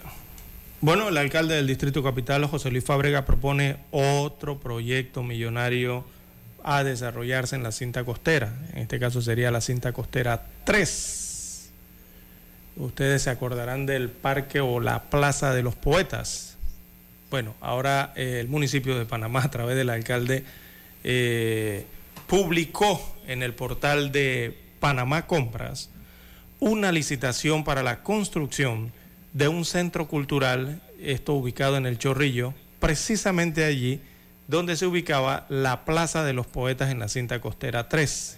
Bueno, 0.81 1.09
el 1.09 1.17
alcalde 1.17 1.55
del 1.55 1.69
Distrito 1.69 2.03
Capital, 2.03 2.45
José 2.47 2.73
Luis 2.73 2.83
Fábrega, 2.83 3.25
propone 3.25 3.77
otro 3.93 4.59
proyecto 4.59 5.23
millonario 5.23 6.05
a 6.65 6.83
desarrollarse 6.83 7.55
en 7.55 7.63
la 7.63 7.71
cinta 7.71 8.03
costera. 8.03 8.53
En 8.73 8.81
este 8.81 8.99
caso 8.99 9.23
sería 9.23 9.53
la 9.53 9.61
cinta 9.61 9.93
costera 9.93 10.49
3. 10.65 11.71
Ustedes 12.75 13.23
se 13.23 13.31
acordarán 13.31 13.87
del 13.87 14.09
parque 14.09 14.59
o 14.59 14.81
la 14.81 15.05
Plaza 15.05 15.55
de 15.55 15.63
los 15.63 15.77
Poetas. 15.77 16.57
Bueno, 17.31 17.55
ahora 17.61 18.13
eh, 18.17 18.39
el 18.41 18.49
municipio 18.49 18.99
de 18.99 19.07
Panamá, 19.07 19.45
a 19.45 19.51
través 19.53 19.77
del 19.77 19.91
alcalde, 19.91 20.43
eh, 21.05 21.87
publicó 22.27 23.17
en 23.29 23.45
el 23.45 23.55
portal 23.55 24.11
de 24.11 24.64
Panamá 24.85 25.27
Compras 25.27 25.89
una 26.61 26.93
licitación 26.93 27.65
para 27.65 27.83
la 27.83 28.03
construcción 28.03 28.93
de 29.33 29.49
un 29.49 29.65
centro 29.65 30.09
cultural, 30.09 30.83
esto 31.01 31.33
ubicado 31.33 31.79
en 31.79 31.87
el 31.87 31.97
Chorrillo, 31.97 32.53
precisamente 32.81 33.65
allí 33.65 34.03
donde 34.47 34.77
se 34.77 34.85
ubicaba 34.85 35.47
la 35.49 35.87
Plaza 35.87 36.23
de 36.23 36.35
los 36.35 36.47
Poetas 36.47 36.91
en 36.91 36.99
la 36.99 37.09
cinta 37.09 37.41
costera 37.41 37.89
3. 37.89 38.37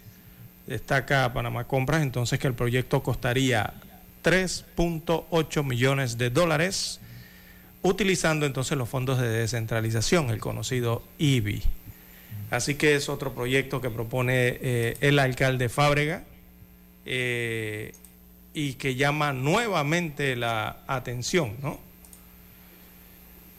Destaca 0.69 1.33
Panamá 1.33 1.65
Compras 1.65 2.03
entonces 2.03 2.39
que 2.39 2.47
el 2.47 2.55
proyecto 2.55 3.03
costaría 3.03 3.75
3.8 4.23 5.65
millones 5.65 6.17
de 6.17 6.31
dólares, 6.31 7.01
utilizando 7.83 8.47
entonces 8.47 8.79
los 8.79 8.89
fondos 8.89 9.19
de 9.19 9.31
descentralización, 9.31 10.31
el 10.31 10.39
conocido 10.39 11.03
IBI. 11.19 11.65
Así 12.53 12.77
que 12.77 12.95
es 12.95 13.09
otro 13.09 13.35
proyecto 13.35 13.81
que 13.81 13.91
propone 13.91 14.59
eh, 14.63 14.97
el 15.01 15.19
alcalde 15.19 15.69
Fábrega 15.69 16.23
eh, 17.07 17.95
y 18.53 18.75
que 18.75 18.97
llama 18.97 19.33
nuevamente 19.33 20.35
la 20.35 20.79
atención, 20.89 21.55
¿no? 21.63 21.79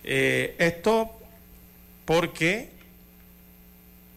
Eh, 0.04 0.56
esto 0.60 1.10
porque 2.04 2.70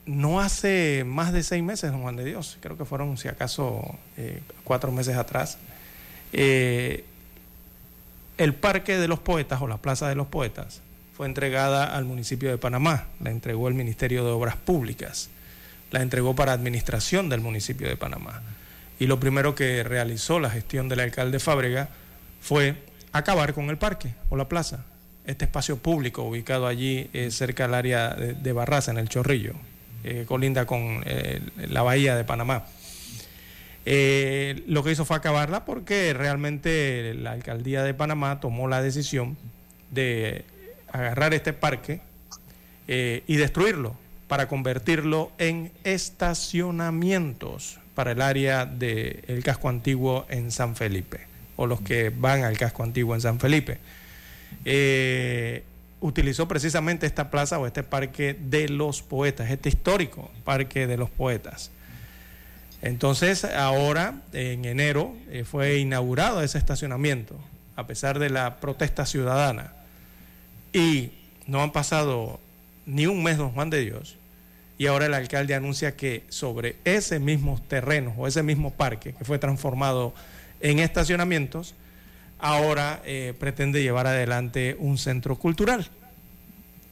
no 0.07 0.41
hace 0.41 1.05
más 1.07 1.33
de 1.33 1.45
seis 1.45 1.63
meses, 1.63 1.93
don 1.93 2.03
Juan 2.03 2.17
de 2.17 2.25
Dios, 2.25 2.59
creo 2.61 2.77
que 2.77 2.85
fueron 2.85 3.17
si 3.19 3.29
acaso 3.29 3.97
eh, 4.17 4.41
cuatro 4.65 4.91
meses 4.91 5.17
atrás, 5.17 5.59
el 6.33 7.05
Parque 8.61 8.99
de 8.99 9.07
los 9.07 9.21
Poetas 9.21 9.63
o 9.63 9.69
la 9.69 9.77
Plaza 9.77 10.09
de 10.09 10.15
los 10.17 10.27
Poetas 10.27 10.81
fue 11.17 11.27
entregada 11.27 11.97
al 11.97 12.05
municipio 12.05 12.51
de 12.51 12.59
Panamá, 12.59 13.07
la 13.21 13.31
entregó 13.31 13.69
el 13.69 13.75
Ministerio 13.75 14.25
de 14.25 14.31
Obras 14.31 14.57
Públicas, 14.57 15.29
la 15.91 16.03
entregó 16.03 16.35
para 16.35 16.53
administración 16.53 17.29
del 17.29 17.41
municipio 17.41 17.89
de 17.89 17.97
Panamá. 17.97 18.43
Y 19.01 19.07
lo 19.07 19.19
primero 19.19 19.57
que 19.57 19.83
realizó 19.83 20.39
la 20.39 20.51
gestión 20.51 20.89
del 20.91 21.01
alcalde 21.01 21.41
Fábrega 21.41 21.89
fue 22.43 22.75
acabar 23.13 23.55
con 23.55 23.71
el 23.71 23.79
parque 23.79 24.13
o 24.29 24.37
la 24.37 24.47
plaza, 24.47 24.85
este 25.25 25.47
espacio 25.47 25.79
público 25.79 26.23
ubicado 26.23 26.67
allí 26.67 27.09
eh, 27.15 27.31
cerca 27.31 27.63
del 27.65 27.73
área 27.73 28.11
de, 28.11 28.35
de, 28.35 28.53
Barraza, 28.53 28.91
en 28.91 28.99
el 28.99 29.09
Chorrillo, 29.09 29.55
eh, 30.05 30.27
colinda 30.29 30.67
con 30.67 31.03
eh, 31.07 31.41
la 31.71 31.81
bahía 31.81 32.15
de 32.15 32.25
Panamá. 32.25 32.67
lo 33.87 34.85
que 34.85 34.93
hizo 34.93 35.07
fue 35.07 35.17
acabarla 35.17 35.65
porque 35.65 36.13
realmente 36.13 37.15
la 37.15 37.33
alcaldía 37.33 37.83
de 37.83 37.95
Panamá 37.95 38.39
tomó 38.39 38.69
la 38.69 38.83
decisión 38.83 39.39
de 39.91 40.45
agarrar 40.93 41.33
este 41.33 41.55
parque 41.55 42.03
y 42.87 43.37
destruirlo 43.37 43.97
para 44.29 44.47
convertirlo 44.47 45.33
en 45.39 45.73
estacionamientos 45.85 47.81
para 47.95 48.13
el 48.13 48.23
área 48.23 48.67
del 48.67 49.43
casco 49.45 49.69
antiguo 49.69 50.27
en 50.29 50.51
San 50.51 50.77
Felipe, 50.77 51.21
o 51.57 51.67
los 51.67 51.81
que 51.81 52.11
van 52.11 52.45
al 52.45 52.57
casco 52.57 52.83
antiguo 52.83 53.15
en 53.15 53.21
San 53.21 53.41
Felipe 53.41 53.79
eh, 54.65 55.63
utilizó 56.01 56.49
precisamente 56.49 57.07
esta 57.07 57.31
plaza 57.31 57.59
o 57.59 57.67
este 57.67 57.83
parque 57.83 58.37
de 58.39 58.69
los 58.69 59.03
poetas, 59.03 59.51
este 59.51 59.69
histórico 59.69 60.31
parque 60.45 60.87
de 60.87 60.97
los 60.97 61.11
poetas. 61.11 61.71
Entonces, 62.83 63.45
ahora, 63.45 64.23
en 64.33 64.65
enero, 64.65 65.15
eh, 65.31 65.45
fue 65.45 65.79
inaugurado 65.79 66.43
ese 66.43 66.57
estacionamiento, 66.57 67.39
a 67.77 67.87
pesar 67.87 68.19
de 68.19 68.31
la 68.31 68.57
protesta 68.57 69.05
ciudadana. 69.05 69.75
Y 70.73 71.11
no 71.47 71.63
han 71.63 71.73
pasado 71.73 72.41
ni 72.87 73.07
un 73.07 73.23
mes, 73.23 73.37
don 73.37 73.51
Juan 73.51 73.69
de 73.69 73.81
Dios, 73.81 74.17
y 74.81 74.87
ahora 74.87 75.05
el 75.05 75.13
alcalde 75.13 75.55
anuncia 75.55 75.95
que 75.95 76.25
sobre 76.31 76.77
ese 76.87 77.19
mismo 77.19 77.61
terreno 77.69 78.15
o 78.17 78.27
ese 78.27 78.43
mismo 78.43 78.71
parque 78.71 79.13
que 79.13 79.27
fue 79.27 79.39
transformado 79.39 80.15
en 80.61 80.79
estacionamientos, 80.79 81.75
ahora 82.39 83.03
eh, 83.05 83.35
pretende 83.39 83.83
llevar 83.83 84.07
adelante 84.07 84.79
un 84.79 84.97
centro 84.97 85.37
cultural. 85.37 85.87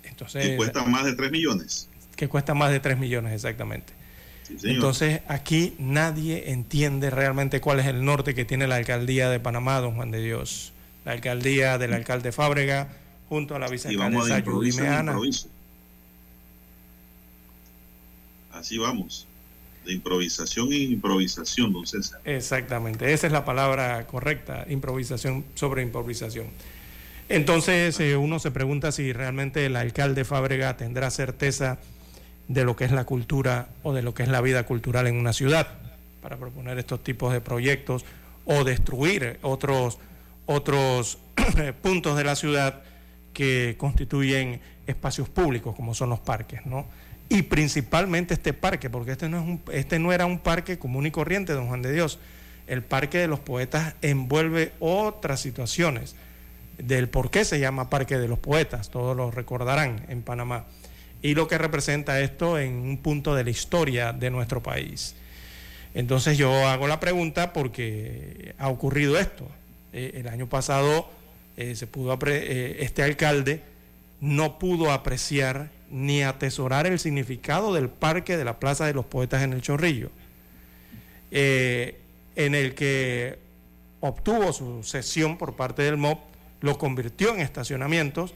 Entonces, 0.04 0.48
que 0.48 0.56
cuesta 0.58 0.84
más 0.84 1.06
de 1.06 1.14
3 1.14 1.30
millones. 1.30 1.88
Que 2.14 2.28
cuesta 2.28 2.52
más 2.52 2.72
de 2.72 2.80
3 2.80 2.98
millones, 2.98 3.32
exactamente. 3.32 3.94
Entonces, 4.64 5.22
aquí 5.26 5.74
nadie 5.78 6.50
entiende 6.50 7.08
realmente 7.08 7.62
cuál 7.62 7.80
es 7.80 7.86
el 7.86 8.04
norte 8.04 8.34
que 8.34 8.44
tiene 8.44 8.66
la 8.66 8.76
alcaldía 8.76 9.30
de 9.30 9.40
Panamá, 9.40 9.80
don 9.80 9.94
Juan 9.94 10.10
de 10.10 10.20
Dios. 10.20 10.74
La 11.06 11.12
alcaldía 11.12 11.78
del 11.78 11.94
alcalde 11.94 12.32
Fábrega, 12.32 12.88
junto 13.30 13.56
a 13.56 13.58
la 13.58 13.68
vicealcaldesa 13.68 14.42
Judy 14.42 14.72
Meana. 14.72 15.16
Así 18.58 18.76
vamos 18.76 19.26
de 19.84 19.92
improvisación 19.92 20.72
en 20.72 20.92
improvisación, 20.92 21.72
don 21.72 21.86
César. 21.86 22.20
Exactamente, 22.24 23.12
esa 23.12 23.26
es 23.26 23.32
la 23.32 23.44
palabra 23.44 24.06
correcta, 24.06 24.66
improvisación 24.68 25.44
sobre 25.54 25.82
improvisación. 25.82 26.46
Entonces 27.28 27.98
eh, 28.00 28.16
uno 28.16 28.38
se 28.38 28.50
pregunta 28.50 28.90
si 28.90 29.12
realmente 29.12 29.64
el 29.66 29.76
alcalde 29.76 30.24
Fábrega 30.24 30.76
tendrá 30.76 31.10
certeza 31.10 31.78
de 32.48 32.64
lo 32.64 32.74
que 32.76 32.84
es 32.84 32.92
la 32.92 33.04
cultura 33.04 33.68
o 33.82 33.92
de 33.92 34.02
lo 34.02 34.12
que 34.12 34.24
es 34.24 34.28
la 34.28 34.40
vida 34.40 34.64
cultural 34.64 35.06
en 35.06 35.16
una 35.16 35.32
ciudad 35.32 35.68
para 36.22 36.36
proponer 36.36 36.78
estos 36.78 37.02
tipos 37.04 37.32
de 37.32 37.40
proyectos 37.40 38.04
o 38.44 38.64
destruir 38.64 39.38
otros, 39.42 39.98
otros 40.46 41.18
puntos 41.82 42.16
de 42.16 42.24
la 42.24 42.34
ciudad 42.34 42.82
que 43.32 43.76
constituyen 43.78 44.60
espacios 44.86 45.28
públicos 45.28 45.76
como 45.76 45.94
son 45.94 46.10
los 46.10 46.20
parques, 46.20 46.66
¿no? 46.66 46.86
Y 47.28 47.42
principalmente 47.42 48.34
este 48.34 48.52
parque, 48.52 48.88
porque 48.88 49.12
este 49.12 49.28
no, 49.28 49.38
es 49.38 49.44
un, 49.44 49.62
este 49.72 49.98
no 49.98 50.12
era 50.12 50.26
un 50.26 50.38
parque 50.38 50.78
común 50.78 51.06
y 51.06 51.10
corriente, 51.10 51.52
don 51.52 51.68
Juan 51.68 51.82
de 51.82 51.92
Dios. 51.92 52.18
El 52.66 52.82
Parque 52.82 53.18
de 53.18 53.28
los 53.28 53.40
Poetas 53.40 53.94
envuelve 54.02 54.72
otras 54.78 55.40
situaciones 55.40 56.14
del 56.78 57.08
por 57.08 57.30
qué 57.30 57.44
se 57.44 57.58
llama 57.58 57.90
Parque 57.90 58.18
de 58.18 58.28
los 58.28 58.38
Poetas, 58.38 58.90
todos 58.90 59.16
lo 59.16 59.30
recordarán 59.30 60.04
en 60.08 60.22
Panamá, 60.22 60.64
y 61.22 61.34
lo 61.34 61.48
que 61.48 61.58
representa 61.58 62.20
esto 62.20 62.58
en 62.58 62.74
un 62.74 62.98
punto 62.98 63.34
de 63.34 63.44
la 63.44 63.50
historia 63.50 64.12
de 64.12 64.30
nuestro 64.30 64.62
país. 64.62 65.14
Entonces 65.94 66.38
yo 66.38 66.68
hago 66.68 66.86
la 66.86 67.00
pregunta 67.00 67.52
porque 67.52 68.54
ha 68.58 68.68
ocurrido 68.68 69.18
esto. 69.18 69.48
Eh, 69.92 70.12
el 70.16 70.28
año 70.28 70.48
pasado 70.48 71.10
eh, 71.56 71.74
se 71.74 71.86
pudo 71.86 72.16
eh, 72.26 72.76
este 72.80 73.02
alcalde 73.02 73.62
no 74.20 74.58
pudo 74.58 74.92
apreciar 74.92 75.70
ni 75.90 76.22
atesorar 76.22 76.86
el 76.86 76.98
significado 76.98 77.74
del 77.74 77.88
parque 77.88 78.36
de 78.36 78.44
la 78.44 78.58
Plaza 78.58 78.86
de 78.86 78.94
los 78.94 79.06
Poetas 79.06 79.42
en 79.42 79.52
el 79.52 79.62
Chorrillo, 79.62 80.10
eh, 81.30 81.98
en 82.36 82.54
el 82.54 82.74
que 82.74 83.38
obtuvo 84.00 84.52
su 84.52 84.82
sesión 84.84 85.38
por 85.38 85.56
parte 85.56 85.82
del 85.82 85.96
MOP 85.96 86.20
lo 86.60 86.78
convirtió 86.78 87.34
en 87.34 87.40
estacionamientos 87.40 88.34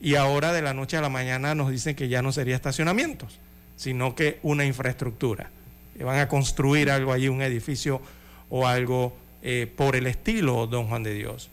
y 0.00 0.14
ahora 0.14 0.52
de 0.52 0.62
la 0.62 0.74
noche 0.74 0.96
a 0.96 1.00
la 1.00 1.08
mañana 1.08 1.54
nos 1.54 1.70
dicen 1.70 1.94
que 1.94 2.08
ya 2.08 2.22
no 2.22 2.32
sería 2.32 2.56
estacionamientos, 2.56 3.38
sino 3.76 4.14
que 4.14 4.38
una 4.42 4.64
infraestructura. 4.64 5.50
Que 5.96 6.04
van 6.04 6.18
a 6.18 6.28
construir 6.28 6.90
algo 6.90 7.12
allí, 7.12 7.28
un 7.28 7.42
edificio 7.42 8.00
o 8.48 8.66
algo 8.66 9.14
eh, 9.42 9.70
por 9.76 9.96
el 9.96 10.06
estilo 10.06 10.66
Don 10.66 10.88
Juan 10.88 11.02
de 11.02 11.12
Dios. 11.12 11.50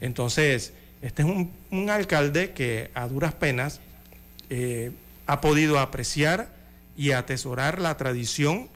Entonces, 0.00 0.72
este 1.02 1.22
es 1.22 1.28
un 1.28 1.90
alcalde 1.90 2.52
que 2.52 2.90
a 2.94 3.06
duras 3.06 3.34
penas 3.34 3.80
eh, 4.50 4.92
ha 5.26 5.40
podido 5.40 5.78
apreciar 5.78 6.48
y 6.96 7.12
atesorar 7.12 7.80
la 7.80 7.96
tradición 7.96 8.68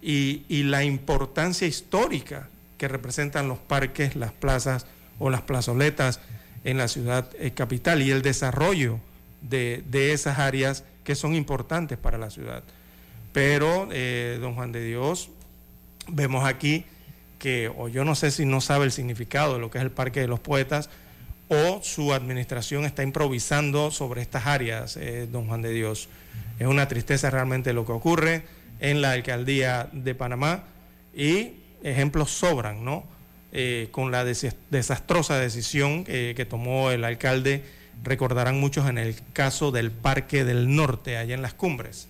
y, 0.00 0.42
la 0.64 0.84
importancia 0.84 1.68
histórica 1.68 2.48
que 2.78 2.88
representan 2.88 3.48
los 3.48 3.58
parques, 3.58 4.16
las 4.16 4.32
plazas 4.32 4.86
o 5.18 5.30
las 5.30 5.42
plazoletas 5.42 6.20
en 6.64 6.78
la 6.78 6.88
ciudad 6.88 7.28
eh, 7.38 7.52
capital 7.52 8.02
y 8.02 8.10
el 8.10 8.22
desarrollo 8.22 9.00
de, 9.42 9.84
de, 9.88 10.12
esas 10.12 10.38
áreas 10.38 10.84
que 11.04 11.14
son 11.14 11.34
importantes 11.34 11.98
para 11.98 12.18
la 12.18 12.30
ciudad. 12.30 12.62
Pero, 13.32 13.88
eh, 13.92 14.38
don 14.40 14.54
Juan 14.54 14.72
de 14.72 14.84
Dios, 14.84 15.30
vemos 16.08 16.44
aquí 16.44 16.84
que, 17.38 17.70
o 17.76 17.88
yo 17.88 18.04
no 18.04 18.14
sé 18.14 18.30
si 18.30 18.44
no 18.44 18.60
sabe 18.60 18.84
el 18.84 18.92
significado 18.92 19.54
de 19.54 19.60
lo 19.60 19.70
que 19.70 19.78
es 19.78 19.84
el 19.84 19.90
Parque 19.90 20.20
de 20.20 20.28
los 20.28 20.40
Poetas, 20.40 20.90
o 21.48 21.80
su 21.82 22.12
administración 22.12 22.84
está 22.84 23.02
improvisando 23.02 23.90
sobre 23.90 24.22
estas 24.22 24.46
áreas, 24.46 24.96
eh, 24.96 25.26
don 25.30 25.46
Juan 25.46 25.62
de 25.62 25.72
Dios. 25.72 26.08
Es 26.58 26.66
una 26.66 26.88
tristeza 26.88 27.30
realmente 27.30 27.72
lo 27.72 27.86
que 27.86 27.92
ocurre 27.92 28.42
en 28.80 29.00
la 29.00 29.12
alcaldía 29.12 29.88
de 29.92 30.14
Panamá 30.14 30.64
y 31.14 31.52
ejemplos 31.82 32.30
sobran, 32.30 32.84
¿no? 32.84 33.04
Eh, 33.52 33.88
con 33.90 34.10
la 34.10 34.24
des 34.24 34.46
desastrosa 34.70 35.38
decisión 35.38 36.04
que 36.04 36.46
tomó 36.48 36.90
el 36.90 37.02
alcalde, 37.04 37.64
recordarán 38.02 38.60
muchos 38.60 38.88
en 38.88 38.98
el 38.98 39.16
caso 39.32 39.70
del 39.70 39.90
Parque 39.90 40.44
del 40.44 40.74
Norte, 40.74 41.16
allá 41.16 41.34
en 41.34 41.42
las 41.42 41.54
cumbres. 41.54 42.08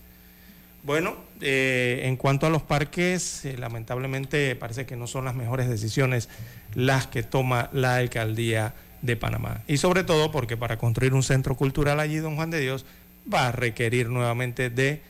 Bueno, 0.82 1.16
eh, 1.40 2.02
en 2.04 2.16
cuanto 2.16 2.46
a 2.46 2.50
los 2.50 2.62
parques, 2.62 3.46
lamentablemente 3.58 4.54
parece 4.56 4.86
que 4.86 4.96
no 4.96 5.06
son 5.06 5.24
las 5.24 5.34
mejores 5.34 5.68
decisiones 5.68 6.28
las 6.74 7.06
que 7.06 7.22
toma 7.22 7.68
la 7.72 7.96
alcaldía 7.96 8.74
de 9.02 9.16
Panamá. 9.16 9.62
Y 9.66 9.78
sobre 9.78 10.04
todo 10.04 10.30
porque 10.30 10.56
para 10.56 10.78
construir 10.78 11.14
un 11.14 11.22
centro 11.22 11.56
cultural 11.56 12.00
allí, 12.00 12.16
don 12.16 12.36
Juan 12.36 12.50
de 12.50 12.60
Dios, 12.60 12.84
va 13.32 13.48
a 13.48 13.52
requerir 13.52 14.08
nuevamente 14.08 14.70
de 14.70 15.02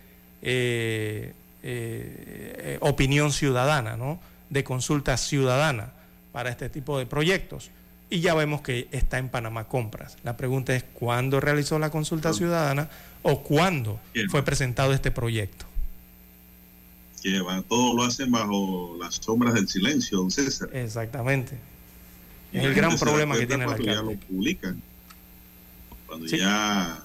eh, 0.43 1.32
opinión 2.81 3.32
ciudadana, 3.32 3.97
¿no? 3.97 4.20
de 4.51 4.65
consulta 4.65 5.16
ciudadana 5.16 5.93
para 6.32 6.51
este 6.51 6.69
tipo 6.69 6.98
de 6.98 7.06
proyectos. 7.06 7.70
Y 8.10 8.20
ya 8.20 8.35
vemos 8.35 8.62
que 8.62 8.89
está 8.90 9.19
en 9.19 9.28
Panamá 9.28 9.65
Compras. 9.65 10.16
La 10.24 10.36
pregunta 10.36 10.74
es, 10.74 10.82
¿cuándo 10.82 11.40
realizó 11.40 11.78
la 11.78 11.90
consulta 11.90 12.32
ciudadana 12.32 12.89
o 13.23 13.43
cuándo 13.43 14.01
fue 14.31 14.43
presentado 14.43 14.94
este 14.94 15.10
proyecto? 15.10 15.66
Que 17.23 17.40
va, 17.40 17.60
todo 17.62 17.94
lo 17.94 18.05
hacen 18.05 18.31
bajo 18.31 18.97
las 18.98 19.16
sombras 19.16 19.55
del 19.55 19.69
silencio, 19.69 20.19
don 20.19 20.31
César. 20.31 20.70
Exactamente. 20.73 21.59
Es 22.52 22.64
el 22.64 22.74
gran 22.74 22.96
problema 22.98 23.36
que 23.38 23.46
tiene 23.46 23.66
la 23.66 23.72
cuando 23.74 23.84
ya 23.84 24.02
lo 24.02 24.12
publican. 24.12 24.82
Cuando 26.06 26.28
sí. 26.28 26.38
ya, 26.38 27.04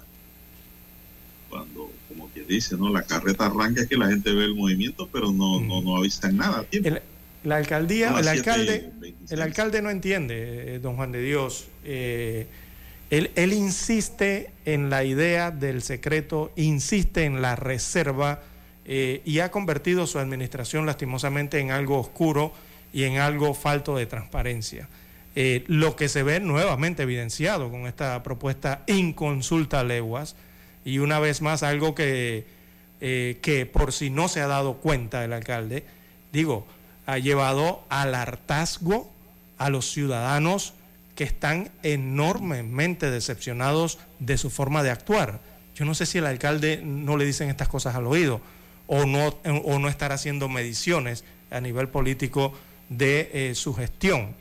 cuando, 1.49 1.91
como 2.07 2.29
quien 2.29 2.47
dice, 2.47 2.77
¿no? 2.77 2.89
La 2.89 3.03
carreta 3.03 3.47
arranca 3.47 3.81
es 3.81 3.87
que 3.87 3.97
la 3.97 4.07
gente 4.07 4.33
ve 4.33 4.45
el 4.45 4.55
movimiento, 4.55 5.09
pero 5.11 5.31
no, 5.31 5.59
mm. 5.59 5.67
no, 5.67 5.81
no 5.81 5.97
avisan 5.97 6.37
nada. 6.37 6.65
El, 6.71 7.01
la 7.43 7.57
alcaldía, 7.57 8.11
no, 8.11 8.19
el 8.19 8.27
alcalde, 8.27 8.91
el 9.29 9.41
alcalde 9.41 9.81
no 9.81 9.89
entiende, 9.89 10.75
eh, 10.75 10.79
don 10.79 10.95
Juan 10.95 11.11
de 11.11 11.21
Dios. 11.21 11.67
Eh, 11.83 12.47
él, 13.09 13.31
él, 13.35 13.51
insiste 13.53 14.51
en 14.65 14.89
la 14.89 15.03
idea 15.03 15.51
del 15.51 15.81
secreto, 15.81 16.51
insiste 16.55 17.25
en 17.25 17.41
la 17.41 17.55
reserva 17.55 18.41
eh, 18.85 19.21
y 19.23 19.39
ha 19.39 19.51
convertido 19.51 20.07
su 20.07 20.19
administración 20.19 20.85
lastimosamente 20.85 21.59
en 21.59 21.71
algo 21.71 21.99
oscuro 21.99 22.53
y 22.91 23.03
en 23.03 23.17
algo 23.17 23.53
falto 23.53 23.95
de 23.95 24.05
transparencia. 24.05 24.87
Eh, 25.35 25.63
lo 25.67 25.95
que 25.95 26.09
se 26.09 26.21
ve 26.21 26.39
nuevamente 26.39 27.03
evidenciado 27.03 27.71
con 27.71 27.87
esta 27.87 28.21
propuesta 28.21 28.83
inconsulta 28.85 29.83
leguas 29.83 30.35
y 30.85 30.99
una 30.99 31.19
vez 31.19 31.41
más 31.41 31.63
algo 31.63 31.95
que, 31.95 32.45
eh, 33.01 33.39
que 33.41 33.65
por 33.65 33.93
si 33.93 34.11
no 34.11 34.27
se 34.27 34.41
ha 34.41 34.47
dado 34.47 34.75
cuenta 34.75 35.25
el 35.25 35.33
alcalde, 35.33 35.85
digo, 36.31 36.67
ha 37.07 37.17
llevado 37.17 37.83
al 37.89 38.13
hartazgo 38.13 39.11
a 39.57 39.69
los 39.69 39.91
ciudadanos 39.91 40.73
que 41.15 41.23
están 41.23 41.71
enormemente 41.81 43.09
decepcionados 43.09 43.99
de 44.19 44.37
su 44.37 44.49
forma 44.49 44.83
de 44.83 44.91
actuar. 44.91 45.39
Yo 45.75 45.85
no 45.85 45.95
sé 45.95 46.05
si 46.05 46.19
el 46.19 46.27
alcalde 46.27 46.81
no 46.83 47.17
le 47.17 47.25
dicen 47.25 47.49
estas 47.49 47.69
cosas 47.69 47.95
al 47.95 48.05
oído 48.05 48.41
o 48.87 49.05
no, 49.05 49.27
o 49.63 49.79
no 49.79 49.89
estar 49.89 50.11
haciendo 50.11 50.49
mediciones 50.49 51.23
a 51.49 51.59
nivel 51.61 51.87
político 51.87 52.53
de 52.89 53.29
eh, 53.33 53.55
su 53.55 53.73
gestión. 53.73 54.35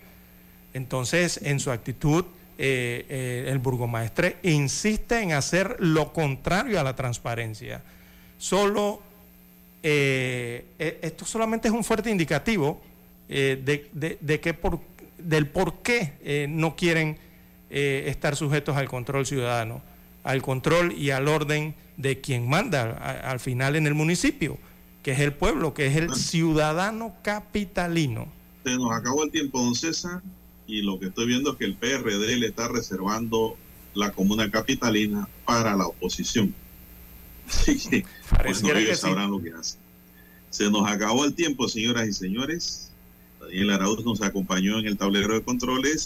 Entonces, 0.75 1.41
en 1.43 1.61
su 1.61 1.71
actitud, 1.71 2.25
eh, 2.59 3.07
eh, 3.09 3.49
el 3.49 3.59
burgomaestre 3.59 4.37
insiste 4.43 5.21
en 5.21 5.33
hacer 5.33 5.77
lo 5.81 6.13
contrario 6.13 6.79
a 6.79 6.85
la 6.85 6.95
transparencia. 6.95 7.83
Solo 8.39 9.03
eh, 9.83 10.65
esto 10.79 11.25
solamente 11.25 11.69
es 11.69 11.75
un 11.75 11.83
fuerte 11.83 12.11
indicativo 12.11 12.81
de, 13.29 13.89
de, 14.21 14.41
que 14.41 14.53
por, 14.53 14.79
del 15.17 15.47
por 15.47 15.83
qué 15.83 16.47
no 16.51 16.77
quieren 16.77 17.17
estar 17.71 18.37
sujetos 18.37 18.77
al 18.77 18.89
control 18.89 19.25
ciudadano, 19.25 19.81
al 20.23 20.43
control 20.43 20.93
y 20.93 21.11
al 21.11 21.29
orden 21.29 21.75
de 21.97 22.21
quien 22.21 22.47
manda 22.47 22.93
al 23.23 23.41
final 23.41 23.75
en 23.75 23.87
el 23.87 23.95
municipio, 23.95 24.59
que 25.03 25.13
es 25.13 25.21
el 25.21 25.33
pueblo, 25.33 25.73
que 25.73 25.87
es 25.87 25.97
el 25.97 26.15
ciudadano 26.15 27.15
capitalino. 27.23 28.29
Se 28.65 28.77
nos 28.77 28.93
acabó 28.93 29.25
el 29.25 29.31
tiempo, 29.31 29.63
don 29.63 29.75
César, 29.75 30.21
y 30.73 30.81
lo 30.81 30.99
que 30.99 31.09
estoy 31.09 31.27
viendo 31.27 31.53
es 31.53 31.59
que 31.59 31.67
el 31.67 31.75
PRD 31.75 32.37
le 32.39 32.47
está 32.47 32.67
reservando 32.67 33.59
la 33.93 34.11
comuna 34.13 34.51
capitalina 34.51 35.29
para 35.45 35.77
la 35.77 35.87
oposición. 35.87 36.55
Sí, 37.47 38.05
pues 38.43 38.63
no, 38.63 38.71
ellos 38.71 39.01
sabrán 39.01 39.27
sí. 39.27 39.31
lo 39.33 39.43
que 39.43 39.51
hacen. 39.51 39.81
Se 40.49 40.71
nos 40.71 40.89
acabó 40.89 41.27
el 41.27 41.35
tiempo, 41.35 41.69
señoras 41.69 42.09
y 42.09 42.13
señores. 42.15 42.91
Daniel 43.41 43.71
Arauz 43.71 44.03
nos 44.05 44.23
acompañó 44.23 44.79
en 44.79 44.87
el 44.87 44.97
tablero 44.97 45.35
de 45.35 45.43
controles. 45.43 46.01